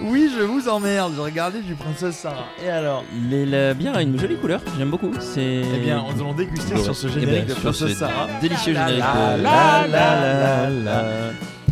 oui, 0.00 0.30
je 0.36 0.42
vous 0.42 0.68
emmerde. 0.68 1.12
Je 1.16 1.20
regardais 1.20 1.60
du 1.60 1.74
Princesse 1.74 2.16
Sarah. 2.16 2.46
Et 2.64 2.68
alors 2.70 3.04
Mais 3.28 3.44
la 3.44 3.74
bière 3.74 3.96
a 3.96 4.02
une 4.02 4.18
jolie 4.18 4.36
couleur, 4.36 4.60
j'aime 4.78 4.90
beaucoup. 4.90 5.10
C'est. 5.20 5.62
Eh 5.74 5.78
bien, 5.78 6.02
nous 6.14 6.20
allons 6.22 6.34
déguster 6.34 6.74
Ouais. 6.74 6.82
sur 6.82 6.94
ce 6.96 7.08
Eh 7.08 7.20
générique 7.20 7.46
ben, 7.46 7.54
de 7.54 7.60
Princesse 7.60 7.88
ce 7.88 7.94
Sarah. 7.94 8.26
Délicieux 8.40 8.72
La, 8.74 8.86
générique. 8.88 9.04
la, 9.04 9.36
de- 9.36 9.42
la, 9.42 9.86
la, 9.86 10.70
la, 10.70 10.72
la. 10.84 11.02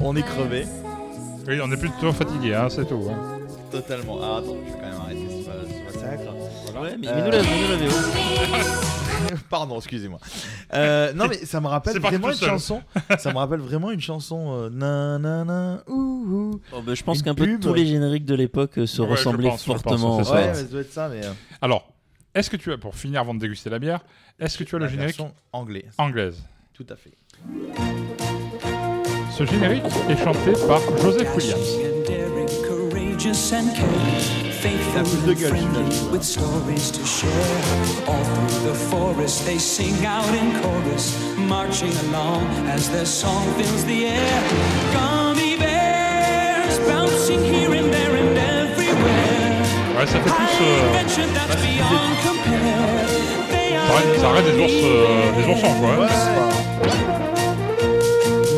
On 0.03 0.15
est 0.17 0.23
crevé. 0.23 0.67
Oui, 1.47 1.59
on 1.63 1.71
est 1.73 1.77
plutôt 1.79 2.13
fatigué, 2.13 2.55
hein, 2.55 2.67
c'est 2.69 2.87
tout. 2.87 3.09
hein. 3.11 3.39
Totalement. 3.71 4.19
Ah, 4.23 4.39
attends, 4.39 4.57
je 4.67 4.73
vais 4.73 4.79
quand 4.79 4.87
même 4.87 5.01
arrêter. 5.01 5.28
Ouais, 6.81 6.97
mais 6.99 7.09
Euh, 7.09 7.15
mets-nous 7.17 7.31
la, 7.31 7.43
mets-nous 7.43 7.69
la 7.71 7.77
VO. 7.89 7.97
Pardon, 9.51 9.77
excusez-moi. 9.79 10.19
Euh, 10.75 11.13
non, 11.13 11.27
mais 11.29 11.37
ça 11.45 11.61
me 11.61 11.67
rappelle 11.67 11.93
C'est 11.95 12.01
parti 12.01 12.17
vraiment 12.17 12.29
tout 12.29 12.35
une 12.35 12.41
seul. 12.41 12.49
chanson. 12.51 12.83
Ça 13.19 13.33
me 13.33 13.39
rappelle 13.39 13.61
vraiment 13.61 13.91
une 13.91 14.01
chanson. 14.01 14.69
Euh, 14.73 15.77
ouh, 15.89 15.93
ouh. 15.95 16.61
Oh, 16.73 16.81
bah, 16.83 16.95
je 16.95 17.03
pense 17.03 17.19
Une 17.19 17.25
qu'un 17.25 17.35
peu 17.35 17.45
pub. 17.45 17.61
tous 17.61 17.75
les 17.75 17.87
génériques 17.87 18.25
de 18.25 18.35
l'époque 18.35 18.79
euh, 18.79 18.87
se 18.87 19.03
Ouais, 19.03 19.09
je 19.09 19.13
ressemblaient 19.13 19.49
pense, 19.51 19.65
je 19.65 19.73
pense, 19.73 19.83
fortement. 19.83 20.19
c'est 20.19 20.25
ça. 20.25 20.35
Ouais, 20.35 20.43
fait. 20.43 20.49
mais 20.49 20.55
ça 20.55 20.63
doit 20.65 20.81
être 20.81 20.93
ça, 20.93 21.09
mais. 21.09 21.25
euh, 21.25 21.33
Alors, 21.61 21.89
est-ce 22.35 22.49
que 22.51 22.57
tu 22.57 22.73
as, 22.73 22.79
pour 22.79 22.95
finir 22.95 23.21
avant 23.21 23.35
de 23.35 23.41
déguster 23.41 23.69
la 23.71 23.79
bière, 23.79 24.01
est-ce 24.39 24.57
que 24.57 24.65
tu 24.65 24.77
as 24.77 24.79
le 24.79 24.85
la 24.87 24.91
générique 24.91 25.17
version 25.17 25.35
anglaise. 25.53 25.93
anglaise? 25.99 26.43
Tout 26.75 26.87
à 26.89 26.97
fait. 26.97 27.13
Ce 29.37 29.45
générique 29.45 29.85
est 30.09 30.17
chanté 30.25 30.53
par 30.67 30.81
Joseph 31.03 31.35
Williams. 31.37 31.77
courageous 32.67 33.53
and 33.53 33.73
caring, 33.75 34.48
faithful 34.63 35.29
and 35.29 35.39
friendly, 35.39 36.11
with 36.11 36.23
stories 36.25 36.91
to 36.91 37.05
share. 37.05 37.57
All 38.09 38.25
through 38.25 38.69
the 38.71 38.75
forest 38.91 39.45
they 39.47 39.59
sing 39.59 40.05
out 40.07 40.29
in 40.35 40.49
chorus, 40.61 41.15
marching 41.37 41.93
along 42.09 42.45
as 42.69 42.89
their 42.91 43.07
song 43.07 43.45
fills 43.57 43.85
the 43.85 44.07
air. 44.07 44.43
Gummy 44.93 45.57
bears 45.57 46.79
bouncing 46.89 47.43
here 47.45 47.73
and 47.73 47.93
there 47.93 48.15
and 48.17 48.37
everywhere. 48.39 49.63
Ouais, 49.97 50.07
ça 50.07 50.19
fait 50.21 50.31
plus. 50.31 50.61
euh, 50.61 50.89
Adventure 50.89 51.29
that's 51.35 51.57
beyond 51.63 52.13
compare. 52.27 53.07
They 53.51 53.69
ça 53.75 53.81
arrête- 53.95 54.21
ça 54.21 54.29
arrête 54.31 54.45
des 54.47 54.59
ours, 54.63 54.73
euh, 54.85 55.33
des 55.37 55.45
oursons, 55.51 55.75
quoi. 55.81 55.91
hein. 55.91 56.09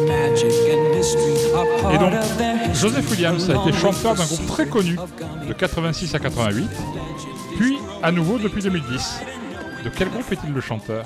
Magic 0.06 0.54
and 0.72 0.82
mystery 0.96 1.34
are 1.54 1.66
part 1.82 1.94
Et 1.94 1.98
donc, 1.98 2.12
of 2.14 2.36
their 2.38 2.49
history. 2.49 2.49
Joseph 2.80 3.10
Williams 3.10 3.50
a 3.50 3.60
été 3.60 3.72
chanteur 3.76 4.14
d'un 4.14 4.24
groupe 4.24 4.46
très 4.46 4.66
connu 4.66 4.96
de 5.46 5.52
86 5.52 6.14
à 6.14 6.18
88, 6.18 6.66
puis 7.58 7.76
à 8.02 8.10
nouveau 8.10 8.38
depuis 8.38 8.62
2010. 8.62 9.20
De 9.84 9.90
quel 9.90 10.08
groupe 10.08 10.32
est-il 10.32 10.50
le 10.52 10.60
chanteur? 10.62 11.04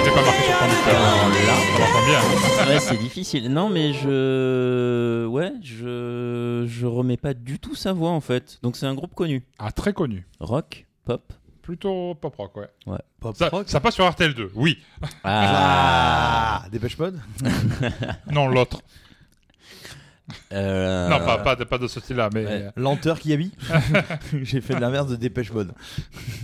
n'est 0.04 0.14
pas 0.14 0.22
marqué 0.22 0.42
sur 0.44 0.58
conducteur. 0.58 1.45
Bien. 2.06 2.20
Ouais, 2.68 2.78
c'est 2.80 2.96
difficile. 2.98 3.52
Non, 3.52 3.68
mais 3.68 3.92
je. 3.92 5.26
Ouais, 5.26 5.52
je. 5.62 6.64
Je 6.68 6.86
remets 6.86 7.16
pas 7.16 7.34
du 7.34 7.58
tout 7.58 7.74
sa 7.74 7.92
voix 7.92 8.10
en 8.10 8.20
fait. 8.20 8.58
Donc 8.62 8.76
c'est 8.76 8.86
un 8.86 8.94
groupe 8.94 9.14
connu. 9.14 9.44
Ah, 9.58 9.72
très 9.72 9.92
connu. 9.92 10.26
Rock, 10.40 10.86
pop. 11.04 11.32
Plutôt 11.62 12.14
pop 12.14 12.34
rock, 12.36 12.56
ouais. 12.58 12.68
Ouais. 12.86 12.98
Pop 13.18 13.36
Ça, 13.36 13.48
rock. 13.48 13.68
ça 13.68 13.80
passe 13.80 13.94
sur 13.94 14.08
RTL2, 14.08 14.50
oui. 14.54 14.78
Ah, 15.24 16.64
Dépêche 16.70 16.96
Mode 16.98 17.18
Non, 18.30 18.46
l'autre. 18.46 18.80
Euh, 20.52 21.08
Non, 21.08 21.18
pas, 21.18 21.38
pas, 21.38 21.56
de, 21.56 21.64
pas 21.64 21.78
de 21.78 21.88
ce 21.88 21.98
style-là, 22.00 22.30
mais. 22.32 22.44
Ouais. 22.44 22.52
euh, 22.52 22.70
Lenteur 22.76 23.18
qui 23.18 23.32
habille. 23.32 23.52
J'ai 24.42 24.60
fait 24.60 24.74
de 24.76 24.80
l'inverse 24.80 25.08
de 25.08 25.16
Dépêche 25.16 25.52
Mode. 25.52 25.72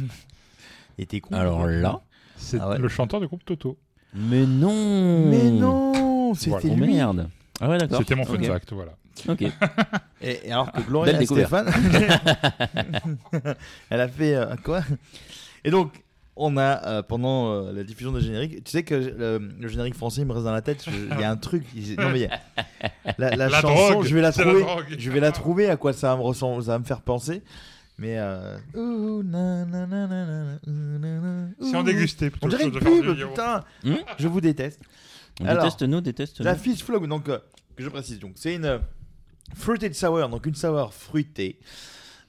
Et 0.98 1.06
t'es 1.06 1.20
con. 1.20 1.34
Alors 1.36 1.66
là. 1.66 2.00
C'est 2.36 2.58
Ah 2.60 2.70
ouais. 2.70 2.78
le 2.78 2.88
chanteur 2.88 3.20
du 3.20 3.28
groupe 3.28 3.44
Toto. 3.44 3.78
Mais 4.14 4.44
non 4.46 5.26
Mais 5.30 5.50
non, 5.50 6.34
c'était 6.34 6.50
Voilà. 6.50 6.66
Oh 6.70 6.74
lui. 6.76 6.94
merde. 6.94 7.28
Ah 7.60 7.68
ouais, 7.68 7.78
d'accord. 7.78 7.98
C'était 8.00 8.14
mon 8.14 8.24
fun 8.24 8.34
Ok. 8.34 8.46
fact, 8.46 8.72
voilà. 8.72 8.92
Ok. 9.28 9.42
Et, 10.22 10.40
et 10.48 10.52
alors 10.52 10.70
que 10.72 10.80
Gloria 10.82 11.12
Belle 11.12 11.20
découverte. 11.20 11.68
Stéphane, 11.68 13.18
elle 13.90 14.00
a 14.00 14.08
fait 14.08 14.34
euh, 14.36 14.54
quoi? 14.64 14.82
Et 15.64 15.70
donc, 15.70 15.92
on 16.36 16.56
a 16.56 16.86
euh, 16.86 17.02
pendant 17.02 17.50
euh, 17.52 17.72
la 17.72 17.82
diffusion 17.84 18.12
des 18.12 18.20
génériques, 18.20 18.64
tu 18.64 18.70
sais 18.70 18.84
que 18.84 18.94
euh, 18.94 19.38
le 19.60 19.68
générique 19.68 19.94
français 19.96 20.22
il 20.22 20.26
me 20.26 20.32
reste 20.32 20.44
dans 20.44 20.52
la 20.52 20.62
tête. 20.62 20.86
Il 20.86 21.20
y 21.20 21.24
a 21.24 21.30
un 21.30 21.36
truc. 21.36 21.64
il- 21.74 21.96
Non 21.98 22.10
mais 22.10 22.20
il 22.20 22.22
y 22.22 22.26
a- 22.26 22.40
la, 23.18 23.30
la 23.36 23.48
La 23.48 23.60
chanson, 23.60 23.90
drogue, 23.92 24.06
je 24.06 24.14
vais 24.14 24.22
la 24.22 24.32
trouver. 24.32 24.64
Je 24.96 25.10
vais 25.10 25.20
la 25.20 25.32
trouver. 25.32 25.68
À 25.68 25.76
quoi 25.76 25.92
ça 25.92 26.08
va 26.10 26.16
me 26.16 26.22
ressemble, 26.22 26.62
ça 26.62 26.72
va 26.72 26.78
me 26.78 26.84
faire 26.84 27.00
penser. 27.02 27.42
Mais 27.98 28.18
euh, 28.18 28.56
si 31.60 31.76
on 31.76 31.82
dégustait. 31.82 32.32
On 32.40 32.48
dirait 32.48 32.64
une 32.64 32.72
pub, 32.72 33.28
putain. 33.28 33.64
Hmm 33.84 33.96
je 34.18 34.28
vous 34.28 34.40
déteste. 34.40 34.80
Alors, 35.40 35.64
déteste 35.64 35.82
nous, 35.82 36.00
déteste 36.00 36.40
nous. 36.40 36.44
La 36.44 36.56
fiche 36.56 36.82
flog, 36.82 37.06
donc 37.06 37.28
euh, 37.28 37.38
que 37.76 37.82
je 37.82 37.88
précise, 37.88 38.18
donc 38.18 38.32
c'est 38.36 38.54
une 38.54 38.64
euh, 38.64 38.78
fruited 39.54 39.94
sour, 39.94 40.28
donc 40.28 40.46
une 40.46 40.54
sour 40.54 40.92
fruitée 40.92 41.58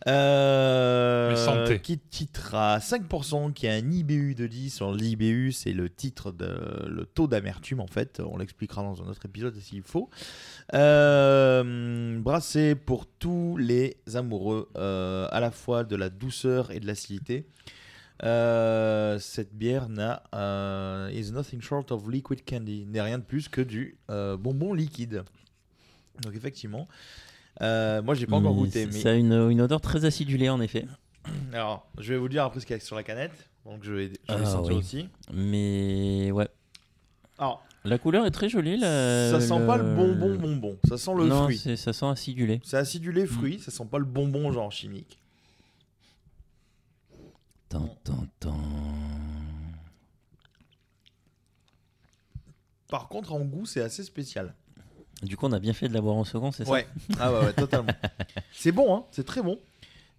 euh, 0.07 1.77
qui 1.77 1.97
titre 1.97 2.55
à 2.55 2.79
5%, 2.79 3.53
qui 3.53 3.67
a 3.67 3.73
un 3.73 3.91
IBU 3.91 4.35
de 4.35 4.47
10. 4.47 4.81
Alors, 4.81 4.93
l'IBU, 4.93 5.51
c'est 5.51 5.71
le 5.71 5.89
titre 5.89 6.31
de 6.31 6.87
le 6.87 7.05
taux 7.05 7.27
d'amertume, 7.27 7.79
en 7.79 7.87
fait. 7.87 8.19
On 8.19 8.37
l'expliquera 8.37 8.83
dans 8.83 9.01
un 9.01 9.07
autre 9.07 9.25
épisode 9.25 9.55
s'il 9.55 9.83
faut. 9.83 10.09
Euh, 10.73 12.19
brassé 12.19 12.75
pour 12.75 13.05
tous 13.05 13.57
les 13.57 13.97
amoureux, 14.13 14.69
euh, 14.77 15.27
à 15.31 15.39
la 15.39 15.51
fois 15.51 15.83
de 15.83 15.95
la 15.95 16.09
douceur 16.09 16.71
et 16.71 16.79
de 16.79 16.87
l'acidité. 16.87 17.47
Euh, 18.23 19.19
cette 19.19 19.53
bière 19.53 19.89
n'a 19.89 20.23
euh, 20.33 21.11
is 21.11 21.31
nothing 21.31 21.61
short 21.61 21.91
of 21.91 22.07
liquid 22.09 22.45
candy, 22.45 22.85
n'est 22.85 23.01
rien 23.01 23.17
de 23.17 23.23
plus 23.23 23.49
que 23.49 23.59
du 23.59 23.97
euh, 24.09 24.37
bonbon 24.37 24.73
liquide. 24.73 25.23
Donc 26.21 26.35
effectivement, 26.35 26.87
euh, 27.61 28.01
moi 28.01 28.15
j'ai 28.15 28.25
pas 28.27 28.35
encore 28.37 28.53
goûté, 28.55 28.85
mais 28.87 28.91
Ça 28.91 29.09
a 29.11 29.13
une, 29.13 29.33
une 29.51 29.61
odeur 29.61 29.79
très 29.81 30.05
acidulée 30.05 30.49
en 30.49 30.59
effet. 30.61 30.85
alors 31.53 31.87
je 31.99 32.13
vais 32.13 32.19
vous 32.19 32.29
dire 32.29 32.43
après 32.43 32.59
ce 32.59 32.65
qu'il 32.65 32.75
y 32.75 32.77
a 32.77 32.81
sur 32.81 32.95
la 32.95 33.03
canette, 33.03 33.49
donc 33.65 33.83
je 33.83 33.91
vais, 33.93 34.07
je 34.07 34.33
vais 34.33 34.41
Ah, 34.41 34.45
sentir 34.45 34.73
oui. 34.73 34.79
aussi. 34.79 35.09
Mais 35.31 36.31
ouais. 36.31 36.47
Alors 37.37 37.63
La 37.85 37.97
couleur 37.97 38.25
est 38.25 38.31
très 38.31 38.49
jolie. 38.49 38.77
la- 38.77 39.31
ça 39.31 39.39
sent 39.41 39.65
pas 39.67 39.77
le 39.77 39.95
bonbon 39.95 40.35
bonbon, 40.35 40.77
ça 40.87 40.97
sent 40.97 41.11
le 41.15 41.27
non, 41.27 41.43
fruit. 41.43 41.57
ça 41.77 41.93
sent 41.93 42.05
acidulé. 42.05 42.59
C'est 42.63 42.77
acidulé 42.77 43.25
fruit, 43.25 43.59
ça 43.59 43.71
sent 43.71 43.85
pas 43.89 43.99
le 43.99 44.05
bonbon 44.05 44.51
genre 44.51 44.71
chimique. 44.71 45.19
Tan, 47.69 47.87
tan, 48.03 48.27
tan. 48.39 48.55
Par 52.89 53.07
contre 53.07 53.33
en 53.33 53.39
goût 53.41 53.65
c'est 53.65 53.81
assez 53.81 54.03
spécial. 54.03 54.53
Du 55.21 55.37
coup, 55.37 55.45
on 55.45 55.51
a 55.53 55.59
bien 55.59 55.73
fait 55.73 55.87
de 55.87 55.93
l'avoir 55.93 56.15
en 56.15 56.23
second, 56.23 56.51
c'est 56.51 56.65
ça 56.65 56.71
Ouais, 56.71 56.87
ah 57.19 57.31
ouais, 57.31 57.39
ouais, 57.45 57.53
totalement. 57.53 57.93
c'est 58.51 58.71
bon, 58.71 58.95
hein, 58.95 59.03
c'est 59.11 59.25
très 59.25 59.41
bon. 59.41 59.59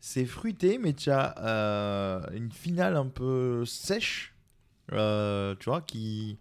C'est 0.01 0.24
fruité, 0.26 0.78
mais 0.78 0.92
tu 0.92 1.11
as 1.11 1.34
euh, 1.38 2.20
une 2.34 2.51
finale 2.53 2.97
un 2.97 3.07
peu 3.07 3.64
sèche, 3.66 4.34
euh, 4.92 5.55
tu 5.61 5.64
vois, 5.70 5.80
qui. 5.80 6.36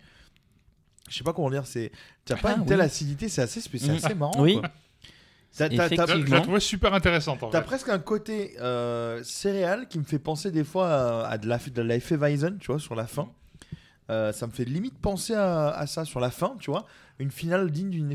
Je 1.09 1.17
sais 1.17 1.23
pas 1.23 1.33
comment 1.33 1.49
dire, 1.49 1.65
c'est. 1.65 1.91
Tu 2.25 2.33
pas 2.35 2.53
Ah, 2.55 2.57
une 2.57 2.65
telle 2.65 2.79
oui. 2.79 2.85
acidité, 2.85 3.27
c'est 3.29 3.41
assez 3.41 3.61
spécial, 3.61 3.95
Mm. 3.95 3.99
c'est 3.99 4.15
marrant. 4.15 4.41
Oui. 4.41 4.59
quoi. 4.59 4.69
T'as- 5.55 5.69
t'as- 5.69 5.89
t'as- 5.89 6.07
Je, 6.07 6.31
la 6.31 6.41
trouvais 6.41 6.59
super 6.59 6.93
intéressante 6.95 7.43
en 7.43 7.49
T'as 7.51 7.59
fait. 7.61 7.65
presque 7.67 7.89
un 7.89 7.99
côté 7.99 8.55
euh, 8.59 9.21
céréal 9.23 9.87
qui 9.87 9.99
me 9.99 10.03
fait 10.03 10.17
penser 10.19 10.49
des 10.51 10.63
fois 10.63 10.89
à, 11.27 11.27
à 11.29 11.37
de 11.37 11.47
la, 11.47 11.57
de 11.59 11.81
la 11.83 11.95
Hefeweizen, 11.95 12.57
tu 12.57 12.67
vois, 12.67 12.79
sur 12.79 12.95
la 12.95 13.05
fin. 13.05 13.29
Euh, 14.09 14.33
ça 14.33 14.47
me 14.47 14.51
fait 14.51 14.65
limite 14.65 14.97
penser 14.97 15.35
à, 15.35 15.69
à 15.69 15.85
ça 15.85 16.05
sur 16.05 16.19
la 16.19 16.31
fin, 16.31 16.55
tu 16.59 16.71
vois. 16.71 16.85
Une 17.19 17.31
finale 17.31 17.69
digne 17.71 17.89
d'une 17.89 18.07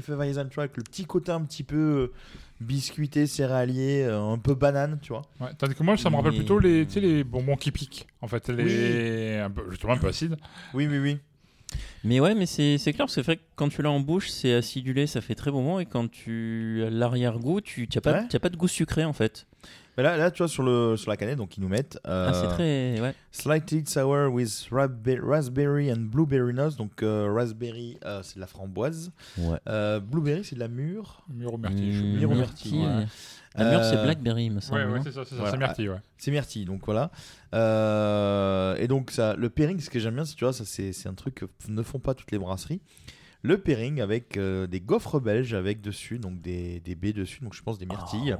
vois, 0.56 0.64
avec 0.64 0.76
le 0.76 0.82
petit 0.82 1.04
côté 1.04 1.30
un 1.32 1.42
petit 1.42 1.62
peu 1.62 1.76
euh, 1.76 2.12
biscuité, 2.60 3.26
céréalier, 3.26 4.02
euh, 4.02 4.20
un 4.20 4.38
peu 4.38 4.54
banane, 4.54 4.98
tu 5.00 5.12
vois. 5.12 5.22
Ouais, 5.40 5.48
tandis 5.56 5.74
que 5.74 5.82
moi, 5.82 5.96
ça 5.96 6.10
me 6.10 6.16
rappelle 6.16 6.32
Mais- 6.32 6.38
plutôt 6.38 6.58
les, 6.58 6.84
tu 6.86 6.94
sais, 6.94 7.00
les 7.00 7.22
bonbons 7.24 7.56
qui 7.56 7.70
piquent. 7.70 8.06
En 8.20 8.28
fait, 8.28 8.48
les. 8.48 9.36
Un 9.38 9.50
peu, 9.50 9.70
justement, 9.70 9.92
un 9.92 9.98
peu 9.98 10.08
acides. 10.08 10.36
Oui, 10.74 10.86
oui, 10.88 10.98
oui. 10.98 11.18
Mais 12.02 12.18
ouais, 12.18 12.34
mais 12.34 12.46
c'est 12.46 12.78
c'est 12.78 12.92
clair, 12.92 13.04
parce 13.06 13.14
que 13.14 13.20
c'est 13.22 13.26
vrai 13.26 13.36
que 13.36 13.42
quand 13.54 13.68
tu 13.68 13.82
l'as 13.82 13.90
en 13.90 14.00
bouche, 14.00 14.30
c'est 14.30 14.54
acidulé, 14.54 15.06
ça 15.06 15.20
fait 15.20 15.34
très 15.34 15.50
bon. 15.50 15.78
Et 15.78 15.86
quand 15.86 16.10
tu 16.10 16.82
as 16.86 16.90
l'arrière-goût, 16.90 17.60
tu 17.60 17.86
n'as 17.94 18.00
pas, 18.00 18.12
Ouais. 18.20 18.26
t'as 18.28 18.38
pas 18.38 18.48
de 18.48 18.56
goût 18.56 18.68
sucré 18.68 19.04
en 19.04 19.12
fait. 19.12 19.46
Mais 19.98 20.02
là, 20.04 20.16
là, 20.16 20.30
tu 20.30 20.38
vois, 20.38 20.48
sur, 20.48 20.62
le, 20.62 20.96
sur 20.96 21.10
la 21.10 21.16
canette, 21.18 21.36
donc 21.36 21.56
ils 21.56 21.60
nous 21.60 21.68
mettent. 21.68 21.98
euh, 22.06 22.28
Ah, 22.30 22.32
c'est 22.32 22.46
très. 22.48 23.00
Ouais. 23.00 23.14
Slightly 23.32 23.84
sour 23.84 24.32
with 24.32 24.68
raspberry 24.70 25.92
and 25.92 26.02
blueberry 26.02 26.54
nuts. 26.54 26.76
Donc, 26.78 27.02
euh, 27.02 27.30
raspberry, 27.34 27.98
euh, 28.06 28.20
c'est 28.22 28.36
de 28.36 28.40
la 28.40 28.46
framboise. 28.46 29.10
Ouais. 29.36 29.58
Euh, 29.68 29.98
blueberry, 30.00 30.44
c'est 30.44 30.54
de 30.54 30.60
la 30.60 30.68
mûre. 30.68 31.22
Mûre 31.28 31.52
au 31.54 31.58
myrtille, 31.58 32.00
Mûre 32.16 32.30
au 32.30 32.34
myrtille. 32.34 32.78
ouais. 32.78 32.86
ouais. 32.86 33.06
La 33.56 33.70
mûre, 33.70 33.84
c'est 33.84 34.00
blackberry, 34.00 34.44
il 34.44 34.52
me 34.52 34.60
semble. 34.60 34.80
Ouais, 34.82 34.86
ouais, 34.86 34.98
non 34.98 35.02
c'est 35.04 35.10
ça, 35.10 35.22
c'est 35.24 35.30
ça, 35.30 35.36
Voilà. 35.36 35.50
c'est 35.50 35.58
myrtille, 35.58 35.88
ouais. 35.88 35.96
C'est 36.16 36.30
myrtille, 36.30 36.64
donc 36.64 36.84
voilà. 36.84 37.10
Euh, 37.54 38.76
et 38.76 38.86
donc, 38.88 39.10
ça, 39.10 39.34
le 39.34 39.50
pairing, 39.50 39.80
ce 39.80 39.90
que 39.90 39.98
j'aime 39.98 40.14
bien, 40.14 40.24
c'est 40.24 40.34
tu 40.36 40.44
vois, 40.44 40.52
ça, 40.52 40.64
c'est, 40.64 40.92
c'est 40.92 41.08
un 41.08 41.14
truc 41.14 41.34
que 41.34 41.46
ne 41.68 41.82
font 41.82 41.98
pas 41.98 42.14
toutes 42.14 42.30
les 42.30 42.38
brasseries. 42.38 42.80
Le 43.42 43.58
pairing 43.58 44.00
avec 44.00 44.36
euh, 44.36 44.66
des 44.66 44.80
gaufres 44.80 45.20
belges 45.20 45.54
avec 45.54 45.80
dessus, 45.80 46.18
donc 46.18 46.40
des, 46.40 46.80
des 46.80 46.94
baies 46.94 47.12
dessus, 47.12 47.40
donc 47.42 47.54
je 47.54 47.62
pense 47.62 47.78
des 47.78 47.86
myrtilles. 47.86 48.36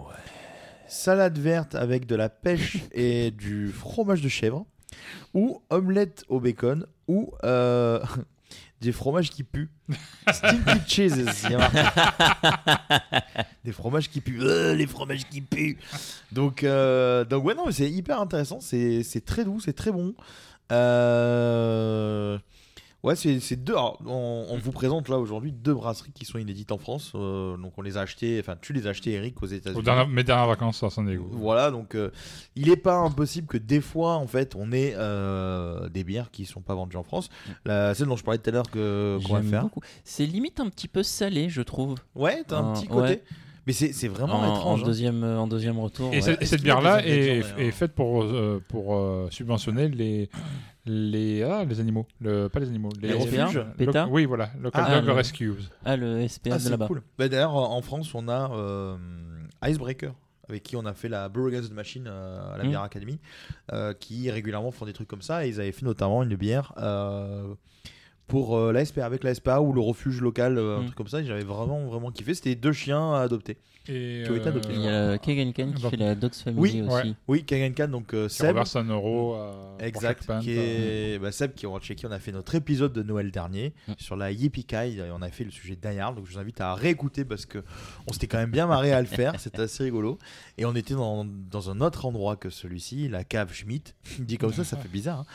Salade 0.88 1.38
verte 1.38 1.74
avec 1.74 2.06
de 2.06 2.16
la 2.16 2.28
pêche 2.28 2.78
et 2.92 3.30
du 3.30 3.70
fromage 3.70 4.22
de 4.22 4.28
chèvre. 4.28 4.66
Ou 5.34 5.62
omelette 5.70 6.24
au 6.28 6.40
bacon. 6.40 6.86
Ou 7.06 7.32
euh, 7.44 8.00
des 8.80 8.92
fromages 8.92 9.30
qui 9.30 9.44
puent. 9.44 9.70
Stinky 10.32 10.80
cheeses, 10.86 11.44
il 11.44 11.50
y 11.50 11.54
a 11.54 11.58
marqué. 11.58 11.82
Des 13.64 13.72
fromages 13.72 14.08
qui 14.08 14.20
puent. 14.20 14.40
Euh, 14.40 14.74
les 14.74 14.86
fromages 14.86 15.28
qui 15.28 15.40
puent. 15.40 15.78
Donc, 16.32 16.64
euh, 16.64 17.24
donc 17.24 17.44
ouais, 17.44 17.54
non, 17.54 17.66
mais 17.66 17.72
c'est 17.72 17.90
hyper 17.90 18.20
intéressant. 18.20 18.60
C'est 18.60 19.02
c'est 19.02 19.24
très 19.24 19.44
doux, 19.44 19.60
c'est 19.60 19.72
très 19.72 19.92
bon. 19.92 20.14
Euh, 20.70 22.38
Ouais, 23.04 23.14
c'est 23.14 23.38
c'est 23.38 23.54
deux. 23.54 23.74
alors, 23.74 24.00
on, 24.04 24.46
on 24.50 24.58
vous 24.58 24.72
présente 24.72 25.08
là 25.08 25.18
aujourd'hui 25.18 25.52
deux 25.52 25.74
brasseries 25.74 26.10
qui 26.10 26.24
sont 26.24 26.36
inédites 26.38 26.72
en 26.72 26.78
France. 26.78 27.12
Euh, 27.14 27.56
donc 27.56 27.72
on 27.76 27.82
les 27.82 27.96
a 27.96 28.00
achetées. 28.00 28.38
Enfin, 28.40 28.56
tu 28.60 28.72
les 28.72 28.88
as 28.88 28.90
achetées, 28.90 29.12
Eric, 29.12 29.40
aux 29.40 29.46
États-Unis. 29.46 29.84
mes 30.10 30.24
dernières 30.24 30.48
vacances 30.48 30.82
à 30.82 30.90
San 30.90 31.06
Diego. 31.06 31.28
Voilà, 31.30 31.70
donc 31.70 31.94
euh, 31.94 32.10
il 32.56 32.68
n'est 32.68 32.76
pas 32.76 32.96
impossible 32.96 33.46
que 33.46 33.56
des 33.56 33.80
fois, 33.80 34.14
en 34.16 34.26
fait, 34.26 34.56
on 34.56 34.72
ait 34.72 34.94
euh, 34.96 35.88
des 35.90 36.02
bières 36.02 36.32
qui 36.32 36.44
sont 36.44 36.60
pas 36.60 36.74
vendues 36.74 36.96
en 36.96 37.04
France. 37.04 37.28
La, 37.64 37.94
celle 37.94 38.08
dont 38.08 38.16
je 38.16 38.24
parlais 38.24 38.38
tout 38.38 38.50
à 38.50 38.52
l'heure 38.52 38.70
que 38.70 39.18
qu'on 39.24 39.34
va 39.34 39.42
J'aime 39.42 39.50
faire. 39.50 39.62
beaucoup. 39.62 39.80
C'est 40.02 40.26
limite 40.26 40.58
un 40.58 40.68
petit 40.68 40.88
peu 40.88 41.04
salé, 41.04 41.48
je 41.50 41.62
trouve. 41.62 41.94
Ouais, 42.16 42.42
t'as 42.48 42.58
un 42.58 42.72
petit 42.74 42.88
côté. 42.88 43.00
ouais. 43.10 43.22
Mais 43.68 43.74
c'est 43.74 43.92
c'est 43.92 44.08
vraiment 44.08 44.40
en, 44.40 44.54
étrange. 44.56 44.80
En 44.80 44.82
hein. 44.82 44.86
deuxième, 44.86 45.22
en 45.22 45.46
deuxième 45.46 45.78
retour. 45.78 46.08
Et, 46.14 46.16
ouais. 46.16 46.22
cette- 46.22 46.52
et 46.54 46.56
bière-là 46.56 47.06
est, 47.06 47.42
est 47.58 47.70
faite 47.70 47.92
pour, 47.94 48.22
euh, 48.22 48.62
pour 48.66 48.96
euh, 48.96 49.28
subventionner 49.30 49.88
les, 49.88 50.30
les, 50.88 51.42
ah, 51.42 51.64
les 51.64 51.80
animaux. 51.80 52.06
Le, 52.20 52.48
pas 52.48 52.60
les 52.60 52.68
animaux. 52.68 52.90
Les, 53.00 53.08
Les 53.08 53.14
refuges 53.14 53.62
PETA 53.76 54.08
Oui, 54.10 54.24
voilà. 54.24 54.50
Local 54.60 54.84
Ah, 54.86 54.94
Dog 54.96 55.06
le- 55.06 55.12
Rescues. 55.12 55.52
Ah, 55.84 55.96
le 55.96 56.26
SPA 56.26 56.50
Ah, 56.52 56.56
de 56.56 56.60
c'est 56.62 56.70
là-bas. 56.70 56.86
cool. 56.86 57.02
Bah, 57.18 57.28
D'ailleurs, 57.28 57.54
en 57.54 57.80
France, 57.82 58.14
on 58.14 58.28
a 58.28 58.50
euh, 58.54 58.96
Icebreaker, 59.64 60.12
avec 60.48 60.62
qui 60.62 60.76
on 60.76 60.84
a 60.86 60.94
fait 60.94 61.08
la 61.08 61.28
Brew 61.28 61.48
Against 61.48 61.70
the 61.70 61.74
Machine 61.74 62.06
euh, 62.08 62.54
à 62.54 62.58
la 62.58 62.64
Mm. 62.64 62.68
Bière 62.68 62.82
Academy, 62.82 63.18
euh, 63.72 63.92
qui 63.92 64.30
régulièrement 64.30 64.70
font 64.70 64.86
des 64.86 64.92
trucs 64.92 65.08
comme 65.08 65.22
ça. 65.22 65.44
Et 65.46 65.50
ils 65.50 65.60
avaient 65.60 65.72
fait 65.72 65.84
notamment 65.86 66.22
une 66.22 66.36
bière 66.36 66.72
euh, 66.78 67.54
pour 68.26 68.56
euh, 68.58 68.72
la 68.72 68.84
SPA, 68.84 69.04
avec 69.06 69.24
la 69.24 69.34
SPA 69.34 69.60
ou 69.60 69.72
le 69.72 69.80
refuge 69.80 70.20
local, 70.20 70.58
euh, 70.58 70.78
un 70.78 70.80
Mm. 70.82 70.84
truc 70.86 70.96
comme 70.96 71.08
ça. 71.08 71.20
et 71.20 71.24
J'avais 71.24 71.44
vraiment, 71.44 71.86
vraiment 71.86 72.10
kiffé. 72.10 72.34
C'était 72.34 72.54
deux 72.54 72.72
chiens 72.72 73.14
à 73.14 73.20
adopter. 73.20 73.58
Et, 73.88 74.22
Qui 74.24 74.30
ont 74.30 74.36
été 74.36 74.46
euh, 74.46 74.50
adoptés. 74.50 74.72
Il 74.74 74.80
y 74.82 74.88
a 74.88 75.18
Kegan 75.18 75.52
Ken 75.52 75.72
qui 75.74 75.82
fait 75.88 75.96
la 75.96 76.14
Dogs 76.14 76.34
Family 76.34 76.60
Oui, 76.60 76.82
aussi. 76.82 77.08
ouais. 77.08 77.14
Oui, 77.26 77.44
Kagan 77.44 77.88
donc 77.88 78.12
euh, 78.14 78.28
qui 78.28 78.34
Seb. 78.34 78.56
un 78.56 78.84
euro 78.84 79.34
euh, 79.36 79.78
Exact, 79.80 80.28
qui 80.40 80.52
est 80.58 81.18
bah, 81.18 81.32
Seb 81.32 81.54
qui 81.54 81.66
aura 81.66 81.80
checké. 81.80 82.06
On 82.06 82.10
a 82.12 82.18
fait 82.18 82.32
notre 82.32 82.54
épisode 82.54 82.92
de 82.92 83.02
Noël 83.02 83.30
dernier 83.30 83.72
Mm. 83.88 83.92
sur 83.98 84.16
la 84.16 84.30
Yippee 84.30 84.64
Kai 84.64 84.96
et 84.96 85.02
on 85.12 85.22
a 85.22 85.30
fait 85.30 85.44
le 85.44 85.50
sujet 85.50 85.76
Die 85.76 85.98
Hard. 85.98 86.16
Donc 86.16 86.26
je 86.26 86.32
vous 86.32 86.38
invite 86.38 86.60
à 86.60 86.74
réécouter 86.74 87.24
parce 87.24 87.46
que 87.46 87.58
on 88.06 88.12
s'était 88.12 88.26
quand 88.26 88.38
même 88.38 88.50
bien 88.50 88.66
marré 88.66 88.92
à 88.92 89.00
le 89.00 89.06
faire. 89.06 89.32
C'était 89.40 89.62
assez 89.62 89.84
rigolo. 89.84 90.18
Et 90.58 90.64
on 90.66 90.74
était 90.74 90.94
dans, 90.94 91.24
dans 91.24 91.70
un 91.70 91.80
autre 91.80 92.04
endroit 92.06 92.36
que 92.36 92.50
celui-ci, 92.50 93.08
la 93.08 93.24
cave 93.24 93.52
Schmidt. 93.52 93.94
Dit 94.18 94.36
comme 94.38 94.52
ça, 94.52 94.64
ça 94.64 94.76
fait 94.76 94.88
bizarre. 94.88 95.20
hein. 95.20 95.26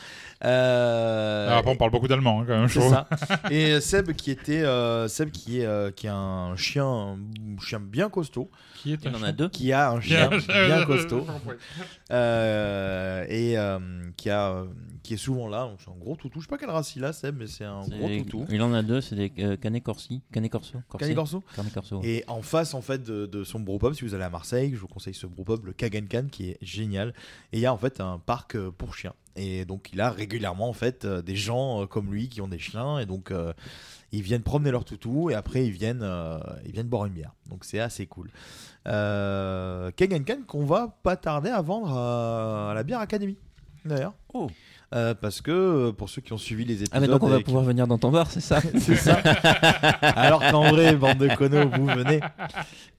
Euh, 0.48 1.46
Alors, 1.46 1.58
après, 1.58 1.70
on 1.72 1.76
parle 1.76 1.90
beaucoup 1.90 2.08
d'allemand, 2.08 2.40
hein, 2.40 2.44
quand 2.46 2.56
même, 2.58 2.68
je 2.68 2.74
c'est 2.74 2.80
trouve. 2.80 2.92
ça. 2.92 3.08
Et 3.50 3.80
Seb 3.80 4.12
qui 4.12 4.30
était 4.30 4.62
euh, 4.62 5.08
Seb 5.08 5.30
qui 5.30 5.60
est 5.60 5.66
euh, 5.66 5.90
qui 5.90 6.06
a 6.08 6.14
un 6.16 6.56
chien 6.56 6.84
un 6.86 7.18
chien 7.60 7.80
bien 7.80 8.08
costaud, 8.10 8.43
Qui 8.76 8.92
est 8.92 8.98
Il 9.02 9.08
un 9.08 9.12
en 9.14 9.16
a 9.16 9.18
chien 9.26 9.32
deux. 9.32 9.48
qui 9.48 9.72
a 9.72 9.90
un 9.90 10.00
chien 10.00 10.28
bien 10.48 10.84
costaud. 10.84 11.26
Euh, 12.10 13.24
et 13.28 13.56
euh, 13.58 13.78
qui, 14.16 14.30
a, 14.30 14.50
euh, 14.50 14.66
qui 15.02 15.14
est 15.14 15.18
souvent 15.18 15.48
là. 15.48 15.64
Donc 15.66 15.78
c'est 15.82 15.90
un 15.90 15.96
gros 15.96 16.16
toutou. 16.16 16.40
Je 16.40 16.44
sais 16.44 16.50
pas 16.50 16.58
quelle 16.58 16.70
race 16.70 16.94
il 16.96 17.04
a, 17.04 17.12
Seb, 17.12 17.36
mais 17.38 17.46
c'est 17.46 17.64
un 17.64 17.80
gros 17.80 18.08
toutou. 18.18 18.44
Il 18.50 18.60
en 18.62 18.72
a 18.74 18.82
deux, 18.82 19.00
c'est 19.00 19.16
des 19.16 19.32
euh, 19.38 19.56
Canet 19.56 19.82
Corsi. 19.82 20.22
Canet 20.32 20.52
Corso. 20.52 20.78
Corsi. 20.88 21.02
Canet 21.04 21.16
Corso 21.16 21.42
Canet 21.56 21.72
Corso. 21.72 22.00
Et 22.04 22.22
en 22.28 22.42
face, 22.42 22.74
en 22.74 22.82
fait, 22.82 23.02
de, 23.02 23.26
de 23.26 23.42
son 23.42 23.60
brewpub, 23.60 23.94
si 23.94 24.04
vous 24.04 24.14
allez 24.14 24.24
à 24.24 24.30
Marseille, 24.30 24.72
je 24.74 24.78
vous 24.78 24.86
conseille 24.88 25.14
ce 25.14 25.26
brewpub, 25.26 25.64
le 25.64 25.72
Kagenkan, 25.72 26.26
qui 26.30 26.50
est 26.50 26.58
génial. 26.62 27.14
Et 27.52 27.58
il 27.58 27.60
y 27.60 27.66
a 27.66 27.72
en 27.72 27.78
fait 27.78 28.00
un 28.00 28.18
parc 28.18 28.54
euh, 28.56 28.70
pour 28.70 28.94
chiens. 28.94 29.14
Et 29.36 29.64
donc, 29.64 29.90
il 29.92 30.00
a 30.00 30.10
régulièrement 30.10 30.68
en 30.68 30.72
fait 30.74 31.04
euh, 31.04 31.20
des 31.20 31.34
gens 31.36 31.82
euh, 31.82 31.86
comme 31.86 32.12
lui 32.12 32.28
qui 32.28 32.40
ont 32.40 32.48
des 32.48 32.58
chiens. 32.60 32.98
Et 33.00 33.06
donc, 33.06 33.30
euh, 33.32 33.52
ils 34.14 34.22
viennent 34.22 34.42
promener 34.42 34.70
leur 34.70 34.84
toutou 34.84 35.30
et 35.30 35.34
après, 35.34 35.66
ils 35.66 35.72
viennent, 35.72 36.02
euh, 36.02 36.38
viennent 36.64 36.88
boire 36.88 37.06
une 37.06 37.12
bière. 37.12 37.32
Donc, 37.48 37.64
c'est 37.64 37.80
assez 37.80 38.06
cool. 38.06 38.30
Euh, 38.86 39.90
Kagenkan 39.92 40.42
qu'on 40.46 40.64
va 40.64 40.96
pas 41.02 41.16
tarder 41.16 41.50
à 41.50 41.62
vendre 41.62 41.96
à, 41.96 42.70
à 42.70 42.74
la 42.74 42.82
Bière 42.82 43.00
Academy, 43.00 43.36
d'ailleurs. 43.84 44.14
Oh. 44.32 44.48
Euh, 44.94 45.14
parce 45.14 45.40
que 45.40 45.50
euh, 45.50 45.92
pour 45.92 46.08
ceux 46.08 46.20
qui 46.22 46.32
ont 46.32 46.38
suivi 46.38 46.64
les 46.64 46.74
épisodes, 46.74 46.90
Ah, 46.92 47.00
mais 47.00 47.06
donc 47.08 47.22
on 47.24 47.28
va 47.28 47.40
pouvoir 47.40 47.64
venir 47.64 47.86
dans 47.88 47.98
ton 47.98 48.10
bar, 48.12 48.30
c'est 48.30 48.40
ça 48.40 48.60
c'est 48.78 48.94
ça. 48.94 49.16
Alors 50.02 50.40
qu'en 50.50 50.70
vrai, 50.70 50.94
bande 50.94 51.18
de 51.18 51.34
conneaux, 51.34 51.68
vous 51.68 51.86
venez. 51.86 52.20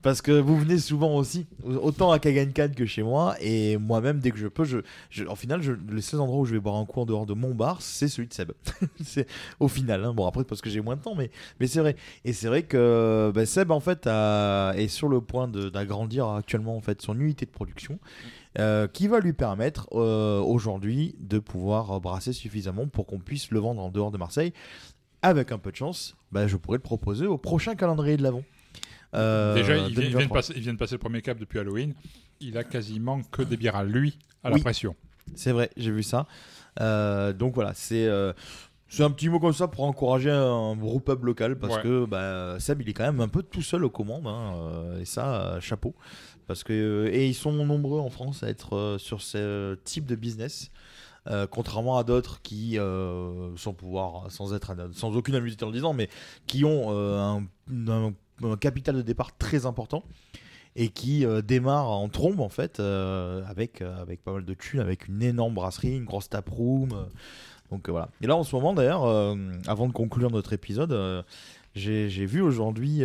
Parce 0.02 0.22
que 0.22 0.32
vous 0.32 0.58
venez 0.58 0.78
souvent 0.78 1.16
aussi, 1.16 1.48
autant 1.64 2.12
à 2.12 2.20
Kagankan 2.20 2.70
que 2.76 2.86
chez 2.86 3.02
moi. 3.02 3.36
Et 3.40 3.78
moi-même, 3.78 4.20
dès 4.20 4.32
que 4.32 4.38
je 4.38 4.48
peux, 4.48 4.64
je, 4.64 4.80
je- 5.10 5.24
en 5.26 5.36
final, 5.36 5.62
je, 5.62 5.72
les 5.92 6.02
seuls 6.02 6.20
endroits 6.20 6.40
où 6.42 6.46
je 6.46 6.54
vais 6.54 6.60
boire 6.60 6.76
un 6.76 6.86
coup 6.86 7.00
en 7.02 7.06
dehors 7.06 7.26
de 7.26 7.34
mon 7.34 7.56
bar, 7.56 7.82
c'est 7.82 8.08
celui 8.08 8.28
de 8.28 8.34
Seb. 8.34 8.52
c'est 9.04 9.28
au 9.60 9.68
final. 9.68 10.04
hein. 10.04 10.14
Bon, 10.14 10.28
après, 10.28 10.44
parce 10.44 10.62
que 10.62 10.70
j'ai 10.70 10.82
moins 10.82 10.96
de 10.96 11.02
temps, 11.02 11.16
mais, 11.16 11.32
mais 11.60 11.68
c'est 11.68 11.80
vrai. 11.80 11.96
Et 12.24 12.34
c'est 12.34 12.48
vrai 12.48 12.64
que 12.64 13.32
bah, 13.34 13.46
Seb, 13.46 13.72
en 13.72 13.80
fait, 13.80 14.06
a- 14.06 14.74
est 14.76 14.90
sur 14.90 15.08
le 15.08 15.22
point 15.22 15.48
d'agrandir 15.48 16.28
actuellement 16.28 16.76
en 16.76 16.82
fait, 16.82 17.02
son 17.02 17.20
unité 17.20 17.46
de 17.46 17.52
production. 17.52 17.98
Euh, 18.58 18.88
qui 18.88 19.08
va 19.08 19.20
lui 19.20 19.34
permettre 19.34 19.88
euh, 19.94 20.40
aujourd'hui 20.40 21.16
de 21.20 21.40
pouvoir 21.40 22.00
brasser 22.00 22.34
suffisamment 22.34 22.88
pour 22.88 23.06
qu'on 23.06 23.20
puisse 23.20 23.52
le 23.52 23.60
vendre 23.60 23.82
en 23.82 23.90
dehors 23.90 24.12
de 24.12 24.18
Marseille 24.18 24.54
avec 25.22 25.52
un 25.52 25.58
peu 25.58 25.72
de 25.72 25.76
chance, 25.76 26.16
bah, 26.32 26.48
je 26.48 26.56
pourrais 26.56 26.78
le 26.78 26.84
proposer 26.84 27.26
au 27.26 27.38
prochain 27.38 27.76
calendrier 27.76 28.16
de 28.16 28.24
l'Avent. 28.24 28.44
Euh, 29.16 29.56
Déjà, 29.56 29.76
il 29.78 29.80
vient, 29.80 29.88
il 29.88 29.94
vient 29.94 30.04
de 30.04 30.10
2023. 30.12 30.38
passer, 30.38 30.54
il 30.56 30.62
vient 30.62 30.74
de 30.74 30.78
passer 30.78 30.96
le 30.96 31.00
premier 31.00 31.22
cap 31.22 31.40
depuis 31.40 31.58
Halloween. 31.60 31.94
Il 32.42 32.58
a 32.58 32.64
quasiment 32.64 33.22
que 33.32 33.42
des 33.42 33.58
bières 33.58 33.76
à 33.78 33.84
lui, 33.84 34.20
à 34.44 34.50
la 34.50 34.56
Oui. 34.56 34.62
pression. 34.62 34.96
C'est 35.34 35.52
vrai, 35.52 35.72
j'ai 35.78 35.92
vu 35.92 36.04
ça. 36.04 36.28
Euh, 36.80 37.34
donc 37.34 37.56
voilà, 37.56 37.74
c'est 37.74 38.06
euh, 38.06 38.34
un 39.00 39.10
petit 39.10 39.30
mot 39.30 39.40
comme 39.40 39.54
ça 39.54 39.68
pour 39.68 39.86
encourager 39.86 40.30
un 40.30 40.76
groupe 40.76 41.06
pub 41.06 41.24
local 41.24 41.58
parce 41.58 41.78
Ouais. 41.78 41.82
que 41.82 42.06
bah, 42.06 42.58
Seb 42.60 42.82
il 42.82 42.90
est 42.90 42.94
quand 42.94 43.06
même 43.06 43.22
un 43.22 43.28
peu 43.30 43.42
tout 43.42 43.62
seul 43.62 43.84
aux 43.84 43.90
commandes 43.90 44.28
hein, 44.28 44.54
euh, 44.58 45.02
et 45.02 45.06
ça 45.06 45.42
euh, 45.56 45.60
chapeau 45.62 45.96
parce 46.48 46.64
que 46.64 46.74
euh, 46.74 47.14
et 47.14 47.28
ils 47.28 47.34
sont 47.34 47.52
nombreux 47.52 48.00
en 48.00 48.10
France 48.10 48.44
à 48.44 48.50
être 48.50 48.76
euh, 48.76 48.98
sur 48.98 49.22
ce 49.22 49.76
type 49.84 50.06
de 50.06 50.16
business. 50.16 50.72
euh, 51.28 51.48
contrairement 51.48 51.98
à 51.98 52.04
d'autres 52.04 52.42
qui, 52.44 52.78
sans 53.56 53.74
pouvoir, 53.74 54.32
sans 54.32 54.54
être, 54.54 54.76
sans 54.94 55.16
aucune 55.16 55.36
amusité 55.36 55.66
en 55.66 55.72
disant, 55.72 55.94
mais 55.94 56.10
qui 56.48 56.64
ont 56.66 56.92
un, 56.92 57.44
capital 58.60 58.96
de 58.96 59.02
départ 59.02 59.36
très 59.38 59.66
important 59.66 60.04
et 60.76 60.90
qui 60.90 61.26
euh, 61.26 61.42
démarre 61.42 61.90
en 61.90 62.10
trombe 62.10 62.42
en 62.42 62.50
fait 62.50 62.82
avec 62.82 63.82
avec 63.82 64.22
pas 64.24 64.34
mal 64.34 64.44
de 64.44 64.54
thunes 64.54 64.82
avec 64.82 65.08
une 65.08 65.24
énorme 65.24 65.54
brasserie 65.54 65.96
une 65.96 66.04
grosse 66.04 66.30
taproom 66.30 67.08
donc 67.72 67.88
voilà 67.88 68.10
et 68.22 68.28
là 68.28 68.36
en 68.36 68.44
ce 68.44 68.54
moment 68.54 68.74
d'ailleurs 68.74 69.06
avant 69.68 69.88
de 69.88 69.94
conclure 69.94 70.32
notre 70.32 70.52
épisode 70.52 71.24
j'ai 71.76 72.26
vu 72.26 72.42
aujourd'hui 72.42 73.04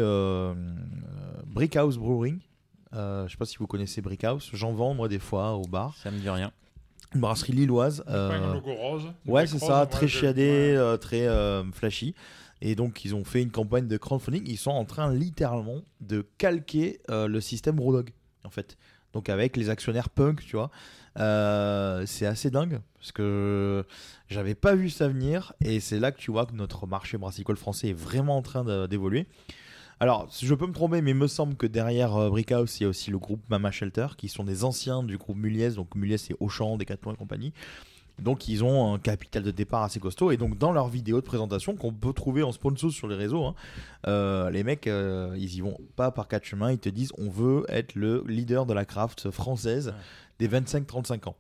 Brickhouse 1.47 1.97
Brewing 1.97 2.41
euh, 2.95 3.26
je 3.26 3.32
sais 3.32 3.36
pas 3.38 3.45
si 3.45 3.57
vous 3.59 3.66
connaissez 3.66 4.01
Brickhouse 4.01 4.51
j'en 4.53 4.72
vends 4.72 4.95
moi 4.95 5.09
des 5.09 5.18
fois 5.20 5.53
au 5.53 5.62
bar 5.62 5.95
Ça 6.03 6.11
me 6.11 6.18
dit 6.18 6.28
rien. 6.28 6.51
une 7.14 7.20
brasserie 7.20 7.53
lilloise 7.53 8.03
Pas 8.07 8.12
un 8.12 8.43
euh, 8.43 8.55
logo 8.55 8.74
rose. 8.74 9.05
une 9.24 9.32
Ouais, 9.32 9.47
c'est 9.47 9.59
ça, 9.59 9.86
très 9.86 10.09
chiadé, 10.09 10.43
ouais. 10.72 10.76
euh, 10.76 10.97
très 10.97 11.26
euh, 11.26 11.62
flashy. 11.72 12.14
Et 12.62 12.74
donc, 12.74 13.05
ils 13.07 13.14
ont 13.14 13.24
fait 13.24 13.43
une 13.43 13.51
campagne 13.51 13.88
de 13.88 13.97
crowdfunding. 13.97 14.43
Ils 14.47 14.59
sont 14.59 14.70
en 14.70 14.84
train 14.84 15.12
littéralement 15.14 15.80
de 16.03 16.26
calquer 16.36 17.01
euh, 17.11 17.26
le 17.26 17.41
système 17.41 17.76
Brewdog, 17.76 18.11
en 18.45 18.51
fait. 18.51 18.76
Donc, 19.14 19.28
avec 19.30 19.57
les 19.57 19.70
actionnaires 19.70 20.11
punk, 20.11 20.45
tu 20.45 20.57
vois. 20.57 20.70
Euh, 21.18 22.05
c'est 22.07 22.26
assez 22.26 22.51
dingue 22.51 22.80
parce 22.99 23.12
que 23.12 23.84
j'avais 24.28 24.55
pas 24.55 24.74
vu 24.74 24.91
ça 24.91 25.09
venir. 25.09 25.55
Et 25.64 25.80
c'est 25.80 25.99
là 25.99 26.12
que 26.12 26.18
tu 26.18 26.30
vois 26.30 26.45
que 26.45 26.53
notre 26.55 26.86
marché 26.86 27.16
brassicole 27.18 27.57
français 27.57 27.88
est 27.88 27.93
vraiment 27.99 28.36
en 28.36 28.43
train 28.43 28.86
d'évoluer. 28.86 29.26
Alors, 30.03 30.28
je 30.42 30.55
peux 30.55 30.66
me 30.66 30.72
tromper, 30.72 31.03
mais 31.03 31.11
il 31.11 31.16
me 31.16 31.26
semble 31.26 31.55
que 31.57 31.66
derrière 31.66 32.16
euh, 32.16 32.30
Brickhouse, 32.30 32.80
il 32.80 32.84
y 32.84 32.86
a 32.86 32.88
aussi 32.88 33.11
le 33.11 33.18
groupe 33.18 33.42
Mama 33.51 33.70
Shelter, 33.70 34.07
qui 34.16 34.28
sont 34.28 34.44
des 34.44 34.64
anciens 34.64 35.03
du 35.03 35.18
groupe 35.18 35.36
Muliez. 35.36 35.70
Donc, 35.72 35.94
Muliez, 35.94 36.16
c'est 36.16 36.34
Auchan, 36.40 36.78
Decathlon 36.78 37.12
et 37.12 37.16
compagnie. 37.16 37.53
Donc 38.18 38.48
ils 38.48 38.62
ont 38.62 38.92
un 38.92 38.98
capital 38.98 39.42
de 39.42 39.51
départ 39.51 39.82
assez 39.82 39.98
costaud. 39.98 40.30
Et 40.30 40.36
donc 40.36 40.59
dans 40.59 40.72
leur 40.72 40.88
vidéo 40.88 41.20
de 41.22 41.24
présentation 41.24 41.74
qu'on 41.74 41.90
peut 41.90 42.12
trouver 42.12 42.42
en 42.42 42.53
sponsor 42.53 42.90
sur 42.90 43.09
les 43.09 43.14
réseaux, 43.16 43.46
hein, 43.46 43.55
euh, 44.09 44.51
les 44.51 44.62
mecs, 44.62 44.86
euh, 44.88 45.34
ils 45.38 45.55
y 45.55 45.61
vont 45.62 45.78
pas 45.96 46.11
par 46.11 46.28
quatre 46.28 46.44
chemins. 46.44 46.70
Ils 46.70 46.78
te 46.78 46.90
disent 46.90 47.12
on 47.16 47.30
veut 47.30 47.64
être 47.70 47.94
le 47.94 48.22
leader 48.28 48.66
de 48.66 48.74
la 48.74 48.84
craft 48.84 49.30
française 49.30 49.94
des 50.38 50.48
25-35 50.48 51.30
ans. 51.30 51.36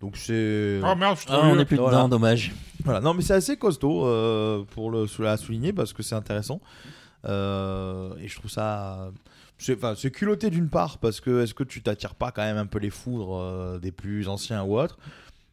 Donc 0.00 0.16
c'est. 0.16 0.80
Oh 0.82 0.94
merde, 0.96 1.18
je 1.20 1.26
Ah, 1.28 1.40
on 1.42 1.52
vieux. 1.52 1.60
est 1.60 1.64
plus 1.66 1.76
Voilà. 1.76 1.98
dedans, 1.98 2.08
dommage. 2.08 2.54
Voilà, 2.82 3.00
non 3.02 3.12
mais 3.12 3.20
c'est 3.20 3.34
assez 3.34 3.58
costaud 3.58 4.06
euh, 4.06 4.64
pour 4.70 4.90
le 4.90 5.06
sou- 5.06 5.24
à 5.26 5.36
souligner 5.36 5.74
parce 5.74 5.92
que 5.92 6.02
c'est 6.02 6.14
intéressant 6.14 6.62
Euh, 6.62 6.88
et 7.26 8.28
je 8.28 8.34
trouve 8.36 8.50
ça 8.50 9.10
c'est 9.58 10.10
culotté 10.10 10.50
d'une 10.50 10.68
part 10.68 10.98
parce 10.98 11.20
que 11.20 11.42
est-ce 11.42 11.54
que 11.54 11.64
tu 11.64 11.82
t'attires 11.82 12.14
pas 12.14 12.30
quand 12.30 12.42
même 12.42 12.58
un 12.58 12.66
peu 12.66 12.78
les 12.78 12.90
foudres 12.90 13.36
euh, 13.36 13.78
des 13.78 13.90
plus 13.92 14.28
anciens 14.28 14.62
ou 14.64 14.78
autres? 14.78 14.98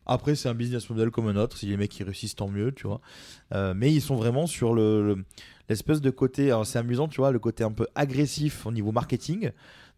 Après 0.06 0.36
c'est 0.36 0.50
un 0.50 0.54
business 0.54 0.90
model 0.90 1.10
comme 1.10 1.28
un 1.30 1.38
autre 1.38 1.58
si 1.58 1.68
les 1.68 1.78
mecs 1.78 1.92
qui 1.92 2.04
réussissent 2.04 2.36
tant 2.36 2.50
mieux 2.50 2.72
tu 2.74 2.88
vois 2.88 3.00
Euh, 3.54 3.74
mais 3.76 3.92
ils 3.94 4.02
sont 4.02 4.16
vraiment 4.16 4.46
sur 4.48 4.74
le 4.74 5.02
le- 5.16 5.24
l'espèce 5.70 6.02
de 6.02 6.10
côté 6.10 6.48
alors 6.48 6.66
c'est 6.66 6.80
amusant 6.80 7.08
tu 7.08 7.22
vois 7.22 7.32
le 7.32 7.40
côté 7.40 7.64
un 7.64 7.72
peu 7.72 7.88
agressif 7.96 8.66
au 8.66 8.72
niveau 8.72 8.92
marketing 8.92 9.52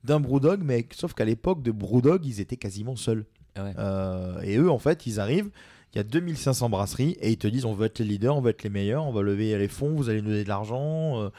d'un 0.03 0.19
Brewdog 0.19 0.61
mais 0.63 0.87
sauf 0.93 1.13
qu'à 1.15 1.25
l'époque 1.25 1.63
de 1.63 1.71
Brewdog 1.71 2.23
ils 2.25 2.39
étaient 2.39 2.57
quasiment 2.57 2.95
seuls 2.95 3.25
Ouais. 3.57 3.73
euh, 3.79 4.41
et 4.41 4.57
eux, 4.57 4.69
en 4.69 4.79
fait, 4.79 5.05
ils 5.07 5.17
arrivent. 5.21 5.49
Il 5.93 5.97
y 5.97 6.01
a 6.01 6.03
2500 6.03 6.69
brasseries 6.69 7.15
et 7.21 7.31
ils 7.31 7.37
te 7.37 7.47
disent 7.47 7.63
on 7.63 7.73
veut 7.73 7.85
être 7.85 7.99
les 7.99 8.05
leaders, 8.05 8.35
on 8.35 8.41
veut 8.41 8.49
être 8.49 8.63
les 8.63 8.69
meilleurs, 8.69 9.05
on 9.05 9.13
va 9.13 9.21
lever 9.21 9.57
les 9.57 9.69
fonds, 9.69 9.95
vous 9.95 10.09
allez 10.09 10.21
nous 10.21 10.27
donner 10.31 10.43
de 10.43 10.49
l'argent. 10.49 11.21
euh, 11.23 11.29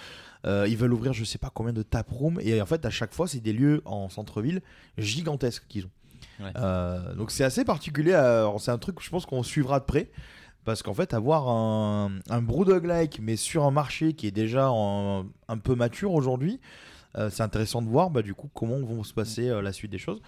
euh, 0.46 0.66
ils 0.68 0.76
veulent 0.76 0.92
ouvrir 0.92 1.12
je 1.12 1.24
sais 1.24 1.38
pas 1.38 1.50
combien 1.52 1.72
de 1.72 1.82
taprooms 1.82 2.38
et 2.40 2.60
en 2.60 2.66
fait 2.66 2.84
à 2.86 2.90
chaque 2.90 3.12
fois 3.12 3.26
c'est 3.28 3.40
des 3.40 3.52
lieux 3.52 3.82
en 3.84 4.08
centre-ville 4.08 4.62
gigantesques 4.98 5.64
qu'ils 5.68 5.86
ont. 5.86 5.90
Ouais. 6.40 6.50
Euh, 6.56 7.14
donc 7.14 7.30
c'est 7.30 7.44
assez 7.44 7.64
particulier. 7.64 8.12
alors, 8.12 8.60
C'est 8.60 8.70
un 8.70 8.78
truc 8.78 8.96
que 8.96 9.02
je 9.02 9.10
pense 9.10 9.26
qu'on 9.26 9.42
suivra 9.42 9.80
de 9.80 9.84
près 9.84 10.10
parce 10.64 10.82
qu'en 10.82 10.94
fait 10.94 11.14
avoir 11.14 11.48
un, 11.48 12.10
un 12.28 12.42
Brewdog-like 12.42 13.20
mais 13.22 13.36
sur 13.36 13.64
un 13.64 13.70
marché 13.70 14.12
qui 14.14 14.26
est 14.26 14.32
déjà 14.32 14.70
en- 14.70 15.24
un 15.48 15.58
peu 15.58 15.74
mature 15.74 16.12
aujourd'hui, 16.12 16.60
euh, 17.16 17.30
c'est 17.30 17.42
intéressant 17.42 17.80
de 17.82 17.88
voir 17.88 18.10
bah, 18.10 18.22
du 18.22 18.34
coup 18.34 18.50
comment 18.52 18.78
vont 18.80 19.02
se 19.04 19.14
passer 19.14 19.48
euh, 19.48 19.62
la 19.62 19.72
suite 19.72 19.90
des 19.90 19.98
choses. 19.98 20.20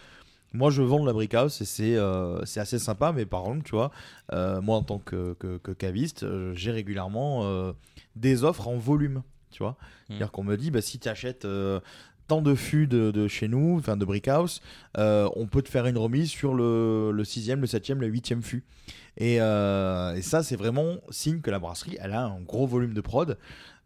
Moi, 0.55 0.71
je 0.71 0.81
vends 0.81 1.01
de 1.01 1.07
la 1.07 1.13
brick 1.13 1.35
house 1.35 1.61
et 1.61 1.67
c'est 1.67 1.95
euh, 1.97 2.41
assez 2.57 2.79
sympa, 2.79 3.13
mais 3.13 3.27
par 3.27 3.43
contre, 3.43 3.65
tu 3.65 3.73
vois, 3.73 3.91
euh, 4.33 4.63
moi 4.63 4.79
en 4.79 4.83
tant 4.83 4.99
que, 4.99 5.35
que, 5.39 5.59
que 5.59 5.73
caviste, 5.73 6.23
euh, 6.23 6.55
j'ai 6.55 6.71
régulièrement 6.71 7.41
euh, 7.45 7.73
des 8.17 8.45
offres 8.45 8.67
en 8.67 8.79
volume, 8.79 9.23
tu 9.51 9.63
vois. 9.63 9.77
C'est-à-dire 10.07 10.31
qu'on 10.31 10.45
me 10.45 10.57
dit, 10.57 10.71
bah, 10.71 10.81
si 10.81 10.99
tu 10.99 11.09
achètes 11.09 11.45
euh, 11.45 11.81
tant 12.27 12.43
de 12.43 12.55
fûts 12.55 12.87
de, 12.87 13.11
de 13.11 13.27
chez 13.27 13.49
nous, 13.49 13.77
enfin 13.79 13.97
de 13.97 14.05
brick 14.05 14.29
house, 14.29 14.61
euh, 14.99 15.29
on 15.37 15.47
peut 15.47 15.63
te 15.63 15.69
faire 15.69 15.87
une 15.87 15.99
remise 15.99 16.31
sur 16.31 16.55
le, 16.55 17.11
le 17.11 17.25
sixième, 17.25 17.61
le 17.61 17.67
septième, 17.67 18.01
le 18.01 18.07
huitième 18.07 18.43
fût. 18.43 18.65
Et, 19.17 19.41
euh, 19.41 20.15
et 20.15 20.23
ça, 20.23 20.43
c'est 20.43 20.57
vraiment 20.57 20.97
signe 21.11 21.41
que 21.41 21.51
la 21.51 21.59
brasserie, 21.59 21.97
elle 22.01 22.13
a 22.13 22.25
un 22.25 22.41
gros 22.41 22.67
volume 22.67 22.95
de 22.95 23.01
prod. 23.01 23.37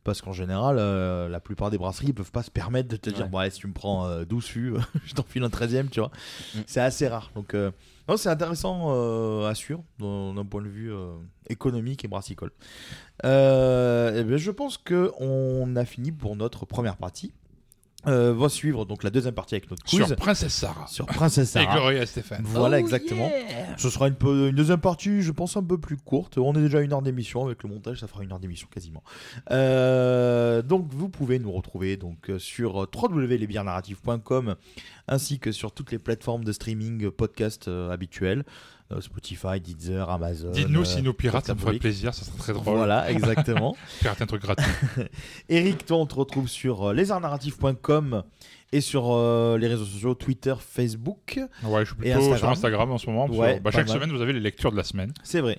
Parce 0.05 0.21
qu'en 0.21 0.33
général, 0.33 0.77
euh, 0.79 1.29
la 1.29 1.39
plupart 1.39 1.71
des 1.71 1.79
brasseries 1.79 2.09
ne 2.09 2.13
peuvent 2.13 2.33
pas 2.33 2.43
se 2.43 2.51
permettre 2.51 2.89
de 2.89 2.97
te 2.97 3.09
dire 3.09 3.29
Ouais. 3.33 3.43
allez, 3.43 3.51
si 3.51 3.61
tu 3.61 3.69
me 3.69 3.73
prends 3.73 4.07
euh, 4.07 4.25
12 4.25 4.45
fûts, 4.45 4.75
je 5.05 5.15
t'en 5.15 5.23
file 5.23 5.45
un 5.45 5.51
13 5.51 5.89
tu 5.91 6.01
vois. 6.01 6.11
Mm. 6.55 6.61
C'est 6.67 6.81
assez 6.81 7.07
rare. 7.07 7.31
Donc, 7.35 7.55
euh, 7.55 7.71
non, 8.09 8.17
c'est 8.17 8.29
intéressant 8.29 8.89
euh, 8.89 9.49
à 9.49 9.55
suivre 9.55 9.85
d'un 10.01 10.45
point 10.45 10.63
de 10.63 10.69
vue 10.69 10.93
euh, 10.93 11.15
économique 11.49 12.05
et 12.05 12.09
brassicole. 12.09 12.51
Euh, 13.25 14.13
eh 14.17 14.25
bien, 14.25 14.37
je 14.37 14.51
pense 14.51 14.77
qu'on 14.77 15.77
a 15.77 15.85
fini 15.85 16.11
pour 16.11 16.35
notre 16.35 16.67
première 16.67 16.97
partie. 16.97 17.33
Euh, 18.09 18.35
va 18.35 18.49
suivre 18.49 18.85
donc 18.85 19.05
la 19.05 19.11
deuxième 19.11 19.35
partie 19.35 19.55
avec 19.55 19.71
notre 19.71 19.85
quiz 19.85 20.05
Sur 20.05 20.17
Princesse 20.17 20.53
Sarah. 20.55 20.87
sur 20.89 21.07
Princesse 21.07 21.51
Et 21.57 21.61
Sarah. 21.63 21.75
Gloria 21.77 22.05
Stéphane. 22.05 22.43
Voilà, 22.45 22.77
Oh 22.79 22.81
exactement. 22.81 23.29
yeah. 23.29 23.77
Ce 23.79 23.91
sera 23.91 24.09
une, 24.09 24.15
peu, 24.17 24.49
une 24.49 24.57
deuxième 24.57 24.81
partie, 24.81 25.23
je 25.23 25.31
pense, 25.31 25.57
un 25.57 25.63
peu 25.63 25.79
plus 25.79 25.97
courte. 25.97 26.37
On 26.37 26.53
est 26.55 26.61
déjà 26.61 26.79
à 26.79 26.81
une 26.81 26.93
heure 26.93 27.03
d'émission. 27.03 27.47
Avec 27.47 27.63
le 27.63 27.69
montage, 27.69 28.01
ça 28.01 28.09
fera 28.09 28.25
une 28.25 28.33
heure 28.33 28.41
d'émission 28.41 28.67
quasiment. 28.73 29.05
Euh, 29.51 30.63
donc, 30.63 30.89
vous 30.91 31.09
pouvez 31.09 31.39
nous 31.39 31.53
retrouver 31.53 31.97
donc, 31.97 32.29
euh, 32.31 32.39
sur 32.39 32.89
www.lesbiernarratifs.com 32.93 34.57
ainsi 35.09 35.39
que 35.39 35.53
sur 35.53 35.73
toutes 35.73 35.93
les 35.93 35.99
plateformes 35.99 36.45
de 36.45 36.53
streaming 36.53 37.11
podcast 37.11 37.69
euh, 37.69 37.91
habituelles. 37.91 38.45
Euh, 38.93 39.01
Spotify, 39.01 39.61
Deezer, 39.61 40.09
Amazon. 40.11 40.51
Dites-nous 40.51 40.81
euh, 40.81 40.85
si 40.85 41.03
nos 41.03 41.13
pirates, 41.13 41.47
ça 41.47 41.55
me 41.55 41.61
ferait 41.61 41.79
plaisir, 41.79 42.15
ça 42.15 42.25
serait 42.25 42.39
très 42.39 42.53
drôle. 42.53 42.77
Voilà, 42.77 43.11
exactement. 43.11 43.77
Pirater 44.01 44.23
un 44.23 44.27
truc 44.27 44.43
gratuit. 44.43 44.71
Eric, 45.49 45.87
toi, 45.87 45.99
on 45.99 46.07
te 46.07 46.15
retrouve 46.15 46.49
sur 46.49 46.89
euh, 46.89 46.93
lesartsnarratifs.com 46.95 48.23
et 48.73 48.81
sur 48.81 49.13
euh, 49.13 49.59
les 49.59 49.69
réseaux 49.69 49.85
sociaux 49.85 50.15
Twitter, 50.15 50.55
Facebook. 50.59 51.39
Ouais, 51.63 51.81
je 51.81 51.87
suis 51.87 51.97
plutôt 51.97 52.37
sur 52.37 52.49
Instagram. 52.49 52.91
En 52.91 52.99
ce 52.99 53.07
moment. 53.07 53.27
Ouais, 53.27 53.61
bah, 53.61 53.71
chaque 53.71 53.89
mal. 53.89 53.97
semaine, 53.97 54.11
vous 54.11 54.23
avez 54.23 54.33
les 54.33 54.41
lectures 54.41 54.73
de 54.73 54.77
la 54.77 54.85
semaine. 54.85 55.13
C'est 55.23 55.41
vrai. 55.41 55.59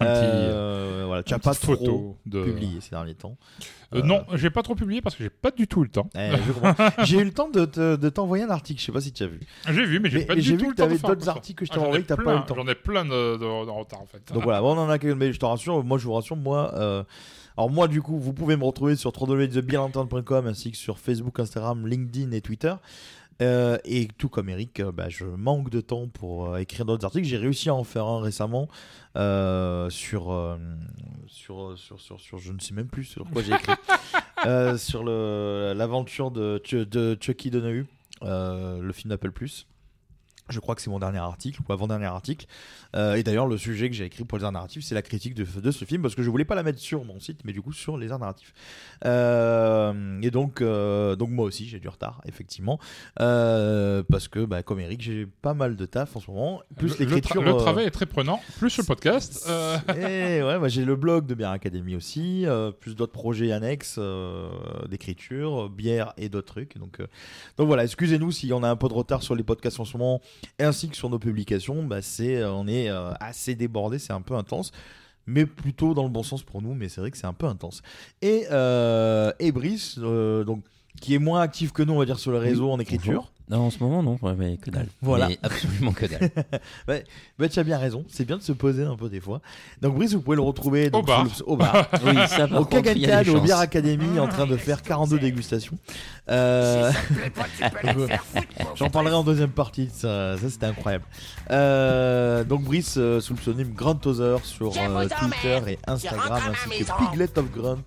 Un 0.00 0.06
Euh, 0.06 1.04
voilà, 1.06 1.22
tu 1.22 1.32
n'as 1.32 1.38
pas 1.38 1.54
photo 1.54 1.84
trop 1.84 2.16
de- 2.26 2.42
publié 2.44 2.80
ces 2.80 2.90
derniers 2.90 3.14
temps. 3.14 3.36
Euh, 3.94 4.02
Non, 4.02 4.24
j'ai 4.34 4.50
pas 4.50 4.62
trop 4.62 4.74
publié 4.74 5.00
parce 5.00 5.14
que 5.14 5.22
j'ai 5.22 5.30
pas 5.30 5.52
du 5.52 5.68
tout 5.68 5.82
le 5.84 5.88
temps. 5.88 6.08
Eh, 6.16 6.30
j'ai 7.04 7.18
eu 7.18 7.24
le 7.24 7.32
temps 7.32 7.48
de, 7.48 7.64
de 7.96 8.08
t'envoyer 8.08 8.42
un 8.44 8.50
article, 8.50 8.80
je 8.80 8.86
sais 8.86 8.92
pas 8.92 9.00
si 9.00 9.12
tu 9.12 9.22
as 9.22 9.28
vu. 9.28 9.38
J'ai 9.70 9.84
vu, 9.86 10.00
mais 10.00 10.10
j'ai 10.10 10.24
pas 10.26 10.34
du 10.34 10.40
j'ai 10.42 10.56
tout 10.56 10.64
vu 10.64 10.66
le 10.70 10.72
que 10.72 10.76
temps 10.78 10.84
de 10.84 10.88
t'avais 10.88 10.98
faire 10.98 11.08
d'autres 11.10 11.20
tout 11.20 11.24
ça. 11.26 11.30
articles 11.32 11.60
que 11.60 11.64
je 11.66 11.70
Ah, 11.72 11.74
t'ai 11.76 11.80
ai 11.80 11.84
envoyés 11.84 12.02
que 12.02 12.08
t'as 12.08 12.16
pas 12.16 12.34
eu 12.34 12.38
le 12.38 12.44
temps. 12.44 12.54
J'en 12.56 12.66
ai 12.66 12.74
plein 12.74 13.04
de, 13.04 13.70
retard 13.70 14.00
en 14.02 14.06
fait. 14.06 14.32
Donc 14.32 14.42
voilà, 14.42 14.60
bon, 14.60 14.76
on 14.76 14.80
en 14.80 14.88
a 14.90 14.98
que 14.98 15.06
mais 15.12 15.32
je 15.32 15.38
te 15.38 15.44
rassure, 15.46 15.84
moi 15.84 15.98
je 15.98 16.04
vous 16.06 16.14
rassure, 16.14 16.36
moi. 16.36 16.72
euh, 16.74 17.04
alors 17.56 17.70
moi 17.70 17.86
du 17.86 18.02
coup, 18.02 18.18
vous 18.18 18.32
pouvez 18.32 18.56
me 18.56 18.64
retrouver 18.64 18.96
sur 18.96 19.12
www.bienentendre.com 19.16 20.46
ainsi 20.48 20.72
que 20.72 20.76
sur 20.76 20.98
Facebook, 20.98 21.38
Instagram, 21.38 21.86
LinkedIn 21.86 22.32
et 22.32 22.40
Twitter. 22.40 22.74
Euh, 23.42 23.78
et 23.84 24.06
tout 24.18 24.28
comme 24.28 24.48
Eric, 24.48 24.78
euh, 24.80 24.92
bah, 24.92 25.08
je 25.08 25.24
manque 25.24 25.68
de 25.70 25.80
temps 25.80 26.06
pour 26.08 26.50
euh, 26.50 26.58
écrire 26.58 26.84
d'autres 26.84 27.04
articles. 27.04 27.26
J'ai 27.26 27.36
réussi 27.36 27.68
à 27.68 27.74
en 27.74 27.82
faire 27.84 28.06
un 28.06 28.20
récemment 28.20 28.68
sur, 29.14 30.56
sur, 31.26 31.78
sur, 31.78 32.00
sur, 32.00 32.20
sur- 32.20 32.38
je 32.38 32.52
ne 32.52 32.58
sais 32.60 32.74
même 32.74 32.86
plus 32.88 33.04
sur 33.04 33.24
quoi 33.30 33.42
j'ai 33.42 33.52
écrit. 33.54 33.72
Sur 34.78 35.04
l'aventure 35.04 36.30
de, 36.30 36.60
de 36.72 37.16
Chucky 37.20 37.50
Donahue, 37.50 37.86
le 38.22 38.90
film 38.92 39.08
d'Apple 39.10 39.30
Plus. 39.32 39.66
Je 40.50 40.60
crois 40.60 40.74
que 40.74 40.82
c'est 40.82 40.90
mon 40.90 40.98
dernier 40.98 41.18
article, 41.18 41.60
ou 41.66 41.72
avant-dernier 41.72 42.04
article. 42.04 42.46
Euh, 42.94 43.14
et 43.14 43.22
d'ailleurs, 43.22 43.46
le 43.46 43.56
sujet 43.56 43.88
que 43.88 43.96
j'ai 43.96 44.04
écrit 44.04 44.24
pour 44.24 44.36
les 44.36 44.44
arts 44.44 44.52
narratifs, 44.52 44.84
c'est 44.84 44.94
la 44.94 45.02
critique 45.02 45.34
de, 45.34 45.44
de 45.44 45.70
ce 45.70 45.84
film, 45.86 46.02
parce 46.02 46.14
que 46.14 46.22
je 46.22 46.28
voulais 46.28 46.44
pas 46.44 46.54
la 46.54 46.62
mettre 46.62 46.78
sur 46.78 47.04
mon 47.04 47.18
site, 47.18 47.40
mais 47.44 47.52
du 47.52 47.62
coup 47.62 47.72
sur 47.72 47.96
les 47.96 48.12
arts 48.12 48.18
narratifs. 48.18 48.52
Euh, 49.06 50.20
et 50.22 50.30
donc, 50.30 50.60
euh, 50.60 51.16
donc 51.16 51.30
moi 51.30 51.46
aussi, 51.46 51.66
j'ai 51.66 51.80
du 51.80 51.88
retard, 51.88 52.20
effectivement. 52.26 52.78
Parce 53.16 54.28
que, 54.28 54.44
bah, 54.44 54.62
comme 54.62 54.80
Eric, 54.80 55.00
j'ai 55.00 55.26
pas 55.26 55.54
mal 55.54 55.76
de 55.76 55.86
taf 55.86 56.14
en 56.16 56.20
ce 56.20 56.30
moment. 56.30 56.60
Plus 56.76 56.98
le, 56.98 57.06
l'écriture. 57.06 57.42
tra- 57.42 57.46
le 57.46 57.56
travail 57.56 57.86
est 57.86 57.90
très 57.90 58.06
prenant, 58.06 58.40
plus 58.58 58.76
le 58.76 58.84
podcast. 58.84 59.48
et 59.96 60.42
ouais, 60.42 60.58
moi, 60.58 60.68
j'ai 60.68 60.84
le 60.84 60.96
blog 60.96 61.26
de 61.26 61.34
Bière 61.34 61.50
Academy 61.50 61.96
aussi, 61.96 62.46
plus 62.80 62.94
d'autres 62.94 63.12
projets 63.12 63.52
annexes 63.52 63.98
d'écriture, 64.88 65.70
bière 65.70 66.12
et 66.16 66.28
d'autres 66.28 66.52
trucs. 66.52 66.78
Donc, 66.78 66.98
donc 67.56 67.66
voilà, 67.66 67.84
excusez-nous 67.84 68.30
si 68.30 68.52
on 68.52 68.62
a 68.62 68.68
un 68.68 68.76
peu 68.76 68.88
de 68.88 68.94
retard 68.94 69.22
sur 69.22 69.34
les 69.34 69.42
podcasts 69.42 69.80
en 69.80 69.84
ce 69.84 69.96
moment, 69.96 70.20
ainsi 70.58 70.88
que 70.88 70.96
sur 70.96 71.10
nos 71.10 71.18
publications. 71.18 71.82
Bah, 71.82 72.02
c'est, 72.02 72.36
euh, 72.36 72.52
on 72.52 72.66
est 72.66 72.88
euh, 72.88 73.12
assez 73.20 73.54
débordé, 73.54 73.98
c'est 73.98 74.12
un 74.12 74.20
peu 74.20 74.34
intense. 74.34 74.72
Mais 75.26 75.46
plutôt 75.46 75.94
dans 75.94 76.02
le 76.02 76.10
bon 76.10 76.22
sens 76.22 76.42
pour 76.42 76.60
nous, 76.60 76.74
mais 76.74 76.88
c'est 76.88 77.00
vrai 77.00 77.10
que 77.10 77.16
c'est 77.16 77.26
un 77.26 77.32
peu 77.32 77.46
intense. 77.46 77.82
Et, 78.20 78.46
euh, 78.50 79.32
et 79.38 79.52
Brice, 79.52 79.96
euh, 79.98 80.44
donc, 80.44 80.62
qui 81.00 81.14
est 81.14 81.18
moins 81.18 81.40
actif 81.40 81.72
que 81.72 81.82
nous, 81.82 81.94
on 81.94 81.98
va 81.98 82.04
dire, 82.04 82.18
sur 82.18 82.30
le 82.30 82.38
réseau 82.38 82.70
en 82.70 82.78
écriture. 82.78 83.32
Non, 83.50 83.66
en 83.66 83.70
ce 83.70 83.78
moment, 83.78 84.02
non. 84.02 84.18
Ouais, 84.22 84.34
mais 84.38 84.56
que 84.56 84.70
dalle. 84.70 84.88
Voilà. 85.02 85.28
Mais 85.28 85.38
absolument 85.42 85.92
que 85.92 86.06
dalle. 86.06 86.30
ouais, 86.88 87.04
bah, 87.38 87.48
tu 87.48 87.58
as 87.58 87.62
bien 87.64 87.76
raison, 87.78 88.04
c'est 88.08 88.24
bien 88.24 88.38
de 88.38 88.42
se 88.42 88.52
poser 88.52 88.84
un 88.84 88.96
peu 88.96 89.10
des 89.10 89.20
fois. 89.20 89.40
Donc 89.82 89.96
Brice, 89.96 90.14
vous 90.14 90.22
pouvez 90.22 90.36
le 90.36 90.42
retrouver 90.42 90.88
donc, 90.88 91.02
Au 91.02 91.06
bar. 91.06 91.24
le- 91.24 91.30
au 91.46 91.56
bar. 91.58 91.86
Oui, 92.06 92.14
ça, 92.28 92.46
au 92.58 92.64
Kagankan. 92.64 93.40
Bière 93.42 93.58
Academy, 93.58 94.18
en 94.18 94.28
train 94.28 94.46
de 94.46 94.56
faire 94.56 94.80
42 94.82 95.18
dégustations. 95.18 95.76
Euh, 96.30 96.90
J'en 98.76 98.88
parlerai 98.90 99.14
en 99.14 99.24
deuxième 99.24 99.50
partie, 99.50 99.90
ça, 99.92 100.36
ça 100.38 100.50
c'était 100.50 100.66
incroyable. 100.66 101.04
Euh, 101.50 102.44
donc 102.44 102.62
Brice, 102.64 102.94
euh, 102.96 103.20
sous 103.20 103.34
le 103.34 103.38
pseudonyme 103.40 103.74
Grunt 103.74 104.00
sur 104.42 104.72
euh, 104.76 105.06
Twitter 105.20 105.60
et 105.72 105.78
Instagram, 105.86 106.40
ainsi 106.50 106.84
que. 106.84 107.10
Piglet 107.10 107.38
of 107.38 107.50
Grunt. 107.52 107.82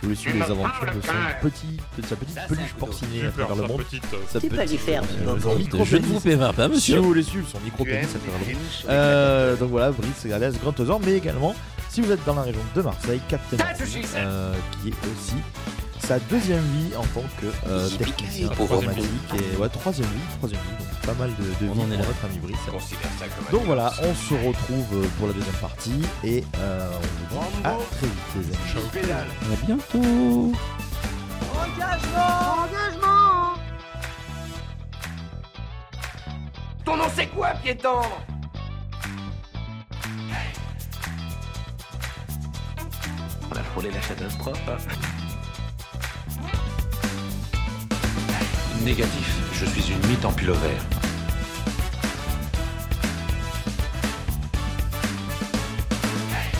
Si 0.00 0.06
vous 0.06 0.14
voulez 0.14 0.16
suivre 0.16 0.36
les 0.46 0.50
aventures 0.50 0.86
de 0.94 1.00
son 1.06 1.12
petit, 1.42 1.76
de 1.98 2.06
sa 2.06 2.16
petite 2.16 2.38
peluche 2.48 2.72
porcinée 2.78 3.26
à 3.26 3.30
travers 3.32 3.54
le 3.54 3.62
sa 3.62 3.68
monde. 3.68 3.82
petite, 3.84 4.04
euh, 4.14 4.16
Sa 4.28 4.40
petite, 4.40 4.70
lui 4.70 4.78
faire, 4.78 5.02
euh, 5.02 5.58
micro 5.58 5.84
Je 5.84 5.96
ne 5.98 6.02
vous 6.06 6.20
pas, 6.54 6.64
si 6.68 6.70
monsieur. 6.70 6.98
vous 7.00 7.04
voulez 7.04 7.22
suivre 7.22 7.46
son 7.46 7.60
micro 7.60 7.84
pénis 7.84 8.06
à 8.06 8.18
travers 8.18 8.40
le 8.48 8.54
monde. 8.54 8.62
Euh, 8.88 9.56
donc 9.56 9.68
voilà, 9.68 9.90
Brice 9.90 10.24
alias 10.32 10.52
Grand 10.62 10.80
Other, 10.80 10.98
mais 11.04 11.12
également, 11.18 11.54
si 11.90 12.00
vous 12.00 12.10
êtes 12.12 12.24
dans 12.24 12.34
la 12.34 12.42
région 12.42 12.62
de 12.74 12.80
Marseille, 12.80 13.20
Captain 13.28 13.58
euh, 14.16 14.54
qui 14.82 14.88
est 14.88 14.92
aussi 14.92 15.34
sa 16.10 16.18
deuxième 16.18 16.64
vie 16.72 16.90
en 16.96 17.04
tant 17.14 17.22
que 17.40 17.46
euh, 17.68 17.88
technicien 17.90 18.50
informatique 18.50 19.04
et 19.32 19.56
ouais 19.58 19.68
troisième 19.68 20.08
vie, 20.08 20.36
troisième 20.38 20.60
vie, 20.60 20.84
donc 20.84 20.88
pas 21.06 21.14
mal 21.14 21.30
de, 21.36 21.44
de 21.64 21.70
on 21.70 21.72
vie 21.72 21.80
en 21.82 21.90
est 21.92 21.98
pour 21.98 22.06
notre 22.08 22.24
ami 22.24 22.38
Brice. 22.40 22.58
Donc 23.52 23.62
voilà, 23.62 23.92
on 24.02 24.12
se 24.12 24.34
retrouve 24.34 24.86
euh, 24.92 25.06
pour 25.18 25.28
la 25.28 25.34
deuxième 25.34 25.54
partie 25.54 26.02
et 26.24 26.42
euh, 26.58 26.90
on 26.96 27.00
vous 27.00 27.46
dit 27.46 27.62
à 27.62 27.76
très 27.92 28.08
vite 28.08 28.34
les 28.34 28.98
amis. 28.98 29.12
À 29.52 29.56
bientôt. 29.64 30.52
Engagement, 31.54 32.64
engagement. 32.64 33.54
Ton 36.84 36.96
nom 36.96 37.04
c'est 37.14 37.28
quoi, 37.28 37.50
piéton? 37.62 38.00
On 43.48 43.56
a 43.56 43.62
frôlé 43.62 43.92
la 43.92 44.00
catastrophe. 44.00 44.58
Hein 44.68 45.19
Négatif, 48.84 49.36
je 49.52 49.66
suis 49.66 49.92
une 49.92 50.06
mythe 50.08 50.24
en 50.24 50.32
pullover. 50.32 50.58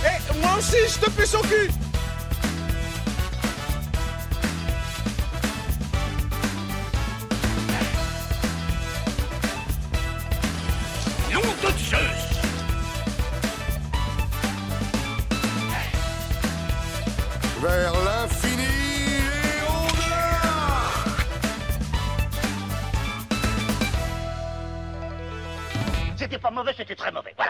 Eh, 0.04 0.40
moi 0.42 0.56
aussi, 0.58 0.76
je 0.86 0.98
te 1.06 1.10
fais 1.10 1.26
son 1.26 1.40
cul 1.40 1.70
C'était 26.90 27.04
pas 27.04 27.12
mauvais, 27.12 27.12
c'était 27.12 27.12
très 27.12 27.12
mauvais. 27.12 27.34
Voilà, 27.36 27.49